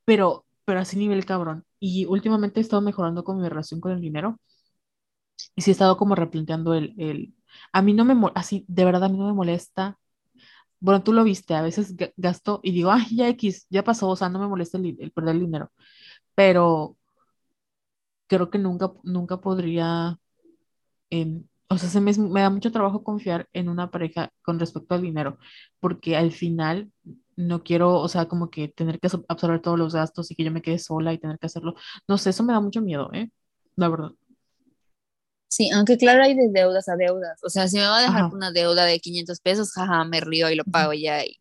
Pero, 0.04 0.46
pero 0.66 0.80
así 0.82 0.98
nivel 0.98 1.26
cabrón. 1.26 1.65
Y 1.80 2.06
últimamente 2.06 2.60
he 2.60 2.64
estado 2.64 2.82
mejorando 2.82 3.24
con 3.24 3.42
mi 3.42 3.48
relación 3.50 3.82
con 3.82 3.92
el 3.92 4.02
dinero. 4.02 4.40
Y 5.56 5.62
sí 5.62 5.72
he 5.72 5.74
estado 5.74 5.98
como 5.98 6.16
replanteando 6.16 6.74
el, 6.74 6.94
el, 6.98 7.34
a 7.74 7.82
mí 7.82 7.94
no 7.94 8.06
me, 8.06 8.16
así, 8.36 8.66
de 8.68 8.86
verdad 8.86 9.06
a 9.06 9.10
mí 9.10 9.18
no 9.18 9.28
me 9.28 9.34
molesta. 9.34 9.98
Bueno, 10.80 11.04
tú 11.04 11.14
lo 11.14 11.24
viste, 11.24 11.56
a 11.56 11.62
veces 11.64 11.96
gasto 12.18 12.60
y 12.64 12.72
digo, 12.72 12.92
ay, 12.92 13.06
ya 13.16 13.30
X, 13.30 13.68
ya 13.70 13.84
pasó, 13.84 14.10
o 14.10 14.16
sea, 14.16 14.30
no 14.30 14.40
me 14.40 14.48
molesta 14.48 14.78
el, 14.78 15.12
perder 15.14 15.36
el 15.36 15.42
dinero. 15.42 15.72
Pero 16.36 16.98
creo 18.28 18.50
que 18.50 18.58
nunca, 18.60 18.92
nunca 19.04 19.38
podría, 19.42 20.20
o 21.68 21.78
sea, 21.78 21.90
se 21.90 22.02
me, 22.02 22.14
me 22.14 22.42
da 22.42 22.50
mucho 22.50 22.72
trabajo 22.72 23.04
confiar 23.04 23.48
en 23.54 23.70
una 23.70 23.90
pareja 23.92 24.32
con 24.44 24.60
respecto 24.60 24.96
al 24.96 25.02
dinero, 25.02 25.38
porque 25.80 26.16
al 26.16 26.32
final 26.32 26.92
no 27.36 27.64
quiero, 27.64 28.00
o 28.00 28.08
sea, 28.08 28.28
como 28.28 28.50
que 28.50 28.68
tener 28.68 29.00
que 29.00 29.10
absorber 29.28 29.62
todos 29.62 29.78
los 29.78 29.94
gastos 29.94 30.32
y 30.32 30.36
que 30.36 30.44
yo 30.44 30.52
me 30.52 30.62
quede 30.62 30.80
sola 30.80 31.14
y 31.14 31.18
tener 31.18 31.38
que 31.40 31.48
hacerlo. 31.48 31.76
No 32.08 32.18
sé, 32.18 32.30
eso 32.30 32.44
me 32.44 32.54
da 32.54 32.60
mucho 32.60 32.82
miedo, 32.82 33.10
¿eh? 33.14 33.30
La 33.76 33.90
verdad. 33.90 34.12
Sí, 35.48 35.70
aunque 35.72 35.98
claro 35.98 36.24
hay 36.24 36.36
de 36.36 36.50
deudas 36.50 36.90
a 36.90 36.96
deudas. 36.96 37.40
O 37.44 37.50
sea, 37.50 37.68
si 37.68 37.78
me 37.78 37.84
va 37.84 38.00
a 38.00 38.02
dejar 38.02 38.26
una 38.34 38.52
deuda 38.52 38.86
de 38.86 39.00
500 39.00 39.40
pesos, 39.40 39.72
jaja, 39.72 40.04
me 40.04 40.20
río 40.20 40.50
y 40.50 40.56
lo 40.56 40.66
pago 40.66 40.94
ya 40.94 41.24
y, 41.24 41.38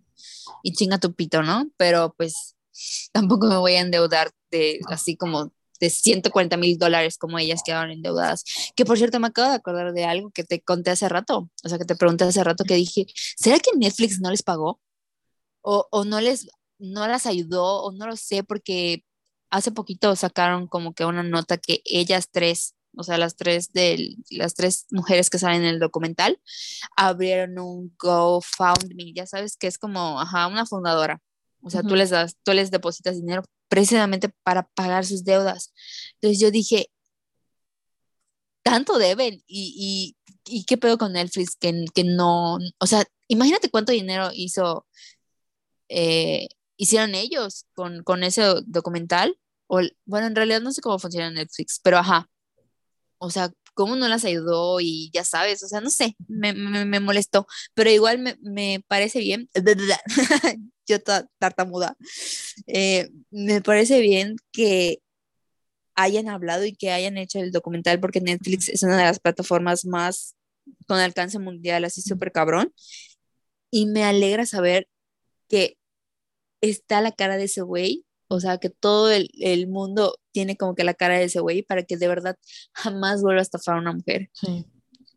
y 0.63 0.73
chinga 0.73 0.99
tu 0.99 1.15
pito, 1.15 1.43
¿no? 1.43 1.69
Pero 1.77 2.15
pues 2.17 2.57
tampoco 3.13 3.49
me 3.49 3.57
voy 3.57 3.75
a 3.75 3.81
endeudar 3.81 4.31
de 4.51 4.81
así 4.89 5.17
como 5.17 5.53
de 5.81 5.91
140 5.91 6.57
mil 6.57 6.79
dólares 6.79 7.19
como 7.19 7.39
ellas 7.39 7.63
quedaron 7.65 7.91
endeudadas. 7.91 8.45
Que 8.77 8.85
por 8.85 8.99
cierto, 8.99 9.19
me 9.21 9.29
acabo 9.29 9.51
de 9.51 9.57
acordar 9.57 9.93
de 9.93 10.05
algo 10.05 10.31
que 10.31 10.45
te 10.45 10.61
conté 10.61 10.91
hace 10.91 11.09
rato. 11.09 11.51
O 11.65 11.69
sea, 11.69 11.79
que 11.79 11.85
te 11.85 11.97
pregunté 11.97 12.25
hace 12.25 12.45
rato 12.45 12.65
que 12.65 12.75
dije, 12.75 13.07
¿será 13.37 13.59
que 13.59 13.71
Netflix 13.77 14.21
no 14.21 14.31
les 14.31 14.43
pagó? 14.43 14.81
O, 15.65 15.89
o 15.91 16.05
no 16.05 16.21
les, 16.21 16.49
no 16.79 17.09
las 17.09 17.27
ayudó, 17.27 17.83
o 17.83 17.93
no 17.93 18.07
lo 18.07 18.17
sé, 18.17 18.45
porque 18.45 19.05
hace 19.51 19.73
poquito 19.73 20.15
sacaron 20.17 20.69
como 20.69 20.95
que 20.95 21.05
una 21.05 21.23
nota 21.23 21.59
que 21.59 21.81
ellas 21.85 22.29
tres 22.31 22.75
o 22.97 23.03
sea, 23.03 23.19
las 23.19 23.37
tres, 23.37 23.73
de, 23.73 24.17
las 24.31 24.55
tres 24.55 24.87
mujeres 24.91 25.31
que 25.31 25.39
salen 25.39 25.63
en 25.63 25.69
el 25.69 25.79
documental, 25.81 26.41
abrieron 26.97 27.59
un 27.59 27.95
GoFundMe, 27.99 29.13
ya 29.15 29.27
sabes 29.27 29.57
que 29.57 29.67
es 29.67 29.79
como, 29.79 30.21
ajá, 30.21 30.47
una 30.47 30.67
fundadora. 30.67 31.21
O 31.63 31.71
sea, 31.71 31.83
tú 31.83 31.97
les 31.97 32.11
das, 32.11 32.37
tú 32.43 32.53
les 32.53 32.71
depositas 32.71 33.17
dinero 33.17 33.43
precisamente 33.69 34.29
para 34.43 34.69
pagar 34.75 35.07
sus 35.07 35.25
deudas. 35.25 35.73
Entonces 36.15 36.41
yo 36.41 36.51
dije, 36.51 36.91
tanto 38.63 38.99
deben 38.99 39.43
y, 39.47 40.17
y, 40.47 40.57
y 40.59 40.65
qué 40.65 40.77
pedo 40.77 40.99
con 40.99 41.13
Netflix 41.13 41.57
que, 41.57 41.85
que 41.95 42.05
no, 42.05 42.59
o 42.79 42.87
sea, 42.87 43.05
imagínate 43.29 43.71
cuánto 43.71 43.93
dinero 43.93 44.31
hizo, 44.35 44.87
eh, 45.89 46.49
hicieron 46.77 47.15
ellos 47.15 47.67
con, 47.75 48.03
con 48.03 48.25
ese 48.25 48.43
documental. 48.67 49.39
O, 49.67 49.81
bueno, 50.05 50.27
en 50.27 50.37
realidad 50.37 50.61
no 50.61 50.73
sé 50.73 50.83
cómo 50.83 50.99
funciona 50.99 51.31
Netflix, 51.31 51.81
pero 51.83 51.99
ajá, 51.99 52.29
o 53.19 53.31
sea, 53.31 53.51
cómo 53.75 53.97
no 53.97 54.09
las 54.09 54.25
ayudó 54.25 54.81
y 54.81 55.11
ya 55.13 55.25
sabes, 55.25 55.63
o 55.63 55.69
sea, 55.69 55.81
no 55.81 55.91
sé, 55.91 56.17
me, 56.29 56.53
me, 56.53 57.01
molestó, 57.01 57.47
pero 57.75 57.91
igual 57.91 58.19
me, 58.19 58.37
me 58.43 58.85
parece 58.89 59.21
bien, 59.21 59.49
yo 60.87 61.01
tartamuda, 61.39 61.97
eh, 62.67 63.11
me 63.31 63.61
parece 63.63 64.01
bien 64.01 64.37
que 64.53 65.01
hayan 65.97 66.29
hablado 66.29 66.65
y 66.65 66.75
que 66.75 66.91
hayan 66.91 67.19
hecho 67.19 67.39
el 67.39 67.53
documental 67.53 68.01
porque 68.01 68.21
Netflix 68.21 68.69
es 68.69 68.83
una 68.83 68.97
de 68.97 69.05
las 69.05 69.21
plataformas 69.21 69.85
más 69.85 70.35
con 70.87 70.99
alcance 70.99 71.39
mundial, 71.39 71.85
así 71.85 72.03
súper 72.03 72.33
cabrón, 72.33 72.73
y 73.71 73.87
me 73.87 74.05
alegra 74.05 74.47
saber 74.47 74.89
que 75.49 75.77
está 76.61 77.01
la 77.01 77.13
cara 77.13 77.37
de 77.37 77.45
ese 77.45 77.63
güey 77.63 78.05
o 78.29 78.41
sea, 78.41 78.59
que 78.59 78.71
todo 78.71 79.11
el, 79.11 79.31
el, 79.41 79.69
mundo 79.69 80.17
tiene 80.33 80.57
como 80.57 80.75
que 80.75 80.85
la 80.85 80.95
cara 80.95 81.19
de 81.19 81.25
ese 81.25 81.41
güey 81.41 81.63
para 81.63 81.85
que 81.85 81.97
de 81.97 82.09
verdad 82.09 82.37
jamás 82.73 83.23
vuelva 83.23 83.41
a 83.41 83.43
estafar 83.43 83.77
a 83.77 83.81
una 83.81 83.93
mujer. 83.93 84.31
Sí. 84.33 84.65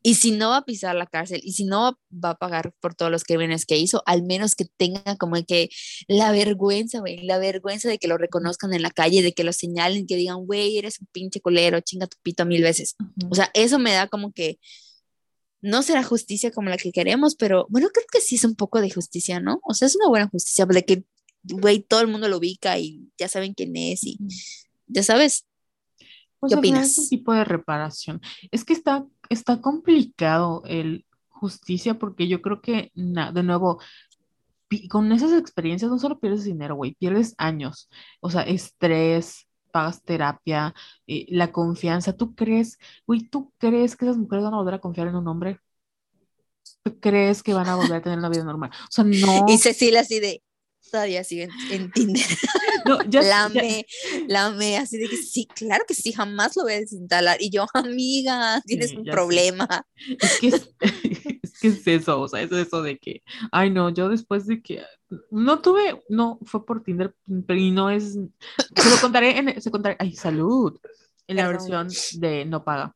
Y 0.04 0.16
si 0.16 0.32
no 0.32 0.50
va 0.50 0.58
a 0.58 0.66
pisar 0.66 0.96
la 0.96 1.08
cárcel 1.08 1.42
y 1.44 1.54
si 1.54 1.66
no 1.66 1.98
va 2.14 2.30
a 2.30 2.38
pagar 2.38 2.72
por 2.80 2.96
todos 2.96 3.12
los 3.12 3.24
crímenes 3.24 3.66
que 3.66 3.78
hizo, 3.78 4.04
al 4.06 4.24
menos 4.24 4.56
que 4.56 4.66
tenga 4.78 5.18
como 5.18 5.44
que 5.44 5.70
la 6.08 6.32
vergüenza, 6.32 7.00
güey, 7.00 7.24
la 7.24 7.40
vergüenza 7.40 7.90
de 7.90 7.98
que 7.98 8.08
lo 8.08 8.18
reconozcan 8.18 8.74
en 8.74 8.84
la 8.84 8.92
calle, 8.92 9.22
de 9.22 9.34
que 9.34 9.44
lo 9.44 9.52
señalen, 9.52 10.06
que 10.06 10.16
digan, 10.16 10.46
güey, 10.46 10.78
eres 10.78 11.02
un 11.02 11.08
pinche 11.12 11.42
colero, 11.42 11.82
chinga 11.82 12.08
tu 12.08 12.18
pito 12.22 12.46
mil 12.46 12.62
veces. 12.62 12.96
O 13.30 13.36
sea, 13.36 13.50
eso 13.54 13.80
me 13.80 13.92
da 13.92 14.08
como 14.08 14.32
que 14.32 14.60
no 15.62 15.82
será 15.82 16.04
justicia 16.04 16.52
como 16.52 16.70
la 16.70 16.78
que 16.78 16.92
queremos, 16.92 17.36
pero 17.36 17.66
bueno, 17.70 17.90
creo 17.94 18.06
que 18.12 18.22
sí 18.22 18.36
es 18.36 18.44
un 18.44 18.56
poco 18.56 18.82
de 18.82 18.92
justicia, 18.92 19.40
¿no? 19.40 19.60
O 19.64 19.74
sea, 19.74 19.88
es 19.88 19.96
una 19.96 20.08
buena 20.08 20.28
justicia 20.28 20.66
de 20.66 20.86
que 20.86 21.04
güey, 21.44 21.82
todo 21.82 22.02
el 22.02 22.08
mundo 22.08 22.28
lo 22.28 22.38
ubica 22.38 22.78
y 22.78 23.10
ya 23.18 23.28
saben 23.28 23.54
quién 23.54 23.76
es 23.76 24.04
y 24.04 24.18
ya 24.88 25.04
sabes. 25.04 25.48
Pues 26.40 26.54
¿Qué 26.54 26.60
opinas? 26.60 26.92
Es 26.92 26.98
un 27.00 27.10
tipo 27.10 27.34
de 27.34 27.44
reparación. 27.44 28.22
Es 28.52 28.64
que 28.64 28.74
está, 28.74 29.06
está 29.30 29.60
complicado 29.62 30.64
el 30.66 31.06
justicia 31.30 31.98
porque 32.00 32.28
yo 32.28 32.42
creo 32.42 32.62
que, 32.62 32.92
de 32.94 33.44
nuevo, 33.44 33.82
con 34.90 35.12
esas 35.12 35.34
experiencias 35.34 35.90
no 35.90 36.00
solo 36.00 36.20
pierdes 36.20 36.44
dinero, 36.44 36.76
güey, 36.76 36.96
pierdes 36.96 37.34
años. 37.38 37.90
O 38.20 38.30
sea, 38.30 38.42
estrés, 38.42 39.47
pagas 39.78 40.02
terapia, 40.02 40.74
eh, 41.06 41.28
la 41.30 41.52
confianza. 41.52 42.14
¿Tú 42.14 42.34
crees, 42.34 42.80
güey, 43.06 43.22
tú 43.30 43.54
crees 43.60 43.96
que 43.96 44.06
esas 44.06 44.18
mujeres 44.18 44.44
van 44.44 44.56
a 44.56 44.58
volver 44.58 44.74
a 44.74 44.80
confiar 44.80 45.08
en 45.08 45.16
un 45.16 45.28
hombre? 45.28 45.60
¿Tú 46.82 47.00
crees 47.00 47.44
que 47.44 47.54
van 47.54 47.68
a 47.68 47.76
volver 47.76 47.98
a 47.98 48.02
tener 48.02 48.18
una 48.18 48.30
vida 48.30 48.44
normal? 48.44 48.72
O 48.72 48.88
sea, 48.90 49.04
no. 49.04 49.46
Y 49.48 49.60
Cecilia 49.60 50.00
así 50.00 50.20
de, 50.20 50.42
todavía 50.92 51.24
sigue 51.24 51.48
en, 51.70 51.92
Tinder. 51.92 52.26
No, 52.86 53.00
la 53.22 53.44
amé, 53.44 53.86
la 54.28 54.46
amé, 54.46 54.78
así 54.78 54.98
de 54.98 55.10
que 55.10 55.18
sí, 55.18 55.46
claro 55.54 55.84
que 55.86 55.94
sí, 55.94 56.14
jamás 56.14 56.56
lo 56.56 56.64
voy 56.64 56.74
a 56.74 56.80
desinstalar. 56.80 57.42
Y 57.42 57.50
yo, 57.50 57.66
amiga, 57.74 58.64
tienes 58.66 58.94
un 58.94 59.04
problema. 59.04 59.86
Es 60.22 60.40
que 60.40 60.52
que 61.62 61.70
es 61.70 61.88
eso, 61.88 62.22
o 62.22 62.28
sea, 62.28 62.42
es 62.42 62.52
eso 62.52 62.82
de 62.82 62.98
que, 62.98 63.24
ay 63.52 63.70
no, 63.70 63.90
yo 63.90 64.10
después 64.10 64.46
de 64.48 64.62
que 64.62 64.84
no 65.32 65.62
tuve, 65.62 66.02
no, 66.10 66.40
fue 66.44 66.66
por 66.66 66.84
Tinder, 66.84 67.16
pero 67.46 67.60
y 67.60 67.72
no 67.72 67.90
es, 67.90 68.14
se 68.14 68.90
lo 68.90 69.02
contaré, 69.02 69.38
en, 69.38 69.62
se 69.62 69.72
contaré, 69.72 69.96
ay, 70.00 70.14
salud, 70.14 70.78
en 71.28 71.36
la 71.36 71.48
versión 71.48 71.90
de 72.14 72.46
no 72.46 72.64
paga. 72.64 72.96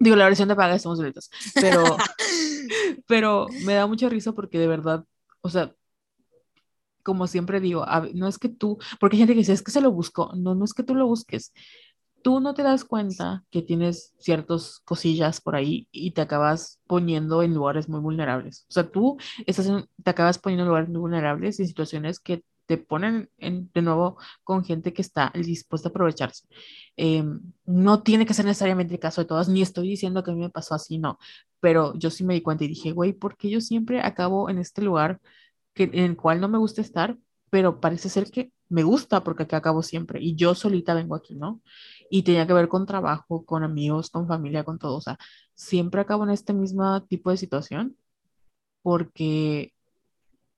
Digo, 0.00 0.16
la 0.16 0.26
versión 0.26 0.48
de 0.48 0.56
paga 0.56 0.74
estamos 0.74 0.98
solitos, 0.98 1.30
pero, 1.54 1.84
pero 3.06 3.46
me 3.64 3.74
da 3.74 3.86
mucha 3.86 4.08
risa 4.08 4.32
porque 4.32 4.58
de 4.58 4.66
verdad, 4.66 5.04
o 5.40 5.48
sea, 5.48 5.74
como 7.02 7.26
siempre 7.26 7.60
digo, 7.60 7.84
no 8.14 8.28
es 8.28 8.38
que 8.38 8.48
tú, 8.48 8.78
porque 8.98 9.16
hay 9.16 9.20
gente 9.20 9.34
que 9.34 9.40
dice, 9.40 9.52
es 9.52 9.62
que 9.62 9.70
se 9.70 9.82
lo 9.82 9.92
buscó, 9.92 10.32
no, 10.34 10.54
no 10.54 10.64
es 10.64 10.72
que 10.72 10.82
tú 10.82 10.94
lo 10.94 11.06
busques, 11.06 11.52
tú 12.24 12.40
no 12.40 12.54
te 12.54 12.62
das 12.62 12.84
cuenta 12.84 13.44
que 13.50 13.60
tienes 13.60 14.14
ciertas 14.18 14.80
cosillas 14.86 15.42
por 15.42 15.56
ahí 15.56 15.88
y 15.92 16.12
te 16.12 16.22
acabas 16.22 16.80
poniendo 16.86 17.42
en 17.42 17.52
lugares 17.52 17.86
muy 17.86 18.00
vulnerables. 18.00 18.64
O 18.70 18.72
sea, 18.72 18.90
tú 18.90 19.18
estás 19.46 19.68
te 20.02 20.10
acabas 20.10 20.38
poniendo 20.38 20.62
en 20.62 20.68
lugares 20.68 20.88
muy 20.88 21.00
vulnerables 21.00 21.60
en 21.60 21.68
situaciones 21.68 22.20
que 22.20 22.42
te 22.66 22.78
ponen 22.78 23.28
de 23.38 23.82
nuevo 23.82 24.16
con 24.42 24.64
gente 24.64 24.94
que 24.94 25.02
está 25.02 25.30
dispuesta 25.34 25.88
a 25.88 25.90
aprovecharse. 25.90 26.46
Em, 26.96 27.40
no 27.66 28.02
tiene 28.02 28.24
que 28.24 28.32
ser 28.32 28.46
necesariamente 28.46 28.94
el 28.94 29.00
caso 29.00 29.20
de 29.20 29.26
todas, 29.26 29.50
ni 29.50 29.60
estoy 29.60 29.86
diciendo 29.88 30.24
que 30.24 30.30
a 30.30 30.34
mí 30.34 30.40
me 30.40 30.48
pasó 30.50 30.74
así, 30.74 30.98
no, 30.98 31.18
pero 31.60 31.92
yo 31.98 32.08
sí 32.10 32.24
me 32.24 32.32
di 32.32 32.40
cuenta 32.40 32.64
y 32.64 32.68
dije, 32.68 32.92
güey, 32.92 33.12
¿por 33.12 33.36
qué 33.36 33.50
yo 33.50 33.60
siempre 33.60 34.00
acabo 34.00 34.48
en 34.48 34.58
este 34.58 34.80
lugar? 34.80 35.20
que, 35.74 35.84
en 35.84 36.04
el 36.04 36.16
cual 36.16 36.40
no 36.40 36.48
me 36.48 36.58
gusta 36.58 36.80
estar, 36.80 37.18
pero 37.50 37.80
parece 37.80 38.08
ser 38.08 38.30
que 38.30 38.52
me 38.68 38.82
gusta 38.82 39.22
porque 39.22 39.42
aquí 39.44 39.54
acabo 39.54 39.82
siempre 39.82 40.20
y 40.22 40.34
yo 40.34 40.54
solita 40.54 40.94
vengo 40.94 41.14
aquí, 41.14 41.34
¿no? 41.34 41.60
Y 42.10 42.22
tenía 42.22 42.46
que 42.46 42.52
ver 42.52 42.68
con 42.68 42.86
trabajo, 42.86 43.44
con 43.44 43.64
amigos, 43.64 44.10
con 44.10 44.28
familia, 44.28 44.64
con 44.64 44.78
todo, 44.78 44.96
o 44.96 45.00
sea, 45.00 45.18
siempre 45.54 46.00
acabo 46.00 46.24
en 46.24 46.30
este 46.30 46.52
mismo 46.52 47.02
tipo 47.04 47.30
de 47.30 47.36
situación 47.36 47.96
porque, 48.82 49.74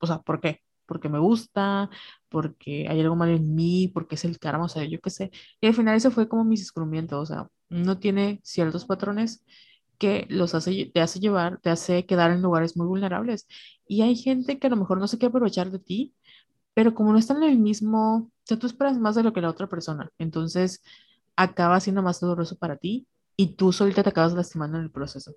o 0.01 0.07
sea, 0.07 0.21
¿por 0.23 0.41
qué? 0.41 0.63
Porque 0.87 1.09
me 1.09 1.19
gusta, 1.21 1.91
porque 2.29 2.87
hay 2.89 3.01
algo 3.01 3.17
mal 3.17 3.31
en 3.31 3.55
mí, 3.55 3.89
porque 3.95 4.17
es 4.17 4.25
el 4.25 4.39
karma, 4.39 4.65
o 4.67 4.69
sea, 4.69 4.85
yo 4.85 5.01
qué 5.01 5.11
sé. 5.11 5.31
Y 5.61 5.69
al 5.69 5.75
final 5.75 5.97
ese 5.97 6.11
fue 6.11 6.29
como 6.29 6.45
mi 6.45 6.57
descubrimiento, 6.57 7.21
o 7.21 7.27
sea, 7.27 7.49
no 7.69 7.99
tiene 7.99 8.41
ciertos 8.45 8.85
patrones 8.87 9.45
que 9.99 10.27
los 10.29 10.55
hace, 10.55 10.91
te 10.93 11.01
hace 11.01 11.21
llevar, 11.21 11.61
te 11.61 11.71
hace 11.71 12.07
quedar 12.07 12.31
en 12.33 12.43
lugares 12.43 12.77
muy 12.77 12.87
vulnerables. 12.87 13.47
Y 13.87 14.03
hay 14.03 14.17
gente 14.17 14.59
que 14.59 14.67
a 14.69 14.71
lo 14.71 14.77
mejor 14.77 14.99
no 14.99 15.09
se 15.09 15.19
quiere 15.19 15.31
aprovechar 15.31 15.71
de 15.71 15.79
ti, 15.79 16.15
pero 16.75 16.95
como 16.95 17.13
no 17.13 17.19
están 17.19 17.43
en 17.43 17.51
el 17.51 17.59
mismo, 17.59 18.17
o 18.17 18.31
sea, 18.45 18.59
tú 18.59 18.67
esperas 18.67 18.99
más 18.99 19.15
de 19.15 19.23
lo 19.23 19.33
que 19.33 19.41
la 19.41 19.51
otra 19.51 19.69
persona, 19.69 20.11
entonces 20.19 20.83
acaba 21.37 21.81
siendo 21.81 22.03
más 22.03 22.21
doloroso 22.21 22.57
para 22.57 22.77
ti 22.77 23.07
y 23.37 23.55
tú 23.57 23.73
solita 23.73 24.03
te 24.03 24.09
acabas 24.09 24.33
lastimando 24.33 24.79
en 24.79 24.85
el 24.85 24.91
proceso. 24.91 25.35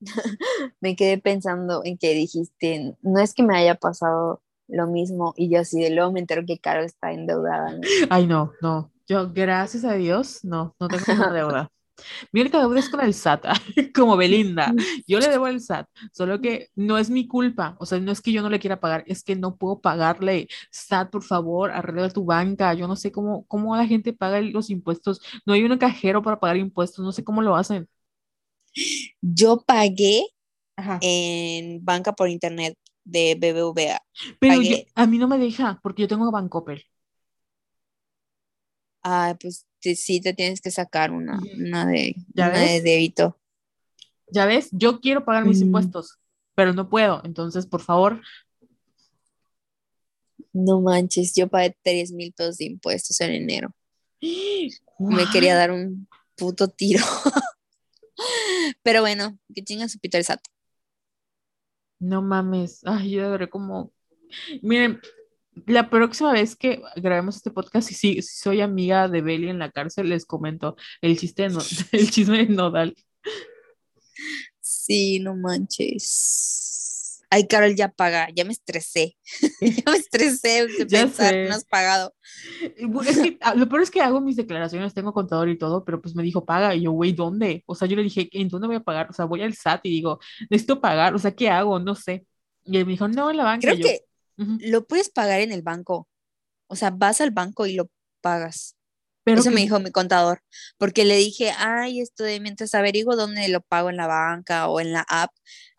me 0.80 0.96
quedé 0.96 1.18
pensando 1.18 1.82
en 1.84 1.98
que 1.98 2.14
dijiste, 2.14 2.96
no 3.02 3.20
es 3.20 3.34
que 3.34 3.42
me 3.42 3.56
haya 3.56 3.74
pasado 3.74 4.42
lo 4.68 4.86
mismo 4.86 5.34
y 5.36 5.50
yo 5.50 5.60
así 5.60 5.80
de 5.80 5.90
luego 5.90 6.12
me 6.12 6.20
entero 6.20 6.44
que 6.46 6.58
Carol 6.58 6.84
está 6.84 7.12
endeudada. 7.12 7.74
Ay, 8.10 8.26
no, 8.26 8.52
no, 8.60 8.92
yo 9.06 9.32
gracias 9.32 9.84
a 9.84 9.94
Dios, 9.94 10.44
no, 10.44 10.74
no 10.78 10.88
tengo 10.88 11.04
una 11.08 11.32
deuda. 11.32 11.70
Mi 12.32 12.40
única 12.40 12.58
deuda 12.58 12.78
es 12.78 12.88
con 12.88 13.00
el 13.00 13.14
SAT, 13.14 13.44
como 13.94 14.16
Belinda. 14.16 14.74
Yo 15.06 15.18
le 15.20 15.28
debo 15.28 15.46
el 15.46 15.60
SAT, 15.60 15.88
solo 16.12 16.40
que 16.40 16.68
no 16.74 16.98
es 16.98 17.10
mi 17.10 17.26
culpa. 17.26 17.76
O 17.80 17.86
sea, 17.86 17.98
no 18.00 18.12
es 18.12 18.20
que 18.20 18.32
yo 18.32 18.42
no 18.42 18.50
le 18.50 18.60
quiera 18.60 18.80
pagar, 18.80 19.04
es 19.06 19.22
que 19.24 19.36
no 19.36 19.56
puedo 19.56 19.80
pagarle. 19.80 20.48
SAT, 20.70 21.10
por 21.10 21.24
favor, 21.24 21.70
arregla 21.70 22.10
tu 22.10 22.24
banca. 22.24 22.74
Yo 22.74 22.88
no 22.88 22.96
sé 22.96 23.12
cómo, 23.12 23.44
cómo 23.46 23.76
la 23.76 23.86
gente 23.86 24.12
paga 24.12 24.40
los 24.40 24.70
impuestos. 24.70 25.20
No 25.46 25.52
hay 25.54 25.64
un 25.64 25.76
cajero 25.78 26.22
para 26.22 26.40
pagar 26.40 26.56
impuestos, 26.56 27.04
no 27.04 27.12
sé 27.12 27.24
cómo 27.24 27.42
lo 27.42 27.56
hacen. 27.56 27.88
Yo 29.20 29.62
pagué 29.66 30.26
en 31.00 31.84
banca 31.84 32.12
por 32.12 32.28
internet 32.28 32.76
de 33.04 33.34
BBVA. 33.34 34.00
Pero 34.38 34.60
a 34.94 35.06
mí 35.06 35.18
no 35.18 35.28
me 35.28 35.38
deja 35.38 35.80
porque 35.82 36.02
yo 36.02 36.08
tengo 36.08 36.30
Bancoppel. 36.30 36.84
Ah, 39.02 39.36
pues 39.40 39.66
sí 39.80 40.20
te 40.20 40.34
tienes 40.34 40.60
que 40.60 40.70
sacar 40.70 41.10
una, 41.10 41.40
una, 41.56 41.86
de, 41.86 42.14
de 42.28 42.80
débito. 42.82 43.38
Ya 44.30 44.46
ves, 44.46 44.68
yo 44.72 45.00
quiero 45.00 45.24
pagar 45.24 45.44
mis 45.44 45.60
impuestos, 45.60 46.18
pero 46.54 46.72
no 46.72 46.88
puedo. 46.88 47.22
Entonces, 47.24 47.66
por 47.66 47.80
favor. 47.80 48.20
No 50.52 50.80
manches, 50.80 51.34
yo 51.34 51.48
pagué 51.48 51.76
3 51.82 52.12
mil 52.12 52.32
pesos 52.32 52.58
de 52.58 52.66
impuestos 52.66 53.20
en 53.20 53.32
enero. 53.32 53.70
Me 54.98 55.24
quería 55.32 55.54
dar 55.54 55.70
un 55.70 56.08
puto 56.36 56.68
tiro. 56.68 57.04
pero 58.82 59.00
bueno, 59.00 59.38
que 59.54 59.62
chinga 59.62 59.88
su 59.88 59.98
Peter 59.98 60.22
Sat. 60.24 60.40
No 61.98 62.22
mames. 62.22 62.80
Ay, 62.84 63.10
yo 63.10 63.22
deberé 63.22 63.48
como. 63.48 63.92
Miren, 64.62 65.00
la 65.66 65.90
próxima 65.90 66.32
vez 66.32 66.56
que 66.56 66.82
grabemos 66.96 67.36
este 67.36 67.50
podcast, 67.50 67.88
si, 67.88 67.94
si 67.94 68.22
soy 68.22 68.60
amiga 68.60 69.08
de 69.08 69.20
Belly 69.20 69.48
en 69.48 69.58
la 69.58 69.70
cárcel, 69.70 70.08
les 70.08 70.26
comento 70.26 70.76
el, 71.00 71.18
chiste 71.18 71.48
no, 71.48 71.60
el 71.92 72.10
chisme 72.10 72.38
de 72.38 72.46
Nodal. 72.46 72.94
Sí, 74.60 75.20
no 75.20 75.34
manches. 75.36 77.24
Ay, 77.30 77.46
Carol, 77.46 77.74
ya 77.74 77.90
paga, 77.90 78.28
ya 78.34 78.44
me 78.46 78.52
estresé. 78.52 79.18
ya 79.60 79.92
me 79.92 79.98
estresé 79.98 80.66
de 80.66 80.86
pensar, 80.86 81.34
no 81.46 81.54
has 81.54 81.64
pagado. 81.64 82.14
Es 83.06 83.18
que, 83.18 83.36
ah, 83.42 83.54
lo 83.54 83.68
peor 83.68 83.82
es 83.82 83.90
que 83.90 84.00
hago 84.00 84.20
mis 84.22 84.36
declaraciones, 84.36 84.94
tengo 84.94 85.12
contador 85.12 85.50
y 85.50 85.58
todo, 85.58 85.84
pero 85.84 86.00
pues 86.00 86.14
me 86.14 86.22
dijo, 86.22 86.46
paga. 86.46 86.74
Y 86.74 86.82
yo, 86.82 86.92
güey, 86.92 87.12
¿dónde? 87.12 87.64
O 87.66 87.74
sea, 87.74 87.86
yo 87.86 87.96
le 87.96 88.02
dije, 88.02 88.30
¿en 88.32 88.48
dónde 88.48 88.66
voy 88.66 88.76
a 88.76 88.80
pagar? 88.80 89.10
O 89.10 89.12
sea, 89.12 89.26
voy 89.26 89.42
al 89.42 89.54
SAT 89.54 89.84
y 89.84 89.90
digo, 89.90 90.20
necesito 90.48 90.80
pagar, 90.80 91.14
o 91.14 91.18
sea, 91.18 91.32
¿qué 91.32 91.50
hago? 91.50 91.78
No 91.78 91.94
sé. 91.94 92.26
Y 92.64 92.78
él 92.78 92.86
me 92.86 92.92
dijo, 92.92 93.08
no, 93.08 93.30
en 93.30 93.36
la 93.36 93.44
banca. 93.44 93.72
Creo 93.72 93.84
que 93.84 94.07
lo 94.38 94.86
puedes 94.86 95.10
pagar 95.10 95.40
en 95.40 95.52
el 95.52 95.62
banco. 95.62 96.08
O 96.68 96.76
sea, 96.76 96.90
vas 96.90 97.20
al 97.20 97.30
banco 97.30 97.66
y 97.66 97.74
lo 97.74 97.90
pagas. 98.20 98.76
Pero 99.24 99.40
Eso 99.40 99.50
me 99.50 99.60
dijo 99.60 99.78
mi 99.78 99.90
contador, 99.90 100.42
porque 100.78 101.04
le 101.04 101.16
dije, 101.16 101.52
ay, 101.58 102.00
esto 102.00 102.24
de 102.24 102.40
mientras 102.40 102.74
averiguo 102.74 103.14
dónde 103.14 103.46
lo 103.48 103.60
pago 103.60 103.90
en 103.90 103.98
la 103.98 104.06
banca 104.06 104.68
o 104.68 104.80
en 104.80 104.92
la 104.92 105.04
app, 105.06 105.30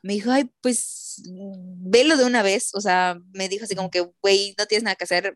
me 0.04 0.14
dijo, 0.14 0.30
ay, 0.30 0.52
pues 0.62 1.24
velo 1.26 2.16
de 2.16 2.26
una 2.26 2.44
vez. 2.44 2.76
O 2.76 2.82
sea, 2.82 3.18
me 3.34 3.50
dijo 3.50 3.66
así 3.66 3.76
como 3.76 3.90
que, 3.90 4.08
güey, 4.22 4.54
no 4.60 4.68
tienes 4.68 4.84
nada 4.84 4.96
que 4.96 5.06
hacer, 5.06 5.36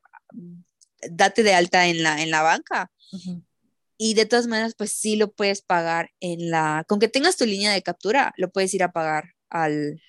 date 1.09 1.41
de 1.41 1.55
alta 1.55 1.87
en 1.87 2.03
la, 2.03 2.21
en 2.21 2.29
la 2.29 2.43
banca. 2.43 2.91
Y 3.97 4.13
de 4.13 4.27
todas 4.27 4.45
maneras, 4.45 4.75
pues 4.77 4.91
sí 4.91 5.15
lo 5.15 5.31
puedes 5.31 5.63
pagar 5.63 6.11
en 6.19 6.51
la, 6.51 6.85
con 6.87 6.99
que 6.99 7.07
tengas 7.07 7.35
tu 7.35 7.45
línea 7.45 7.71
de 7.71 7.81
captura, 7.81 8.33
lo 8.37 8.51
puedes 8.51 8.71
ir 8.75 8.83
a 8.83 8.91
pagar 8.91 9.33
al, 9.49 9.99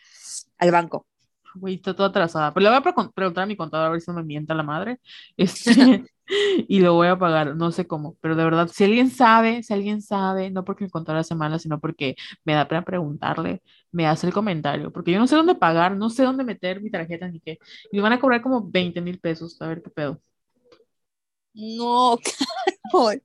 al 0.59 0.71
banco 0.73 1.07
güey, 1.55 1.77
está 1.77 1.95
toda 1.95 2.09
atrasada. 2.09 2.53
Pero 2.53 2.65
le 2.65 2.71
voy 2.71 2.79
a 2.79 3.11
preguntar 3.13 3.45
a 3.45 3.47
mi 3.47 3.57
contador 3.57 3.87
a 3.87 3.91
ver 3.91 4.01
si 4.01 4.11
no 4.11 4.17
me 4.17 4.25
mienta 4.25 4.55
la 4.55 4.63
madre. 4.63 4.99
Este, 5.37 6.05
y 6.69 6.81
lo 6.81 6.95
voy 6.95 7.09
a 7.09 7.19
pagar, 7.19 7.55
no 7.57 7.71
sé 7.73 7.87
cómo, 7.87 8.17
pero 8.21 8.37
de 8.37 8.45
verdad, 8.45 8.69
si 8.73 8.85
alguien 8.85 9.11
sabe, 9.11 9.63
si 9.63 9.73
alguien 9.75 10.01
sabe, 10.03 10.51
no 10.51 10.65
porque 10.65 10.85
me 10.85 10.91
contó 10.91 11.13
la 11.13 11.25
semana, 11.25 11.59
sino 11.59 11.81
porque 11.81 12.17
me 12.45 12.55
da 12.55 12.67
pena 12.69 12.85
preguntarle, 12.85 13.63
me 13.93 14.07
hace 14.07 14.27
el 14.27 14.33
comentario, 14.33 14.93
porque 14.93 15.13
yo 15.13 15.19
no 15.19 15.27
sé 15.27 15.37
dónde 15.37 15.55
pagar, 15.55 15.97
no 15.97 16.11
sé 16.11 16.25
dónde 16.25 16.45
meter 16.45 16.81
mi 16.83 16.91
tarjeta 16.91 17.29
ni 17.29 17.41
qué. 17.41 17.59
Y 17.93 17.97
me 17.97 18.03
van 18.03 18.13
a 18.15 18.21
cobrar 18.21 18.43
como 18.43 18.69
20 18.71 19.01
mil 19.01 19.19
pesos, 19.21 19.61
a 19.61 19.69
ver 19.69 19.83
qué 19.83 19.91
pedo. 19.91 20.21
No, 21.55 22.19
Carol. 22.93 23.23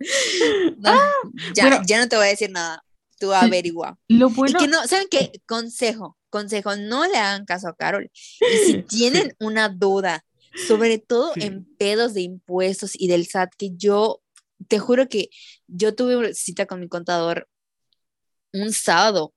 Ah, 0.85 1.11
ya, 1.53 1.81
ya 1.85 1.99
no 1.99 2.07
te 2.07 2.15
voy 2.15 2.27
a 2.27 2.29
decir 2.29 2.51
nada. 2.51 2.83
Tú 3.19 3.33
averigua. 3.33 3.99
Lo 4.07 4.29
bueno. 4.29 4.57
Y 4.57 4.63
que 4.63 4.67
no, 4.67 4.87
¿saben 4.87 5.07
qué? 5.11 5.31
Consejo 5.45 6.17
consejo, 6.29 6.75
no 6.75 7.07
le 7.07 7.17
hagan 7.17 7.45
caso 7.45 7.67
a 7.67 7.75
Carol. 7.75 8.09
Y 8.13 8.57
si 8.65 8.83
tienen 8.87 9.35
una 9.39 9.69
duda, 9.69 10.25
sobre 10.67 10.97
todo 10.97 11.33
en 11.35 11.65
pedos 11.77 12.13
de 12.13 12.21
impuestos 12.21 12.91
y 12.95 13.07
del 13.07 13.27
SAT, 13.27 13.53
que 13.57 13.71
yo 13.75 14.21
te 14.67 14.79
juro 14.79 15.07
que 15.07 15.29
yo 15.67 15.95
tuve 15.95 16.17
una 16.17 16.33
cita 16.33 16.65
con 16.65 16.79
mi 16.79 16.87
contador 16.87 17.47
un 18.51 18.73
sábado 18.73 19.33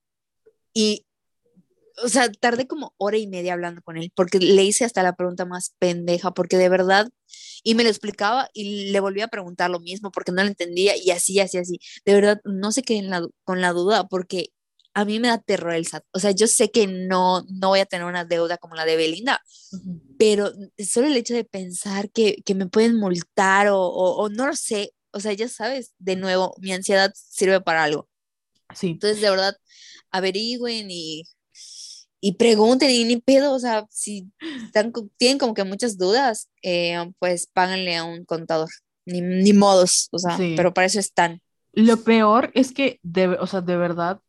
y, 0.73 1.05
o 2.05 2.09
sea, 2.09 2.31
tardé 2.33 2.67
como 2.67 2.95
hora 2.99 3.19
y 3.19 3.27
media 3.27 3.55
hablando 3.55 3.83
con 3.83 3.97
él 3.97 4.13
porque 4.15 4.39
le 4.39 4.65
hice 4.65 4.85
hasta 4.85 5.03
la 5.03 5.15
pregunta 5.15 5.45
más 5.45 5.75
pendeja, 5.79 6.33
porque 6.33 6.57
de 6.57 6.69
verdad, 6.69 7.09
y 7.63 7.75
me 7.75 7.83
lo 7.83 7.89
explicaba 7.89 8.49
y 8.53 8.91
le 8.91 9.01
volví 9.01 9.21
a 9.21 9.29
preguntar 9.29 9.71
lo 9.71 9.81
mismo 9.81 10.11
porque 10.11 10.33
no 10.33 10.43
lo 10.43 10.49
entendía 10.49 10.97
y 10.97 11.11
así, 11.11 11.41
así, 11.41 11.59
así. 11.59 11.79
De 12.05 12.15
verdad, 12.15 12.41
no 12.45 12.73
se 12.73 12.83
queden 12.83 13.11
con 13.45 13.61
la 13.61 13.73
duda 13.73 14.09
porque 14.09 14.51
a 14.95 15.05
mí 15.05 15.21
me 15.21 15.29
da 15.29 15.39
terror 15.39 15.75
el 15.75 15.87
SAT. 15.87 16.05
O 16.13 16.19
sea, 16.19 16.33
yo 16.33 16.47
sé 16.47 16.71
que 16.71 16.87
no, 16.87 17.45
no 17.49 17.69
voy 17.69 17.81
a 17.81 17.87
tener 17.87 18.07
una 18.07 18.25
deuda 18.25 18.59
como 18.59 18.75
la 18.75 18.85
de 18.85 18.97
Belinda, 18.97 19.43
pero 20.19 20.53
solo 20.79 21.07
el 21.07 21.17
hecho 21.17 21.35
de 21.35 21.45
pensar 21.45 22.11
que, 22.11 22.37
que 22.45 22.55
me 22.55 22.67
pueden 22.67 22.97
multar 22.97 23.69
o, 23.69 23.81
o, 23.81 24.29
no 24.29 24.47
lo 24.47 24.57
sé, 24.57 24.93
o 25.13 25.21
sea, 25.21 25.33
ya 25.33 25.49
sabes, 25.49 25.95
de 25.99 26.17
nuevo, 26.17 26.55
mi 26.61 26.73
ansiedad 26.73 27.13
sirve 27.15 27.61
para 27.61 27.85
algo. 27.85 28.09
Sí. 28.75 28.89
Entonces, 28.89 29.21
de 29.21 29.31
verdad, 29.31 29.57
averigüen 30.11 30.91
y, 30.91 31.25
y 32.25 32.37
pregunten 32.37 32.89
y 32.89 33.05
ni 33.05 33.17
pedo, 33.17 33.53
o 33.53 33.59
sea, 33.59 33.85
si 33.91 34.31
están, 34.65 34.93
tienen 35.17 35.39
como 35.39 35.55
que 35.55 35.65
muchas 35.65 35.99
dudas, 35.99 36.49
eh, 36.63 37.11
pues 37.19 37.49
páganle 37.53 37.97
a 37.97 38.05
un 38.05 38.25
contador, 38.25 38.69
ni, 39.05 39.21
ni 39.21 39.53
modos, 39.53 40.09
o 40.13 40.19
sea, 40.19 40.39
pero 40.57 40.73
para 40.73 40.87
eso 40.87 41.01
están. 41.01 41.43
Lo 41.73 41.97
peor 41.97 42.53
es 42.55 42.73
que, 42.73 43.01
de, 43.03 43.27
o 43.27 43.47
sea, 43.49 43.61
de 43.61 43.77
verdad, 43.77 44.21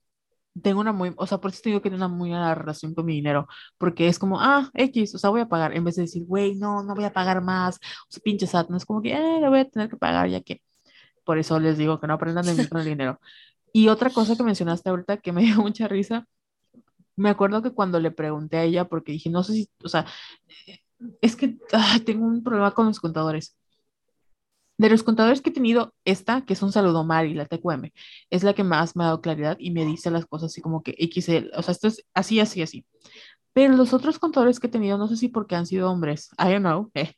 tengo 0.60 0.82
una 0.82 0.92
muy, 0.92 1.14
o 1.18 1.28
sea, 1.28 1.38
por 1.38 1.52
eso 1.52 1.62
te 1.62 1.70
digo 1.70 1.84
que 1.84 1.92
tengo 1.92 2.04
una 2.04 2.16
muy 2.16 2.32
mala 2.32 2.56
relación 2.56 2.96
con 2.96 3.06
mi 3.06 3.14
dinero, 3.14 3.48
porque 3.78 4.08
es 4.08 4.18
como, 4.18 4.42
ah, 4.42 4.72
X, 4.74 5.14
o 5.14 5.20
sea, 5.20 5.30
voy 5.30 5.42
a 5.42 5.48
pagar, 5.48 5.76
en 5.76 5.84
vez 5.84 5.96
de 5.96 6.02
decir, 6.02 6.26
güey, 6.26 6.56
no, 6.56 6.82
no 6.82 6.96
voy 6.96 7.04
a 7.06 7.14
pagar 7.14 7.44
más, 7.44 7.76
o 7.76 8.12
sea, 8.12 8.24
pinche 8.24 8.48
SAT, 8.48 8.70
no 8.70 8.78
es 8.78 8.86
como 8.86 9.04
que, 9.04 9.14
eh, 9.14 9.40
lo 9.40 9.52
voy 9.52 9.60
a 9.60 9.70
tener 9.70 9.88
que 9.88 9.98
pagar, 9.98 10.28
ya 10.30 10.42
que, 10.42 10.64
por 11.24 11.38
eso 11.38 11.60
les 11.60 11.78
digo 11.78 12.00
que 12.00 12.08
no 12.08 12.16
aprendan 12.16 12.46
de 12.48 12.56
mí 12.56 12.68
con 12.68 12.82
el 12.82 12.88
dinero. 12.88 13.20
Y 13.72 13.88
otra 13.90 14.10
cosa 14.10 14.36
que 14.36 14.44
mencionaste 14.44 14.90
ahorita 14.90 15.18
que 15.18 15.32
me 15.32 15.42
dio 15.44 15.58
mucha 15.58 15.88
risa, 15.88 16.28
me 17.16 17.30
acuerdo 17.30 17.62
que 17.62 17.72
cuando 17.72 18.00
le 18.00 18.12
pregunté 18.12 18.58
a 18.58 18.64
ella, 18.64 18.86
porque 18.86 19.12
dije, 19.12 19.30
no 19.30 19.44
sé 19.44 19.54
si, 19.54 19.70
o 19.84 19.90
sea, 19.90 20.06
es 21.22 21.36
que 21.36 21.58
tengo 22.06 22.26
un 22.26 22.44
problema 22.44 22.72
con 22.74 22.88
los 22.88 23.00
contadores. 23.00 23.56
De 24.78 24.90
los 24.90 25.04
contadores 25.04 25.42
que 25.42 25.52
he 25.52 25.54
tenido, 25.54 25.94
esta, 26.04 26.42
que 26.46 26.54
es 26.54 26.62
un 26.64 26.72
saludo 26.72 27.04
Mari, 27.04 27.34
la 27.36 27.46
TQM, 27.46 27.92
es 28.32 28.44
la 28.44 28.54
que 28.54 28.64
más 28.64 28.96
me 28.96 29.04
ha 29.04 29.08
dado 29.08 29.22
claridad 29.22 29.56
y 29.60 29.72
me 29.72 29.86
dice 29.86 30.10
las 30.10 30.26
cosas 30.26 30.52
así 30.52 30.62
como 30.62 30.82
que 30.82 30.96
XL, 30.98 31.52
o 31.56 31.62
sea, 31.62 31.72
esto 31.74 31.88
es 31.88 32.06
así, 32.14 32.40
así, 32.40 32.62
así. 32.62 32.86
Pero 33.54 33.76
los 33.76 33.94
otros 33.94 34.20
contadores 34.20 34.60
que 34.60 34.68
he 34.68 34.70
tenido, 34.72 34.98
no 34.98 35.08
sé 35.08 35.16
si 35.18 35.30
porque 35.30 35.56
han 35.56 35.68
sido 35.68 35.92
hombres, 35.92 36.30
I 36.40 36.52
don't 36.54 36.62
know, 36.62 36.92
eh, 36.96 37.14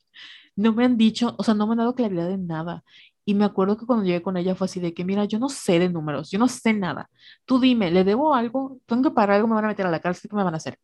no 0.56 0.74
me 0.74 0.86
han 0.86 0.98
dicho, 0.98 1.36
o 1.38 1.44
sea, 1.44 1.54
no 1.54 1.68
me 1.68 1.74
han 1.74 1.80
dado 1.80 1.96
claridad 1.96 2.32
en 2.32 2.48
nada. 2.48 2.84
Y 3.26 3.34
me 3.36 3.46
acuerdo 3.46 3.78
que 3.78 3.86
cuando 3.86 4.06
llegué 4.06 4.22
con 4.22 4.38
ella 4.38 4.56
fue 4.56 4.66
así 4.66 4.80
de 4.80 4.94
que, 4.94 5.04
mira, 5.04 5.26
yo 5.26 5.40
no 5.40 5.50
sé 5.50 5.80
de 5.80 5.90
números, 5.90 6.30
yo 6.32 6.40
no 6.40 6.48
sé 6.48 6.74
nada. 6.74 7.10
Tú 7.46 7.60
dime, 7.60 7.92
¿le 7.92 8.04
debo 8.04 8.36
algo? 8.36 8.80
¿Tengo 8.86 9.04
que 9.04 9.12
pagar 9.12 9.32
algo? 9.38 9.48
¿Me 9.48 9.56
van 9.56 9.66
a 9.66 9.70
meter 9.70 9.88
a 9.88 9.92
la 9.92 10.00
cárcel? 10.00 10.30
¿Qué 10.30 10.36
me 10.36 10.44
van 10.44 10.54
a 10.54 10.58
hacer? 10.58 10.80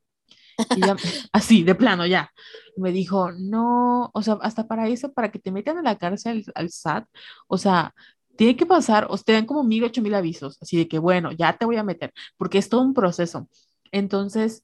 Y 0.57 0.81
así, 1.31 1.63
de 1.63 1.75
plano, 1.75 2.05
ya. 2.05 2.31
me 2.77 2.91
dijo, 2.91 3.31
no, 3.31 4.11
o 4.13 4.21
sea, 4.23 4.37
hasta 4.41 4.67
para 4.67 4.87
eso, 4.87 5.13
para 5.13 5.31
que 5.31 5.39
te 5.39 5.51
metan 5.51 5.77
a 5.77 5.81
la 5.81 5.97
cárcel 5.97 6.45
al, 6.55 6.69
SAT, 6.69 7.07
o 7.47 7.57
sea, 7.57 7.93
tiene 8.37 8.55
que 8.55 8.65
pasar, 8.65 9.07
o 9.09 9.17
te 9.17 9.33
dan 9.33 9.45
como 9.45 9.63
mil, 9.63 9.83
ocho 9.83 10.01
mil 10.01 10.15
avisos, 10.15 10.57
así 10.61 10.77
de 10.77 10.87
que, 10.87 10.99
bueno, 10.99 11.31
ya 11.31 11.57
te 11.57 11.65
voy 11.65 11.77
a 11.77 11.83
meter, 11.83 12.13
porque 12.37 12.57
es 12.57 12.69
todo 12.69 12.81
un 12.81 12.93
proceso. 12.93 13.47
Entonces, 13.91 14.63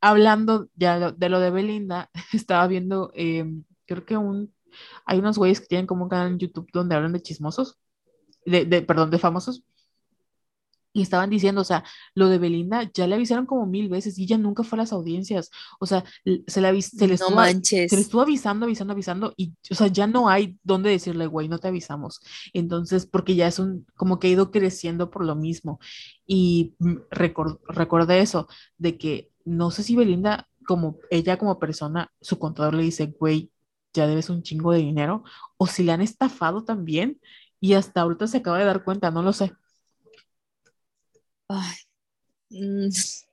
hablando 0.00 0.68
ya 0.74 1.12
de 1.12 1.28
lo 1.28 1.40
de 1.40 1.50
Belinda, 1.50 2.10
estaba 2.32 2.66
viendo, 2.66 3.10
em, 3.14 3.64
creo 3.86 4.04
que 4.04 4.16
un, 4.16 4.52
hay 5.04 5.18
unos 5.18 5.38
güeyes 5.38 5.60
que 5.60 5.66
tienen 5.66 5.86
como 5.86 6.04
un 6.04 6.10
canal 6.10 6.32
en 6.32 6.38
YouTube 6.38 6.68
donde 6.72 6.94
hablan 6.94 7.12
de 7.12 7.22
chismosos, 7.22 7.78
de, 8.44 8.64
de, 8.64 8.82
perdón, 8.82 9.10
de 9.10 9.18
famosos, 9.18 9.64
y 10.96 11.02
estaban 11.02 11.28
diciendo, 11.28 11.60
o 11.60 11.64
sea, 11.64 11.84
lo 12.14 12.30
de 12.30 12.38
Belinda 12.38 12.90
ya 12.94 13.06
le 13.06 13.16
avisaron 13.16 13.44
como 13.44 13.66
mil 13.66 13.90
veces 13.90 14.18
y 14.18 14.22
ella 14.22 14.38
nunca 14.38 14.62
fue 14.62 14.78
a 14.78 14.80
las 14.80 14.94
audiencias. 14.94 15.50
O 15.78 15.84
sea, 15.84 16.02
se 16.46 16.62
le, 16.62 16.80
se 16.80 17.06
le, 17.06 17.12
estuvo, 17.12 17.38
se 17.62 17.86
le 17.90 18.00
estuvo 18.00 18.22
avisando, 18.22 18.64
avisando, 18.64 18.94
avisando 18.94 19.34
y, 19.36 19.52
o 19.70 19.74
sea, 19.74 19.88
ya 19.88 20.06
no 20.06 20.30
hay 20.30 20.58
dónde 20.62 20.88
decirle, 20.88 21.26
güey, 21.26 21.48
no 21.48 21.58
te 21.58 21.68
avisamos. 21.68 22.22
Entonces, 22.54 23.04
porque 23.04 23.34
ya 23.34 23.46
es 23.46 23.58
un, 23.58 23.84
como 23.94 24.18
que 24.18 24.28
ha 24.28 24.30
ido 24.30 24.50
creciendo 24.50 25.10
por 25.10 25.26
lo 25.26 25.36
mismo. 25.36 25.80
Y 26.26 26.72
recordé 27.10 28.20
eso, 28.20 28.48
de 28.78 28.96
que 28.96 29.30
no 29.44 29.70
sé 29.70 29.82
si 29.82 29.96
Belinda, 29.96 30.48
como 30.66 30.96
ella 31.10 31.36
como 31.36 31.58
persona, 31.58 32.10
su 32.22 32.38
contador 32.38 32.72
le 32.72 32.84
dice, 32.84 33.14
güey, 33.20 33.50
ya 33.96 34.06
debes 34.06 34.30
un 34.30 34.42
chingo 34.42 34.72
de 34.72 34.78
dinero, 34.78 35.24
o 35.56 35.66
si 35.66 35.82
le 35.82 35.92
han 35.92 36.02
estafado 36.02 36.64
también 36.64 37.20
y 37.60 37.74
hasta 37.74 38.02
ahorita 38.02 38.26
se 38.26 38.38
acaba 38.38 38.58
de 38.58 38.64
dar 38.64 38.84
cuenta, 38.84 39.10
no 39.10 39.22
lo 39.22 39.32
sé. 39.32 39.52
Ay, 41.48 41.76
mm, 42.50 42.88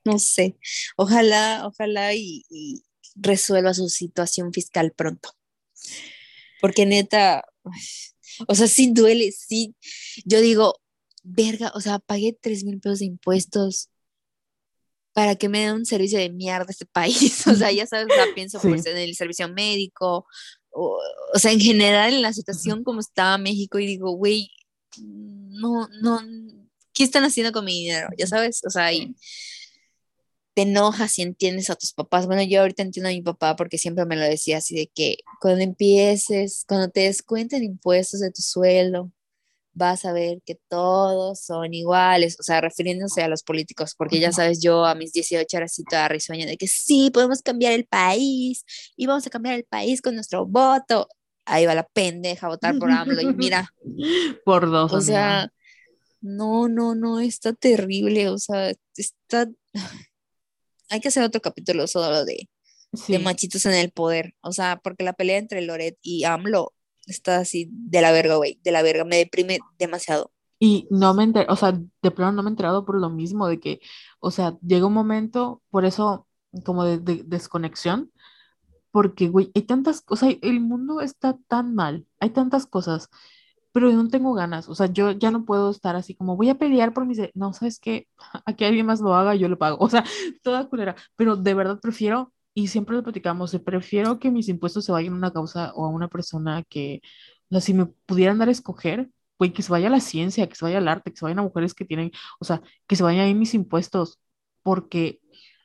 no 0.06 0.19
sé. 0.19 0.57
Ojalá, 0.98 1.68
ojalá 1.68 2.14
y, 2.15 2.44
resuelva 3.15 3.73
su 3.73 3.90
situación 3.90 4.53
fiscal 4.53 4.91
pronto. 4.91 5.30
Porque 6.61 6.85
neta, 6.85 7.44
o 8.48 8.56
sea, 8.56 8.68
sí 8.68 8.91
duele, 8.94 9.31
sí. 9.31 9.76
Yo 10.26 10.41
digo, 10.41 10.81
verga, 11.23 11.72
o 11.76 11.81
sea, 11.81 11.99
pagué 11.99 12.38
3 12.40 12.64
mil 12.64 12.80
pesos 12.80 12.99
de 12.99 13.06
impuestos 13.06 13.90
para 15.14 15.35
que 15.35 15.48
me 15.49 15.60
den 15.60 15.76
un 15.76 15.85
servicio 15.85 16.19
de 16.19 16.30
mierda 16.30 16.65
este 16.69 16.85
país. 16.85 17.45
O 17.48 17.56
sea, 17.56 17.72
ya 17.72 17.85
sabes, 17.85 18.07
o 18.07 18.35
pienso 18.35 18.60
pues, 18.60 18.85
en 18.85 18.98
el 18.98 19.15
servicio 19.15 19.48
médico, 19.48 20.26
o, 20.72 20.99
o, 21.34 21.40
sea, 21.40 21.52
en 21.52 21.60
general 21.60 22.14
en 22.14 22.22
la 22.22 22.34
situación 22.34 22.84
como 22.84 22.99
estaba 22.99 23.38
México 23.38 23.80
y 23.80 23.85
digo, 23.85 24.11
güey, 24.11 24.49
no, 24.98 25.88
no, 26.02 26.19
¿qué 26.94 27.03
están 27.03 27.23
haciendo 27.23 27.52
con 27.52 27.65
mi 27.65 27.84
dinero? 27.84 28.10
Ya 28.18 28.27
sabes, 28.27 28.61
o 28.65 28.69
sea, 28.69 28.91
y 28.91 29.15
te 30.53 30.64
enojas 30.64 31.18
y 31.18 31.23
entiendes 31.23 31.69
a 31.69 31.76
tus 31.76 31.94
papás. 31.94 32.27
Bueno, 32.27 32.44
yo 32.44 32.61
ahorita 32.61 32.84
entiendo 32.84 33.10
a 33.10 33.14
mi 33.14 33.22
papá 33.22 33.56
porque 33.56 33.77
siempre 33.77 34.06
me 34.06 34.15
lo 34.15 34.23
decía 34.23 34.57
así 34.57 34.76
de 34.76 34.88
que 34.94 35.18
cuando 35.41 35.64
empieces, 35.64 36.65
cuando 36.68 36.90
te 36.90 37.02
descuenten 37.02 37.64
impuestos 37.64 38.19
de 38.19 38.31
tu 38.31 38.41
sueldo, 38.41 39.11
vas 39.74 40.06
a 40.06 40.14
ver 40.14 40.41
que 40.45 40.60
todos 40.70 41.40
son 41.40 41.74
iguales, 41.74 42.38
o 42.40 42.44
sea, 42.44 42.62
refiriéndose 42.62 43.22
a 43.24 43.28
los 43.28 43.44
políticos, 43.44 43.95
porque 43.98 44.20
ya 44.20 44.32
sabes, 44.32 44.62
yo 44.62 44.86
a 44.86 44.95
mis 44.95 45.14
18 45.14 45.58
era 45.58 45.66
así 45.66 45.84
toda 45.84 46.08
risueña 46.08 46.45
de 46.45 46.58
que 46.58 46.68
sí, 46.68 47.10
podemos 47.12 47.41
cambiar 47.41 47.74
el 47.74 47.86
país 47.86 48.66
y 48.95 49.08
vamos 49.08 49.26
a 49.26 49.30
cambiar 49.30 49.56
el 49.56 49.66
país 49.66 50.02
con 50.02 50.16
nuestro 50.16 50.45
voto. 50.45 51.08
Ahí 51.45 51.66
va 51.66 51.76
la 51.76 51.84
pendeja 51.84 52.48
a 52.48 52.50
votar 52.52 52.78
por 52.78 52.90
AMLO 52.90 53.22
y 53.22 53.34
mira. 53.34 53.68
Por 54.45 54.70
dos. 54.70 54.94
O 54.94 55.02
sea, 55.02 55.52
no, 56.22 56.70
no, 56.70 56.95
no, 56.95 57.20
está 57.20 57.54
terrible, 57.54 58.30
o 58.30 58.38
sea, 58.38 58.72
está... 58.95 59.50
Hay 60.90 61.00
que 61.00 61.08
hacer 61.08 61.24
otro 61.24 61.41
capítulo 61.41 61.88
solo 61.88 62.24
de, 62.24 62.50
de 63.08 63.20
machitos 63.20 63.66
en 63.66 63.74
el 63.74 63.91
poder, 63.91 64.36
o 64.41 64.52
sea, 64.52 64.80
porque 64.84 65.04
la 65.04 65.14
pelea 65.14 65.38
entre 65.38 65.62
Loret 65.62 65.98
y 66.04 66.24
AMLO 66.24 66.74
está 67.08 67.38
así 67.38 67.70
de 67.72 68.02
la 68.02 68.12
verga, 68.12 68.36
güey, 68.36 68.60
de 68.64 68.72
la 68.72 68.82
verga, 68.82 69.04
me 69.06 69.18
deprime 69.18 69.60
demasiado. 69.78 70.32
Y 70.60 70.88
no 70.90 71.14
me 71.14 71.24
enteré, 71.24 71.48
o 71.50 71.56
sea, 71.56 71.72
de 71.74 72.12
pronto 72.12 72.32
no 72.34 72.44
me 72.44 72.50
he 72.50 72.52
enterado 72.52 72.86
por 72.86 73.00
lo 73.00 73.10
mismo, 73.10 73.48
de 73.48 73.60
que, 73.60 73.82
o 74.20 74.32
sea, 74.32 74.58
llega 74.62 74.88
un 74.88 74.94
momento, 74.94 75.62
por 75.70 75.86
eso, 75.86 76.28
como 76.64 76.86
de, 76.86 77.00
de 77.00 77.24
desconexión, 77.26 78.12
porque, 78.92 79.28
güey, 79.30 79.52
hay 79.56 79.64
tantas 79.64 80.02
cosas, 80.02 80.36
el 80.42 80.60
mundo 80.62 81.02
está 81.02 81.38
tan 81.48 81.76
mal, 81.76 82.06
hay 82.20 82.30
tantas 82.30 82.66
cosas 82.66 83.10
pero 83.74 83.90
yo 83.90 83.98
no 83.98 84.08
tengo 84.10 84.34
ganas, 84.34 84.70
o 84.70 84.76
sea, 84.76 84.88
yo 84.88 85.12
ya 85.12 85.32
no 85.32 85.46
puedo 85.46 85.72
estar 85.72 85.96
así 85.96 86.16
como 86.16 86.38
voy 86.38 86.50
a 86.50 86.58
pelear 86.58 86.94
por 86.94 87.06
mis, 87.06 87.20
no, 87.34 87.54
sabes 87.54 87.80
qué, 87.80 88.08
aquí 88.46 88.64
alguien 88.66 88.86
más 88.86 89.02
lo 89.02 89.16
haga, 89.16 89.36
yo 89.36 89.50
lo 89.50 89.58
pago, 89.58 89.78
o 89.84 89.90
sea, 89.90 90.06
toda 90.44 90.70
culera, 90.70 90.96
pero 91.18 91.36
de 91.36 91.54
verdad 91.54 91.80
prefiero, 91.82 92.32
y 92.54 92.68
siempre 92.68 92.96
lo 92.96 93.04
platicamos, 93.04 93.58
prefiero 93.66 94.20
que 94.20 94.32
mis 94.32 94.50
impuestos 94.50 94.86
se 94.86 94.92
vayan 94.92 95.14
a 95.14 95.18
una 95.18 95.34
causa 95.34 95.74
o 95.76 95.86
a 95.86 95.90
una 95.90 96.08
persona 96.08 96.64
que, 96.64 97.02
o 97.50 97.56
sea, 97.56 97.62
si 97.62 97.74
me 97.74 97.88
pudieran 97.88 98.38
dar 98.40 98.50
a 98.50 98.52
escoger, 98.52 99.10
güey, 99.40 99.54
que 99.54 99.64
se 99.64 99.72
vaya 99.72 99.88
a 99.88 99.92
la 99.92 100.00
ciencia, 100.00 100.48
que 100.48 100.56
se 100.56 100.66
vaya 100.66 100.78
al 100.78 100.88
arte, 100.88 101.12
que 101.12 101.18
se 101.18 101.26
vayan 101.26 101.40
a 101.40 101.44
mujeres 101.44 101.74
que 101.74 101.86
tienen, 101.86 102.12
o 102.40 102.46
sea, 102.46 102.62
que 102.88 102.96
se 102.96 103.04
vayan 103.04 103.26
ahí 103.26 103.34
mis 103.34 103.54
impuestos, 103.54 104.20
porque 104.62 105.20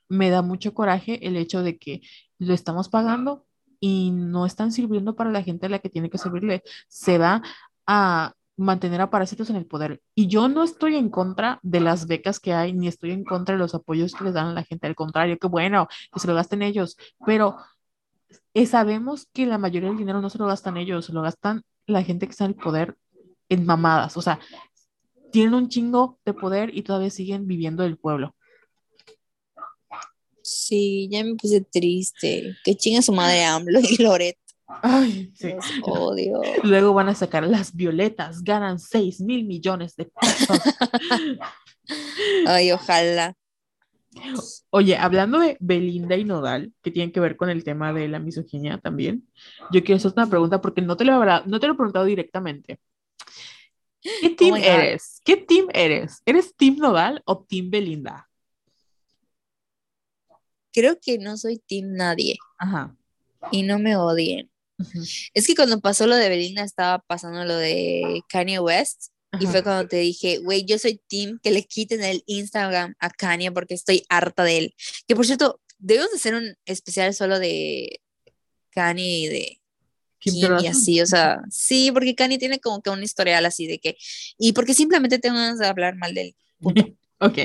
me 0.08 0.30
da 0.30 0.42
mucho 0.42 0.74
coraje 0.74 1.26
el 1.26 1.36
hecho 1.36 1.62
de 1.62 1.78
que 1.78 2.00
lo 2.38 2.54
estamos 2.54 2.88
pagando 2.88 3.46
y 3.80 4.10
no 4.12 4.46
están 4.46 4.72
sirviendo 4.72 5.16
para 5.16 5.30
la 5.30 5.42
gente 5.42 5.66
a 5.66 5.68
la 5.68 5.78
que 5.80 5.90
tiene 5.90 6.10
que 6.10 6.18
servirle. 6.18 6.62
Se 6.88 7.18
va 7.18 7.42
a 7.86 8.34
mantener 8.58 9.00
a 9.00 9.08
parásitos 9.08 9.48
en 9.50 9.56
el 9.56 9.66
poder. 9.66 10.02
Y 10.14 10.26
yo 10.26 10.48
no 10.48 10.64
estoy 10.64 10.96
en 10.96 11.08
contra 11.10 11.60
de 11.62 11.80
las 11.80 12.06
becas 12.06 12.40
que 12.40 12.52
hay, 12.52 12.72
ni 12.72 12.88
estoy 12.88 13.12
en 13.12 13.24
contra 13.24 13.54
de 13.54 13.58
los 13.58 13.74
apoyos 13.74 14.14
que 14.14 14.24
les 14.24 14.34
dan 14.34 14.48
a 14.48 14.52
la 14.52 14.64
gente. 14.64 14.86
Al 14.86 14.96
contrario, 14.96 15.38
que 15.38 15.46
bueno, 15.46 15.88
que 16.12 16.20
se 16.20 16.26
lo 16.26 16.34
gasten 16.34 16.62
ellos. 16.62 16.96
Pero 17.24 17.56
eh, 18.54 18.66
sabemos 18.66 19.26
que 19.32 19.46
la 19.46 19.58
mayoría 19.58 19.88
del 19.88 19.98
dinero 19.98 20.20
no 20.20 20.28
se 20.28 20.38
lo 20.38 20.46
gastan 20.46 20.76
ellos, 20.76 21.06
se 21.06 21.12
lo 21.12 21.22
gastan 21.22 21.62
la 21.86 22.02
gente 22.02 22.26
que 22.26 22.32
está 22.32 22.44
en 22.44 22.50
el 22.50 22.56
poder 22.56 22.96
en 23.48 23.64
mamadas. 23.64 24.16
O 24.16 24.22
sea, 24.22 24.40
tienen 25.30 25.54
un 25.54 25.68
chingo 25.68 26.18
de 26.24 26.34
poder 26.34 26.76
y 26.76 26.82
todavía 26.82 27.10
siguen 27.10 27.46
viviendo 27.46 27.84
del 27.84 27.96
pueblo. 27.96 28.34
Sí, 30.42 31.08
ya 31.10 31.22
me 31.22 31.36
puse 31.36 31.60
triste. 31.60 32.56
Que 32.64 32.74
chinga 32.74 33.02
su 33.02 33.12
madre 33.12 33.44
AMLO 33.44 33.80
y 33.80 34.02
Loret. 34.02 34.36
Ay, 34.68 35.32
sí. 35.34 35.54
odio. 35.82 36.40
Luego 36.62 36.92
van 36.92 37.08
a 37.08 37.14
sacar 37.14 37.46
las 37.46 37.74
violetas, 37.74 38.42
ganan 38.44 38.78
6 38.78 39.20
mil 39.22 39.46
millones 39.46 39.96
de 39.96 40.04
pesos. 40.04 40.60
Ay, 42.46 42.72
ojalá. 42.72 43.34
Oye, 44.70 44.96
hablando 44.96 45.38
de 45.38 45.56
Belinda 45.60 46.16
y 46.16 46.24
Nodal, 46.24 46.72
que 46.82 46.90
tienen 46.90 47.12
que 47.12 47.20
ver 47.20 47.36
con 47.36 47.48
el 47.48 47.64
tema 47.64 47.92
de 47.92 48.08
la 48.08 48.18
misoginia 48.18 48.78
también, 48.78 49.26
yo 49.72 49.82
quiero 49.82 49.96
hacer 49.96 50.12
una 50.16 50.28
pregunta 50.28 50.60
porque 50.60 50.82
no 50.82 50.96
te 50.96 51.04
lo, 51.04 51.24
no 51.46 51.60
te 51.60 51.66
lo 51.66 51.72
he 51.72 51.76
preguntado 51.76 52.04
directamente. 52.04 52.78
¿Qué 54.00 54.28
oh 54.28 54.36
team 54.36 54.56
eres? 54.56 55.20
¿Qué 55.24 55.36
team 55.36 55.66
eres? 55.72 56.22
¿Eres 56.26 56.54
team 56.54 56.76
Nodal 56.76 57.22
o 57.24 57.44
team 57.44 57.70
Belinda? 57.70 58.28
Creo 60.72 60.98
que 61.00 61.18
no 61.18 61.36
soy 61.36 61.58
team 61.58 61.92
nadie. 61.92 62.36
Ajá. 62.58 62.94
Y 63.50 63.62
no 63.62 63.78
me 63.78 63.96
odien. 63.96 64.50
Es 65.34 65.46
que 65.46 65.54
cuando 65.54 65.80
pasó 65.80 66.06
lo 66.06 66.16
de 66.16 66.28
Belinda 66.28 66.62
estaba 66.62 67.00
pasando 67.00 67.44
lo 67.44 67.56
de 67.56 68.22
Kanye 68.28 68.60
West 68.60 69.08
y 69.40 69.46
fue 69.46 69.62
cuando 69.62 69.86
te 69.88 69.96
dije, 69.96 70.38
güey, 70.38 70.64
yo 70.64 70.78
soy 70.78 71.00
team 71.08 71.38
que 71.42 71.50
le 71.50 71.64
quiten 71.64 72.02
el 72.02 72.22
Instagram 72.26 72.94
a 72.98 73.10
Kanye 73.10 73.52
porque 73.52 73.74
estoy 73.74 74.04
harta 74.08 74.44
de 74.44 74.58
él. 74.58 74.74
Que 75.06 75.14
por 75.14 75.26
cierto, 75.26 75.60
debemos 75.78 76.10
de 76.10 76.16
hacer 76.16 76.34
un 76.34 76.56
especial 76.64 77.12
solo 77.14 77.38
de 77.38 78.00
Kanye 78.70 79.18
y 79.18 79.26
de 79.26 79.60
Kim, 80.18 80.58
y 80.60 80.66
así, 80.66 81.00
o 81.00 81.06
sea, 81.06 81.40
sí, 81.48 81.92
porque 81.92 82.14
Kanye 82.14 82.38
tiene 82.38 82.58
como 82.58 82.82
que 82.82 82.90
un 82.90 83.02
historial 83.02 83.46
así 83.46 83.66
de 83.66 83.78
que, 83.78 83.96
y 84.36 84.52
porque 84.52 84.74
simplemente 84.74 85.18
tengo 85.18 85.36
ganas 85.36 85.58
de 85.58 85.66
hablar 85.66 85.94
mal 85.96 86.12
de 86.14 86.22
él. 86.22 86.36
ok. 87.20 87.38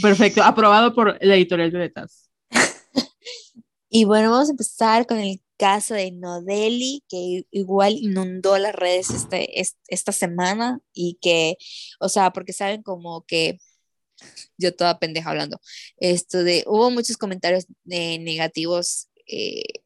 Perfecto, 0.00 0.42
aprobado 0.42 0.94
por 0.94 1.18
la 1.22 1.36
editorial 1.36 1.70
Violetas. 1.70 2.30
y 3.90 4.04
bueno, 4.04 4.30
vamos 4.30 4.48
a 4.48 4.52
empezar 4.52 5.06
con 5.06 5.18
el 5.18 5.40
caso 5.58 5.94
de 5.94 6.12
Nodeli, 6.12 7.04
que 7.08 7.44
igual 7.50 7.94
inundó 7.94 8.58
las 8.58 8.74
redes 8.74 9.10
este, 9.10 9.60
esta 9.88 10.12
semana 10.12 10.80
y 10.94 11.18
que, 11.20 11.56
o 12.00 12.08
sea, 12.08 12.32
porque 12.32 12.52
saben 12.52 12.82
como 12.82 13.24
que 13.26 13.58
yo 14.58 14.74
toda 14.74 14.98
pendeja 14.98 15.30
hablando, 15.30 15.60
esto 15.98 16.42
de, 16.44 16.64
hubo 16.66 16.90
muchos 16.90 17.16
comentarios 17.16 17.66
negativos 17.84 19.08
eh, 19.26 19.82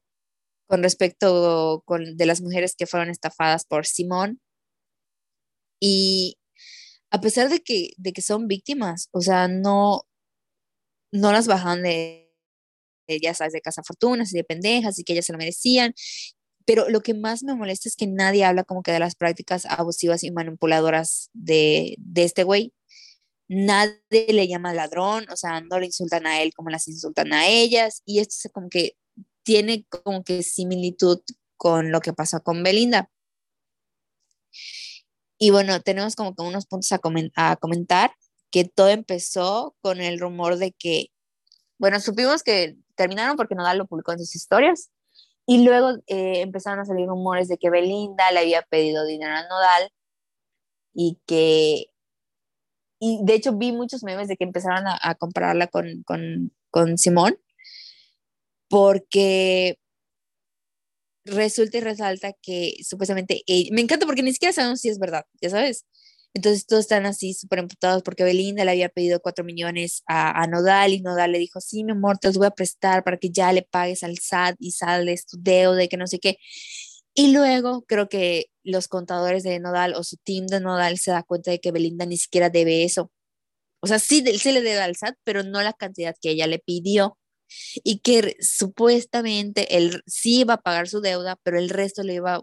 con 0.67 0.83
respecto 0.83 1.83
con, 1.87 2.17
de 2.17 2.27
las 2.27 2.41
mujeres 2.41 2.75
que 2.77 2.87
fueron 2.87 3.11
estafadas 3.11 3.67
por 3.67 3.87
Simón. 3.87 4.41
Y 5.81 6.39
a 7.11 7.21
pesar 7.21 7.51
de 7.51 7.61
que, 7.61 7.91
de 7.99 8.13
que 8.13 8.23
son 8.23 8.49
víctimas, 8.49 9.09
o 9.13 9.21
sea, 9.21 9.49
no, 9.49 10.07
no 11.13 11.33
las 11.33 11.47
bajan 11.47 11.83
de 11.83 12.22
ya 13.09 13.35
sabes, 13.35 13.53
de 13.53 13.61
casa 13.61 13.83
fortunas 13.83 14.33
y 14.33 14.37
de 14.37 14.45
pendejas 14.45 14.99
y 14.99 15.05
que 15.05 15.13
ellas 15.13 15.27
se 15.27 15.33
lo 15.33 15.39
merecían. 15.39 15.95
Pero 16.65 16.89
lo 16.89 17.01
que 17.01 17.15
más 17.15 17.43
me 17.43 17.55
molesta 17.55 17.89
es 17.89 17.97
que 17.97 18.07
nadie 18.07 18.45
habla 18.45 18.65
como 18.65 18.83
que 18.83 18.93
de 18.93 19.01
las 19.01 19.15
prácticas 19.17 19.67
abusivas 19.67 20.23
y 20.25 20.31
manipuladoras 20.31 21.31
de, 21.33 21.97
de 21.99 22.25
este 22.25 22.45
güey. 22.45 22.73
Nadie 23.49 23.99
le 24.29 24.49
llama 24.49 24.73
ladrón, 24.73 25.27
o 25.31 25.37
sea, 25.37 25.61
no 25.61 25.79
le 25.79 25.87
insultan 25.87 26.27
a 26.27 26.41
él 26.41 26.53
como 26.55 26.71
las 26.71 26.89
insultan 26.89 27.33
a 27.33 27.49
ellas. 27.49 28.03
Y 28.07 28.21
esto 28.21 28.35
es 28.45 28.53
como 28.53 28.69
que 28.69 28.97
tiene 29.43 29.85
como 29.89 30.23
que 30.25 30.43
similitud 30.43 31.21
con 31.57 31.93
lo 31.93 32.01
que 32.01 32.13
pasó 32.13 32.43
con 32.43 32.63
Belinda. 32.63 33.11
Y 35.39 35.51
bueno, 35.51 35.81
tenemos 35.81 36.15
como 36.15 36.35
que 36.35 36.43
unos 36.43 36.67
puntos 36.67 36.93
a, 36.93 37.01
a 37.35 37.57
comentar 37.57 38.13
que 38.51 38.65
todo 38.65 38.89
empezó 38.91 39.75
con 39.81 40.01
el 40.01 40.21
rumor 40.21 40.57
de 40.59 40.73
que, 40.73 41.09
bueno, 41.79 41.99
supimos 42.01 42.43
que 42.43 42.77
terminaron 43.03 43.37
porque 43.37 43.55
Nodal 43.55 43.79
lo 43.79 43.87
publicó 43.87 44.13
en 44.13 44.19
sus 44.19 44.35
historias 44.35 44.91
y 45.47 45.65
luego 45.65 45.97
eh, 46.07 46.41
empezaron 46.41 46.81
a 46.81 46.85
salir 46.85 47.07
rumores 47.07 47.49
de 47.49 47.59
que 47.59 47.71
Belinda 47.71 48.31
le 48.33 48.41
había 48.41 48.63
pedido 48.63 49.05
dinero 49.05 49.35
a 49.35 49.49
Nodal 49.49 49.91
y 50.95 51.19
que, 51.27 51.87
y 53.01 53.21
de 53.25 53.35
hecho 53.35 53.53
vi 53.57 53.73
muchos 53.73 54.05
memes 54.05 54.29
de 54.29 54.37
que 54.37 54.45
empezaron 54.45 54.87
a, 54.87 54.99
a 55.01 55.15
compararla 55.17 55.67
con, 55.67 56.03
con, 56.05 56.53
con 56.71 56.99
Simón 56.99 57.37
porque 58.69 59.79
resulta 61.25 61.79
y 61.79 61.81
resalta 61.81 62.33
que 62.41 62.77
supuestamente, 62.83 63.43
me 63.71 63.81
encanta 63.81 64.07
porque 64.07 64.23
ni 64.23 64.33
siquiera 64.33 64.53
sabemos 64.53 64.81
si 64.81 64.89
es 64.89 64.99
verdad, 64.99 65.25
ya 65.41 65.51
sabes. 65.51 65.87
Entonces 66.35 66.67
todos 66.67 66.81
están 66.83 67.05
así 67.07 67.35
súper 67.35 67.59
emputados 67.59 68.03
porque 68.03 68.25
Belinda 68.25 68.65
le 68.65 68.71
había 68.71 68.89
pedido 68.89 69.21
cuatro 69.21 69.45
millones 69.45 70.03
a, 70.07 70.43
a, 70.43 70.47
Nodal 70.47 70.95
y 70.95 71.01
Nodal 71.03 71.33
le 71.33 71.39
dijo, 71.39 71.61
sí, 71.61 71.85
mi 71.85 71.93
amor, 71.93 72.19
te 72.19 72.29
los 72.29 72.39
voy 72.39 72.47
a 72.47 72.51
prestar 72.53 73.05
para 73.05 73.19
que 73.19 73.31
ya 73.31 73.53
le 73.53 73.63
pagues 73.63 74.03
al 74.03 74.19
SAT 74.19 74.57
y 74.59 74.73
sales 74.73 75.27
tu 75.27 75.37
deuda 75.41 75.85
y 75.85 75.89
que 75.89 75.99
no 75.99 76.07
sé 76.07 76.19
qué. 76.19 76.39
Y 77.15 77.33
luego 77.33 77.83
creo 77.87 78.09
que 78.09 78.47
los 78.65 78.89
contadores 78.89 79.43
de 79.43 79.61
Nodal 79.61 79.95
o 79.95 80.05
su 80.05 80.17
team 80.17 80.47
de 80.47 80.61
Nodal 80.61 80.99
se 80.99 81.11
da 81.11 81.23
cuenta 81.23 81.51
de 81.51 81.61
que 81.61 81.73
Belinda 81.73 82.07
ni 82.07 82.17
siquiera 82.17 82.49
debe 82.51 82.85
eso. 82.85 83.13
O 83.81 83.87
sea, 83.87 83.99
sí, 83.99 84.25
sí 84.39 84.53
le 84.53 84.63
debe 84.63 84.81
al 84.81 84.97
SAT, 84.97 85.17
pero 85.25 85.43
no 85.43 85.61
la 85.63 85.73
cantidad 85.75 86.17
que 86.21 86.31
ella 86.31 86.47
le 86.47 86.61
pidió 86.61 87.19
y 87.85 87.99
que 88.01 88.37
supuestamente 88.41 89.77
él 89.77 90.03
sí 90.07 90.41
iba 90.41 90.55
a 90.55 90.63
pagar 90.63 90.89
su 90.89 91.01
deuda, 91.01 91.37
pero 91.43 91.59
el 91.59 91.69
resto 91.69 92.03
le 92.03 92.15
iba 92.15 92.37
a 92.37 92.43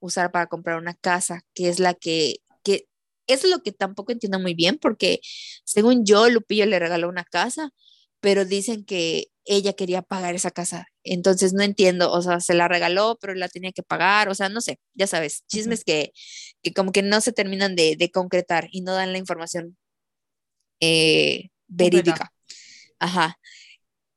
usar 0.00 0.32
para 0.32 0.46
comprar 0.48 0.78
una 0.78 0.94
casa, 0.94 1.42
que 1.54 1.68
es 1.68 1.78
la 1.78 1.94
que, 1.94 2.36
que 2.64 2.88
eso 3.32 3.46
es 3.46 3.50
lo 3.50 3.62
que 3.62 3.72
tampoco 3.72 4.12
entiendo 4.12 4.38
muy 4.38 4.54
bien, 4.54 4.78
porque 4.78 5.20
según 5.64 6.04
yo, 6.04 6.28
Lupillo 6.28 6.66
le 6.66 6.78
regaló 6.78 7.08
una 7.08 7.24
casa, 7.24 7.70
pero 8.20 8.44
dicen 8.44 8.84
que 8.84 9.28
ella 9.44 9.72
quería 9.72 10.02
pagar 10.02 10.34
esa 10.34 10.50
casa. 10.50 10.86
Entonces 11.02 11.52
no 11.52 11.62
entiendo, 11.62 12.12
o 12.12 12.22
sea, 12.22 12.40
se 12.40 12.54
la 12.54 12.68
regaló, 12.68 13.18
pero 13.20 13.34
la 13.34 13.48
tenía 13.48 13.72
que 13.72 13.82
pagar, 13.82 14.28
o 14.28 14.34
sea, 14.34 14.48
no 14.48 14.60
sé, 14.60 14.78
ya 14.94 15.06
sabes, 15.06 15.44
chismes 15.46 15.84
que, 15.84 16.12
que 16.62 16.72
como 16.72 16.92
que 16.92 17.02
no 17.02 17.20
se 17.20 17.32
terminan 17.32 17.74
de, 17.74 17.96
de 17.96 18.10
concretar 18.10 18.68
y 18.70 18.82
no 18.82 18.92
dan 18.92 19.12
la 19.12 19.18
información 19.18 19.76
eh, 20.80 21.48
verídica. 21.66 22.32
Ajá. 22.98 23.38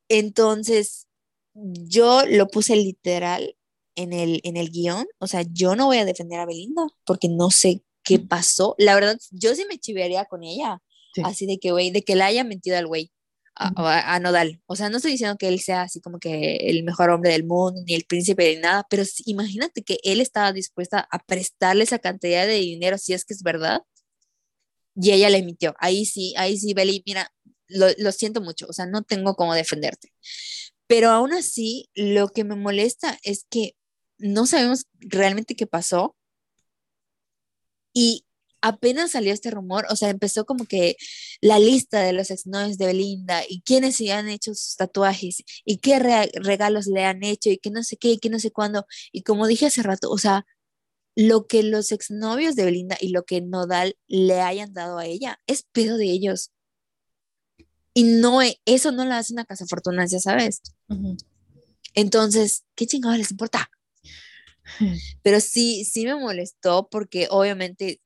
Entonces, 0.10 1.08
yo 1.54 2.26
lo 2.28 2.48
puse 2.48 2.76
literal 2.76 3.56
en 3.96 4.12
el, 4.14 4.42
en 4.44 4.58
el 4.58 4.70
guion, 4.70 5.08
o 5.20 5.28
sea, 5.28 5.44
yo 5.44 5.76
no 5.76 5.86
voy 5.86 5.98
a 5.98 6.06
defender 6.06 6.40
a 6.40 6.46
Belinda 6.46 6.84
porque 7.06 7.30
no 7.30 7.50
sé 7.52 7.84
qué 8.04 8.20
pasó. 8.20 8.76
La 8.78 8.96
verdad, 8.96 9.18
yo 9.32 9.56
sí 9.56 9.66
me 9.70 9.80
chivearía 9.80 10.26
con 10.26 10.44
ella, 10.44 10.80
sí. 11.14 11.22
así 11.26 11.46
de 11.46 11.58
que, 11.60 11.72
güey, 11.72 11.92
de 11.92 12.04
que 12.04 12.16
le 12.16 12.24
haya 12.24 12.44
mentido 12.44 12.78
al 12.78 12.88
güey. 12.88 13.12
A, 13.56 13.72
a, 13.76 14.16
a, 14.16 14.20
Nodal. 14.20 14.64
O 14.66 14.76
sea, 14.76 14.90
no 14.90 14.98
estoy 14.98 15.12
diciendo 15.12 15.38
que 15.38 15.48
él 15.48 15.60
sea 15.60 15.84
así 15.84 16.02
como 16.02 16.18
que 16.18 16.56
el 16.56 16.84
mejor 16.84 17.12
hombre 17.12 17.34
del 17.34 17.44
mundo, 17.44 17.84
ni 17.86 17.94
el 17.94 18.04
príncipe 18.06 18.56
ni 18.56 18.60
nada, 18.62 18.84
pero 18.90 19.04
imagínate 19.26 19.84
que 19.84 20.00
él 20.04 20.22
estaba 20.22 20.52
dispuesta 20.52 21.08
a 21.12 21.20
prestarle 21.20 21.84
esa 21.84 22.00
cantidad 22.00 22.48
de 22.48 22.56
dinero, 22.56 22.98
si 22.98 23.14
es 23.14 23.26
que 23.26 23.36
es 23.36 23.44
verdad, 23.44 23.82
y 24.96 25.12
ella 25.12 25.30
le 25.30 25.38
emitió. 25.38 25.76
Ahí 25.80 26.06
sí, 26.06 26.34
ahí 26.36 26.58
sí, 26.58 26.74
Beli, 26.74 27.04
mira, 27.06 27.32
lo, 27.68 27.88
lo 28.00 28.12
siento 28.12 28.42
mucho, 28.42 28.66
o 28.68 28.74
sea, 28.74 28.88
no 28.88 29.04
tengo 29.04 29.36
cómo 29.36 29.54
defenderte. 29.54 30.12
Pero 30.88 31.10
aún 31.12 31.34
así, 31.34 31.90
lo 31.96 32.30
que 32.30 32.44
me 32.44 32.56
molesta 32.56 33.18
es 33.24 33.46
que 33.50 33.76
no 34.18 34.46
sabemos 34.46 34.86
realmente 35.00 35.56
qué 35.56 35.68
pasó. 35.68 36.16
Y 37.94 38.26
apenas 38.62 39.12
salió 39.12 39.34
este 39.34 39.52
rumor, 39.52 39.86
o 39.90 39.96
sea, 39.96 40.10
empezó 40.10 40.46
como 40.46 40.66
que 40.66 40.96
la 41.42 41.60
lista 41.60 42.02
de 42.02 42.14
los 42.14 42.32
exnovios 42.32 42.78
de 42.78 42.86
Belinda 42.88 43.44
y 43.48 43.62
quiénes 43.62 43.98
se 43.98 44.12
han 44.14 44.30
hecho 44.30 44.56
sus 44.56 44.78
tatuajes 44.78 45.44
y 45.66 45.78
qué 45.78 46.00
re 46.00 46.32
regalos 46.36 46.88
le 46.88 47.04
han 47.04 47.24
hecho 47.24 47.50
y 47.50 47.58
que 47.58 47.72
no 47.72 47.84
sé 47.84 47.98
qué 47.98 48.12
y 48.12 48.18
que 48.20 48.30
no 48.30 48.40
sé 48.40 48.52
cuándo. 48.52 48.86
Y 49.12 49.24
como 49.24 49.48
dije 49.48 49.66
hace 49.66 49.84
rato, 49.84 50.10
o 50.10 50.18
sea, 50.18 50.46
lo 51.16 51.46
que 51.46 51.62
los 51.64 51.92
exnovios 51.92 52.56
de 52.56 52.66
Belinda 52.66 52.98
y 53.00 53.10
lo 53.10 53.24
que 53.26 53.42
Nodal 53.42 53.98
le 54.08 54.42
hayan 54.42 54.74
dado 54.74 54.98
a 54.98 55.06
ella 55.06 55.40
es 55.46 55.64
pedo 55.72 55.98
de 55.98 56.06
ellos. 56.06 56.52
Y 57.94 58.04
no, 58.04 58.40
eso 58.66 58.92
no 58.92 59.06
la 59.06 59.20
hace 59.20 59.34
una 59.34 59.46
casa 59.46 59.66
fortuna, 59.68 60.06
ya 60.08 60.20
sabes. 60.20 60.62
Uh 60.88 60.96
-huh. 60.96 61.18
Entonces, 61.94 62.64
¿qué 62.76 62.88
chingados 62.88 63.18
les 63.18 63.32
importa? 63.32 63.70
Pero 65.24 65.40
sí, 65.40 65.86
sí 65.86 66.06
me 66.06 66.16
molestó 66.16 66.88
porque 66.90 67.28
obviamente 67.30 68.00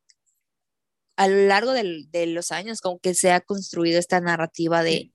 a 1.16 1.28
lo 1.28 1.48
largo 1.48 1.74
de, 1.74 2.06
de, 2.12 2.28
los 2.28 2.52
años 2.52 2.80
como 2.80 3.00
que 3.00 3.16
se 3.16 3.32
ha 3.32 3.42
construido 3.42 4.00
esta 4.00 4.22
narrativa 4.22 4.84
de, 4.84 5.12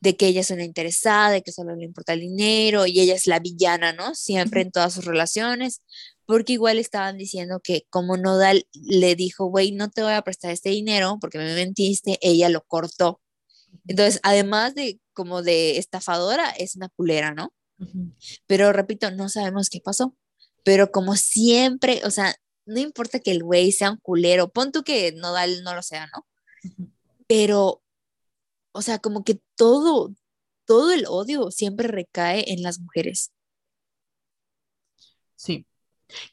de, 0.00 0.16
que 0.16 0.26
ella 0.26 0.42
es 0.42 0.50
una 0.50 0.64
interesada, 0.64 1.30
de 1.30 1.42
que 1.42 1.52
solo 1.52 1.74
le 1.74 1.84
importa 1.84 2.12
el 2.12 2.20
dinero 2.20 2.86
y 2.86 3.00
ella 3.00 3.14
es 3.14 3.26
la 3.26 3.38
villana, 3.40 3.94
¿no? 3.94 4.14
Siempre 4.14 4.60
en 4.60 4.70
todas 4.70 4.92
sus 4.92 5.06
relaciones, 5.06 5.82
porque 6.26 6.52
igual 6.52 6.78
estaban 6.78 7.16
diciendo 7.16 7.60
que 7.64 7.86
como 7.88 8.18
Nodal 8.18 8.66
le 8.74 9.16
dijo, 9.16 9.46
güey, 9.46 9.72
no 9.72 9.88
te 9.88 10.02
voy 10.02 10.12
a 10.12 10.22
prestar 10.22 10.50
este 10.50 10.68
dinero 10.68 11.16
porque 11.18 11.38
me 11.38 11.54
mentiste, 11.54 12.18
ella 12.20 12.50
lo 12.50 12.62
cortó. 12.64 13.22
Entonces, 13.86 14.20
además 14.22 14.74
de 14.74 15.00
como 15.14 15.42
de 15.42 15.78
estafadora, 15.78 16.50
es 16.50 16.76
una 16.76 16.90
culera, 16.90 17.32
¿no? 17.32 17.54
Uh 17.78 17.84
-huh. 17.84 18.14
Pero 18.46 18.72
repito, 18.74 19.10
no 19.10 19.30
sabemos 19.30 19.70
qué 19.70 19.80
pasó. 19.80 20.14
Pero 20.68 20.90
como 20.92 21.16
siempre, 21.16 22.02
o 22.04 22.10
sea, 22.10 22.34
no 22.66 22.78
importa 22.78 23.20
que 23.20 23.30
el 23.30 23.42
güey 23.42 23.72
sea 23.72 23.90
un 23.92 23.96
culero, 23.96 24.50
pon 24.50 24.70
tú 24.70 24.82
que 24.84 25.12
Nodal 25.12 25.62
no 25.64 25.74
lo 25.74 25.82
sea, 25.82 26.08
¿no? 26.14 26.26
Uh 26.62 26.68
-huh. 26.68 26.92
Pero, 27.26 27.82
o 28.72 28.82
sea, 28.82 28.98
como 28.98 29.24
que 29.24 29.40
todo, 29.56 30.12
todo 30.66 30.92
el 30.92 31.06
odio 31.08 31.50
siempre 31.50 31.88
recae 31.88 32.52
en 32.52 32.62
las 32.62 32.80
mujeres. 32.80 33.32
Sí. 35.36 35.66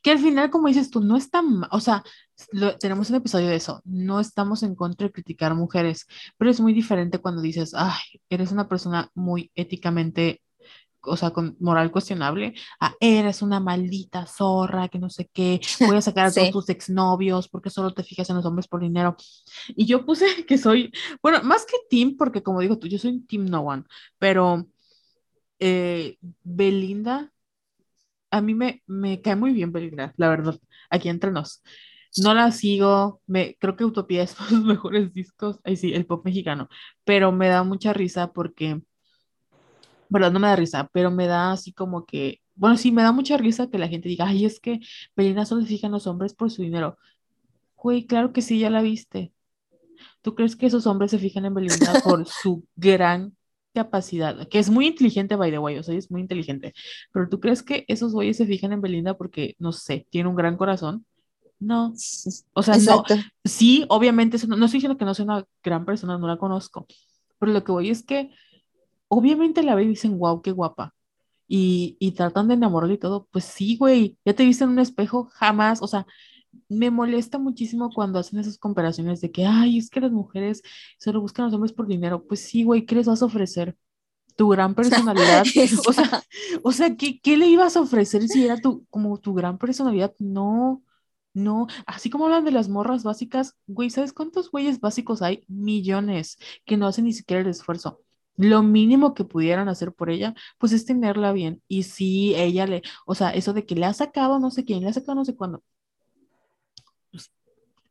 Que 0.01 0.11
al 0.11 0.19
final, 0.19 0.49
como 0.51 0.67
dices 0.67 0.89
tú, 0.89 0.99
no 0.99 1.15
es 1.15 1.29
tan, 1.29 1.63
o 1.71 1.79
sea, 1.79 2.03
lo, 2.51 2.77
tenemos 2.77 3.09
un 3.09 3.15
episodio 3.15 3.47
de 3.47 3.55
eso, 3.55 3.81
no 3.85 4.19
estamos 4.19 4.63
en 4.63 4.75
contra 4.75 5.07
de 5.07 5.13
criticar 5.13 5.55
mujeres, 5.55 6.07
pero 6.37 6.51
es 6.51 6.59
muy 6.59 6.73
diferente 6.73 7.19
cuando 7.19 7.41
dices, 7.41 7.71
ay, 7.73 8.21
eres 8.29 8.51
una 8.51 8.67
persona 8.67 9.09
muy 9.13 9.49
éticamente, 9.55 10.41
o 11.05 11.17
sea, 11.17 11.31
con 11.31 11.55
moral 11.59 11.91
cuestionable, 11.91 12.53
ah, 12.79 12.93
eres 12.99 13.41
una 13.41 13.59
maldita 13.59 14.25
zorra, 14.25 14.87
que 14.89 14.99
no 14.99 15.09
sé 15.09 15.29
qué, 15.33 15.59
voy 15.81 15.97
a 15.97 16.01
sacar 16.01 16.27
a 16.27 16.31
sí. 16.31 16.39
todos 16.39 16.51
tus 16.51 16.69
exnovios 16.69 17.47
porque 17.49 17.69
solo 17.69 17.93
te 17.93 18.03
fijas 18.03 18.29
en 18.29 18.37
los 18.37 18.45
hombres 18.45 18.67
por 18.67 18.81
dinero. 18.81 19.15
Y 19.69 19.85
yo 19.85 20.05
puse 20.05 20.25
que 20.47 20.57
soy, 20.57 20.91
bueno, 21.21 21.41
más 21.43 21.65
que 21.65 21.77
team, 21.89 22.15
porque 22.17 22.43
como 22.43 22.61
digo 22.61 22.77
tú, 22.79 22.87
yo 22.87 22.99
soy 22.99 23.21
team 23.21 23.45
no 23.45 23.61
one, 23.61 23.83
pero 24.19 24.67
eh, 25.59 26.17
Belinda 26.43 27.31
a 28.31 28.41
mí 28.41 28.53
me, 28.53 28.83
me 28.87 29.21
cae 29.21 29.35
muy 29.35 29.53
bien 29.53 29.71
Belinda, 29.71 30.13
la 30.17 30.29
verdad, 30.29 30.59
aquí 30.89 31.09
entre 31.09 31.31
nos. 31.31 31.63
No 32.17 32.33
la 32.33 32.51
sigo, 32.51 33.21
me, 33.27 33.57
creo 33.59 33.75
que 33.75 33.85
Utopía 33.85 34.23
es 34.23 34.35
uno 34.39 34.49
de 34.49 34.55
los 34.57 34.65
mejores 34.65 35.13
discos, 35.13 35.59
ahí 35.63 35.75
sí, 35.75 35.93
el 35.93 36.05
pop 36.05 36.25
mexicano, 36.25 36.69
pero 37.03 37.31
me 37.31 37.47
da 37.49 37.63
mucha 37.63 37.93
risa 37.93 38.31
porque, 38.33 38.81
verdad, 40.09 40.31
no 40.31 40.39
me 40.39 40.47
da 40.47 40.55
risa, 40.55 40.89
pero 40.93 41.11
me 41.11 41.27
da 41.27 41.51
así 41.51 41.73
como 41.73 42.05
que, 42.05 42.41
bueno, 42.55 42.77
sí, 42.77 42.91
me 42.91 43.03
da 43.03 43.11
mucha 43.11 43.37
risa 43.37 43.69
que 43.69 43.77
la 43.77 43.87
gente 43.87 44.09
diga, 44.09 44.27
ay, 44.27 44.45
es 44.45 44.59
que 44.59 44.79
Belinda 45.15 45.45
solo 45.45 45.61
se 45.61 45.67
fija 45.67 45.87
en 45.87 45.93
los 45.93 46.07
hombres 46.07 46.33
por 46.33 46.51
su 46.51 46.61
dinero. 46.61 46.97
Güey, 47.75 48.05
claro 48.05 48.33
que 48.33 48.41
sí, 48.41 48.59
ya 48.59 48.69
la 48.69 48.81
viste. 48.81 49.33
¿Tú 50.21 50.35
crees 50.35 50.55
que 50.55 50.65
esos 50.65 50.87
hombres 50.87 51.11
se 51.11 51.19
fijan 51.19 51.45
en 51.45 51.53
Belinda 51.53 52.01
por 52.03 52.25
su 52.27 52.65
gran 52.75 53.35
capacidad, 53.75 54.47
que 54.47 54.57
es 54.57 54.69
muy 54.71 54.87
inteligente, 54.87 55.35
by 55.35 55.51
the 55.51 55.59
way, 55.59 55.77
o 55.77 55.83
sea, 55.83 55.93
es 55.95 56.09
muy 56.09 56.21
inteligente, 56.21 56.73
pero 57.11 57.29
¿tú 57.29 57.39
crees 57.39 57.61
que 57.61 57.85
esos 57.87 58.13
güeyes 58.13 58.37
se 58.37 58.47
fijan 58.47 58.71
en 58.71 58.81
Belinda 58.81 59.15
porque, 59.17 59.55
no 59.59 59.71
sé, 59.71 60.07
tiene 60.09 60.29
un 60.29 60.35
gran 60.35 60.57
corazón? 60.57 61.05
No, 61.59 61.93
o 62.53 62.63
sea, 62.63 62.75
Exacto. 62.75 63.15
no, 63.15 63.23
sí, 63.43 63.85
obviamente, 63.89 64.37
no, 64.47 64.55
no 64.55 64.65
estoy 64.65 64.77
diciendo 64.77 64.97
que 64.97 65.05
no 65.05 65.13
sea 65.13 65.25
una 65.25 65.45
gran 65.61 65.85
persona, 65.85 66.17
no 66.17 66.27
la 66.27 66.37
conozco, 66.37 66.87
pero 67.37 67.51
lo 67.51 67.63
que 67.63 67.71
voy 67.71 67.89
es 67.89 68.01
que, 68.03 68.31
obviamente 69.07 69.63
la 69.63 69.75
ven 69.75 69.87
y 69.87 69.89
dicen, 69.91 70.17
wow, 70.19 70.41
qué 70.41 70.51
guapa, 70.51 70.93
y, 71.47 71.97
y 71.99 72.11
tratan 72.13 72.47
de 72.47 72.55
enamorarle 72.55 72.95
y 72.95 72.97
todo, 72.99 73.27
pues 73.31 73.45
sí, 73.45 73.77
güey, 73.77 74.17
ya 74.25 74.33
te 74.33 74.45
viste 74.45 74.63
en 74.63 74.71
un 74.71 74.79
espejo, 74.79 75.29
jamás, 75.33 75.81
o 75.81 75.87
sea, 75.87 76.07
me 76.69 76.91
molesta 76.91 77.37
muchísimo 77.37 77.91
cuando 77.93 78.19
hacen 78.19 78.39
esas 78.39 78.57
comparaciones 78.57 79.21
de 79.21 79.31
que, 79.31 79.45
ay, 79.45 79.77
es 79.77 79.89
que 79.89 80.01
las 80.01 80.11
mujeres 80.11 80.61
solo 80.97 81.21
buscan 81.21 81.43
a 81.43 81.47
los 81.47 81.55
hombres 81.55 81.73
por 81.73 81.87
dinero. 81.87 82.25
Pues 82.25 82.41
sí, 82.41 82.63
güey, 82.63 82.85
¿qué 82.85 82.95
les 82.95 83.07
vas 83.07 83.21
a 83.21 83.25
ofrecer? 83.25 83.77
Tu 84.35 84.47
gran 84.49 84.75
personalidad. 84.75 85.45
o 85.87 85.93
sea, 85.93 86.23
o 86.63 86.71
sea 86.71 86.95
¿qué, 86.95 87.19
¿qué, 87.19 87.37
le 87.37 87.47
ibas 87.47 87.77
a 87.77 87.81
ofrecer 87.81 88.27
si 88.27 88.45
era 88.45 88.57
tu, 88.57 88.85
como 88.89 89.19
tu 89.19 89.33
gran 89.33 89.57
personalidad? 89.57 90.13
No, 90.19 90.83
no. 91.33 91.67
Así 91.85 92.09
como 92.09 92.25
hablan 92.25 92.45
de 92.45 92.51
las 92.51 92.69
morras 92.69 93.03
básicas, 93.03 93.55
güey, 93.67 93.89
¿sabes 93.89 94.13
cuántos 94.13 94.51
güeyes 94.51 94.79
básicos 94.79 95.21
hay? 95.21 95.43
Millones 95.47 96.37
que 96.65 96.77
no 96.77 96.87
hacen 96.87 97.05
ni 97.05 97.13
siquiera 97.13 97.41
el 97.41 97.49
esfuerzo. 97.49 98.01
Lo 98.37 98.63
mínimo 98.63 99.13
que 99.13 99.23
pudieran 99.25 99.69
hacer 99.69 99.93
por 99.93 100.09
ella, 100.09 100.33
pues 100.57 100.71
es 100.73 100.85
tenerla 100.85 101.31
bien. 101.31 101.61
Y 101.67 101.83
si 101.83 102.35
ella 102.35 102.67
le, 102.67 102.81
o 103.05 103.15
sea, 103.15 103.31
eso 103.31 103.53
de 103.53 103.65
que 103.65 103.75
le 103.75 103.85
ha 103.85 103.93
sacado 103.93 104.39
no 104.39 104.51
sé 104.51 104.65
quién, 104.65 104.81
le 104.81 104.89
ha 104.89 104.93
sacado 104.93 105.15
no 105.15 105.25
sé 105.25 105.35
cuándo, 105.35 105.63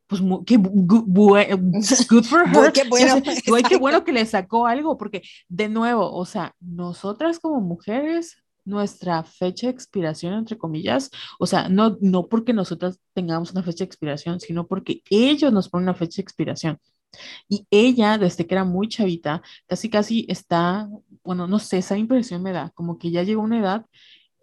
pues 0.06 0.20
qué 0.46 0.56
good 0.58 2.24
for 2.24 2.46
her. 2.46 2.72
qué 2.72 2.88
bueno. 2.88 3.22
Qué 3.68 3.76
bueno 3.76 4.04
que 4.04 4.12
le 4.12 4.26
sacó 4.26 4.66
algo, 4.66 4.96
porque 4.98 5.22
de 5.48 5.68
nuevo, 5.68 6.12
o 6.12 6.24
sea, 6.26 6.54
nosotras 6.60 7.38
como 7.38 7.60
mujeres, 7.60 8.36
nuestra 8.64 9.22
fecha 9.24 9.66
de 9.66 9.72
expiración, 9.72 10.34
entre 10.34 10.58
comillas, 10.58 11.10
o 11.38 11.46
sea, 11.46 11.68
no, 11.68 11.96
no 12.00 12.28
porque 12.28 12.52
nosotras 12.52 12.98
tengamos 13.12 13.52
una 13.52 13.62
fecha 13.62 13.84
de 13.84 13.86
expiración, 13.86 14.40
sino 14.40 14.66
porque 14.66 15.02
ellos 15.10 15.52
nos 15.52 15.68
ponen 15.68 15.88
una 15.88 15.94
fecha 15.94 16.16
de 16.16 16.22
expiración. 16.22 16.78
Y 17.48 17.66
ella, 17.70 18.18
desde 18.18 18.46
que 18.46 18.54
era 18.54 18.64
muy 18.64 18.88
chavita, 18.88 19.42
casi 19.66 19.90
casi 19.90 20.26
está, 20.28 20.88
bueno, 21.22 21.46
no 21.46 21.58
sé, 21.58 21.78
esa 21.78 21.96
impresión 21.98 22.42
me 22.42 22.52
da, 22.52 22.70
como 22.74 22.98
que 22.98 23.10
ya 23.10 23.22
llegó 23.22 23.42
una 23.42 23.58
edad, 23.58 23.86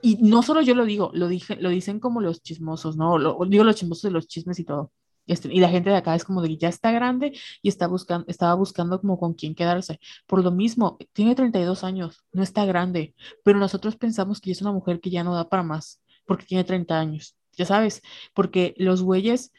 y 0.01 0.17
no 0.21 0.41
solo 0.43 0.61
yo 0.61 0.75
lo 0.75 0.85
digo, 0.85 1.11
lo, 1.13 1.27
dije, 1.27 1.55
lo 1.57 1.69
dicen 1.69 1.99
como 1.99 2.21
los 2.21 2.41
chismosos, 2.41 2.97
¿no? 2.97 3.17
Lo, 3.17 3.37
digo 3.47 3.63
los 3.63 3.75
chismosos 3.75 4.03
de 4.03 4.11
los 4.11 4.27
chismes 4.27 4.59
y 4.59 4.65
todo. 4.65 4.91
Este, 5.27 5.53
y 5.53 5.59
la 5.59 5.69
gente 5.69 5.91
de 5.91 5.95
acá 5.97 6.15
es 6.15 6.23
como 6.23 6.41
de 6.41 6.49
que 6.49 6.57
ya 6.57 6.69
está 6.69 6.91
grande 6.91 7.37
y 7.61 7.69
está 7.69 7.87
buscando, 7.87 8.25
estaba 8.27 8.55
buscando 8.55 8.99
como 8.99 9.19
con 9.19 9.33
quién 9.33 9.53
quedarse. 9.55 9.99
Por 10.25 10.43
lo 10.43 10.51
mismo, 10.51 10.97
tiene 11.13 11.35
32 11.35 11.83
años, 11.83 12.23
no 12.31 12.41
está 12.43 12.65
grande, 12.65 13.15
pero 13.43 13.59
nosotros 13.59 13.95
pensamos 13.95 14.41
que 14.41 14.51
es 14.51 14.61
una 14.61 14.71
mujer 14.71 14.99
que 14.99 15.11
ya 15.11 15.23
no 15.23 15.35
da 15.35 15.47
para 15.47 15.63
más, 15.63 16.01
porque 16.25 16.45
tiene 16.45 16.63
30 16.63 16.99
años, 16.99 17.35
ya 17.53 17.65
sabes, 17.65 18.01
porque 18.33 18.73
los 18.77 19.03
güeyes, 19.03 19.53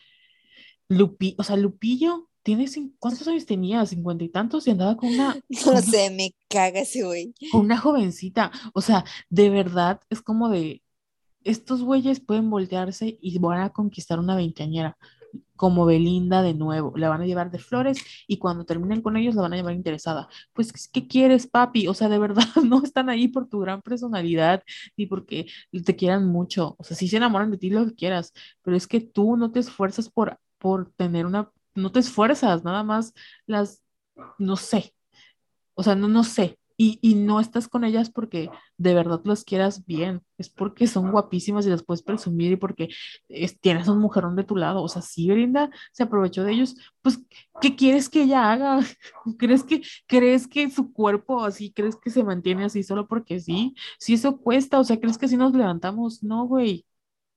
Lupi, 0.89 1.37
o 1.39 1.45
sea, 1.45 1.57
Lupillo 1.57 2.29
tiene, 2.43 2.67
¿cuántos 2.99 3.27
años 3.29 3.47
tenía? 3.47 3.85
¿Cincuenta 3.87 4.25
y 4.25 4.29
tantos? 4.29 4.67
Y 4.67 4.71
andaba 4.71 4.97
con 4.97 5.11
una... 5.11 5.37
No 5.67 5.81
sé, 5.81 6.11
me 6.11 6.35
caga 6.49 6.81
ese 6.81 7.05
güey. 7.05 7.35
Con 7.51 7.63
una 7.63 7.79
jovencita, 7.79 8.51
o 8.75 8.81
sea, 8.81 9.05
de 9.31 9.51
verdad 9.51 10.01
es 10.11 10.23
como 10.23 10.49
de, 10.49 10.83
estos 11.45 11.83
güeyes 11.83 12.21
pueden 12.21 12.51
voltearse 12.51 13.19
y 13.21 13.39
van 13.39 13.61
a 13.61 13.71
conquistar 13.71 14.19
una 14.19 14.37
veinteañera 14.37 14.97
como 15.57 15.87
Belinda 15.87 16.43
de 16.43 16.55
nuevo. 16.55 16.93
La 16.97 17.09
van 17.09 17.23
a 17.23 17.27
llevar 17.27 17.51
de 17.51 17.59
flores 17.59 17.99
y 18.27 18.39
cuando 18.39 18.65
terminen 18.65 19.01
con 19.01 19.17
ellos 19.17 19.35
la 19.35 19.43
van 19.43 19.53
a 19.53 19.57
llevar 19.57 19.75
interesada. 19.75 20.29
Pues, 20.53 20.89
¿qué 20.89 21.07
quieres, 21.07 21.47
papi? 21.47 21.89
O 21.89 21.95
sea, 21.95 22.09
de 22.09 22.19
verdad 22.19 22.45
no 22.65 22.83
están 22.83 23.09
ahí 23.09 23.29
por 23.29 23.49
tu 23.49 23.61
gran 23.61 23.81
personalidad 23.83 24.63
ni 24.97 25.07
porque 25.07 25.47
te 25.85 25.97
quieran 25.97 26.27
mucho. 26.27 26.75
O 26.79 26.85
sea, 26.85 26.97
sí 26.97 27.09
se 27.09 27.17
enamoran 27.19 27.51
de 27.51 27.59
ti 27.59 27.71
lo 27.71 27.87
que 27.87 27.95
quieras, 27.95 28.33
pero 28.63 28.77
es 28.77 28.87
que 28.87 29.01
tú 29.01 29.37
no 29.37 29.53
te 29.53 29.61
esfuerzas 29.61 30.09
por, 30.11 30.39
por 30.59 30.91
tener 30.93 31.27
una, 31.27 31.51
no 31.75 31.93
te 31.93 32.01
esfuerzas, 32.01 32.65
nada 32.65 32.83
más 32.85 33.15
las, 33.47 33.83
no 34.39 34.57
sé. 34.57 34.95
O 35.75 35.83
sea, 35.83 35.95
no, 35.97 36.09
no 36.09 36.25
sé, 36.25 36.59
y, 36.77 37.15
no 37.15 37.41
estás 37.41 37.69
con 37.69 37.85
ellas 37.85 38.11
porque 38.11 38.51
de 38.77 38.95
verdad 38.95 39.21
las 39.25 39.45
quieras 39.45 39.87
bien, 39.87 40.23
es 40.39 40.49
porque 40.49 40.87
son 40.87 41.11
guapísimas 41.13 41.67
y 41.67 41.71
las 41.71 41.85
puedes 41.85 42.03
presumir 42.03 42.53
y 42.53 42.57
porque 42.57 42.89
tienes 43.61 43.89
un 43.89 43.99
mujerón 44.01 44.37
de 44.37 44.45
tu 44.45 44.57
lado. 44.57 44.83
O 44.83 44.89
sea, 44.89 45.03
si 45.03 45.31
Brinda 45.31 45.71
se 45.93 46.03
aprovechó 46.03 46.45
de 46.45 46.53
ellos, 46.53 46.77
pues, 47.03 47.21
¿qué 47.61 47.77
quieres 47.77 48.09
que 48.09 48.23
ella 48.23 48.51
haga? 48.51 48.81
¿Crees 49.39 49.63
que, 49.65 49.83
¿Crees 50.07 50.49
que 50.49 50.71
su 50.71 50.93
cuerpo 50.93 51.45
así, 51.45 51.73
crees 51.73 51.97
que 51.97 52.11
se 52.11 52.25
mantiene 52.25 52.65
así 52.65 52.83
solo 52.83 53.07
porque 53.07 53.41
sí? 53.41 53.75
Si 53.99 54.15
eso 54.15 54.39
cuesta, 54.39 54.81
o 54.81 54.85
sea, 54.85 54.99
¿crees 54.99 55.19
que 55.19 55.27
así 55.27 55.37
nos 55.37 55.53
levantamos? 55.55 56.23
No, 56.23 56.47
güey. 56.47 56.87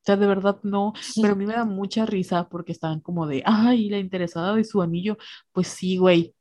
O 0.06 0.08
sea, 0.08 0.18
de 0.18 0.28
verdad 0.28 0.60
no, 0.62 0.94
pero 1.20 1.34
a 1.34 1.36
mí 1.36 1.48
me 1.48 1.54
da 1.54 1.66
mucha 1.66 2.06
risa 2.06 2.48
porque 2.48 2.72
estaban 2.72 3.00
como 3.00 3.26
de, 3.26 3.42
ay, 3.44 3.90
la 3.90 3.98
interesada 3.98 4.56
de 4.56 4.64
su 4.64 4.84
anillo. 4.84 5.18
Pues 5.52 5.68
sí, 5.68 5.98
güey, 5.98 6.36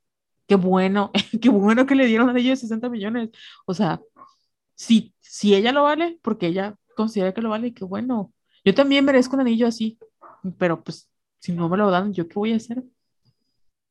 qué 0.47 0.53
bueno, 0.53 1.11
qué 1.41 1.49
bueno 1.49 1.87
que 1.87 1.95
le 1.95 2.05
dieron 2.05 2.29
a 2.29 2.39
ellos 2.39 2.59
60 2.59 2.89
millones. 2.89 3.29
O 3.65 3.73
sea, 3.73 3.99
si, 4.75 5.15
si 5.19 5.55
ella 5.55 5.71
lo 5.71 5.81
vale, 5.81 6.19
porque 6.21 6.45
ella 6.47 6.75
considera 6.95 7.33
que 7.33 7.41
lo 7.41 7.49
vale, 7.49 7.73
qué 7.73 7.83
bueno. 7.83 8.31
Yo 8.63 8.75
también 8.75 9.03
merezco 9.03 9.35
un 9.35 9.41
anillo 9.41 9.65
así, 9.67 9.97
pero 10.59 10.83
pues 10.83 11.09
si 11.39 11.51
no 11.51 11.67
me 11.67 11.77
lo 11.77 11.89
dan, 11.89 12.13
¿yo 12.13 12.27
qué 12.27 12.35
voy 12.35 12.53
a 12.53 12.57
hacer? 12.57 12.83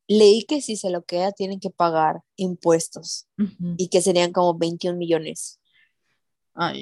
Leí 0.07 0.45
que 0.45 0.61
si 0.61 0.77
se 0.77 0.91
lo 0.91 1.03
queda 1.05 1.33
tienen 1.33 1.59
que 1.59 1.71
pagar 1.71 2.21
impuestos 2.37 3.27
y 3.77 3.89
que 3.89 4.03
serían 4.03 4.33
como 4.33 4.57
21 4.57 4.97
millones. 4.97 5.61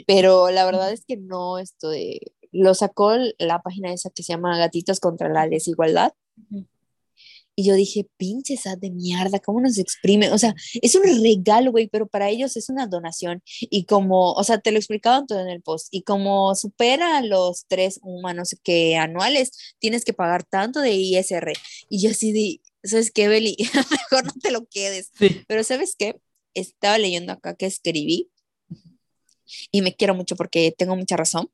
Pero 0.06 0.51
la 0.51 0.64
verdad 0.64 0.93
es 0.93 1.05
que 1.06 1.16
no, 1.16 1.59
esto 1.59 1.89
de... 1.89 2.20
Lo 2.52 2.74
sacó 2.74 3.14
la 3.38 3.60
página 3.62 3.92
esa 3.92 4.10
que 4.10 4.22
se 4.22 4.32
llama 4.32 4.58
Gatitos 4.58 5.00
contra 5.00 5.28
la 5.28 5.48
Desigualdad. 5.48 6.12
Y 7.54 7.64
yo 7.64 7.74
dije, 7.74 8.08
pinche 8.16 8.56
sad 8.56 8.78
de 8.78 8.90
mierda, 8.90 9.38
¿cómo 9.38 9.60
nos 9.60 9.76
exprime? 9.76 10.30
O 10.30 10.38
sea, 10.38 10.54
es 10.80 10.94
un 10.94 11.02
regalo, 11.02 11.70
güey, 11.70 11.86
pero 11.86 12.06
para 12.06 12.30
ellos 12.30 12.56
es 12.56 12.70
una 12.70 12.86
donación. 12.86 13.42
Y 13.60 13.84
como, 13.84 14.32
o 14.32 14.44
sea, 14.44 14.58
te 14.58 14.72
lo 14.72 14.78
explicaban 14.78 15.26
todo 15.26 15.40
en 15.40 15.48
el 15.48 15.60
post. 15.60 15.88
Y 15.90 16.02
como 16.02 16.54
supera 16.54 17.20
los 17.20 17.66
tres 17.68 18.00
humanos 18.02 18.56
que 18.64 18.96
anuales, 18.96 19.74
tienes 19.78 20.04
que 20.04 20.14
pagar 20.14 20.44
tanto 20.44 20.80
de 20.80 20.92
ISR. 20.92 21.52
Y 21.90 22.00
yo 22.02 22.10
así 22.10 22.32
de, 22.32 22.60
¿sabes 22.88 23.10
qué, 23.10 23.28
Beli? 23.28 23.56
Mejor 23.90 24.24
no 24.24 24.32
te 24.40 24.50
lo 24.50 24.64
quedes. 24.66 25.10
Pero 25.46 25.62
¿sabes 25.62 25.94
qué? 25.98 26.18
Estaba 26.54 26.96
leyendo 26.96 27.32
acá 27.34 27.54
que 27.54 27.66
escribí 27.66 28.30
y 29.70 29.82
me 29.82 29.94
quiero 29.94 30.14
mucho 30.14 30.36
porque 30.36 30.74
tengo 30.76 30.96
mucha 30.96 31.16
razón. 31.16 31.50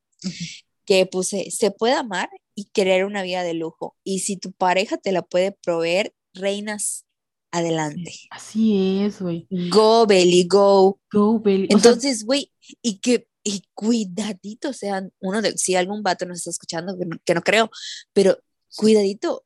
Que 0.89 1.05
puse, 1.05 1.51
se 1.51 1.69
puede 1.69 1.93
amar 1.93 2.29
y 2.55 2.65
querer 2.65 3.05
una 3.05 3.21
vida 3.21 3.43
de 3.43 3.53
lujo. 3.53 3.95
Y 4.03 4.19
si 4.19 4.37
tu 4.37 4.51
pareja 4.51 4.97
te 4.97 5.11
la 5.11 5.21
puede 5.21 5.51
proveer, 5.51 6.15
reinas, 6.33 7.05
adelante. 7.51 8.15
Así 8.31 9.03
es, 9.03 9.21
güey. 9.21 9.47
Go, 9.69 10.07
Belly, 10.07 10.47
go. 10.47 10.99
Go, 11.11 11.39
Belly. 11.39 11.67
Entonces, 11.69 12.25
güey, 12.25 12.51
y 12.81 12.97
que 13.01 13.27
y 13.43 13.63
cuidadito 13.75 14.73
sean 14.73 15.13
uno 15.19 15.43
de, 15.43 15.57
si 15.57 15.75
algún 15.75 16.01
vato 16.01 16.25
nos 16.25 16.39
está 16.39 16.49
escuchando, 16.49 16.97
que 17.23 17.33
no, 17.35 17.41
creo, 17.41 17.69
pero 18.13 18.39
cuidadito 18.75 19.45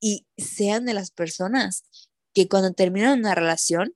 y 0.00 0.26
sean 0.36 0.84
de 0.84 0.94
las 0.94 1.12
personas 1.12 1.84
que 2.34 2.48
cuando 2.48 2.72
terminan 2.72 3.20
una 3.20 3.34
relación 3.34 3.94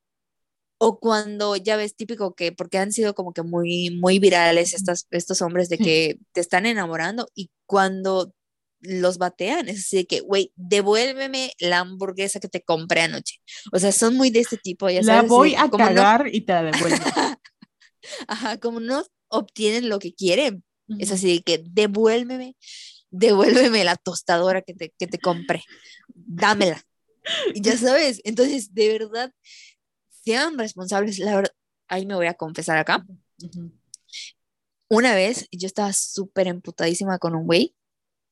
o 0.84 0.98
cuando 0.98 1.54
ya 1.54 1.76
ves 1.76 1.94
típico 1.94 2.34
que, 2.34 2.50
porque 2.50 2.76
han 2.76 2.90
sido 2.90 3.14
como 3.14 3.32
que 3.32 3.44
muy, 3.44 3.96
muy 4.00 4.18
virales 4.18 4.74
estas, 4.74 5.06
estos 5.12 5.40
hombres 5.40 5.68
de 5.68 5.78
que 5.78 6.18
te 6.32 6.40
están 6.40 6.66
enamorando 6.66 7.28
y 7.36 7.52
cuando 7.66 8.34
los 8.80 9.18
batean, 9.18 9.68
es 9.68 9.78
así 9.78 9.98
de 9.98 10.06
que, 10.06 10.20
güey, 10.22 10.52
devuélveme 10.56 11.52
la 11.60 11.78
hamburguesa 11.78 12.40
que 12.40 12.48
te 12.48 12.62
compré 12.62 13.02
anoche. 13.02 13.36
O 13.70 13.78
sea, 13.78 13.92
son 13.92 14.16
muy 14.16 14.30
de 14.30 14.40
este 14.40 14.56
tipo, 14.56 14.90
ya 14.90 15.02
La 15.02 15.22
voy 15.22 15.54
a 15.54 15.70
cagar 15.70 16.28
y 16.32 16.40
te 16.40 16.52
la 16.52 16.64
devuelvo. 16.64 16.96
Ajá, 18.26 18.58
como 18.58 18.80
no 18.80 19.04
obtienen 19.28 19.88
lo 19.88 20.00
que 20.00 20.12
quieren, 20.12 20.64
es 20.98 21.12
así 21.12 21.32
de 21.32 21.42
que 21.42 21.62
devuélveme, 21.64 22.56
devuélveme 23.08 23.84
la 23.84 23.94
tostadora 23.94 24.62
que 24.62 24.74
te, 24.74 24.92
que 24.98 25.06
te 25.06 25.18
compré, 25.18 25.62
dámela. 26.08 26.82
Y 27.54 27.60
ya 27.60 27.76
sabes, 27.76 28.20
entonces, 28.24 28.74
de 28.74 28.98
verdad, 28.98 29.32
sean 30.24 30.58
responsables, 30.58 31.18
la 31.18 31.36
verdad, 31.36 31.52
ahí 31.88 32.06
me 32.06 32.14
voy 32.14 32.26
a 32.26 32.34
confesar 32.34 32.78
acá. 32.78 33.04
Una 34.88 35.14
vez 35.14 35.48
yo 35.50 35.66
estaba 35.66 35.92
súper 35.92 36.48
emputadísima 36.48 37.18
con 37.18 37.34
un 37.34 37.46
güey 37.46 37.74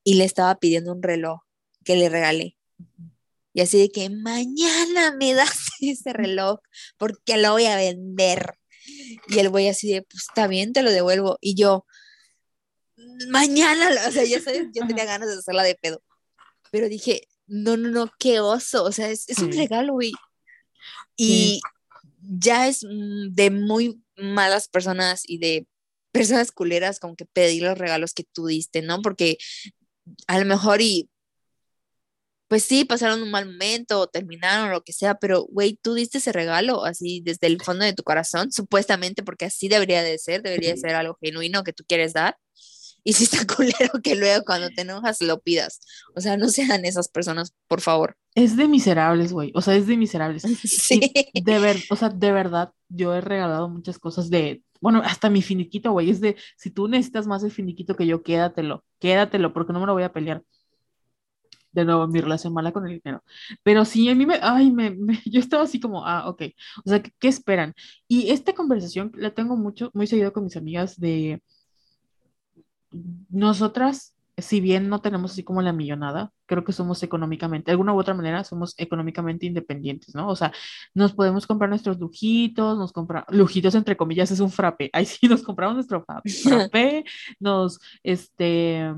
y 0.05 0.15
le 0.15 0.25
estaba 0.25 0.55
pidiendo 0.57 0.93
un 0.93 1.03
reloj 1.03 1.41
que 1.85 1.97
le 1.97 2.09
regalé. 2.09 2.57
Y 3.53 3.63
así 3.63 3.79
de 3.79 3.91
que 3.91 4.09
mañana 4.11 5.17
me 5.17 5.35
das 5.35 5.69
ese 5.81 6.13
reloj 6.13 6.61
porque 6.97 7.37
lo 7.37 7.53
voy 7.53 7.67
a 7.67 7.77
vender. 7.77 8.55
Y 9.29 9.39
el 9.39 9.51
güey 9.51 9.69
así 9.69 9.93
de, 9.93 10.03
pues 10.03 10.25
está 10.29 10.47
bien, 10.47 10.73
te 10.73 10.83
lo 10.83 10.91
devuelvo. 10.91 11.39
Y 11.41 11.55
yo, 11.55 11.87
mañana, 13.29 13.89
o 14.09 14.11
sea, 14.11 14.25
ya 14.25 14.41
sabes, 14.41 14.69
yo 14.75 14.87
tenía 14.87 15.05
ganas 15.05 15.29
de 15.29 15.39
hacerla 15.39 15.63
de 15.63 15.75
pedo. 15.75 16.03
Pero 16.71 16.89
dije, 16.89 17.29
no, 17.47 17.77
no, 17.77 17.89
no, 17.89 18.11
qué 18.19 18.41
oso, 18.41 18.85
o 18.85 18.93
sea, 18.93 19.09
es, 19.11 19.27
un 19.39 19.53
regalo, 19.53 19.95
güey. 19.95 20.13
Y 21.17 21.61
ya 22.23 22.69
es 22.69 22.85
mm, 22.85 23.35
de 23.35 23.51
muy 23.51 24.03
malas 24.17 24.69
personas 24.69 25.23
y 25.27 25.39
de 25.39 25.67
personas 26.13 26.53
culeras 26.53 27.01
como 27.01 27.17
que 27.17 27.27
pedir 27.27 27.63
los 27.63 27.79
regalos 27.79 28.15
que 28.15 28.25
tú 28.25 28.47
diste, 28.47 28.83
¿no? 28.83 29.03
Porque 29.03 29.39
a 30.27 30.39
lo 30.39 30.45
mejor 30.45 30.83
y 30.83 31.09
pues 32.51 32.65
sí, 32.65 32.85
pasaron 32.85 33.23
un 33.23 33.31
mal 33.31 33.47
momento 33.47 34.01
o 34.01 34.09
terminaron 34.09 34.71
o 34.71 34.73
lo 34.73 34.83
que 34.83 34.93
sea, 34.93 35.15
pero 35.15 35.45
güey, 35.45 35.79
tú 35.81 35.95
diste 35.95 36.19
ese 36.19 36.33
regalo 36.33 36.85
así 36.85 37.23
desde 37.25 37.47
el 37.47 37.63
fondo 37.63 37.85
de 37.85 37.93
tu 37.93 38.03
corazón, 38.03 38.51
supuestamente, 38.51 39.23
porque 39.23 39.45
así 39.45 39.69
debería 39.69 40.03
de 40.03 40.19
ser, 40.19 40.43
debería 40.43 40.71
de 40.73 40.77
ser 40.77 40.97
algo 40.97 41.17
genuino 41.23 41.63
que 41.63 41.73
tú 41.73 41.85
quieres 41.87 42.13
dar. 42.13 42.37
Y 43.05 43.13
si 43.15 43.25
está 43.25 43.39
culero 43.57 44.01
que 44.03 44.15
luego 44.15 44.45
cuando 44.45 44.69
te 44.71 44.83
enojas 44.83 45.21
lo 45.21 45.41
pidas. 45.41 45.81
O 46.15 46.21
sea, 46.21 46.37
no 46.37 46.49
sean 46.49 46.85
esas 46.85 47.09
personas, 47.09 47.55
por 47.69 47.81
favor. 47.81 48.17
Es 48.35 48.57
de 48.57 48.69
miserables, 48.69 49.33
güey. 49.33 49.53
O 49.55 49.63
sea, 49.63 49.75
es 49.75 49.87
de 49.87 49.97
miserables. 49.97 50.43
Sí. 50.71 51.01
de 51.35 51.59
ver, 51.59 51.77
o 51.91 51.97
sea, 51.97 52.09
de 52.09 52.33
verdad, 52.33 52.73
yo 52.89 53.15
he 53.15 53.21
regalado 53.21 53.69
muchas 53.69 53.99
cosas 53.99 54.31
de, 54.31 54.63
bueno, 54.81 55.03
hasta 55.05 55.31
mi 55.31 55.43
finiquito, 55.43 55.93
güey. 55.93 56.11
Es 56.11 56.21
de, 56.21 56.37
si 56.57 56.71
tú 56.71 56.89
necesitas 56.89 57.27
más 57.27 57.43
el 57.45 57.51
finiquito 57.51 57.97
que 57.97 58.07
yo, 58.07 58.23
quédatelo, 58.23 58.85
quédatelo, 58.99 59.53
porque 59.53 59.73
no 59.73 59.81
me 59.81 59.87
lo 59.87 59.95
voy 59.95 60.03
a 60.05 60.13
pelear. 60.13 60.43
De 61.73 61.85
nuevo, 61.85 62.09
mi 62.09 62.21
relación 62.21 62.53
mala 62.53 62.73
con 62.73 62.87
el 62.87 63.01
dinero. 63.01 63.23
Pero 63.63 63.85
sí, 63.85 64.09
a 64.09 64.15
mí 64.15 64.27
me, 64.27 64.39
ay, 64.43 64.73
me, 64.73 64.97
yo 65.25 65.41
estaba 65.41 65.63
así 65.65 65.79
como, 65.81 66.05
ah, 66.07 66.29
ok. 66.29 66.43
O 66.85 66.89
sea, 66.89 67.01
¿qué, 67.03 67.13
¿qué, 67.19 67.29
esperan? 67.29 67.75
Y 68.09 68.31
esta 68.31 68.55
conversación 68.55 69.13
la 69.15 69.31
tengo 69.33 69.57
mucho, 69.57 69.91
muy 69.95 70.07
seguido 70.07 70.33
con 70.33 70.45
mis 70.45 70.57
amigas 70.57 70.99
de 70.99 71.43
nosotras 73.29 74.15
si 74.43 74.61
bien 74.61 74.89
no 74.89 75.01
tenemos 75.01 75.33
así 75.33 75.43
como 75.45 75.63
la 75.63 75.73
millonada, 75.73 76.33
creo 76.47 76.65
que 76.65 76.73
somos 76.73 77.03
económicamente, 77.03 77.67
de 77.67 77.73
alguna 77.73 77.93
u 77.95 77.99
otra 77.99 78.15
manera, 78.15 78.45
somos 78.45 78.75
económicamente 78.79 79.47
independientes, 79.47 80.15
¿no? 80.15 80.29
O 80.29 80.37
sea, 80.37 80.53
nos 80.95 81.13
podemos 81.13 81.47
comprar 81.47 81.71
nuestros 81.71 81.99
lujitos, 81.99 82.79
nos 82.79 82.93
compramos, 82.93 83.29
lujitos 83.35 83.75
entre 83.75 83.97
comillas, 83.97 84.31
es 84.31 84.41
un 84.41 84.51
frappe, 84.51 84.91
ahí 84.93 85.07
sí 85.07 85.29
nos 85.29 85.43
compramos 85.43 85.75
nuestro 85.75 86.05
frappe, 86.43 87.05
nos, 87.39 87.79
este, 88.03 88.93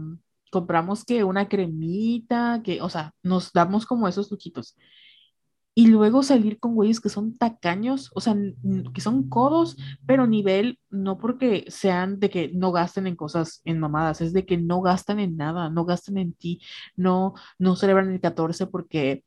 compramos 0.51 1.05
que 1.05 1.25
una 1.25 1.49
cremita, 1.49 2.61
que, 2.65 2.81
o 2.83 2.89
sea, 2.89 3.13
nos 3.23 3.53
damos 3.53 3.87
como 3.87 4.09
esos 4.09 4.31
lujitos 4.31 4.77
y 5.75 5.87
luego 5.89 6.23
salir 6.23 6.59
con 6.59 6.75
güeyes 6.75 7.01
que 7.01 7.09
son 7.09 7.37
tacaños, 7.39 8.11
o 8.15 8.21
sea, 8.21 8.37
que 8.95 9.01
son 9.01 9.29
codos, 9.31 9.77
pero 10.07 10.27
nivel, 10.27 10.79
no 10.91 11.19
porque 11.19 11.65
sean 11.69 12.21
de 12.21 12.29
que 12.31 12.51
no 12.55 12.73
gasten 12.73 13.07
en 13.07 13.17
cosas, 13.17 13.63
en 13.65 13.81
mamadas, 13.81 14.21
es 14.21 14.33
de 14.35 14.45
que 14.47 14.59
no 14.59 14.83
gastan 14.83 15.19
en 15.21 15.37
nada, 15.37 15.71
no 15.71 15.85
gastan 15.87 16.19
en 16.19 16.35
ti, 16.35 16.61
no, 16.97 17.35
no 17.59 17.77
celebran 17.77 18.13
el 18.13 18.21
14 18.21 18.67
porque 18.67 19.25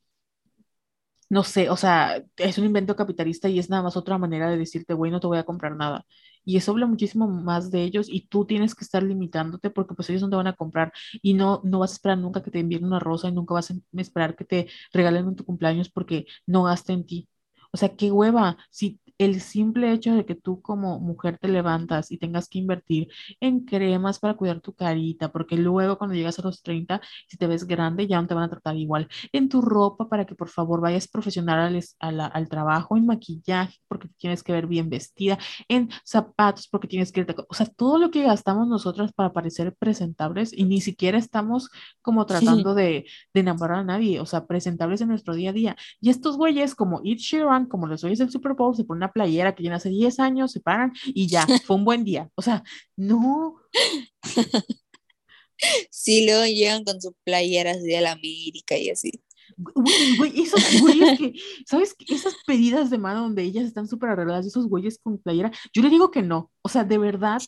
no 1.29 1.43
sé, 1.43 1.69
o 1.69 1.77
sea, 1.77 2.23
es 2.37 2.57
un 2.57 2.65
invento 2.65 2.95
capitalista 2.95 3.49
y 3.49 3.59
es 3.59 3.69
nada 3.69 3.83
más 3.83 3.97
otra 3.97 4.17
manera 4.17 4.49
de 4.49 4.57
decirte, 4.57 4.93
güey, 4.93 5.11
no 5.11 5.19
te 5.19 5.27
voy 5.27 5.37
a 5.39 5.43
comprar 5.45 5.75
nada. 5.75 6.05
Y 6.45 6.57
eso 6.57 6.71
habla 6.71 6.85
muchísimo 6.87 7.27
más 7.27 7.71
de 7.71 7.83
ellos 7.83 8.07
y 8.09 8.27
tú 8.27 8.45
tienes 8.45 8.75
que 8.75 8.83
estar 8.83 9.03
limitándote 9.03 9.69
porque 9.69 9.95
pues 9.95 10.09
ellos 10.09 10.21
no 10.23 10.29
te 10.29 10.35
van 10.37 10.47
a 10.47 10.53
comprar 10.55 10.93
y 11.21 11.33
no, 11.33 11.61
no 11.63 11.79
vas 11.79 11.91
a 11.91 11.93
esperar 11.95 12.17
nunca 12.19 12.43
que 12.43 12.51
te 12.51 12.59
envíen 12.59 12.85
una 12.85 12.99
rosa 12.99 13.27
y 13.29 13.31
nunca 13.33 13.53
vas 13.55 13.71
a 13.71 13.75
esperar 13.97 14.35
que 14.35 14.45
te 14.45 14.67
regalen 14.93 15.27
en 15.27 15.35
tu 15.35 15.45
cumpleaños 15.45 15.89
porque 15.89 16.25
no 16.45 16.63
gasten 16.63 16.99
en 16.99 17.05
ti. 17.05 17.29
O 17.71 17.77
sea, 17.77 17.95
qué 17.95 18.11
hueva. 18.11 18.57
Si 18.69 18.99
el 19.17 19.41
simple 19.41 19.91
hecho 19.91 20.13
de 20.13 20.25
que 20.25 20.35
tú 20.35 20.61
como 20.61 20.99
mujer 20.99 21.37
te 21.37 21.47
levantas 21.47 22.11
y 22.11 22.17
tengas 22.17 22.49
que 22.49 22.59
invertir 22.59 23.07
en 23.39 23.61
cremas 23.61 24.19
para 24.19 24.35
cuidar 24.35 24.61
tu 24.61 24.73
carita, 24.73 25.31
porque 25.31 25.57
luego 25.57 25.97
cuando 25.97 26.15
llegas 26.15 26.39
a 26.39 26.41
los 26.43 26.61
30, 26.61 27.01
si 27.27 27.37
te 27.37 27.47
ves 27.47 27.65
grande, 27.65 28.07
ya 28.07 28.21
no 28.21 28.27
te 28.27 28.33
van 28.33 28.45
a 28.45 28.49
tratar 28.49 28.75
igual, 28.75 29.07
en 29.31 29.49
tu 29.49 29.61
ropa 29.61 30.09
para 30.09 30.25
que 30.25 30.35
por 30.35 30.49
favor 30.49 30.81
vayas 30.81 31.07
profesional 31.07 31.79
al, 31.99 32.19
al 32.19 32.49
trabajo, 32.49 32.97
en 32.97 33.05
maquillaje, 33.05 33.79
porque 33.87 34.09
tienes 34.17 34.43
que 34.43 34.51
ver 34.51 34.67
bien 34.67 34.89
vestida, 34.89 35.37
en 35.67 35.89
zapatos, 36.03 36.67
porque 36.67 36.87
tienes 36.87 37.11
que 37.11 37.21
ir, 37.21 37.35
o 37.47 37.53
sea, 37.53 37.67
todo 37.67 37.97
lo 37.97 38.11
que 38.11 38.23
gastamos 38.23 38.67
nosotras 38.67 39.13
para 39.13 39.33
parecer 39.33 39.75
presentables 39.77 40.51
y 40.53 40.65
ni 40.65 40.81
siquiera 40.81 41.17
estamos 41.17 41.69
como 42.01 42.25
tratando 42.25 42.75
de, 42.75 43.05
de 43.33 43.39
enamorar 43.39 43.79
a 43.79 43.83
nadie, 43.83 44.19
o 44.19 44.25
sea, 44.25 44.45
presentables 44.45 45.01
en 45.01 45.09
nuestro 45.09 45.35
día 45.35 45.51
a 45.51 45.53
día. 45.53 45.75
Y 46.01 46.09
estos 46.09 46.37
güeyes 46.37 46.75
como 46.75 47.01
Ed 47.03 47.17
Sheeran, 47.17 47.67
como 47.67 47.87
los 47.87 48.01
güeyes 48.01 48.19
del 48.19 48.29
Super 48.29 48.53
Bowl, 48.53 48.75
se 48.75 48.83
ponen 48.83 49.04
playera 49.11 49.53
que 49.55 49.63
tiene 49.63 49.75
hace 49.75 49.89
10 49.89 50.19
años, 50.19 50.51
se 50.51 50.59
paran 50.59 50.93
y 51.05 51.27
ya, 51.27 51.45
fue 51.65 51.75
un 51.75 51.85
buen 51.85 52.03
día. 52.03 52.29
O 52.35 52.41
sea, 52.41 52.63
no. 52.95 53.55
Sí, 55.89 56.25
luego 56.25 56.45
llegan 56.45 56.83
con 56.83 57.01
sus 57.01 57.13
playeras 57.23 57.81
de 57.81 58.01
la 58.01 58.11
América 58.11 58.77
y 58.77 58.89
así. 58.89 59.23
Güey, 59.57 60.41
esos 60.41 60.81
güeyes 60.81 61.17
que, 61.17 61.33
¿sabes? 61.65 61.95
Esas 62.07 62.35
pedidas 62.45 62.89
de 62.89 62.97
mano 62.97 63.21
donde 63.21 63.43
ellas 63.43 63.65
están 63.65 63.87
súper 63.87 64.09
arregladas, 64.09 64.45
esos 64.45 64.67
güeyes 64.67 64.99
con 64.99 65.17
playera, 65.17 65.51
yo 65.73 65.81
le 65.81 65.89
digo 65.89 66.11
que 66.11 66.21
no. 66.21 66.51
O 66.61 66.69
sea, 66.69 66.83
de 66.83 66.97
verdad, 66.97 67.41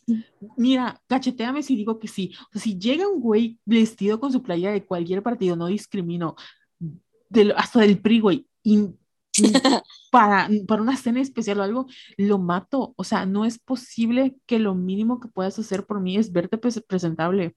mira, 0.56 1.02
cacheteame 1.06 1.62
si 1.62 1.76
digo 1.76 1.98
que 1.98 2.08
sí. 2.08 2.32
O 2.48 2.52
sea, 2.52 2.62
si 2.62 2.78
llega 2.78 3.08
un 3.08 3.20
güey 3.20 3.58
vestido 3.64 4.20
con 4.20 4.32
su 4.32 4.42
playera 4.42 4.72
de 4.72 4.86
cualquier 4.86 5.22
partido, 5.22 5.56
no 5.56 5.66
discrimino, 5.66 6.34
hasta 7.56 7.80
del 7.80 8.00
PRI, 8.00 8.20
güey, 8.20 8.46
y 8.62 8.88
para, 10.10 10.48
para 10.66 10.82
una 10.82 10.96
cena 10.96 11.20
especial 11.20 11.60
o 11.60 11.62
algo, 11.62 11.86
lo 12.16 12.38
mato. 12.38 12.94
O 12.96 13.04
sea, 13.04 13.26
no 13.26 13.44
es 13.44 13.58
posible 13.58 14.36
que 14.46 14.58
lo 14.58 14.74
mínimo 14.74 15.20
que 15.20 15.28
puedas 15.28 15.58
hacer 15.58 15.86
por 15.86 16.00
mí 16.00 16.16
es 16.16 16.32
verte 16.32 16.58
presentable. 16.58 17.56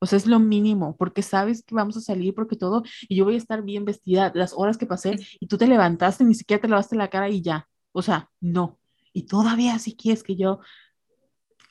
O 0.00 0.06
sea, 0.06 0.18
es 0.18 0.26
lo 0.26 0.38
mínimo, 0.38 0.96
porque 0.96 1.22
sabes 1.22 1.62
que 1.62 1.74
vamos 1.74 1.96
a 1.96 2.00
salir, 2.00 2.34
porque 2.34 2.56
todo, 2.56 2.82
y 3.08 3.16
yo 3.16 3.24
voy 3.24 3.36
a 3.36 3.38
estar 3.38 3.62
bien 3.62 3.86
vestida 3.86 4.32
las 4.34 4.52
horas 4.54 4.76
que 4.76 4.86
pasé, 4.86 5.16
y 5.40 5.46
tú 5.46 5.56
te 5.56 5.66
levantaste, 5.66 6.24
ni 6.24 6.34
siquiera 6.34 6.60
te 6.60 6.68
lavaste 6.68 6.96
la 6.96 7.08
cara 7.08 7.30
y 7.30 7.40
ya. 7.40 7.68
O 7.92 8.02
sea, 8.02 8.30
no. 8.40 8.78
Y 9.14 9.22
todavía 9.22 9.78
si 9.78 9.96
quieres 9.96 10.22
que 10.22 10.36
yo 10.36 10.60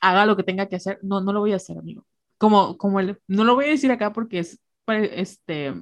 haga 0.00 0.26
lo 0.26 0.36
que 0.36 0.42
tenga 0.42 0.66
que 0.66 0.76
hacer, 0.76 0.98
no, 1.02 1.20
no 1.20 1.32
lo 1.32 1.40
voy 1.40 1.52
a 1.52 1.56
hacer, 1.56 1.78
amigo. 1.78 2.06
Como, 2.38 2.76
como 2.76 2.98
el, 3.00 3.20
no 3.28 3.44
lo 3.44 3.54
voy 3.54 3.66
a 3.66 3.68
decir 3.68 3.92
acá 3.92 4.12
porque 4.12 4.40
es, 4.40 4.60
este, 4.88 5.74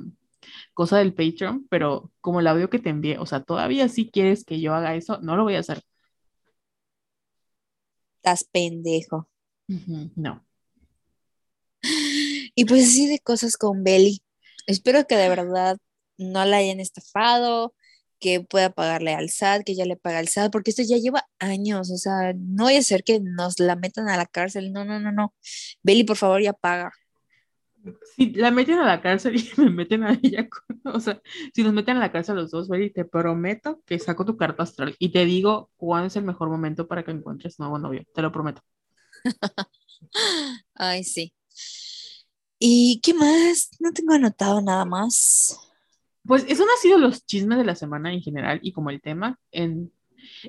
cosa 0.74 0.98
del 0.98 1.14
Patreon, 1.14 1.66
pero 1.69 2.10
como 2.20 2.40
el 2.40 2.47
audio 2.47 2.70
que 2.70 2.78
te 2.78 2.90
envié, 2.90 3.19
o 3.19 3.27
sea, 3.27 3.43
todavía 3.43 3.89
si 3.89 4.10
quieres 4.10 4.44
que 4.44 4.60
yo 4.60 4.74
haga 4.74 4.94
eso, 4.94 5.20
no 5.20 5.36
lo 5.36 5.44
voy 5.44 5.56
a 5.56 5.60
hacer. 5.60 5.82
Estás 8.16 8.44
pendejo. 8.44 9.28
no. 10.16 10.47
Y 12.55 12.64
pues 12.66 12.85
así 12.85 13.09
de 13.09 13.19
cosas 13.19 13.56
con 13.56 13.82
Belly. 13.82 14.23
Espero 14.66 15.06
que 15.06 15.16
de 15.16 15.28
verdad 15.28 15.78
no 16.19 16.44
la 16.44 16.59
hayan 16.59 16.81
estafado, 16.81 17.74
que 18.20 18.40
pueda 18.40 18.70
pagarle 18.70 19.14
al 19.14 19.31
SAT, 19.31 19.64
que 19.64 19.74
ya 19.74 19.85
le 19.85 19.97
paga 19.97 20.20
al 20.20 20.28
SAT, 20.28 20.52
porque 20.52 20.70
esto 20.70 20.82
ya 20.82 20.97
lleva 20.98 21.28
años, 21.40 21.90
o 21.90 21.97
sea, 21.97 22.32
no 22.36 22.64
voy 22.64 22.77
a 22.77 22.82
ser 22.82 23.05
que 23.05 23.20
nos 23.20 23.59
la 23.59 23.77
metan 23.77 24.09
a 24.09 24.16
la 24.16 24.27
cárcel, 24.27 24.73
no, 24.73 24.85
no, 24.85 25.01
no, 25.01 25.12
no. 25.12 25.35
Belly, 25.82 26.05
por 26.05 26.16
favor, 26.16 26.40
ya 26.43 26.52
paga 26.52 26.93
si 28.17 28.33
la 28.33 28.51
meten 28.51 28.79
a 28.79 28.87
la 28.87 29.01
cárcel 29.01 29.37
y 29.37 29.61
me 29.61 29.71
meten 29.71 30.05
a 30.05 30.19
ella, 30.23 30.49
o 30.85 31.01
sea, 31.01 31.21
si 31.55 31.63
nos 31.63 31.73
meten 31.73 31.97
a 31.97 32.01
la 32.01 32.13
cárcel 32.13 32.37
los 32.37 32.51
dos, 32.51 32.69
te 32.95 33.05
prometo 33.05 33.83
que 33.87 33.99
saco 33.99 34.25
tu 34.25 34.37
carta 34.37 34.63
astral 34.63 34.95
y 34.99 35.11
te 35.11 35.25
digo 35.25 35.71
cuándo 35.77 36.07
es 36.09 36.17
el 36.17 36.25
mejor 36.25 36.49
momento 36.49 36.87
para 36.87 37.05
que 37.05 37.11
encuentres 37.11 37.59
nuevo 37.59 37.79
novio, 37.79 38.05
te 38.15 38.23
lo 38.23 38.33
prometo. 38.33 38.63
Ay, 40.75 41.05
sí. 41.05 41.33
¿Y 42.59 43.01
qué 43.03 43.15
más? 43.15 43.71
No 43.81 43.93
tengo 43.93 44.15
anotado 44.15 44.61
nada 44.61 44.85
más. 44.85 45.59
Pues 46.25 46.45
eso 46.49 46.65
no 46.65 46.73
ha 46.73 46.81
sido 46.81 46.99
los 46.99 47.27
chismes 47.27 47.59
de 47.59 47.65
la 47.65 47.75
semana 47.75 48.13
en 48.13 48.21
general 48.21 48.61
y 48.63 48.73
como 48.73 48.91
el 48.91 49.01
tema. 49.01 49.41
En, 49.51 49.93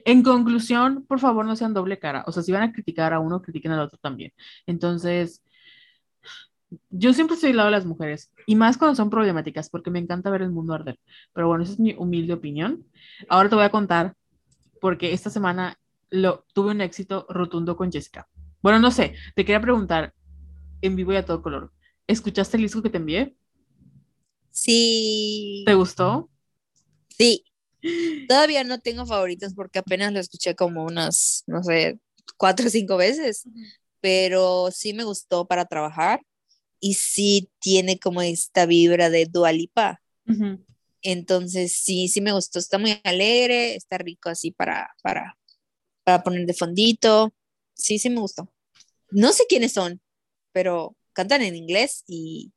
en 0.06 0.22
conclusión, 0.22 1.06
por 1.08 1.20
favor, 1.20 1.46
no 1.46 1.56
sean 1.56 1.74
doble 1.74 1.98
cara. 1.98 2.24
O 2.28 2.32
sea, 2.32 2.44
si 2.44 2.52
van 2.52 2.64
a 2.64 2.72
criticar 2.72 3.14
a 3.14 3.20
uno, 3.20 3.42
critiquen 3.42 3.72
al 3.72 3.80
otro 3.80 3.98
también. 3.98 4.32
Entonces, 4.68 5.42
yo 6.90 7.14
siempre 7.14 7.36
estoy 7.36 7.52
al 7.52 7.58
lado 7.58 7.68
de 7.68 7.76
las 7.76 7.86
mujeres, 7.86 8.32
y 8.46 8.56
más 8.56 8.78
cuando 8.78 8.96
son 8.96 9.10
problemáticas, 9.10 9.70
porque 9.70 9.90
me 9.90 10.00
encanta 10.00 10.30
ver 10.30 10.42
el 10.42 10.52
mundo 10.52 10.74
arder. 10.74 11.00
Pero 11.34 11.48
bueno, 11.48 11.64
esa 11.64 11.74
es 11.74 11.80
mi 11.80 11.94
humilde 11.94 12.34
opinión. 12.34 12.86
Ahora 13.30 13.50
te 13.50 13.56
voy 13.56 13.64
a 13.64 13.70
contar, 13.72 14.16
porque 14.82 15.14
esta 15.14 15.30
semana 15.30 15.80
lo, 16.10 16.46
tuve 16.54 16.72
un 16.72 16.82
éxito 16.82 17.26
rotundo 17.30 17.76
con 17.76 17.92
Jessica. 17.92 18.28
Bueno, 18.62 18.80
no 18.80 18.92
sé, 18.92 19.16
te 19.36 19.46
quería 19.46 19.62
preguntar, 19.62 20.14
en 20.82 20.96
vivo 20.96 21.14
y 21.14 21.16
a 21.16 21.26
todo 21.26 21.42
color, 21.42 21.72
¿escuchaste 22.08 22.58
el 22.58 22.64
disco 22.64 22.82
que 22.82 22.90
te 22.90 22.98
envié? 22.98 23.36
Sí. 24.52 25.64
¿Te 25.66 25.74
gustó? 25.74 26.30
Sí. 27.10 27.46
Todavía 28.28 28.64
no 28.64 28.80
tengo 28.80 29.06
favoritos 29.06 29.54
porque 29.54 29.80
apenas 29.80 30.14
lo 30.14 30.20
escuché 30.20 30.56
como 30.56 30.86
unas, 30.86 31.44
no 31.48 31.64
sé, 31.64 32.00
cuatro 32.38 32.68
o 32.68 32.70
cinco 32.70 32.98
veces, 32.98 33.48
pero 34.00 34.70
sí 34.72 34.94
me 34.94 35.04
gustó 35.04 35.46
para 35.46 35.66
trabajar 35.66 36.22
y 36.84 36.96
sí 36.96 37.50
tiene 37.60 37.98
como 37.98 38.22
esta 38.22 38.66
vibra 38.66 39.10
de 39.10 39.26
Dualipa. 39.26 40.02
Entonces 41.02 41.72
sí, 41.72 42.10
sí 42.10 42.20
me 42.20 42.34
gustó, 42.34 42.60
está 42.60 42.78
muy 42.78 43.00
alegre, 43.06 43.76
está 43.76 43.98
rico 43.98 44.28
así 44.28 44.52
para, 44.52 44.90
para, 45.02 45.38
para 46.04 46.24
poner 46.24 46.46
de 46.46 46.54
fondito. 46.54 47.34
Sí, 47.74 48.00
sí 48.00 48.10
me 48.10 48.20
gustó. 48.20 48.52
No 49.12 49.32
sé 49.32 49.46
quiénes 49.48 49.72
son, 49.72 50.02
pero 50.52 50.98
cantan 51.14 51.42
en 51.42 51.56
inglés 51.56 52.04
y... 52.06 52.52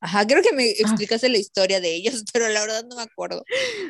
Ajá, 0.00 0.26
creo 0.26 0.42
que 0.42 0.56
me 0.56 0.64
ah. 0.64 0.74
explicaste 0.78 1.28
la 1.28 1.38
historia 1.38 1.82
de 1.82 1.94
ellos, 1.94 2.24
pero 2.32 2.48
la 2.48 2.62
verdad 2.62 2.86
no 2.88 2.96
me 2.96 3.02
acuerdo. 3.02 3.44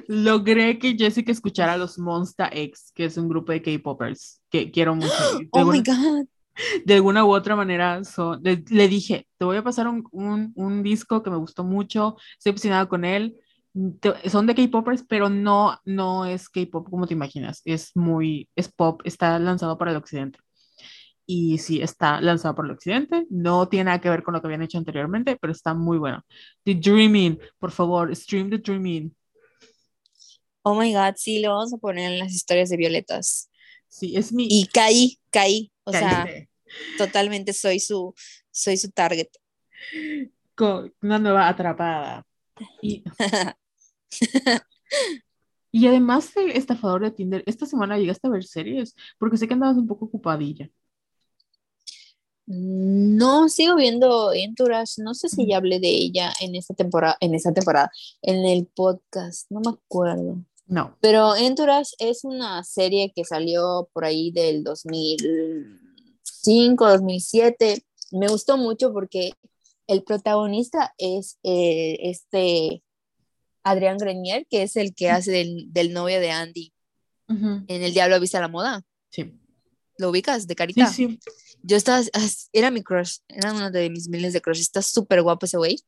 Logré 0.09 0.81
que 0.81 0.97
Jessica 0.98 1.31
escuchara 1.31 1.74
a 1.74 1.78
los 1.78 1.97
Monster 1.97 2.48
X, 2.52 2.90
que 2.93 3.05
es 3.05 3.16
un 3.16 3.28
grupo 3.28 3.52
de 3.52 3.62
K-Popers 3.62 4.40
que 4.51 4.72
quiero 4.72 4.97
mucho. 4.97 5.12
Oh 5.52 5.64
my 5.64 5.81
God 5.81 6.26
de 6.85 6.94
alguna 6.94 7.24
u 7.24 7.32
otra 7.32 7.56
manera 7.56 8.01
le, 8.43 8.89
dije, 8.89 9.26
te 9.39 9.44
voy 9.44 9.56
a 9.56 9.64
pasar 9.64 9.89
un, 9.89 10.05
un, 10.55 10.82
disco 10.82 11.22
que 11.22 11.31
me 11.31 11.36
gustó 11.36 11.64
mucho, 11.64 12.16
estoy 12.39 12.51
obsesionada 12.51 12.89
con 12.89 13.05
él. 13.05 13.36
son 14.31 14.47
de 14.47 14.55
K-popers, 14.55 15.05
pero 15.09 15.28
no, 15.28 15.78
no 15.85 16.26
es 16.26 16.48
K-pop 16.48 16.89
como 16.89 17.06
te 17.06 17.14
imaginas. 17.14 17.62
Es 17.64 17.97
muy, 17.97 18.48
es 18.56 18.72
pop, 18.72 19.01
está 19.05 19.39
lanzado 19.39 19.78
para 19.78 19.90
el 19.90 19.97
occidente. 19.97 20.39
Y 21.26 21.59
sí, 21.59 21.81
está 21.81 22.20
lanzado 22.20 22.55
para 22.55 22.68
el 22.68 22.74
occidente. 22.74 23.26
No 23.31 23.68
tiene 23.68 23.85
nada 23.85 24.01
que 24.01 24.10
ver 24.10 24.22
con 24.22 24.35
lo 24.35 24.40
que 24.40 24.47
habían 24.47 24.62
hecho 24.62 24.78
anteriormente, 24.78 25.36
pero 25.40 25.52
está 25.52 25.74
muy 25.74 25.98
bueno. 25.98 26.22
The 26.64 26.74
Dreaming, 26.74 27.39
por 27.59 27.70
favor, 27.70 28.14
stream 28.14 28.51
The 28.51 28.59
Dreaming. 28.59 29.14
Oh 30.62 30.74
my 30.74 30.93
god, 30.94 31.14
sí, 31.16 31.40
lo 31.40 31.51
vamos 31.51 31.74
a 31.74 31.78
poner 31.78 32.12
en 32.12 32.18
las 32.18 32.32
historias 32.32 32.70
de 32.70 32.76
Violetas. 32.76 33.51
Sí, 33.94 34.16
es 34.16 34.32
mi. 34.32 34.48
Y 34.50 34.66
caí, 34.66 35.20
caí. 35.30 35.70
O 35.84 35.92
sea, 35.92 36.26
totalmente 36.98 37.52
soy 37.52 37.78
su, 37.78 38.12
soy 38.50 38.76
su 38.76 38.90
target. 38.90 39.28
Con 40.56 40.92
una 41.00 41.20
nueva 41.20 41.48
atrapada. 41.48 42.26
Y, 42.82 43.04
y 45.70 45.86
además 45.86 46.36
el 46.36 46.50
estafador 46.50 47.02
de 47.02 47.12
Tinder, 47.12 47.44
esta 47.46 47.66
semana 47.66 47.96
llegaste 47.96 48.26
a 48.26 48.30
ver 48.30 48.42
series, 48.42 48.96
porque 49.16 49.36
sé 49.36 49.46
que 49.46 49.54
andabas 49.54 49.76
un 49.76 49.86
poco 49.86 50.06
ocupadilla. 50.06 50.68
No, 52.46 53.48
sigo 53.48 53.76
viendo 53.76 54.32
Entourage. 54.32 55.02
No 55.02 55.14
sé 55.14 55.28
si 55.28 55.46
ya 55.46 55.58
hablé 55.58 55.78
de 55.78 55.90
ella 55.90 56.32
en 56.40 56.56
esta 56.56 56.74
temporada, 56.74 57.16
en 57.20 57.32
esta 57.36 57.54
temporada, 57.54 57.92
en 58.22 58.44
el 58.44 58.66
podcast. 58.66 59.48
No 59.52 59.60
me 59.60 59.70
acuerdo. 59.70 60.44
No. 60.66 60.96
Pero 61.00 61.36
Entourage 61.36 61.90
es 61.98 62.24
una 62.24 62.64
serie 62.64 63.12
que 63.14 63.24
salió 63.24 63.88
por 63.92 64.04
ahí 64.04 64.30
del 64.30 64.64
2005, 64.64 66.88
2007. 66.88 67.84
Me 68.12 68.28
gustó 68.28 68.56
mucho 68.56 68.92
porque 68.92 69.32
el 69.86 70.02
protagonista 70.02 70.94
es 70.96 71.38
eh, 71.42 71.98
este 72.02 72.82
Adrián 73.62 73.98
Grenier, 73.98 74.46
que 74.48 74.62
es 74.62 74.76
el 74.76 74.94
que 74.94 75.10
hace 75.10 75.32
del, 75.32 75.92
novio 75.92 76.20
de 76.20 76.30
Andy 76.30 76.72
en 77.28 77.66
El 77.68 77.92
Diablo 77.92 78.16
Avisa 78.16 78.40
la 78.40 78.48
Moda. 78.48 78.82
Sí. 79.10 79.38
¿Lo 79.98 80.10
ubicas? 80.10 80.46
De 80.46 80.54
carita. 80.54 80.86
Sí, 80.86 81.08
sí. 81.08 81.18
Yo 81.62 81.76
estaba, 81.76 82.02
era 82.52 82.70
mi 82.70 82.82
crush, 82.82 83.18
era 83.28 83.52
uno 83.52 83.70
de 83.70 83.88
mis 83.88 84.08
miles 84.08 84.32
de 84.32 84.40
crush. 84.40 84.60
Está 84.60 84.82
súper 84.82 85.22
guapo 85.22 85.46
ese 85.46 85.56
güey. 85.56 85.78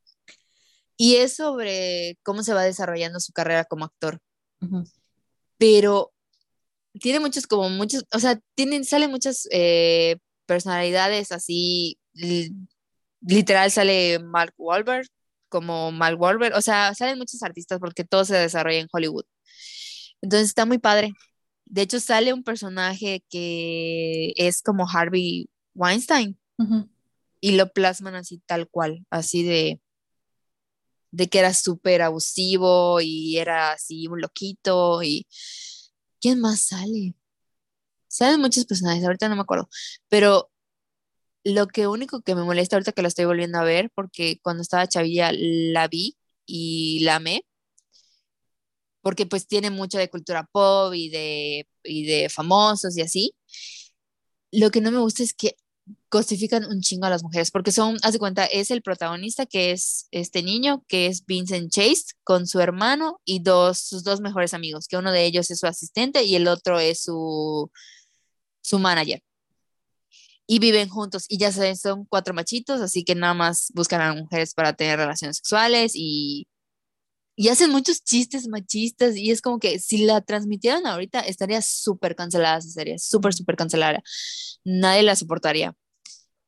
Y 0.96 1.16
es 1.16 1.34
sobre 1.34 2.18
cómo 2.22 2.42
se 2.42 2.54
va 2.54 2.62
desarrollando 2.62 3.20
su 3.20 3.32
carrera 3.32 3.64
como 3.64 3.84
actor. 3.84 4.20
Pero 5.58 6.12
tiene 7.00 7.20
muchos, 7.20 7.46
como 7.46 7.68
muchos, 7.70 8.04
o 8.12 8.18
sea, 8.18 8.40
tienen, 8.54 8.84
salen 8.84 9.10
muchas 9.10 9.48
eh, 9.50 10.16
personalidades 10.46 11.32
así. 11.32 11.98
Literal 13.20 13.70
sale 13.70 14.18
Mark 14.18 14.54
Wahlberg, 14.56 15.06
como 15.48 15.92
Mark 15.92 16.20
Wahlberg. 16.20 16.56
O 16.56 16.62
sea, 16.62 16.94
salen 16.94 17.18
muchos 17.18 17.42
artistas 17.42 17.78
porque 17.80 18.04
todo 18.04 18.24
se 18.24 18.36
desarrolla 18.36 18.78
en 18.78 18.88
Hollywood. 18.92 19.24
Entonces 20.20 20.48
está 20.48 20.66
muy 20.66 20.78
padre. 20.78 21.12
De 21.66 21.82
hecho, 21.82 22.00
sale 22.00 22.32
un 22.32 22.44
personaje 22.44 23.24
que 23.28 24.32
es 24.36 24.62
como 24.62 24.86
Harvey 24.88 25.48
Weinstein 25.74 26.38
y 27.40 27.52
lo 27.52 27.72
plasman 27.72 28.14
así 28.14 28.40
tal 28.46 28.68
cual, 28.68 29.04
así 29.10 29.42
de, 29.42 29.80
de 31.16 31.28
que 31.28 31.38
era 31.38 31.55
súper 31.55 32.02
abusivo 32.02 33.01
y 33.01 33.38
era 33.38 33.72
así 33.72 34.06
un 34.06 34.20
loquito 34.20 35.02
y 35.02 35.26
¿quién 36.20 36.40
más 36.40 36.60
sale? 36.60 37.14
Salen 38.09 38.40
muchos 38.40 38.66
personajes, 38.66 39.05
ahorita 39.05 39.28
no 39.28 39.36
me 39.36 39.43
acuerdo, 39.43 39.68
pero 40.09 40.51
lo 41.44 41.68
que 41.68 41.86
único 41.88 42.22
que 42.22 42.34
me 42.34 42.44
molesta 42.44 42.76
ahorita 42.76 42.93
que 42.93 43.02
lo 43.02 43.09
estoy 43.09 43.24
volviendo 43.26 43.59
a 43.59 43.64
ver, 43.64 43.90
porque 43.94 44.40
cuando 44.43 44.62
estaba 44.62 44.88
chavilla 44.88 45.30
la 45.32 45.88
vi 45.88 46.16
y 46.47 47.01
la 47.05 47.16
amé, 47.16 47.47
porque 49.02 49.26
pues 49.26 49.47
tiene 49.47 49.70
mucho 49.70 49.98
de 49.98 50.10
cultura 50.10 50.48
pop 50.52 50.93
y 50.94 51.09
de, 51.10 51.68
y 51.84 52.06
de 52.06 52.28
famosos 52.28 52.97
y 52.97 53.02
así. 53.02 53.34
Lo 54.52 54.70
que 54.70 54.80
no 54.80 54.90
me 54.90 54.98
gusta 54.98 55.22
es 55.22 55.34
que 55.34 55.56
cosifican 56.08 56.64
un 56.64 56.80
chingo 56.80 57.06
a 57.06 57.10
las 57.10 57.22
mujeres, 57.22 57.50
porque 57.50 57.72
son, 57.72 57.96
haz 58.02 58.12
de 58.12 58.18
cuenta, 58.18 58.44
es 58.44 58.70
el 58.70 58.82
protagonista 58.82 59.46
que 59.46 59.72
es 59.72 60.08
este 60.10 60.42
niño, 60.42 60.84
que 60.88 61.06
es 61.06 61.24
Vincent 61.26 61.72
Chase, 61.72 62.04
con 62.24 62.46
su 62.46 62.60
hermano 62.60 63.20
y 63.24 63.40
dos, 63.40 63.78
sus 63.78 64.04
dos 64.04 64.20
mejores 64.20 64.54
amigos, 64.54 64.88
que 64.88 64.96
uno 64.96 65.12
de 65.12 65.24
ellos 65.24 65.50
es 65.50 65.58
su 65.60 65.66
asistente 65.66 66.24
y 66.24 66.36
el 66.36 66.48
otro 66.48 66.78
es 66.80 67.02
su, 67.02 67.70
su 68.60 68.78
manager. 68.78 69.22
Y 70.48 70.60
viven 70.60 70.88
juntos 70.88 71.24
y 71.28 71.38
ya 71.38 71.50
saben, 71.50 71.76
son 71.76 72.04
cuatro 72.04 72.32
machitos, 72.32 72.80
así 72.80 73.04
que 73.04 73.14
nada 73.16 73.34
más 73.34 73.72
buscan 73.74 74.00
a 74.00 74.14
mujeres 74.14 74.54
para 74.54 74.74
tener 74.74 74.98
relaciones 74.98 75.38
sexuales 75.38 75.92
y, 75.94 76.46
y 77.34 77.48
hacen 77.48 77.70
muchos 77.72 78.04
chistes 78.04 78.46
machistas 78.46 79.16
y 79.16 79.32
es 79.32 79.42
como 79.42 79.58
que 79.58 79.80
si 79.80 80.04
la 80.04 80.20
transmitieran 80.20 80.86
ahorita 80.86 81.20
estaría 81.20 81.62
súper 81.62 82.14
cancelada 82.14 82.58
esa 82.58 82.70
serie, 82.70 82.98
súper, 82.98 83.34
súper 83.34 83.56
cancelada 83.56 84.02
nadie 84.66 85.02
la 85.02 85.16
soportaría. 85.16 85.74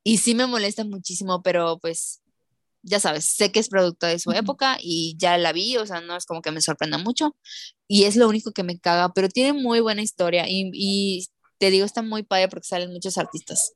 Y 0.04 0.18
sí 0.18 0.34
me 0.34 0.46
molesta 0.46 0.84
muchísimo, 0.84 1.42
pero 1.42 1.78
pues 1.78 2.22
ya 2.82 3.00
sabes, 3.00 3.24
sé 3.26 3.52
que 3.52 3.60
es 3.60 3.68
producto 3.68 4.06
de 4.06 4.18
su 4.18 4.32
época 4.32 4.78
y 4.80 5.16
ya 5.18 5.36
la 5.36 5.52
vi, 5.52 5.76
o 5.76 5.86
sea, 5.86 6.00
no 6.00 6.16
es 6.16 6.24
como 6.24 6.42
que 6.42 6.50
me 6.50 6.60
sorprenda 6.60 6.98
mucho 6.98 7.36
y 7.86 8.04
es 8.04 8.16
lo 8.16 8.28
único 8.28 8.52
que 8.52 8.62
me 8.62 8.78
caga, 8.78 9.12
pero 9.12 9.28
tiene 9.28 9.52
muy 9.52 9.80
buena 9.80 10.02
historia 10.02 10.44
y, 10.48 11.26
te 11.58 11.70
digo, 11.70 11.84
está 11.84 12.02
muy 12.02 12.22
padre 12.22 12.48
porque 12.48 12.68
salen 12.68 12.92
muchos 12.92 13.18
artistas. 13.18 13.72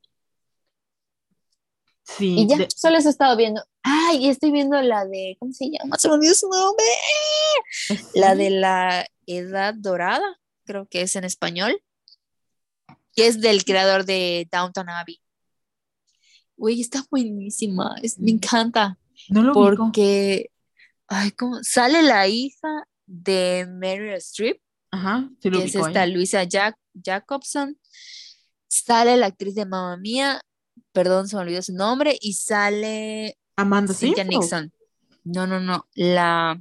Sí. 2.04 2.34
Y 2.38 2.46
ya, 2.46 2.68
solo 2.74 2.96
he 2.96 3.00
estado 3.00 3.36
viendo. 3.36 3.62
Ay, 3.82 4.26
y 4.26 4.28
estoy 4.28 4.52
viendo 4.52 4.80
la 4.82 5.04
de, 5.04 5.36
¿cómo 5.40 5.52
se 5.52 5.68
llama? 5.68 5.98
Se 5.98 6.08
me 6.08 6.14
olvidó 6.14 6.34
su 6.34 6.48
nombre. 6.48 6.86
La 8.14 8.36
de 8.36 8.50
la 8.50 9.06
Edad 9.26 9.74
Dorada, 9.74 10.40
creo 10.64 10.86
que 10.86 11.02
es 11.02 11.16
en 11.16 11.24
español 11.24 11.82
que 13.14 13.26
es 13.26 13.40
del 13.40 13.64
creador 13.64 14.04
de 14.04 14.48
Downton 14.50 14.88
Abbey. 14.88 15.20
Güey, 16.56 16.80
está 16.80 17.04
buenísima, 17.10 17.96
me 18.18 18.30
encanta. 18.30 18.98
No 19.28 19.42
lo 19.42 19.52
Porque, 19.52 20.50
ay, 21.08 21.30
¿cómo? 21.32 21.58
Sale 21.62 22.02
la 22.02 22.28
hija 22.28 22.86
de 23.06 23.66
Meryl 23.68 24.14
Streep, 24.14 24.60
Ajá, 24.90 25.28
sí 25.40 25.50
que 25.50 25.64
es 25.64 25.74
esta 25.74 26.06
Luisa 26.06 26.44
Jack 26.44 26.76
Jacobson. 27.02 27.78
Sale 28.68 29.16
la 29.16 29.26
actriz 29.26 29.54
de 29.54 29.66
Mamma 29.66 29.96
Mía, 29.96 30.40
perdón, 30.92 31.28
se 31.28 31.36
me 31.36 31.42
olvidó 31.42 31.62
su 31.62 31.74
nombre, 31.74 32.16
y 32.20 32.34
sale 32.34 33.36
Amanda 33.56 33.94
Cynthia 33.94 34.24
Nixon. 34.24 34.72
No, 35.24 35.46
no, 35.46 35.60
no, 35.60 35.86
la 35.94 36.60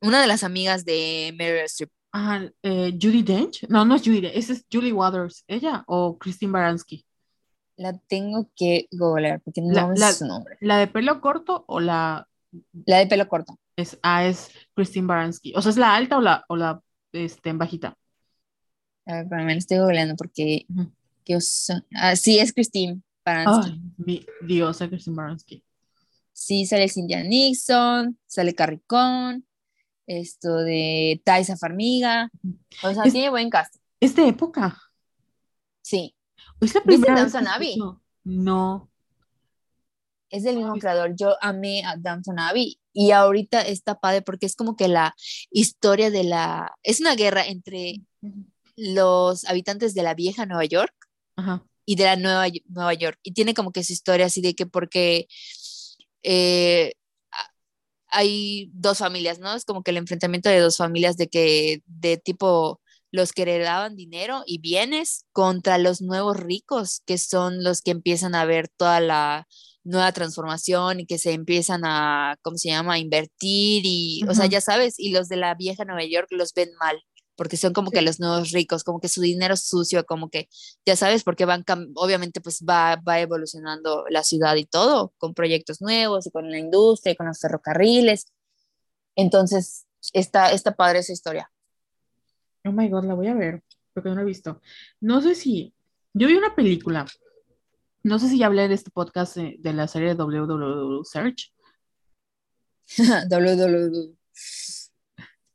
una 0.00 0.20
de 0.20 0.26
las 0.26 0.44
amigas 0.44 0.84
de 0.84 1.34
Meryl 1.36 1.64
Streep. 1.64 1.90
Ajá, 2.12 2.48
eh, 2.62 2.92
Judy 2.92 3.22
Dench. 3.22 3.66
No, 3.68 3.84
no 3.84 3.96
es 3.96 4.02
Judy 4.02 4.26
esa 4.26 4.52
es 4.52 4.64
Julie 4.70 4.92
Waters. 4.92 5.44
¿Ella 5.48 5.82
o 5.86 6.16
Christine 6.18 6.52
Baranski? 6.52 7.04
La 7.76 7.92
tengo 7.98 8.48
que 8.54 8.88
googlear 8.92 9.40
porque 9.40 9.60
no 9.60 9.92
la, 9.92 10.12
su 10.12 10.26
nombre. 10.26 10.56
¿La 10.60 10.78
de 10.78 10.86
pelo 10.86 11.20
corto 11.20 11.64
o 11.66 11.80
la...? 11.80 12.28
La 12.86 12.98
de 12.98 13.06
pelo 13.06 13.28
corto. 13.28 13.58
Es, 13.76 13.98
ah, 14.02 14.24
es 14.24 14.50
Christine 14.74 15.06
Baranski. 15.06 15.52
O 15.56 15.62
sea, 15.62 15.70
¿es 15.70 15.76
la 15.76 15.94
alta 15.94 16.18
o 16.18 16.20
la, 16.20 16.44
o 16.48 16.56
la 16.56 16.80
este, 17.12 17.50
en 17.50 17.58
bajita? 17.58 17.96
A 19.06 19.14
ver, 19.14 19.28
para 19.28 19.44
mí 19.44 19.52
estoy 19.54 19.78
googleando 19.78 20.14
porque... 20.16 20.66
ah, 21.94 22.16
sí, 22.16 22.38
es 22.38 22.52
Christine 22.52 23.02
Baranski. 23.24 23.80
Mi 23.96 24.24
diosa 24.42 24.88
Christine 24.88 25.16
Baranski. 25.16 25.64
Sí, 26.32 26.66
sale 26.66 26.88
Cynthia 26.88 27.22
Nixon, 27.22 28.18
sale 28.26 28.54
Carricón, 28.54 29.46
esto 30.06 30.56
de 30.58 31.22
Taisa 31.24 31.56
Farmiga. 31.56 32.30
O 32.82 32.92
sea, 32.92 33.04
tiene 33.04 33.30
buen 33.30 33.50
cast. 33.50 33.76
¿Es 34.00 34.16
de 34.16 34.28
época? 34.28 34.76
Sí. 35.80 36.14
¿Es 36.64 36.74
la 36.74 36.82
primera 36.82 37.20
Downton 37.20 37.46
Abbey? 37.46 37.76
No. 38.24 38.90
Es 40.30 40.42
del 40.42 40.56
mismo 40.56 40.74
creador. 40.78 41.14
Yo 41.14 41.36
amé 41.40 41.84
a 41.84 41.96
Downton 41.96 42.38
Abbey 42.38 42.80
y 42.92 43.10
ahorita 43.12 43.60
está 43.60 44.00
padre 44.00 44.22
porque 44.22 44.46
es 44.46 44.56
como 44.56 44.76
que 44.76 44.88
la 44.88 45.14
historia 45.50 46.10
de 46.10 46.24
la... 46.24 46.74
Es 46.82 47.00
una 47.00 47.14
guerra 47.14 47.46
entre 47.46 48.00
los 48.76 49.44
habitantes 49.44 49.94
de 49.94 50.02
la 50.02 50.14
vieja 50.14 50.46
Nueva 50.46 50.64
York 50.64 50.94
y 51.84 51.96
de 51.96 52.04
la 52.04 52.16
nueva 52.16 52.46
Nueva 52.66 52.94
York. 52.94 53.18
Y 53.22 53.32
tiene 53.32 53.54
como 53.54 53.70
que 53.70 53.84
su 53.84 53.92
historia 53.92 54.26
así 54.26 54.40
de 54.40 54.54
que 54.54 54.66
porque... 54.66 55.28
Eh, 56.22 56.94
hay 58.14 58.70
dos 58.72 58.98
familias, 58.98 59.40
¿no? 59.40 59.52
Es 59.54 59.64
como 59.64 59.82
que 59.82 59.90
el 59.90 59.96
enfrentamiento 59.96 60.48
de 60.48 60.60
dos 60.60 60.76
familias 60.76 61.16
de 61.16 61.28
que, 61.28 61.82
de 61.86 62.16
tipo, 62.16 62.80
los 63.14 63.32
que 63.32 63.42
heredaban 63.42 63.94
dinero 63.94 64.42
y 64.44 64.58
bienes 64.58 65.24
contra 65.30 65.78
los 65.78 66.02
nuevos 66.02 66.36
ricos, 66.36 67.00
que 67.06 67.16
son 67.16 67.62
los 67.62 67.80
que 67.80 67.92
empiezan 67.92 68.34
a 68.34 68.44
ver 68.44 68.68
toda 68.76 68.98
la 68.98 69.46
nueva 69.84 70.10
transformación 70.10 70.98
y 70.98 71.06
que 71.06 71.18
se 71.18 71.30
empiezan 71.30 71.82
a, 71.84 72.36
¿cómo 72.42 72.58
se 72.58 72.70
llama?, 72.70 72.94
a 72.94 72.98
invertir 72.98 73.82
y, 73.84 74.22
o 74.28 74.34
sea, 74.34 74.46
ya 74.46 74.60
sabes, 74.60 74.98
y 74.98 75.10
los 75.10 75.28
de 75.28 75.36
la 75.36 75.54
vieja 75.54 75.84
Nueva 75.84 76.02
York 76.04 76.26
los 76.32 76.54
ven 76.54 76.70
mal 76.80 77.00
porque 77.36 77.56
son 77.56 77.72
como 77.72 77.92
que 77.92 78.02
los 78.02 78.18
nuevos 78.18 78.50
ricos, 78.50 78.82
como 78.82 79.00
que 79.00 79.08
su 79.08 79.20
dinero 79.20 79.54
es 79.54 79.64
sucio, 79.64 80.04
como 80.06 80.28
que, 80.28 80.48
ya 80.84 80.96
sabes, 80.96 81.22
porque 81.22 81.44
van, 81.44 81.64
obviamente 81.94 82.40
pues 82.40 82.64
va, 82.68 82.96
va 82.96 83.20
evolucionando 83.20 84.04
la 84.08 84.24
ciudad 84.24 84.56
y 84.56 84.66
todo, 84.66 85.12
con 85.18 85.34
proyectos 85.34 85.80
nuevos 85.80 86.26
y 86.26 86.30
con 86.32 86.50
la 86.50 86.58
industria 86.58 87.12
y 87.12 87.16
con 87.16 87.26
los 87.26 87.40
ferrocarriles. 87.40 88.26
Entonces, 89.16 89.86
está, 90.12 90.52
está 90.52 90.74
padre 90.76 91.00
esa 91.00 91.12
historia. 91.12 91.50
Oh 92.64 92.72
my 92.72 92.88
God, 92.88 93.04
la 93.04 93.14
voy 93.14 93.28
a 93.28 93.34
ver, 93.34 93.62
porque 93.92 94.08
no 94.08 94.14
la 94.14 94.22
he 94.22 94.24
visto. 94.24 94.60
No 95.00 95.20
sé 95.20 95.34
si, 95.34 95.74
yo 96.12 96.26
vi 96.26 96.34
una 96.34 96.54
película, 96.54 97.06
no 98.02 98.18
sé 98.18 98.28
si 98.28 98.38
ya 98.38 98.46
hablé 98.46 98.68
de 98.68 98.74
este 98.74 98.90
podcast 98.90 99.36
de, 99.36 99.56
de 99.58 99.72
la 99.72 99.88
serie 99.88 100.14
WWW 100.14 101.04
Search. 101.04 101.52
WWW 103.30 104.16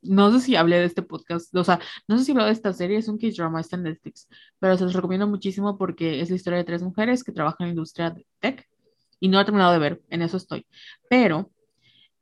no 0.02 0.32
sé 0.32 0.40
si 0.40 0.56
hablé 0.56 0.78
de 0.78 0.86
este 0.86 1.02
podcast, 1.02 1.54
o 1.54 1.64
sea, 1.64 1.80
no 2.08 2.18
sé 2.18 2.24
si 2.24 2.32
hablé 2.32 2.44
de 2.44 2.52
esta 2.52 2.72
serie, 2.72 2.98
es 2.98 3.08
un 3.08 3.18
case 3.18 3.34
drama, 3.36 3.60
está 3.60 3.76
en 3.76 3.84
Netflix, 3.84 4.28
pero 4.58 4.76
se 4.76 4.84
los 4.84 4.94
recomiendo 4.94 5.26
muchísimo 5.26 5.76
porque 5.76 6.20
es 6.20 6.30
la 6.30 6.36
historia 6.36 6.58
de 6.58 6.64
tres 6.64 6.82
mujeres 6.82 7.22
que 7.24 7.32
trabajan 7.32 7.66
en 7.66 7.68
la 7.68 7.72
industria 7.72 8.10
de 8.10 8.26
tech 8.40 8.68
y 9.18 9.28
no 9.28 9.40
he 9.40 9.44
terminado 9.44 9.72
de 9.72 9.78
ver, 9.78 10.02
en 10.08 10.22
eso 10.22 10.36
estoy. 10.38 10.66
Pero 11.08 11.50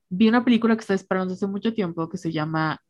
vi 0.09 0.28
una 0.28 0.44
película 0.44 0.74
que 0.74 0.81
está 0.81 0.94
esperando 0.94 1.35
hace 1.35 1.47
mucho 1.47 1.73
tiempo 1.73 2.09
que 2.09 2.19
se 2.19 2.32
llama, 2.32 2.82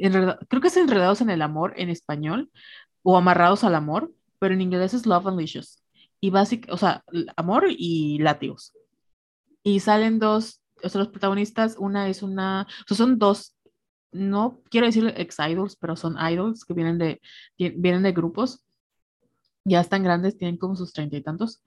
em, 0.00 0.12
creo 0.48 0.62
que 0.62 0.68
es 0.68 0.76
Enredados 0.76 1.20
en 1.20 1.30
el 1.30 1.42
Amor 1.42 1.74
en 1.76 1.88
español 1.90 2.50
o 3.02 3.16
Amarrados 3.16 3.64
al 3.64 3.74
Amor, 3.74 4.12
pero 4.38 4.54
en 4.54 4.60
inglés 4.60 4.94
es 4.94 5.06
Love 5.06 5.26
Unleashes. 5.26 5.82
Y 6.20 6.30
básicamente, 6.30 6.72
o 6.72 6.76
sea, 6.76 7.04
amor 7.36 7.64
y 7.68 8.18
látigos. 8.18 8.72
Y 9.64 9.80
salen 9.80 10.18
dos, 10.18 10.60
o 10.82 10.88
sea, 10.88 11.00
los 11.00 11.08
protagonistas, 11.08 11.76
una 11.78 12.08
es 12.08 12.22
una, 12.22 12.62
o 12.62 12.88
sea, 12.88 12.96
son 12.96 13.18
dos, 13.18 13.56
no 14.12 14.60
quiero 14.70 14.86
decir 14.86 15.12
ex-idols, 15.16 15.76
pero 15.76 15.96
son 15.96 16.16
idols 16.18 16.64
que 16.64 16.74
vienen 16.74 16.98
de, 16.98 17.20
vienen 17.58 18.02
de 18.02 18.12
grupos, 18.12 18.64
ya 19.64 19.80
están 19.80 20.02
grandes, 20.02 20.36
tienen 20.36 20.56
como 20.58 20.76
sus 20.76 20.92
treinta 20.92 21.16
y 21.16 21.22
tantos. 21.22 21.62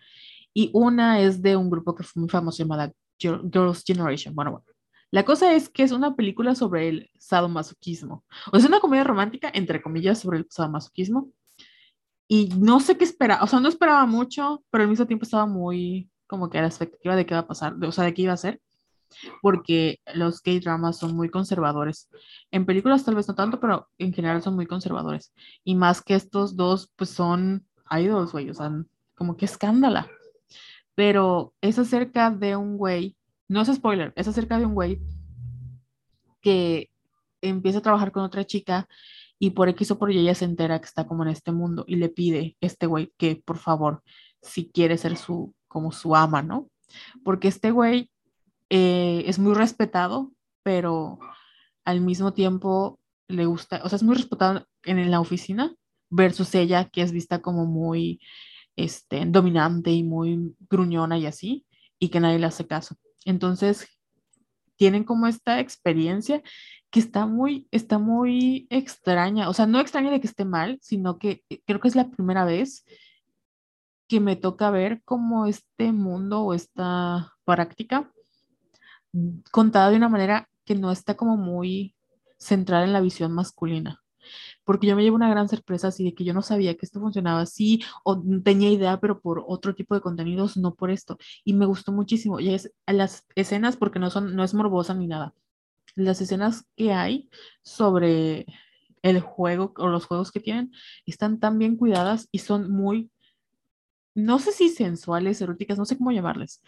Y 0.54 0.70
una 0.74 1.20
es 1.20 1.42
de 1.42 1.58
un 1.58 1.70
grupo 1.70 1.96
que 1.96 2.04
fue 2.04 2.22
muy 2.22 2.30
famoso 2.30 2.64
llamada 2.64 2.92
Girls' 3.20 3.84
Generation. 3.86 4.34
Bueno, 4.36 4.52
bueno. 4.52 4.75
La 5.16 5.24
cosa 5.24 5.54
es 5.54 5.70
que 5.70 5.84
es 5.84 5.94
una 5.94 6.14
película 6.18 6.56
sobre 6.56 6.90
el 6.90 7.10
sadomasoquismo. 7.18 8.26
O 8.52 8.58
es 8.58 8.66
una 8.66 8.82
comedia 8.82 9.06
romántica, 9.06 9.50
entre 9.54 9.82
comillas, 9.82 10.20
sobre 10.20 10.40
el 10.40 10.48
sadomasoquismo. 10.50 11.32
Y 12.28 12.50
no 12.60 12.82
sé 12.82 12.98
qué 12.98 13.06
esperaba, 13.06 13.42
o 13.42 13.48
sea, 13.48 13.62
no 13.62 13.70
esperaba 13.70 14.06
mucho, 14.06 14.62
pero 14.70 14.84
al 14.84 14.90
mismo 14.90 15.08
tiempo 15.08 15.24
estaba 15.24 15.46
muy 15.46 16.10
como 16.28 16.50
que 16.50 16.58
a 16.58 16.64
la 16.64 16.68
expectativa 16.68 17.16
de 17.16 17.26
qué 17.26 17.34
va 17.34 17.40
a 17.40 17.48
pasar, 17.48 17.82
o 17.82 17.92
sea, 17.94 18.04
de 18.04 18.14
qué 18.14 18.24
iba 18.24 18.34
a 18.34 18.38
ser, 18.38 18.60
porque 19.42 20.02
los 20.16 20.44
gay 20.44 20.60
dramas 20.60 20.98
son 20.98 21.16
muy 21.16 21.30
conservadores. 21.30 22.10
En 22.52 22.66
películas 22.66 23.06
tal 23.06 23.16
vez 23.16 23.26
no 23.30 23.36
tanto, 23.36 23.62
pero 23.62 23.88
en 23.98 24.12
general 24.12 24.42
son 24.42 24.56
muy 24.56 24.66
conservadores. 24.66 25.34
Y 25.64 25.76
más 25.76 26.02
que 26.02 26.16
estos 26.16 26.58
dos, 26.58 26.92
pues 26.98 27.10
son 27.12 27.66
idols, 27.90 28.34
güey, 28.34 28.50
o 28.50 28.54
sea, 28.54 28.70
como 29.16 29.38
que 29.38 29.46
escándala. 29.46 30.10
Pero 30.94 31.54
es 31.62 31.80
acerca 31.80 32.32
de 32.32 32.58
un 32.58 32.76
güey, 32.76 33.16
no 33.48 33.62
es 33.62 33.74
spoiler, 33.74 34.14
es 34.16 34.28
acerca 34.28 34.58
de 34.58 34.66
un 34.66 34.74
güey 34.74 35.00
que 36.42 36.90
empieza 37.42 37.80
a 37.80 37.82
trabajar 37.82 38.12
con 38.12 38.24
otra 38.24 38.46
chica 38.46 38.88
y 39.40 39.52
por 39.52 39.70
X 39.70 39.92
o 39.92 40.00
por 40.00 40.12
Y 40.12 40.20
ella 40.20 40.36
se 40.36 40.46
entera 40.46 40.80
que 40.80 40.86
está 40.86 41.06
como 41.06 41.24
en 41.24 41.30
este 41.30 41.52
mundo 41.52 41.84
y 41.88 41.96
le 41.98 42.10
pide 42.10 42.56
este 42.62 42.88
güey 42.88 43.14
que 43.18 43.42
por 43.44 43.58
favor, 43.58 44.02
si 44.42 44.70
quiere 44.72 44.98
ser 44.98 45.18
su, 45.18 45.54
como 45.68 45.92
su 45.92 46.16
ama, 46.16 46.42
¿no? 46.42 46.70
Porque 47.24 47.48
este 47.48 47.72
güey 47.72 48.10
eh, 48.70 49.24
es 49.28 49.40
muy 49.40 49.54
respetado, 49.54 50.32
pero 50.64 51.20
al 51.84 52.02
mismo 52.02 52.34
tiempo 52.34 53.00
le 53.28 53.46
gusta, 53.46 53.82
o 53.84 53.90
sea, 53.90 53.98
es 53.98 54.04
muy 54.04 54.16
respetado 54.16 54.68
en, 54.84 55.12
la 55.12 55.20
oficina 55.20 55.74
versus 56.10 56.54
ella 56.56 56.86
que 56.90 57.02
es 57.02 57.12
vista 57.12 57.42
como 57.42 57.66
muy 57.66 58.20
este, 58.76 59.26
dominante 59.26 59.92
y 59.92 60.04
muy 60.04 60.56
gruñona 60.70 61.18
y 61.18 61.26
así, 61.26 61.66
y 62.00 62.10
que 62.10 62.20
nadie 62.20 62.40
le 62.40 62.48
hace 62.48 62.68
caso. 62.68 62.96
Entonces, 63.26 63.88
tienen 64.78 65.04
como 65.04 65.28
esta 65.28 65.60
experiencia 65.60 66.42
que 66.90 67.00
está 67.00 67.26
muy, 67.26 67.68
está 67.72 67.98
muy 68.00 68.68
extraña, 68.70 69.50
o 69.50 69.54
sea, 69.54 69.66
no 69.66 69.80
extraña 69.80 70.12
de 70.12 70.22
que 70.22 70.28
esté 70.28 70.46
mal, 70.46 70.80
sino 70.82 71.18
que 71.20 71.44
eh, 71.50 71.62
creo 71.66 71.80
que 71.80 71.90
es 71.90 71.96
la 71.96 72.10
primera 72.10 72.46
vez 72.46 72.86
que 74.08 74.20
me 74.20 74.36
toca 74.36 74.70
ver 74.70 75.02
como 75.04 75.46
este 75.46 75.92
mundo 75.92 76.44
o 76.44 76.54
esta 76.54 77.34
práctica 77.44 78.12
contada 79.52 79.90
de 79.90 79.98
una 79.98 80.10
manera 80.10 80.50
que 80.64 80.76
no 80.76 80.92
está 80.92 81.16
como 81.16 81.38
muy 81.38 81.96
centrada 82.38 82.86
en 82.86 82.94
la 82.94 83.02
visión 83.02 83.32
masculina. 83.32 84.05
Porque 84.64 84.88
yo 84.88 84.96
me 84.96 85.04
llevo 85.04 85.16
una 85.16 85.30
gran 85.30 85.50
sorpresa 85.50 85.90
así 85.90 86.04
de 86.04 86.14
que 86.14 86.24
yo 86.24 86.34
no 86.34 86.42
sabía 86.42 86.76
que 86.76 86.86
esto 86.86 87.00
funcionaba 87.00 87.42
así 87.42 87.84
o 88.04 88.22
tenía 88.44 88.70
idea, 88.72 89.00
pero 89.00 89.20
por 89.22 89.44
otro 89.48 89.76
tipo 89.76 89.96
de 89.96 90.02
contenidos, 90.02 90.58
no 90.58 90.76
por 90.76 90.92
esto. 90.92 91.18
Y 91.44 91.54
me 91.54 91.66
gustó 91.66 91.92
muchísimo. 91.92 92.40
Y 92.40 92.54
es 92.54 92.72
las 92.88 93.26
escenas, 93.36 93.78
porque 93.78 94.00
no, 94.00 94.10
son, 94.10 94.36
no 94.36 94.44
es 94.44 94.54
morbosa 94.54 94.94
ni 94.94 95.08
nada, 95.08 95.34
las 95.96 96.22
escenas 96.22 96.66
que 96.76 96.94
hay 96.94 97.30
sobre 97.64 98.46
el 99.02 99.22
juego 99.22 99.74
o 99.78 99.88
los 99.88 100.06
juegos 100.06 100.32
que 100.32 100.40
tienen 100.40 100.72
están 101.06 101.40
tan 101.40 101.58
bien 101.60 101.78
cuidadas 101.78 102.28
y 102.32 102.40
son 102.40 102.72
muy, 102.72 103.12
no 104.16 104.40
sé 104.40 104.52
si 104.52 104.70
sensuales, 104.70 105.42
eróticas, 105.42 105.78
no 105.78 105.86
sé 105.86 105.98
cómo 105.98 106.12
llamarles, 106.12 106.62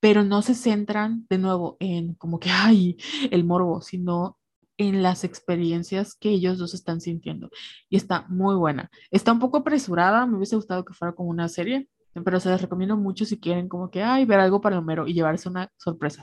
pero 0.00 0.24
no 0.24 0.42
se 0.42 0.54
centran 0.54 1.26
de 1.28 1.38
nuevo 1.38 1.76
en 1.80 2.14
como 2.14 2.40
que, 2.40 2.50
hay 2.50 2.96
el 3.30 3.44
morbo, 3.44 3.80
sino 3.82 4.38
en 4.78 5.02
las 5.02 5.24
experiencias 5.24 6.14
que 6.14 6.30
ellos 6.30 6.58
dos 6.58 6.74
están 6.74 7.00
sintiendo. 7.00 7.50
Y 7.88 7.96
está 7.96 8.26
muy 8.28 8.54
buena. 8.56 8.90
Está 9.10 9.32
un 9.32 9.38
poco 9.38 9.58
apresurada, 9.58 10.26
me 10.26 10.36
hubiese 10.36 10.56
gustado 10.56 10.84
que 10.84 10.94
fuera 10.94 11.14
como 11.14 11.30
una 11.30 11.48
serie, 11.48 11.88
pero 12.24 12.40
se 12.40 12.50
les 12.50 12.60
recomiendo 12.60 12.96
mucho 12.96 13.24
si 13.24 13.38
quieren 13.38 13.68
como 13.68 13.90
que, 13.90 14.02
ay, 14.02 14.24
ver 14.24 14.40
algo 14.40 14.60
para 14.60 14.76
el 14.76 14.84
mero 14.84 15.06
y 15.06 15.14
llevarse 15.14 15.48
una 15.48 15.70
sorpresa. 15.76 16.22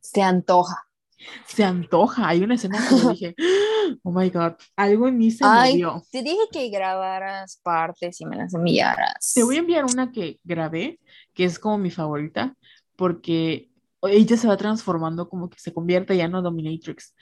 Se 0.00 0.22
antoja. 0.22 0.84
Se 1.46 1.64
antoja. 1.64 2.28
Hay 2.28 2.42
una 2.42 2.54
escena 2.54 2.78
que 2.88 2.94
dije, 3.10 3.34
oh 4.02 4.12
my 4.12 4.30
god, 4.30 4.52
algo 4.76 5.08
en 5.08 5.18
mí 5.18 5.30
se 5.30 5.44
Ay, 5.44 5.82
Te 6.10 6.22
dije 6.22 6.42
que 6.52 6.68
grabaras 6.68 7.60
partes 7.62 8.20
y 8.20 8.26
me 8.26 8.36
las 8.36 8.54
enviaras. 8.54 9.32
Te 9.34 9.42
voy 9.42 9.56
a 9.56 9.60
enviar 9.60 9.84
una 9.84 10.12
que 10.12 10.40
grabé, 10.44 11.00
que 11.34 11.44
es 11.44 11.58
como 11.58 11.78
mi 11.78 11.90
favorita, 11.90 12.56
porque 12.96 13.67
ella 14.02 14.36
se 14.36 14.48
va 14.48 14.56
transformando 14.56 15.28
como 15.28 15.50
que 15.50 15.58
se 15.58 15.72
convierte 15.72 16.16
ya 16.16 16.24
en 16.24 16.30
una 16.30 16.42
dominatrix. 16.42 17.14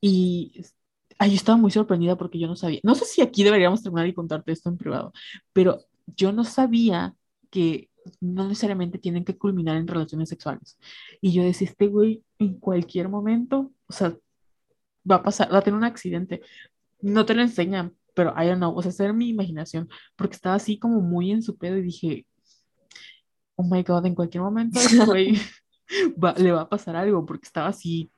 Y 0.00 0.62
ay, 1.18 1.30
yo 1.30 1.36
estaba 1.36 1.58
muy 1.58 1.70
sorprendida 1.70 2.16
porque 2.16 2.38
yo 2.38 2.48
no 2.48 2.56
sabía. 2.56 2.80
No 2.82 2.94
sé 2.94 3.04
si 3.04 3.22
aquí 3.22 3.44
deberíamos 3.44 3.82
terminar 3.82 4.06
y 4.06 4.14
contarte 4.14 4.52
esto 4.52 4.68
en 4.68 4.76
privado, 4.78 5.12
pero 5.52 5.80
yo 6.06 6.32
no 6.32 6.44
sabía 6.44 7.14
que 7.50 7.90
no 8.20 8.48
necesariamente 8.48 8.98
tienen 8.98 9.24
que 9.24 9.36
culminar 9.36 9.76
en 9.76 9.88
relaciones 9.88 10.28
sexuales. 10.28 10.78
Y 11.20 11.32
yo 11.32 11.42
decía, 11.42 11.68
este 11.68 11.88
güey 11.88 12.22
en 12.38 12.58
cualquier 12.58 13.08
momento, 13.08 13.72
o 13.86 13.92
sea, 13.92 14.16
va 15.10 15.16
a 15.16 15.22
pasar, 15.22 15.52
va 15.52 15.58
a 15.58 15.62
tener 15.62 15.78
un 15.78 15.84
accidente. 15.84 16.42
No 17.00 17.26
te 17.26 17.34
lo 17.34 17.42
enseñan, 17.42 17.94
pero 18.14 18.34
I 18.36 18.46
don't 18.46 18.58
know, 18.58 18.76
o 18.76 18.82
sea, 18.82 18.90
esa 18.90 19.04
era 19.04 19.12
mi 19.12 19.28
imaginación, 19.28 19.88
porque 20.16 20.34
estaba 20.34 20.56
así 20.56 20.78
como 20.78 21.00
muy 21.00 21.30
en 21.32 21.42
su 21.42 21.56
pedo 21.56 21.76
y 21.78 21.82
dije, 21.82 22.26
oh 23.56 23.64
my 23.64 23.82
god, 23.82 24.06
en 24.06 24.14
cualquier 24.14 24.42
momento 24.42 24.78
este 24.80 25.34
güey 26.16 26.34
le 26.38 26.52
va 26.52 26.62
a 26.62 26.68
pasar 26.68 26.96
algo, 26.96 27.24
porque 27.24 27.46
estaba 27.46 27.68
así, 27.68 28.10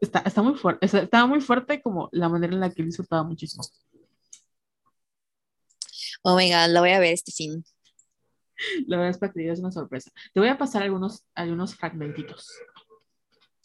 está, 0.00 0.20
está 0.20 0.42
muy 0.42 0.54
fuerte, 0.54 0.86
estaba 0.86 1.26
muy 1.26 1.40
fuerte 1.40 1.82
como 1.82 2.08
la 2.12 2.28
manera 2.28 2.52
en 2.52 2.60
la 2.60 2.70
que 2.70 2.82
él 2.82 2.88
disfrutaba 2.88 3.22
muchísimo. 3.22 3.64
Oh 6.22 6.36
my 6.36 6.50
god, 6.50 6.68
la 6.68 6.80
voy 6.80 6.90
a 6.90 6.98
ver 6.98 7.12
este 7.12 7.32
fin. 7.32 7.64
La 8.86 8.96
verdad 8.96 9.10
es 9.10 9.18
para 9.18 9.32
que 9.32 9.50
es 9.50 9.58
una 9.58 9.72
sorpresa. 9.72 10.10
Te 10.32 10.40
voy 10.40 10.48
a 10.48 10.56
pasar 10.56 10.82
algunos, 10.82 11.24
algunos 11.34 11.74
fragmentitos. 11.74 12.50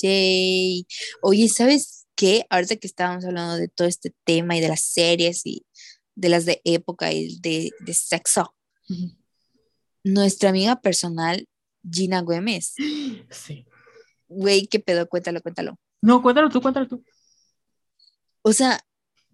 Yay. 0.02 0.86
Oye, 1.22 1.48
¿sabes 1.48 2.08
qué? 2.16 2.46
Ahorita 2.50 2.76
que 2.76 2.88
estábamos 2.88 3.26
hablando 3.26 3.56
de 3.56 3.68
todo 3.68 3.88
este 3.88 4.14
tema 4.24 4.58
y 4.58 4.62
de 4.62 4.70
las 4.70 4.82
series 4.82 5.46
y 5.46 5.66
de 6.16 6.30
las 6.30 6.46
de 6.46 6.62
época 6.66 7.12
y 7.14 7.40
de, 7.40 7.72
de 7.80 7.94
sexo, 7.94 8.54
nuestra 10.04 10.50
amiga 10.50 10.82
personal, 10.82 11.48
Gina 11.92 12.22
Güemes. 12.22 12.74
Sí. 13.30 13.66
Güey, 14.28 14.68
¿qué 14.68 14.80
pedo? 14.80 15.08
Cuéntalo, 15.08 15.42
cuéntalo. 15.42 15.80
No, 16.02 16.22
cuéntalo 16.22 16.50
tú, 16.50 16.62
cuéntalo 16.62 16.88
tú. 16.88 17.04
O 18.42 18.54
sea, 18.54 18.80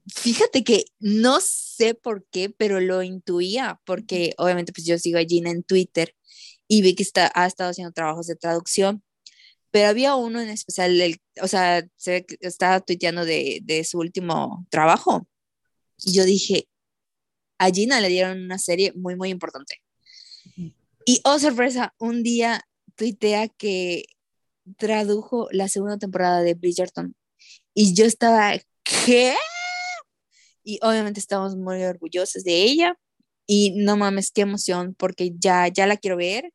fíjate 0.07 0.63
que 0.63 0.85
no 0.99 1.39
sé 1.41 1.93
por 1.93 2.25
qué, 2.31 2.49
pero 2.49 2.79
lo 2.79 3.03
intuía, 3.03 3.79
porque 3.85 4.33
obviamente 4.37 4.71
pues 4.73 4.85
yo 4.85 4.97
sigo 4.97 5.19
a 5.19 5.23
Gina 5.23 5.51
en 5.51 5.63
Twitter 5.63 6.15
y 6.67 6.81
vi 6.81 6.95
que 6.95 7.03
está, 7.03 7.31
ha 7.35 7.45
estado 7.45 7.71
haciendo 7.71 7.93
trabajos 7.93 8.27
de 8.27 8.35
traducción, 8.35 9.03
pero 9.71 9.89
había 9.89 10.15
uno 10.15 10.39
en 10.41 10.49
especial, 10.49 10.99
el, 11.01 11.21
o 11.41 11.47
sea, 11.47 11.85
se 11.97 12.25
estaba 12.39 12.79
tuiteando 12.79 13.25
de, 13.25 13.59
de 13.63 13.83
su 13.83 13.99
último 13.99 14.65
trabajo. 14.69 15.27
Y 15.97 16.13
yo 16.13 16.23
dije, 16.23 16.67
a 17.57 17.69
Gina 17.69 18.01
le 18.01 18.09
dieron 18.09 18.43
una 18.43 18.57
serie 18.57 18.93
muy, 18.95 19.15
muy 19.15 19.29
importante. 19.29 19.81
Y, 21.05 21.21
oh, 21.23 21.39
sorpresa, 21.39 21.93
un 21.99 22.23
día 22.23 22.61
tuitea 22.95 23.47
que 23.47 24.05
tradujo 24.77 25.47
la 25.51 25.69
segunda 25.69 25.97
temporada 25.97 26.41
de 26.41 26.55
Bridgerton. 26.55 27.15
Y 27.73 27.93
yo 27.93 28.05
estaba, 28.05 28.53
¿qué? 28.83 29.35
y 30.65 30.79
obviamente 30.81 31.19
estamos 31.19 31.55
muy 31.55 31.83
orgullosos 31.83 32.43
de 32.43 32.63
ella 32.63 32.97
y 33.47 33.73
no 33.77 33.95
mames, 33.95 34.31
qué 34.31 34.41
emoción 34.41 34.95
porque 34.97 35.31
ya, 35.37 35.67
ya 35.67 35.85
la 35.85 35.95
quiero 35.95 36.17
ver, 36.17 36.51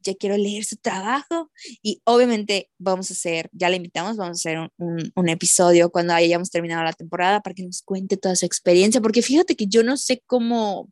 ya 0.00 0.14
quiero 0.14 0.36
leer 0.36 0.64
su 0.64 0.76
trabajo 0.76 1.50
y 1.82 2.00
obviamente 2.04 2.70
vamos 2.78 3.10
a 3.10 3.12
hacer, 3.12 3.50
ya 3.52 3.68
la 3.68 3.76
invitamos, 3.76 4.16
vamos 4.16 4.38
a 4.38 4.40
hacer 4.40 4.58
un, 4.78 5.12
un, 5.14 5.28
episodio 5.28 5.90
cuando 5.90 6.14
hayamos 6.14 6.50
terminado 6.50 6.82
la 6.82 6.94
temporada 6.94 7.40
para 7.40 7.54
que 7.54 7.62
nos 7.62 7.82
cuente 7.82 8.16
toda 8.16 8.34
su 8.34 8.46
experiencia, 8.46 9.00
porque 9.00 9.22
fíjate 9.22 9.54
que 9.54 9.66
yo 9.66 9.84
no 9.84 9.96
sé 9.96 10.22
cómo, 10.26 10.88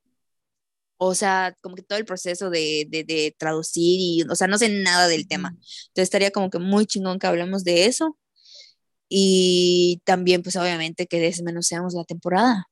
o 1.02 1.14
sea, 1.14 1.56
como 1.62 1.76
que 1.76 1.82
todo 1.82 1.98
el 1.98 2.04
proceso 2.04 2.50
de, 2.50 2.86
de, 2.90 3.04
de 3.04 3.34
traducir 3.38 3.98
y, 3.98 4.22
o 4.30 4.34
sea, 4.34 4.48
no 4.48 4.58
sé 4.58 4.68
nada 4.68 5.08
del 5.08 5.26
tema. 5.26 5.48
Entonces 5.48 6.02
estaría 6.02 6.30
como 6.30 6.50
que 6.50 6.58
muy 6.58 6.84
chingón 6.84 7.18
que 7.18 7.26
hablemos 7.26 7.64
de 7.64 7.86
eso 7.86 8.18
y 9.08 10.02
también, 10.04 10.42
pues 10.42 10.56
obviamente 10.56 11.06
que 11.06 11.18
desmenuceamos 11.18 11.94
la 11.94 12.04
temporada. 12.04 12.66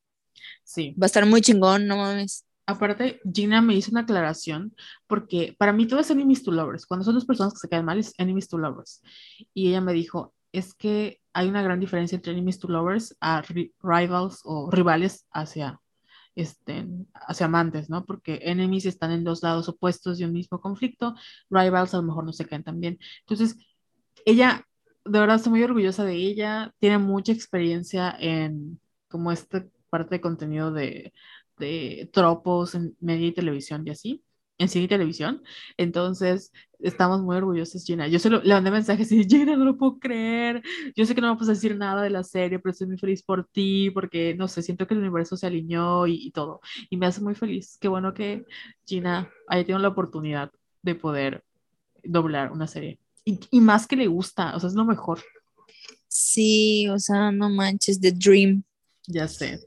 Sí. 0.63 0.95
Va 1.01 1.07
a 1.07 1.07
estar 1.07 1.25
muy 1.25 1.41
chingón, 1.41 1.87
no 1.87 1.97
mames. 1.97 2.45
Aparte, 2.67 3.19
Gina 3.33 3.63
me 3.63 3.75
hizo 3.75 3.91
una 3.93 4.03
aclaración, 4.03 4.77
porque 5.07 5.57
para 5.59 5.73
mí 5.73 5.87
todo 5.87 6.01
es 6.01 6.11
enemies 6.11 6.43
to 6.45 6.53
lovers. 6.53 6.85
Cuando 6.85 7.05
son 7.05 7.15
dos 7.15 7.25
personas 7.25 7.55
que 7.55 7.61
se 7.61 7.69
caen 7.71 7.87
mal, 7.87 7.99
es 7.99 8.13
enemies 8.19 8.49
to 8.49 8.59
lovers. 8.59 9.01
Y 9.55 9.71
ella 9.71 9.81
me 9.81 9.95
dijo, 9.95 10.35
es 10.53 10.75
que 10.75 11.19
hay 11.33 11.49
una 11.49 11.63
gran 11.63 11.81
diferencia 11.81 12.17
entre 12.17 12.33
enemies 12.33 12.59
to 12.59 12.69
lovers 12.69 13.17
a 13.23 13.43
rivals 13.81 14.43
o 14.45 14.71
rivales 14.71 15.25
hacia 15.33 15.81
estén 16.43 17.09
hacia 17.15 17.47
amantes, 17.47 17.91
¿no? 17.91 18.05
Porque 18.07 18.41
enemies 18.43 18.87
están 18.87 19.13
en 19.13 19.25
dos 19.25 19.43
lados 19.43 19.69
opuestos 19.69 20.19
de 20.19 20.27
un 20.27 20.33
mismo 20.33 20.61
conflicto, 20.61 21.15
rivals 21.51 21.95
a 21.95 21.99
lo 21.99 22.05
mejor 22.05 22.25
no 22.25 22.33
se 22.33 22.47
caen 22.47 22.65
tan 22.65 22.81
bien. 22.81 22.99
Entonces, 23.21 23.57
ella, 24.25 24.67
de 25.05 25.19
verdad, 25.19 25.37
estoy 25.37 25.51
muy 25.53 25.63
orgullosa 25.63 26.05
de 26.05 26.15
ella, 26.15 26.75
tiene 26.79 26.99
mucha 26.99 27.33
experiencia 27.33 28.15
en 28.19 28.81
como 29.09 29.33
esta 29.33 29.67
parte 29.91 30.17
de 30.17 30.21
contenido 30.21 30.73
de, 30.73 31.13
de 31.59 32.11
tropos 32.13 32.75
en 32.75 32.97
media 33.01 33.29
y 33.29 33.33
televisión 33.33 33.87
y 33.87 33.91
así 33.91 34.25
en 34.59 34.69
cine 34.69 34.85
y 34.85 34.89
televisión. 34.89 35.43
Entonces, 35.77 36.53
estamos 36.81 37.23
muy 37.23 37.37
orgullosos, 37.37 37.85
Gina. 37.85 38.09
Yo 38.09 38.19
solo 38.19 38.41
le 38.43 38.55
mandé 38.55 38.71
mensajes 38.71 39.11
y 39.13 39.25
Gina, 39.25 39.57
no 39.57 39.65
lo 39.65 39.77
puedo 39.77 39.99
creer. 39.99 40.63
Yo 40.97 41.07
sé 41.07 41.15
que 41.15 41.21
no 41.21 41.31
me 41.31 41.39
puedes 41.39 41.57
decir 41.57 41.77
nada 41.77 42.03
de 42.03 42.11
la 42.11 42.25
serie, 42.25 42.59
pero 42.59 42.73
estoy 42.73 42.89
muy 42.89 42.99
feliz 42.99 43.23
por 43.23 43.47
ti, 43.47 43.91
porque, 43.91 44.35
no 44.35 44.49
sé, 44.49 44.63
siento 44.63 44.87
que 44.87 44.95
el 44.95 45.01
universo 45.01 45.37
se 45.37 45.47
alineó 45.47 46.07
y, 46.07 46.15
y 46.27 46.31
todo. 46.33 46.61
Y 46.91 46.97
me 46.97 47.07
hace 47.07 47.21
muy 47.21 47.35
feliz. 47.35 47.79
Qué 47.81 47.89
bueno 47.89 48.15
que 48.15 48.45
Gina 48.87 49.31
haya 49.47 49.65
tenido 49.65 49.79
la 49.81 49.89
oportunidad 49.89 50.51
de 50.83 50.95
poder 50.95 51.45
doblar 52.03 52.53
una 52.53 52.67
serie. 52.67 52.99
Y, 53.25 53.41
y 53.51 53.61
más 53.61 53.87
que 53.87 53.97
le 53.97 54.07
gusta, 54.07 54.57
o 54.57 54.61
sea, 54.61 54.69
es 54.69 54.75
lo 54.75 54.85
mejor. 54.85 55.21
Sí, 56.09 56.89
o 56.89 56.99
sea, 56.99 57.31
no 57.31 57.51
manches, 57.51 58.01
The 58.01 58.13
Dream. 58.13 58.65
Ya 59.11 59.27
sé. 59.27 59.59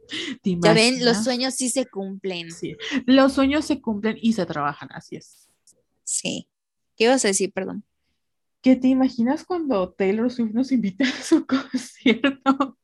Ya 0.44 0.74
ven, 0.74 1.04
los 1.04 1.24
sueños 1.24 1.56
sí 1.56 1.70
se 1.70 1.88
cumplen. 1.88 2.52
Sí, 2.52 2.78
los 3.08 3.34
sueños 3.34 3.66
se 3.66 3.82
cumplen 3.82 4.18
y 4.22 4.34
se 4.34 4.46
trabajan, 4.46 4.90
así 4.92 5.16
es. 5.16 5.50
Sí. 6.04 6.48
¿Qué 6.96 7.06
ibas 7.06 7.26
a 7.26 7.30
decir, 7.30 7.52
perdón? 7.52 7.84
¿Qué 8.62 8.76
te 8.76 8.88
imaginas 8.88 9.44
cuando 9.44 9.92
Taylor 9.94 10.32
Swift 10.32 10.54
nos 10.54 10.72
invita 10.72 11.06
a 11.06 11.24
su 11.24 11.44
concierto 11.48 12.78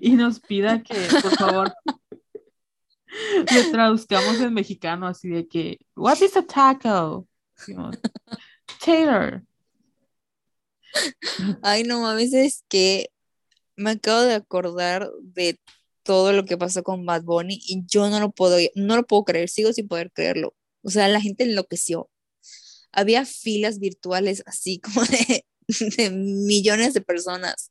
y 0.00 0.12
nos 0.12 0.40
pida 0.40 0.82
que, 0.82 0.94
por 1.20 1.36
favor, 1.36 1.74
le 3.54 3.64
traduzcamos 3.70 4.40
en 4.40 4.54
mexicano 4.54 5.06
así 5.06 5.28
de 5.28 5.46
que, 5.46 5.78
what 5.94 6.22
is 6.22 6.34
a 6.38 6.42
taco? 6.42 7.28
Taylor. 8.82 9.42
Ay, 11.62 11.84
no 11.84 12.00
mames, 12.00 12.32
es 12.32 12.64
que 12.70 13.10
me 13.76 13.90
acabo 13.90 14.22
de 14.22 14.34
acordar 14.34 15.10
de 15.20 15.58
todo 16.02 16.32
lo 16.32 16.44
que 16.44 16.58
pasó 16.58 16.82
con 16.82 17.06
Bad 17.06 17.22
Bunny 17.22 17.60
y 17.66 17.84
yo 17.86 18.08
no 18.10 18.20
lo 18.20 18.30
puedo, 18.30 18.58
no 18.74 18.96
lo 18.96 19.06
puedo 19.06 19.24
creer, 19.24 19.48
sigo 19.48 19.72
sin 19.72 19.88
poder 19.88 20.10
creerlo. 20.12 20.54
O 20.82 20.90
sea, 20.90 21.08
la 21.08 21.20
gente 21.20 21.44
enloqueció. 21.44 22.10
Había 22.92 23.24
filas 23.24 23.78
virtuales 23.78 24.42
así 24.46 24.78
como 24.80 25.02
de, 25.04 25.44
millones 26.10 26.92
de 26.92 27.00
personas 27.00 27.70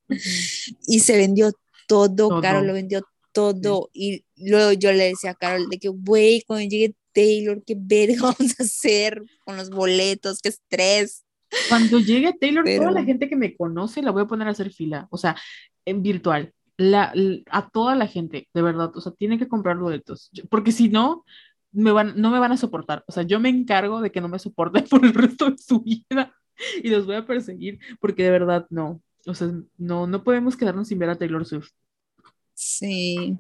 y 0.87 1.01
se 1.01 1.17
vendió 1.17 1.51
todo, 1.87 2.41
Carol 2.41 2.65
lo 2.65 2.73
vendió 2.73 3.01
todo. 3.31 3.89
Y 3.93 4.25
luego 4.37 4.71
yo 4.73 4.91
le 4.91 5.09
decía 5.09 5.31
a 5.31 5.35
Carol 5.35 5.69
de 5.69 5.77
que, 5.77 5.89
güey, 5.89 6.41
cuando 6.43 6.67
llegue 6.67 6.95
Taylor, 7.13 7.61
qué 7.65 7.75
verga 7.77 8.21
vamos 8.21 8.59
a 8.59 8.63
hacer 8.63 9.21
con 9.45 9.57
los 9.57 9.69
boletos, 9.69 10.39
qué 10.39 10.49
estrés. 10.49 11.23
Cuando 11.67 11.99
llegue 11.99 12.33
Taylor, 12.39 12.63
toda 12.63 12.91
la 12.91 13.03
gente 13.03 13.27
que 13.27 13.35
me 13.35 13.55
conoce 13.57 14.01
la 14.01 14.11
voy 14.11 14.23
a 14.23 14.27
poner 14.27 14.47
a 14.47 14.51
hacer 14.51 14.71
fila, 14.71 15.07
o 15.11 15.17
sea, 15.17 15.35
en 15.83 16.01
virtual 16.01 16.53
la, 16.81 17.13
a 17.51 17.69
toda 17.69 17.95
la 17.95 18.07
gente, 18.07 18.49
de 18.53 18.61
verdad, 18.61 18.91
o 18.95 19.01
sea, 19.01 19.11
tienen 19.11 19.39
que 19.39 19.47
comprar 19.47 19.77
boletos, 19.77 20.31
porque 20.49 20.71
si 20.71 20.89
no, 20.89 21.23
me 21.71 21.91
van, 21.91 22.19
no 22.19 22.31
me 22.31 22.39
van 22.39 22.51
a 22.51 22.57
soportar, 22.57 23.03
o 23.07 23.11
sea, 23.11 23.23
yo 23.23 23.39
me 23.39 23.49
encargo 23.49 24.01
de 24.01 24.11
que 24.11 24.21
no 24.21 24.27
me 24.27 24.39
soporten 24.39 24.85
por 24.89 25.05
el 25.05 25.13
resto 25.13 25.51
de 25.51 25.57
su 25.57 25.81
vida 25.81 26.35
y 26.83 26.89
los 26.89 27.05
voy 27.05 27.15
a 27.15 27.25
perseguir, 27.25 27.79
porque 27.99 28.23
de 28.23 28.31
verdad 28.31 28.65
no, 28.69 29.01
o 29.25 29.33
sea, 29.35 29.51
no, 29.77 30.07
no 30.07 30.23
podemos 30.23 30.57
quedarnos 30.57 30.87
sin 30.87 30.99
ver 30.99 31.09
a 31.11 31.17
Taylor 31.17 31.45
Swift. 31.45 31.71
Sí. 32.53 33.37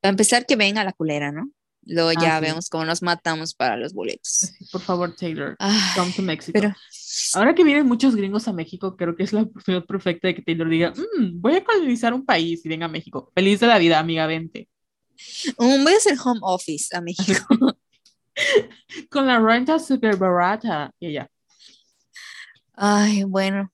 Para 0.00 0.10
empezar, 0.10 0.46
que 0.46 0.56
venga 0.56 0.84
la 0.84 0.92
culera, 0.92 1.32
¿no? 1.32 1.50
Luego 1.90 2.12
ya 2.12 2.36
ah, 2.36 2.40
vemos 2.40 2.68
cómo 2.68 2.84
nos 2.84 3.02
matamos 3.02 3.54
para 3.54 3.76
los 3.76 3.94
boletos. 3.94 4.52
Por 4.70 4.82
favor, 4.82 5.14
Taylor, 5.16 5.56
come 5.96 6.12
to 6.12 6.22
Mexico. 6.22 6.52
Pero, 6.52 6.74
Ahora 7.34 7.54
que 7.54 7.64
vienen 7.64 7.86
muchos 7.86 8.14
gringos 8.14 8.46
a 8.46 8.52
México, 8.52 8.96
creo 8.96 9.16
que 9.16 9.22
es 9.22 9.32
la 9.32 9.42
oportunidad 9.42 9.84
perfecta 9.86 10.28
de 10.28 10.34
que 10.34 10.42
Taylor 10.42 10.68
diga, 10.68 10.92
mm, 10.92 11.40
voy 11.40 11.56
a 11.56 11.64
colonizar 11.64 12.12
un 12.12 12.24
país 12.24 12.64
y 12.64 12.68
venga 12.68 12.86
a 12.86 12.90
México. 12.90 13.32
Feliz 13.34 13.60
de 13.60 13.66
la 13.66 13.78
vida, 13.78 13.98
amiga, 13.98 14.26
vente. 14.26 14.68
Um, 15.56 15.82
voy 15.82 15.94
a 15.94 15.96
hacer 15.96 16.16
home 16.22 16.40
office 16.42 16.94
a 16.94 17.00
México. 17.00 17.46
Con 19.10 19.26
la 19.26 19.40
renta 19.40 19.78
super 19.78 20.16
barata 20.16 20.92
y 21.00 21.14
ya. 21.14 21.28
Ay, 22.74 23.24
bueno. 23.24 23.72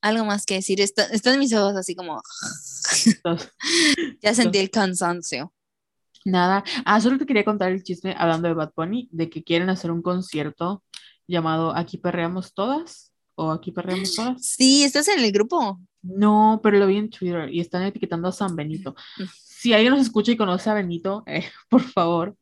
Algo 0.00 0.24
más 0.24 0.46
que 0.46 0.54
decir. 0.54 0.80
están 0.80 1.38
mis 1.38 1.52
ojos 1.52 1.76
así 1.76 1.94
como... 1.94 2.22
ya 4.22 4.34
sentí 4.34 4.58
el 4.58 4.70
cansancio. 4.70 5.53
Nada. 6.24 6.64
Ah, 6.84 7.00
solo 7.00 7.18
te 7.18 7.26
quería 7.26 7.44
contar 7.44 7.70
el 7.70 7.82
chisme 7.82 8.14
hablando 8.18 8.48
de 8.48 8.54
Bad 8.54 8.72
Bunny, 8.74 9.08
de 9.12 9.28
que 9.28 9.44
quieren 9.44 9.68
hacer 9.68 9.90
un 9.90 10.02
concierto 10.02 10.82
llamado 11.26 11.74
Aquí 11.76 11.98
perreamos 11.98 12.54
todas 12.54 13.12
o 13.34 13.50
Aquí 13.50 13.72
perreamos 13.72 14.14
todas. 14.14 14.46
Sí, 14.46 14.84
¿estás 14.84 15.08
en 15.08 15.22
el 15.22 15.32
grupo? 15.32 15.80
No, 16.02 16.60
pero 16.62 16.78
lo 16.78 16.86
vi 16.86 16.98
en 16.98 17.10
Twitter 17.10 17.52
y 17.52 17.60
están 17.60 17.82
etiquetando 17.82 18.28
a 18.28 18.32
San 18.32 18.54
Benito. 18.54 18.94
Mm. 19.18 19.24
Si 19.34 19.72
alguien 19.72 19.92
nos 19.92 20.02
escucha 20.02 20.32
y 20.32 20.36
conoce 20.36 20.70
a 20.70 20.74
Benito, 20.74 21.22
eh, 21.26 21.44
por 21.68 21.82
favor, 21.82 22.36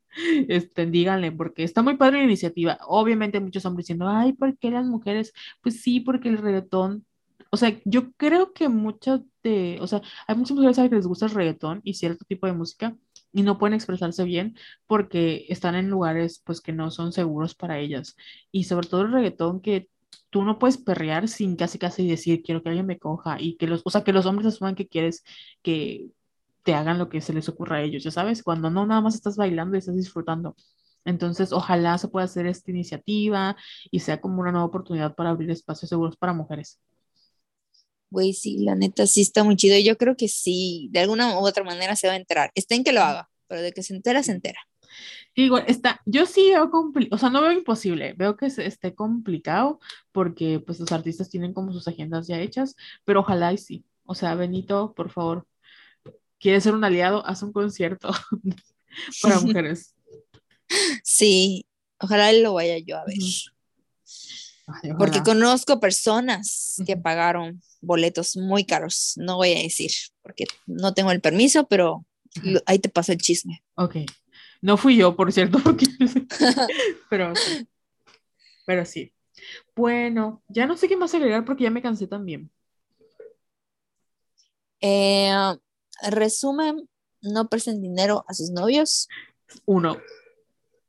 este, 0.48 0.86
díganle, 0.86 1.32
porque 1.32 1.64
está 1.64 1.82
muy 1.82 1.96
padre 1.96 2.18
la 2.18 2.24
iniciativa. 2.24 2.78
Obviamente 2.86 3.40
muchos 3.40 3.64
hombres 3.64 3.84
diciendo, 3.84 4.08
ay, 4.08 4.32
¿por 4.32 4.58
qué 4.58 4.70
las 4.70 4.86
mujeres? 4.86 5.32
Pues 5.60 5.80
sí, 5.80 6.00
porque 6.00 6.28
el 6.28 6.38
reggaetón, 6.38 7.06
o 7.50 7.56
sea, 7.56 7.80
yo 7.84 8.12
creo 8.12 8.52
que 8.52 8.68
muchas 8.68 9.20
de, 9.42 9.78
o 9.80 9.86
sea, 9.86 10.02
hay 10.26 10.36
muchas 10.36 10.56
mujeres 10.56 10.76
que 10.76 10.96
les 10.96 11.06
gusta 11.06 11.26
el 11.26 11.32
reggaetón 11.32 11.80
y 11.84 11.94
cierto 11.94 12.24
tipo 12.24 12.46
de 12.46 12.52
música, 12.52 12.96
y 13.32 13.42
no 13.42 13.58
pueden 13.58 13.74
expresarse 13.74 14.24
bien 14.24 14.56
porque 14.86 15.46
están 15.48 15.74
en 15.74 15.90
lugares 15.90 16.42
pues 16.44 16.60
que 16.60 16.72
no 16.72 16.90
son 16.90 17.12
seguros 17.12 17.54
para 17.54 17.78
ellas. 17.78 18.16
Y 18.50 18.64
sobre 18.64 18.88
todo 18.88 19.02
el 19.02 19.12
reggaetón 19.12 19.60
que 19.60 19.88
tú 20.30 20.44
no 20.44 20.58
puedes 20.58 20.78
perrear 20.78 21.28
sin 21.28 21.56
casi 21.56 21.78
casi 21.78 22.08
decir 22.08 22.42
quiero 22.42 22.62
que 22.62 22.70
alguien 22.70 22.86
me 22.86 22.98
coja 22.98 23.40
y 23.40 23.56
que 23.56 23.66
los, 23.66 23.82
o 23.84 23.90
sea, 23.90 24.04
que 24.04 24.12
los 24.12 24.26
hombres 24.26 24.46
asuman 24.48 24.74
que 24.74 24.88
quieres 24.88 25.24
que 25.62 26.10
te 26.62 26.74
hagan 26.74 26.98
lo 26.98 27.08
que 27.08 27.20
se 27.20 27.32
les 27.32 27.48
ocurra 27.48 27.76
a 27.78 27.82
ellos, 27.82 28.04
ya 28.04 28.10
sabes, 28.10 28.42
cuando 28.42 28.70
no 28.70 28.86
nada 28.86 29.00
más 29.00 29.14
estás 29.14 29.36
bailando 29.36 29.76
y 29.76 29.80
estás 29.80 29.96
disfrutando. 29.96 30.56
Entonces, 31.04 31.52
ojalá 31.52 31.98
se 31.98 32.08
pueda 32.08 32.26
hacer 32.26 32.46
esta 32.46 32.70
iniciativa 32.70 33.56
y 33.90 34.00
sea 34.00 34.20
como 34.20 34.40
una 34.40 34.52
nueva 34.52 34.66
oportunidad 34.66 35.14
para 35.14 35.30
abrir 35.30 35.50
espacios 35.50 35.88
seguros 35.88 36.16
para 36.16 36.32
mujeres. 36.32 36.80
Güey, 38.12 38.34
sí, 38.34 38.58
la 38.58 38.74
neta 38.74 39.06
sí 39.06 39.22
está 39.22 39.42
muy 39.42 39.56
chido. 39.56 39.78
Yo 39.78 39.96
creo 39.96 40.16
que 40.18 40.28
sí, 40.28 40.90
de 40.92 41.00
alguna 41.00 41.38
u 41.38 41.46
otra 41.46 41.64
manera 41.64 41.96
se 41.96 42.08
va 42.08 42.12
a 42.12 42.16
enterar. 42.16 42.52
Está 42.54 42.74
en 42.74 42.84
que 42.84 42.92
lo 42.92 43.00
haga, 43.00 43.30
pero 43.48 43.62
de 43.62 43.72
que 43.72 43.82
se 43.82 43.94
entera, 43.94 44.22
se 44.22 44.32
entera. 44.32 44.60
Digo, 45.34 45.56
está, 45.56 46.02
yo 46.04 46.26
sí 46.26 46.50
veo 46.50 46.70
complicado, 46.70 47.16
o 47.16 47.18
sea, 47.18 47.30
no 47.30 47.40
veo 47.40 47.52
imposible, 47.52 48.12
veo 48.18 48.36
que 48.36 48.44
esté 48.44 48.94
complicado 48.94 49.80
porque 50.12 50.60
pues 50.60 50.78
los 50.78 50.92
artistas 50.92 51.30
tienen 51.30 51.54
como 51.54 51.72
sus 51.72 51.88
agendas 51.88 52.26
ya 52.26 52.38
hechas, 52.38 52.76
pero 53.06 53.20
ojalá 53.20 53.50
y 53.54 53.56
sí. 53.56 53.86
O 54.04 54.14
sea, 54.14 54.34
Benito, 54.34 54.92
por 54.94 55.10
favor, 55.10 55.46
¿quieres 56.38 56.64
ser 56.64 56.74
un 56.74 56.84
aliado? 56.84 57.24
Haz 57.24 57.42
un 57.42 57.52
concierto 57.52 58.10
para 59.22 59.40
mujeres. 59.40 59.94
Sí, 61.02 61.64
ojalá 61.98 62.30
lo 62.34 62.52
vaya 62.52 62.76
yo 62.76 62.98
a 62.98 63.06
ver. 63.06 63.16
Porque 64.98 65.22
conozco 65.22 65.80
personas 65.80 66.76
que 66.86 66.96
pagaron 66.96 67.62
boletos 67.80 68.36
muy 68.36 68.64
caros, 68.64 69.14
no 69.16 69.36
voy 69.36 69.52
a 69.52 69.62
decir, 69.62 69.90
porque 70.22 70.44
no 70.66 70.94
tengo 70.94 71.10
el 71.10 71.20
permiso, 71.20 71.66
pero 71.66 72.04
ahí 72.66 72.78
te 72.78 72.88
paso 72.88 73.12
el 73.12 73.18
chisme. 73.18 73.62
Ok. 73.74 73.96
No 74.60 74.76
fui 74.76 74.96
yo, 74.96 75.16
por 75.16 75.32
cierto, 75.32 75.58
pero, 77.10 77.32
pero 78.64 78.84
sí. 78.84 79.12
Bueno, 79.74 80.42
ya 80.48 80.66
no 80.66 80.76
sé 80.76 80.88
qué 80.88 80.96
más 80.96 81.14
agregar 81.14 81.44
porque 81.44 81.64
ya 81.64 81.70
me 81.70 81.82
cansé 81.82 82.06
también. 82.06 82.50
Eh, 84.80 85.32
resumen, 86.10 86.88
no 87.20 87.48
presten 87.48 87.80
dinero 87.80 88.24
a 88.28 88.34
sus 88.34 88.50
novios. 88.50 89.08
Uno. 89.64 89.96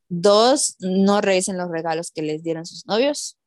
Dos, 0.10 0.76
no 0.80 1.22
regresen 1.22 1.58
los 1.58 1.70
regalos 1.70 2.12
que 2.12 2.22
les 2.22 2.44
dieron 2.44 2.66
sus 2.66 2.86
novios. 2.86 3.38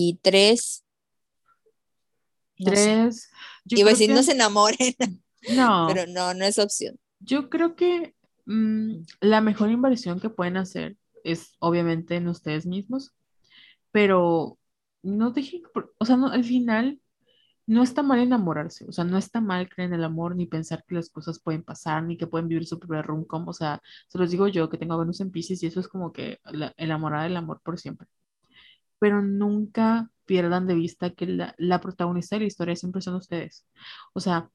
Y 0.00 0.20
tres, 0.22 0.84
Tres. 2.64 3.30
Y 3.64 3.80
Iba 3.80 3.90
no 3.90 4.22
se 4.22 4.32
enamoren. 4.32 4.94
No. 5.54 5.86
Pero 5.86 6.10
no, 6.12 6.34
no 6.34 6.44
es 6.44 6.58
opción. 6.58 6.98
Yo 7.20 7.48
creo 7.48 7.76
que 7.76 8.16
mm, 8.46 9.02
la 9.20 9.40
mejor 9.40 9.70
inversión 9.70 10.18
que 10.18 10.30
pueden 10.30 10.56
hacer 10.56 10.96
es 11.22 11.52
obviamente 11.60 12.16
en 12.16 12.26
ustedes 12.26 12.66
mismos, 12.66 13.14
pero 13.92 14.58
no 15.04 15.30
dejen, 15.30 15.62
o 15.96 16.04
sea, 16.04 16.16
no, 16.16 16.26
al 16.26 16.42
final 16.42 17.00
no 17.66 17.84
está 17.84 18.02
mal 18.02 18.18
enamorarse, 18.18 18.84
o 18.88 18.92
sea, 18.92 19.04
no 19.04 19.16
está 19.16 19.40
mal 19.40 19.68
creer 19.68 19.90
en 19.90 20.00
el 20.00 20.04
amor, 20.04 20.34
ni 20.34 20.46
pensar 20.46 20.84
que 20.86 20.96
las 20.96 21.08
cosas 21.08 21.38
pueden 21.38 21.62
pasar, 21.62 22.02
ni 22.02 22.16
que 22.16 22.26
pueden 22.26 22.48
vivir 22.48 22.66
su 22.66 22.80
propio 22.80 23.00
rum 23.02 23.24
o 23.30 23.52
sea, 23.52 23.80
se 24.08 24.18
los 24.18 24.32
digo 24.32 24.48
yo 24.48 24.68
que 24.68 24.76
tengo 24.76 24.94
a 24.94 24.98
Venus 24.98 25.20
en 25.20 25.30
Pisces 25.30 25.62
y 25.62 25.66
eso 25.66 25.78
es 25.78 25.86
como 25.86 26.12
que 26.12 26.40
la, 26.46 26.74
enamorada 26.76 27.24
del 27.24 27.36
amor 27.36 27.60
por 27.62 27.78
siempre. 27.78 28.08
Pero 28.98 29.22
nunca 29.22 30.10
pierdan 30.26 30.66
de 30.66 30.74
vista 30.74 31.10
que 31.10 31.26
la, 31.26 31.80
protagonista 31.80 32.36
de 32.36 32.40
la 32.40 32.46
historia 32.48 32.76
siempre 32.76 33.02
son 33.02 33.16
ustedes. 33.16 33.66
O 34.12 34.20
sea, 34.20 34.50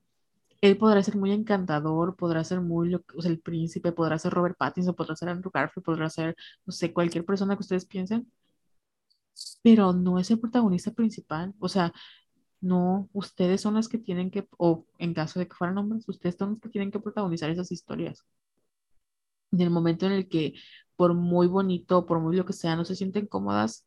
él 0.62 0.78
podrá 0.78 1.04
ser 1.04 1.18
muy 1.18 1.32
encantador, 1.32 2.16
podrá 2.16 2.44
ser 2.44 2.62
muy, 2.62 2.96
o 2.96 3.22
sea, 3.22 3.32
el 3.32 3.40
príncipe, 3.42 3.92
podrá 3.92 4.20
ser 4.20 4.34
Robert 4.34 4.58
Pattinson, 4.58 4.96
podrá 4.96 5.16
ser 5.16 5.30
Andrew 5.30 5.52
Garfield, 5.54 5.86
podrá 5.86 6.10
ser, 6.10 6.36
no 6.66 6.74
sé, 6.74 6.94
cualquier 6.94 7.26
persona 7.26 7.56
que 7.56 7.62
ustedes 7.62 7.86
piensen, 7.86 8.32
pero 9.62 9.94
no 9.94 10.20
es 10.20 10.30
el 10.32 10.40
protagonista 10.40 10.92
principal. 10.92 11.54
O 11.60 11.70
sea, 11.70 11.94
no, 12.62 13.10
ustedes 13.14 13.62
son 13.62 13.76
los 13.76 13.90
que 13.90 13.98
tienen 14.00 14.32
que, 14.32 14.48
o 14.58 14.86
en 15.00 15.14
caso 15.14 15.40
de 15.40 15.48
que 15.48 15.56
fueran 15.56 15.78
hombres, 15.78 16.08
ustedes 16.08 16.36
son 16.38 16.52
los 16.52 16.60
que 16.62 16.70
tienen 16.70 16.92
que 16.92 17.00
protagonizar 17.00 17.50
esas 17.50 17.72
historias. 17.72 18.26
En 19.52 19.62
el 19.62 19.70
momento 19.70 20.06
en 20.06 20.14
el 20.14 20.28
que, 20.30 20.54
por 20.96 21.14
muy 21.14 21.48
bonito, 21.48 22.06
por 22.06 22.20
muy 22.20 22.36
lo 22.36 22.46
que 22.46 22.54
sea, 22.54 22.76
no 22.76 22.86
se 22.86 22.96
sienten 22.96 23.28
cómodas, 23.28 23.86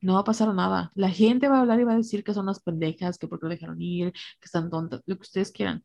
no 0.00 0.14
va 0.14 0.20
a 0.20 0.24
pasar 0.24 0.52
nada. 0.54 0.92
La 0.94 1.10
gente 1.10 1.48
va 1.48 1.58
a 1.58 1.60
hablar 1.60 1.80
y 1.80 1.84
va 1.84 1.92
a 1.92 1.96
decir 1.96 2.24
que 2.24 2.34
son 2.34 2.44
unas 2.44 2.60
pendejas, 2.60 3.18
que 3.18 3.28
por 3.28 3.40
qué 3.40 3.46
lo 3.46 3.50
dejaron 3.50 3.80
ir, 3.80 4.12
que 4.12 4.44
están 4.44 4.70
tontas, 4.70 5.02
lo 5.06 5.16
que 5.16 5.22
ustedes 5.22 5.52
quieran. 5.52 5.84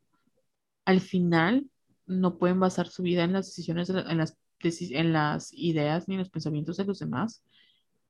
Al 0.86 1.02
final, 1.02 1.70
no 2.08 2.38
pueden 2.38 2.60
basar 2.60 2.88
su 2.88 3.04
vida 3.04 3.24
en 3.24 3.34
las 3.34 3.48
decisiones, 3.48 3.90
en 3.90 4.18
las, 4.18 4.38
las 4.62 5.54
ideas 5.54 6.08
ni 6.08 6.16
en 6.16 6.20
los 6.20 6.30
pensamientos 6.30 6.78
de 6.78 6.86
los 6.86 7.00
demás. 7.00 7.44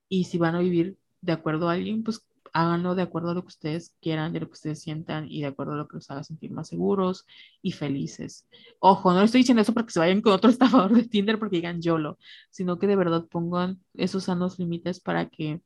Y 0.09 0.25
si 0.25 0.37
van 0.37 0.55
a 0.55 0.59
vivir 0.59 0.97
de 1.21 1.31
acuerdo 1.33 1.69
a 1.69 1.73
alguien, 1.73 2.03
pues 2.03 2.25
háganlo 2.53 2.95
de 2.95 3.01
acuerdo 3.01 3.31
a 3.31 3.33
lo 3.33 3.41
que 3.41 3.49
ustedes 3.49 3.93
quieran, 4.01 4.31
de 4.31 4.39
lo 4.39 4.47
que 4.47 4.53
ustedes 4.53 4.79
sientan 4.81 5.29
y 5.29 5.41
de 5.41 5.47
acuerdo 5.47 5.73
a 5.73 5.75
lo 5.75 5.87
que 5.87 5.97
los 5.97 6.09
haga 6.09 6.23
sentir 6.23 6.51
más 6.51 6.69
seguros 6.69 7.25
y 7.61 7.73
felices. 7.73 8.47
Ojo, 8.79 9.11
no 9.11 9.21
estoy 9.21 9.41
diciendo 9.41 9.61
eso 9.61 9.73
porque 9.73 9.91
se 9.91 9.99
vayan 9.99 10.21
con 10.21 10.33
otro 10.33 10.49
estafador 10.51 10.93
de 10.93 11.03
Tinder 11.03 11.37
porque 11.37 11.57
digan 11.57 11.81
YOLO, 11.81 12.17
sino 12.49 12.79
que 12.79 12.87
de 12.87 12.95
verdad 12.95 13.25
pongan 13.29 13.81
esos 13.93 14.25
sanos 14.25 14.57
límites 14.57 15.01
para 15.01 15.29
que 15.29 15.61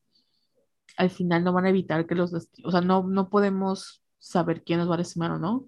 al 0.97 1.09
final 1.09 1.43
no 1.43 1.53
van 1.53 1.65
a 1.65 1.69
evitar 1.69 2.05
que 2.05 2.15
los, 2.15 2.33
o 2.63 2.71
sea, 2.71 2.81
no, 2.81 3.03
no 3.03 3.29
podemos 3.29 4.03
saber 4.19 4.63
quién 4.63 4.79
nos 4.79 4.89
va 4.89 4.95
a 4.95 4.99
lastimar 4.99 5.31
o 5.31 5.39
no, 5.39 5.67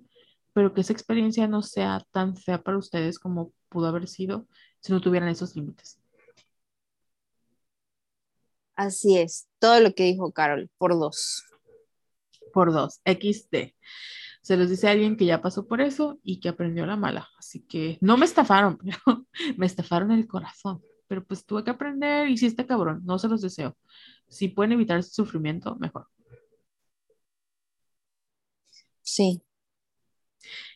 pero 0.53 0.73
que 0.73 0.81
esa 0.81 0.93
experiencia 0.93 1.47
no 1.47 1.61
sea 1.61 2.05
tan 2.11 2.35
fea 2.35 2.61
para 2.61 2.77
ustedes 2.77 3.19
como 3.19 3.53
pudo 3.69 3.87
haber 3.87 4.07
sido 4.07 4.47
si 4.79 4.91
no 4.91 5.01
tuvieran 5.01 5.29
esos 5.29 5.55
límites. 5.55 5.99
Así 8.75 9.17
es, 9.17 9.47
todo 9.59 9.79
lo 9.79 9.93
que 9.93 10.03
dijo 10.03 10.31
Carol, 10.31 10.69
por 10.77 10.93
dos. 10.93 11.45
Por 12.53 12.73
dos, 12.73 12.99
XD. 13.05 13.75
Se 14.41 14.57
los 14.57 14.69
dice 14.69 14.89
alguien 14.89 15.17
que 15.17 15.25
ya 15.25 15.41
pasó 15.41 15.67
por 15.67 15.81
eso 15.81 16.19
y 16.23 16.39
que 16.39 16.49
aprendió 16.49 16.85
la 16.85 16.95
mala. 16.95 17.29
Así 17.37 17.61
que 17.61 17.97
no 18.01 18.17
me 18.17 18.25
estafaron, 18.25 18.77
pero 18.83 19.27
me 19.55 19.65
estafaron 19.65 20.11
el 20.11 20.27
corazón. 20.27 20.81
Pero 21.07 21.23
pues 21.23 21.45
tuve 21.45 21.63
que 21.63 21.71
aprender 21.71 22.27
y 22.29 22.37
sí 22.37 22.47
está 22.47 22.65
cabrón, 22.65 23.01
no 23.05 23.19
se 23.19 23.27
los 23.27 23.41
deseo. 23.41 23.77
Si 24.31 24.47
pueden 24.47 24.71
evitar 24.71 25.03
sufrimiento, 25.03 25.75
mejor. 25.75 26.07
Sí. 29.03 29.41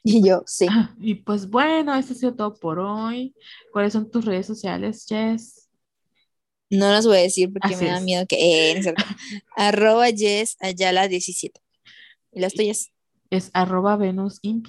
Y 0.03 0.23
yo, 0.23 0.43
sí. 0.45 0.67
Ah, 0.69 0.95
Y 0.99 1.15
pues 1.15 1.49
bueno, 1.49 1.95
esto 1.95 2.13
ha 2.13 2.15
sido 2.15 2.35
todo 2.35 2.53
por 2.53 2.77
hoy. 2.77 3.33
¿Cuáles 3.73 3.93
son 3.93 4.11
tus 4.11 4.23
redes 4.23 4.45
sociales, 4.45 5.03
Jess? 5.09 5.67
No 6.69 6.91
las 6.91 7.07
voy 7.07 7.17
a 7.17 7.21
decir 7.21 7.51
porque 7.51 7.73
Así 7.73 7.83
me 7.83 7.89
da 7.89 7.99
miedo 8.01 8.25
que... 8.27 8.71
eh. 8.71 8.93
Arroba 9.57 10.07
Jess 10.11 10.57
Ayala 10.59 11.07
17. 11.07 11.59
¿Y 12.33 12.39
las 12.39 12.53
tuyas? 12.53 12.91
Es 13.31 13.49
arroba 13.53 13.97
Venus 13.97 14.37
in 14.43 14.61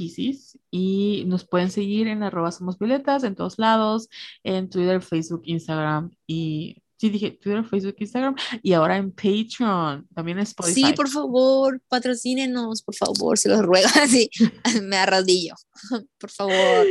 y 0.70 1.24
nos 1.26 1.46
pueden 1.46 1.70
seguir 1.70 2.08
en 2.08 2.22
arroba 2.22 2.50
Somos 2.50 2.78
Violetas 2.78 3.22
en 3.22 3.34
todos 3.34 3.58
lados, 3.58 4.08
en 4.42 4.70
Twitter, 4.70 5.02
Facebook, 5.02 5.42
Instagram 5.44 6.10
y 6.26 6.82
sí 6.96 7.10
dije 7.10 7.30
Twitter, 7.32 7.64
Facebook, 7.64 7.96
Instagram 7.98 8.34
y 8.62 8.72
ahora 8.72 8.96
en 8.96 9.12
Patreon, 9.12 10.06
también 10.14 10.38
en 10.38 10.44
Spotify. 10.44 10.86
Sí, 10.86 10.92
por 10.94 11.08
favor, 11.08 11.80
patrocínenos, 11.88 12.82
por 12.82 12.94
favor, 12.94 13.38
se 13.38 13.48
los 13.48 13.62
ruego. 13.62 13.86
Así, 14.02 14.30
me 14.82 14.96
arrodillo. 14.96 15.54
Por 16.18 16.30
favor. 16.30 16.86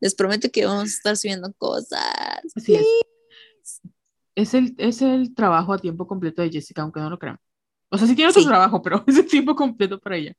Les 0.00 0.14
prometo 0.14 0.48
que 0.50 0.64
vamos 0.64 0.84
a 0.84 0.86
estar 0.86 1.16
subiendo 1.16 1.52
cosas. 1.58 2.40
Así 2.54 2.74
es. 2.76 2.86
Es 4.36 4.54
el, 4.54 4.74
es 4.78 5.02
el 5.02 5.34
trabajo 5.34 5.72
a 5.72 5.78
tiempo 5.78 6.06
completo 6.06 6.42
de 6.42 6.50
Jessica, 6.50 6.82
aunque 6.82 7.00
no 7.00 7.10
lo 7.10 7.18
crean. 7.18 7.38
O 7.90 7.98
sea, 7.98 8.06
sí 8.06 8.14
tiene 8.14 8.32
Sí. 8.32 8.44
trabajo, 8.44 8.82
pero 8.82 9.04
es 9.06 9.16
el 9.16 9.26
tiempo 9.26 9.54
completo 9.54 9.98
para 9.98 10.16
ella. 10.16 10.34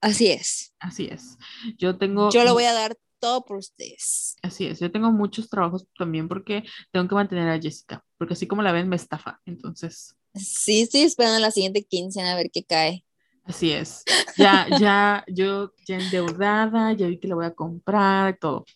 Así 0.00 0.28
es. 0.28 0.72
Así 0.78 1.06
es. 1.06 1.38
Yo 1.78 1.96
tengo... 1.96 2.30
Yo 2.30 2.44
lo 2.44 2.52
voy 2.52 2.64
a 2.64 2.72
dar 2.72 2.96
todo 3.24 3.42
por 3.42 3.56
ustedes. 3.56 4.36
Así 4.42 4.66
es, 4.66 4.80
yo 4.80 4.92
tengo 4.92 5.10
muchos 5.10 5.48
trabajos 5.48 5.86
también 5.96 6.28
porque 6.28 6.62
tengo 6.92 7.08
que 7.08 7.14
mantener 7.14 7.48
a 7.48 7.58
Jessica, 7.58 8.04
porque 8.18 8.34
así 8.34 8.46
como 8.46 8.60
la 8.60 8.70
ven 8.70 8.86
me 8.86 8.96
estafa, 8.96 9.40
entonces, 9.46 10.14
Sí, 10.34 10.82
estoy 10.82 11.02
esperando 11.02 11.38
la 11.38 11.50
siguiente 11.50 11.84
quincena 11.84 12.32
a 12.32 12.36
ver 12.36 12.50
qué 12.52 12.64
cae. 12.64 13.02
así 13.44 13.70
es. 13.70 14.02
Ya, 14.36 14.66
ya, 14.78 15.24
yo 15.28 15.72
ya 15.86 15.96
endeudada, 15.96 16.92
ya 16.92 17.06
vi 17.06 17.18
que 17.18 17.28
la 17.28 17.36
voy 17.36 17.46
a 17.46 17.54
comprar, 17.54 18.36
todo. 18.38 18.66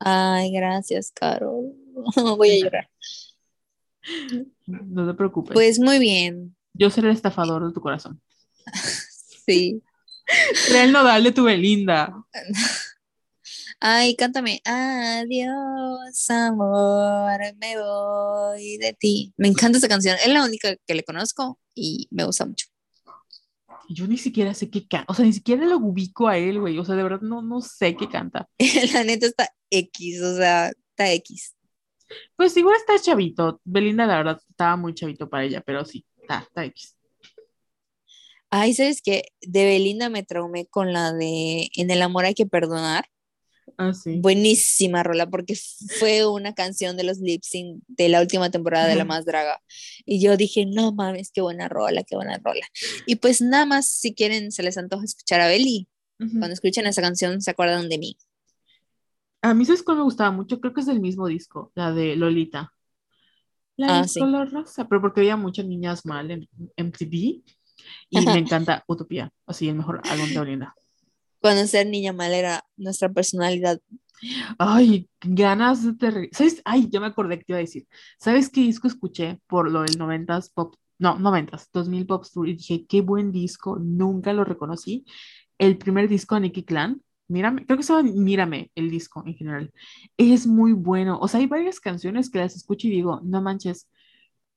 Ay, 0.00 0.50
gracias, 0.52 1.12
Carol. 1.12 1.72
Voy 2.36 2.50
a 2.50 2.58
llorar. 2.64 2.90
No 4.66 5.06
te 5.06 5.14
preocupes. 5.14 5.54
Pues 5.54 5.78
muy 5.78 5.98
bien. 5.98 6.56
yo 6.72 6.90
seré 6.90 7.08
el 7.08 7.14
estafador 7.14 7.66
de 7.66 7.72
tu 7.72 7.80
corazón. 7.80 8.20
Sí. 9.46 9.82
Seré 10.54 10.84
el 10.84 10.92
nodal 10.92 11.24
de 11.24 11.32
tu 11.32 11.44
Belinda. 11.44 12.14
Ay, 13.80 14.16
cántame. 14.16 14.62
Adiós, 14.64 16.30
amor, 16.30 17.38
me 17.60 17.78
voy 17.78 18.78
de 18.78 18.94
ti. 18.94 19.34
Me 19.36 19.48
encanta 19.48 19.78
esa 19.78 19.88
canción. 19.88 20.16
Es 20.24 20.32
la 20.32 20.44
única 20.44 20.74
que 20.86 20.94
le 20.94 21.04
conozco 21.04 21.58
y 21.74 22.08
me 22.10 22.24
gusta 22.24 22.46
mucho. 22.46 22.66
Yo 23.88 24.06
ni 24.06 24.16
siquiera 24.16 24.54
sé 24.54 24.70
qué 24.70 24.86
canta, 24.88 25.12
o 25.12 25.14
sea, 25.14 25.26
ni 25.26 25.32
siquiera 25.34 25.66
lo 25.66 25.76
ubico 25.76 26.28
a 26.28 26.38
él, 26.38 26.58
güey, 26.58 26.78
o 26.78 26.84
sea, 26.86 26.94
de 26.94 27.02
verdad 27.02 27.20
no, 27.20 27.42
no 27.42 27.60
sé 27.60 27.94
qué 27.96 28.08
canta. 28.08 28.48
La 28.94 29.04
neta 29.04 29.26
está 29.26 29.50
X, 29.70 30.22
o 30.22 30.36
sea, 30.36 30.68
está 30.68 31.12
X. 31.12 31.54
Pues 32.36 32.56
igual 32.56 32.76
está 32.76 32.98
chavito, 32.98 33.60
Belinda 33.64 34.06
la 34.06 34.16
verdad 34.16 34.40
estaba 34.48 34.76
muy 34.76 34.94
chavito 34.94 35.28
para 35.28 35.44
ella, 35.44 35.60
pero 35.60 35.84
sí, 35.84 36.06
está, 36.20 36.38
está 36.38 36.64
X. 36.64 36.93
Ay, 38.56 38.72
¿sabes 38.74 39.02
qué? 39.02 39.24
De 39.40 39.64
Belinda 39.64 40.08
me 40.10 40.22
traumé 40.22 40.66
con 40.66 40.92
la 40.92 41.12
de 41.12 41.70
En 41.74 41.90
el 41.90 42.02
amor 42.02 42.24
hay 42.24 42.34
que 42.34 42.46
perdonar. 42.46 43.06
Ah, 43.78 43.92
sí. 43.92 44.20
Buenísima 44.22 45.02
rola, 45.02 45.28
porque 45.28 45.56
fue 45.98 46.24
una 46.26 46.54
canción 46.54 46.96
de 46.96 47.02
los 47.02 47.18
lip 47.18 47.42
sync 47.42 47.82
de 47.88 48.08
la 48.08 48.20
última 48.20 48.48
temporada 48.50 48.86
de 48.86 48.94
La. 48.94 49.04
Más 49.04 49.24
Draga. 49.24 49.60
Y 50.06 50.20
yo 50.22 50.36
dije, 50.36 50.66
no 50.66 50.92
mames, 50.92 51.32
qué 51.32 51.40
buena 51.40 51.68
rola, 51.68 52.04
qué 52.04 52.14
buena 52.14 52.38
rola. 52.42 52.64
Y 53.06 53.16
pues 53.16 53.40
nada 53.40 53.66
más, 53.66 53.88
si 53.88 54.14
quieren, 54.14 54.52
se 54.52 54.62
les 54.62 54.78
antoja 54.78 55.04
escuchar 55.04 55.40
a 55.40 55.48
Beli. 55.48 55.88
Cuando 56.38 56.54
escuchen 56.54 56.86
esa 56.86 57.02
canción, 57.02 57.40
se 57.42 57.50
acuerdan 57.50 57.88
de 57.88 57.98
mí. 57.98 58.16
A 59.42 59.54
mí, 59.54 59.64
¿sabes 59.64 59.82
cuál 59.84 59.98
me 59.98 60.02
gustaba 60.04 60.30
mucho? 60.32 60.60
Creo 60.60 60.72
que 60.74 60.80
es 60.80 60.86
del 60.86 61.00
mismo 61.00 61.26
disco, 61.28 61.70
la 61.76 61.92
de 61.92 62.16
Lolita. 62.16 62.72
La 63.76 63.92
Ah, 63.98 64.02
de 64.02 64.08
sí. 64.08 64.20
color 64.20 64.50
rosa, 64.52 64.88
pero 64.88 65.00
porque 65.00 65.20
había 65.20 65.36
muchas 65.36 65.66
niñas 65.66 66.04
mal 66.06 66.30
en 66.30 66.48
MTV 66.76 67.42
y 68.10 68.20
me 68.24 68.32
encanta 68.38 68.84
Utopía, 68.86 69.32
así 69.46 69.68
el 69.68 69.76
mejor 69.76 70.00
álbum 70.04 70.28
de 70.28 70.40
Belinda. 70.40 70.74
Cuando 71.40 71.66
ser 71.66 71.86
niña 71.86 72.12
mal 72.12 72.32
era 72.32 72.64
nuestra 72.76 73.10
personalidad. 73.10 73.80
Ay, 74.58 75.08
ganas 75.20 75.98
de 75.98 76.30
¿Sabes? 76.32 76.62
Ay, 76.64 76.88
ya 76.90 77.00
me 77.00 77.06
acordé 77.06 77.38
que 77.38 77.44
te 77.44 77.52
iba 77.52 77.58
a 77.58 77.60
decir. 77.60 77.86
¿Sabes 78.18 78.48
qué 78.48 78.62
disco 78.62 78.88
escuché 78.88 79.40
por 79.46 79.70
lo 79.70 79.82
del 79.82 79.98
90s 79.98 80.52
pop? 80.54 80.76
No, 80.98 81.18
90s, 81.18 81.68
2000 81.72 82.06
Pop 82.06 82.24
Tour 82.32 82.48
y 82.48 82.54
dije, 82.54 82.86
qué 82.86 83.00
buen 83.00 83.32
disco, 83.32 83.78
nunca 83.78 84.32
lo 84.32 84.44
reconocí. 84.44 85.04
El 85.58 85.76
primer 85.76 86.08
disco 86.08 86.36
de 86.36 86.42
Nicky 86.42 86.62
Clan, 86.62 87.02
Mírame, 87.26 87.64
creo 87.64 87.78
que 87.78 87.82
se 87.82 87.92
llama 87.92 88.10
Mírame, 88.14 88.70
el 88.74 88.90
disco 88.90 89.22
en 89.26 89.34
general. 89.34 89.72
Es 90.16 90.46
muy 90.46 90.72
bueno. 90.72 91.18
O 91.20 91.28
sea, 91.28 91.40
hay 91.40 91.46
varias 91.46 91.80
canciones 91.80 92.30
que 92.30 92.38
las 92.38 92.54
escucho 92.54 92.86
y 92.86 92.90
digo, 92.90 93.20
no 93.24 93.40
manches. 93.40 93.88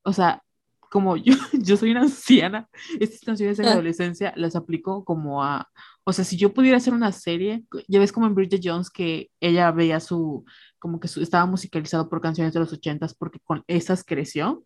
O 0.03 0.14
sea, 0.14 0.44
como 0.91 1.18
yo, 1.18 1.34
yo 1.53 1.77
soy 1.77 1.91
una 1.91 2.01
anciana, 2.01 2.69
estas 2.99 3.22
canciones 3.22 3.57
de 3.57 3.64
la 3.64 3.72
Ah. 3.72 3.73
adolescencia 3.73 4.34
las 4.35 4.55
aplico 4.55 5.03
como 5.05 5.43
a, 5.43 5.69
o 6.03 6.14
sea, 6.14 6.23
si 6.26 6.38
yo 6.38 6.53
pudiera 6.53 6.77
hacer 6.77 6.93
una 6.93 7.11
serie, 7.11 7.64
ya 7.88 7.99
ves 7.99 8.11
como 8.11 8.27
en 8.27 8.35
Bridget 8.35 8.61
Jones 8.64 8.89
que 8.89 9.30
ella 9.39 9.72
veía 9.72 9.99
su, 9.99 10.45
como 10.80 10.99
que 10.99 11.07
su- 11.07 11.22
estaba 11.22 11.45
musicalizado 11.45 12.07
por 12.09 12.22
canciones 12.22 12.53
de 12.53 12.59
los 12.61 12.72
ochentas 12.73 13.14
porque 13.14 13.39
con 13.43 13.64
esas 13.68 14.03
creció. 14.03 14.64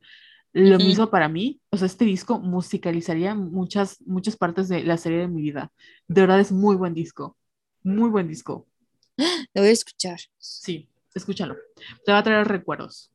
Lo 0.53 0.77
mismo 0.80 1.10
para 1.10 1.30
mí, 1.30 1.61
o 1.69 1.77
sea, 1.77 1.85
este 1.88 2.03
disco 2.03 2.38
musicalizaría 2.39 3.34
muchas, 3.35 4.02
muchas 4.06 4.35
partes 4.35 4.68
de 4.68 4.84
la 4.84 4.98
serie 4.98 5.19
de 5.19 5.30
mi 5.30 5.41
vida. 5.41 5.72
De 6.10 6.19
verdad 6.22 6.41
es 6.41 6.52
muy 6.52 6.76
buen 6.76 6.93
disco, 6.93 7.38
muy 7.84 8.10
buen 8.10 8.27
disco. 8.27 8.68
Lo 9.18 9.61
voy 9.61 9.69
a 9.69 9.72
escuchar. 9.72 10.19
Sí, 10.38 10.89
escúchalo. 11.15 11.56
Te 12.06 12.11
va 12.11 12.18
a 12.19 12.23
traer 12.23 12.48
recuerdos. 12.49 13.10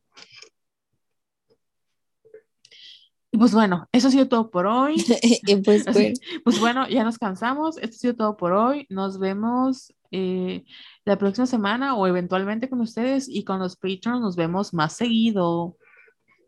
Y 3.36 3.38
pues 3.38 3.52
bueno, 3.52 3.86
eso 3.92 4.08
ha 4.08 4.10
sido 4.10 4.28
todo 4.28 4.50
por 4.50 4.64
hoy. 4.64 4.96
pues, 5.64 5.86
Así, 5.86 5.98
bueno, 5.98 6.14
pues 6.42 6.58
bueno, 6.58 6.88
ya 6.88 7.04
nos 7.04 7.18
cansamos. 7.18 7.76
Esto 7.76 7.94
ha 7.96 7.98
sido 7.98 8.14
todo 8.16 8.36
por 8.38 8.52
hoy. 8.52 8.86
Nos 8.88 9.18
vemos 9.18 9.92
eh, 10.10 10.64
la 11.04 11.18
próxima 11.18 11.44
semana 11.46 11.96
o 11.96 12.06
eventualmente 12.06 12.70
con 12.70 12.80
ustedes 12.80 13.28
y 13.28 13.44
con 13.44 13.58
los 13.58 13.76
Patreons 13.76 14.22
nos 14.22 14.36
vemos 14.36 14.72
más 14.72 14.94
seguido. 14.96 15.76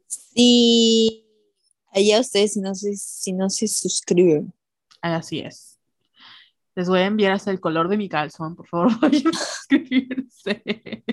sí. 0.07 1.27
Allá 1.93 2.21
ustedes 2.21 2.55
si 2.55 2.61
no 2.61 2.75
se, 2.75 2.97
si 2.97 3.35
no 3.35 3.51
se 3.51 3.69
suscriben. 3.69 4.55
Así 5.03 5.41
es. 5.41 5.79
Les 6.75 6.89
voy 6.89 7.01
a 7.01 7.07
enviar 7.07 7.33
hasta 7.33 7.51
el 7.51 7.61
color 7.61 7.89
de 7.89 7.99
mi 7.99 8.09
calzón, 8.09 8.57
por 8.57 8.67
favor, 8.67 8.93
vayan 9.01 9.27
a 9.29 9.33
suscribirse. 9.39 11.05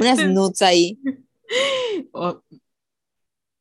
Unas 0.00 0.18
nudes 0.28 0.60
ahí. 0.60 0.98
O- 2.12 2.42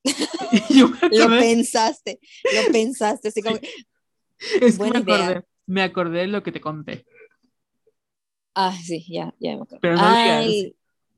Yo 0.69 0.87
Lo 0.87 0.95
acordé- 1.25 1.39
pensaste, 1.39 2.19
lo 2.53 2.71
pensaste, 2.71 3.27
así 3.29 3.41
como, 3.41 3.57
es 3.57 4.59
que 4.59 4.71
buena 4.77 5.01
me 5.01 5.13
acordé, 5.13 5.45
me 5.67 5.81
acordé 5.83 6.19
de 6.21 6.27
lo 6.27 6.43
que 6.43 6.51
te 6.51 6.61
conté. 6.61 7.05
ah, 8.55 8.77
sí, 8.83 9.05
ya, 9.09 9.33
ya 9.39 9.55
me 9.55 9.61
acuerdo. 9.63 9.79
Pero 9.81 9.95
no 9.95 10.01
digas. 10.09 10.39
Ay, 10.45 10.75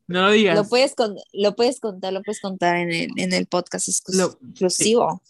No 0.07 0.21
lo 0.23 0.31
digas. 0.31 0.55
lo 0.55 0.67
puedes, 0.67 0.95
con- 0.95 1.17
lo 1.33 1.55
puedes 1.55 1.79
contar, 1.79 2.13
lo 2.13 2.21
puedes 2.23 2.41
contar 2.41 2.75
en 2.77 2.91
el, 2.91 3.09
en 3.17 3.33
el 3.33 3.45
podcast 3.47 3.87
exclus- 3.87 4.15
Lo- 4.17 4.37
exclusivo. 4.49 5.21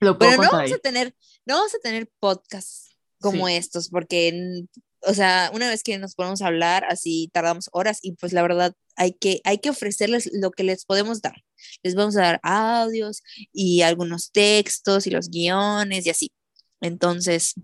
Lo 0.00 0.18
puedo 0.18 0.30
Pero 0.32 0.42
no 0.42 0.50
vamos 0.50 0.70
ahí. 0.70 0.72
a 0.72 0.78
tener, 0.78 1.14
no 1.46 1.54
vamos 1.56 1.74
a 1.74 1.78
tener 1.78 2.10
podcasts 2.20 2.96
como 3.20 3.48
estos, 3.48 3.88
porque, 3.88 4.64
o 5.06 5.14
sea, 5.14 5.50
una 5.52 5.68
vez 5.68 5.82
que 5.82 5.98
nos 5.98 6.14
ponemos 6.14 6.42
a 6.42 6.46
hablar, 6.46 6.84
así 6.88 7.30
tardamos 7.32 7.68
horas 7.72 7.98
y 8.02 8.12
pues 8.12 8.32
la 8.32 8.42
verdad 8.42 8.74
hay 8.96 9.12
que, 9.12 9.40
hay 9.44 9.58
que 9.58 9.70
ofrecerles 9.70 10.30
lo 10.32 10.50
que 10.50 10.64
les 10.64 10.84
podemos 10.84 11.20
dar. 11.20 11.42
Les 11.82 11.94
vamos 11.94 12.16
a 12.16 12.22
dar 12.22 12.40
audios 12.42 13.22
y 13.52 13.82
algunos 13.82 14.30
textos 14.32 15.06
y 15.06 15.10
los 15.10 15.28
guiones 15.30 16.06
y 16.06 16.10
así. 16.10 16.32
Entonces, 16.80 17.54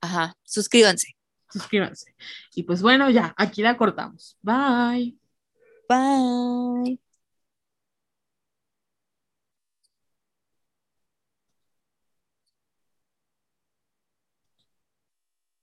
ajá, 0.00 0.36
suscríbanse. 0.44 1.16
Suscríbanse. 1.50 2.14
Y 2.54 2.64
pues 2.64 2.82
bueno, 2.82 3.10
ya, 3.10 3.34
aquí 3.36 3.62
la 3.62 3.76
cortamos. 3.76 4.36
Bye. 4.42 5.16
Bye. 5.88 7.03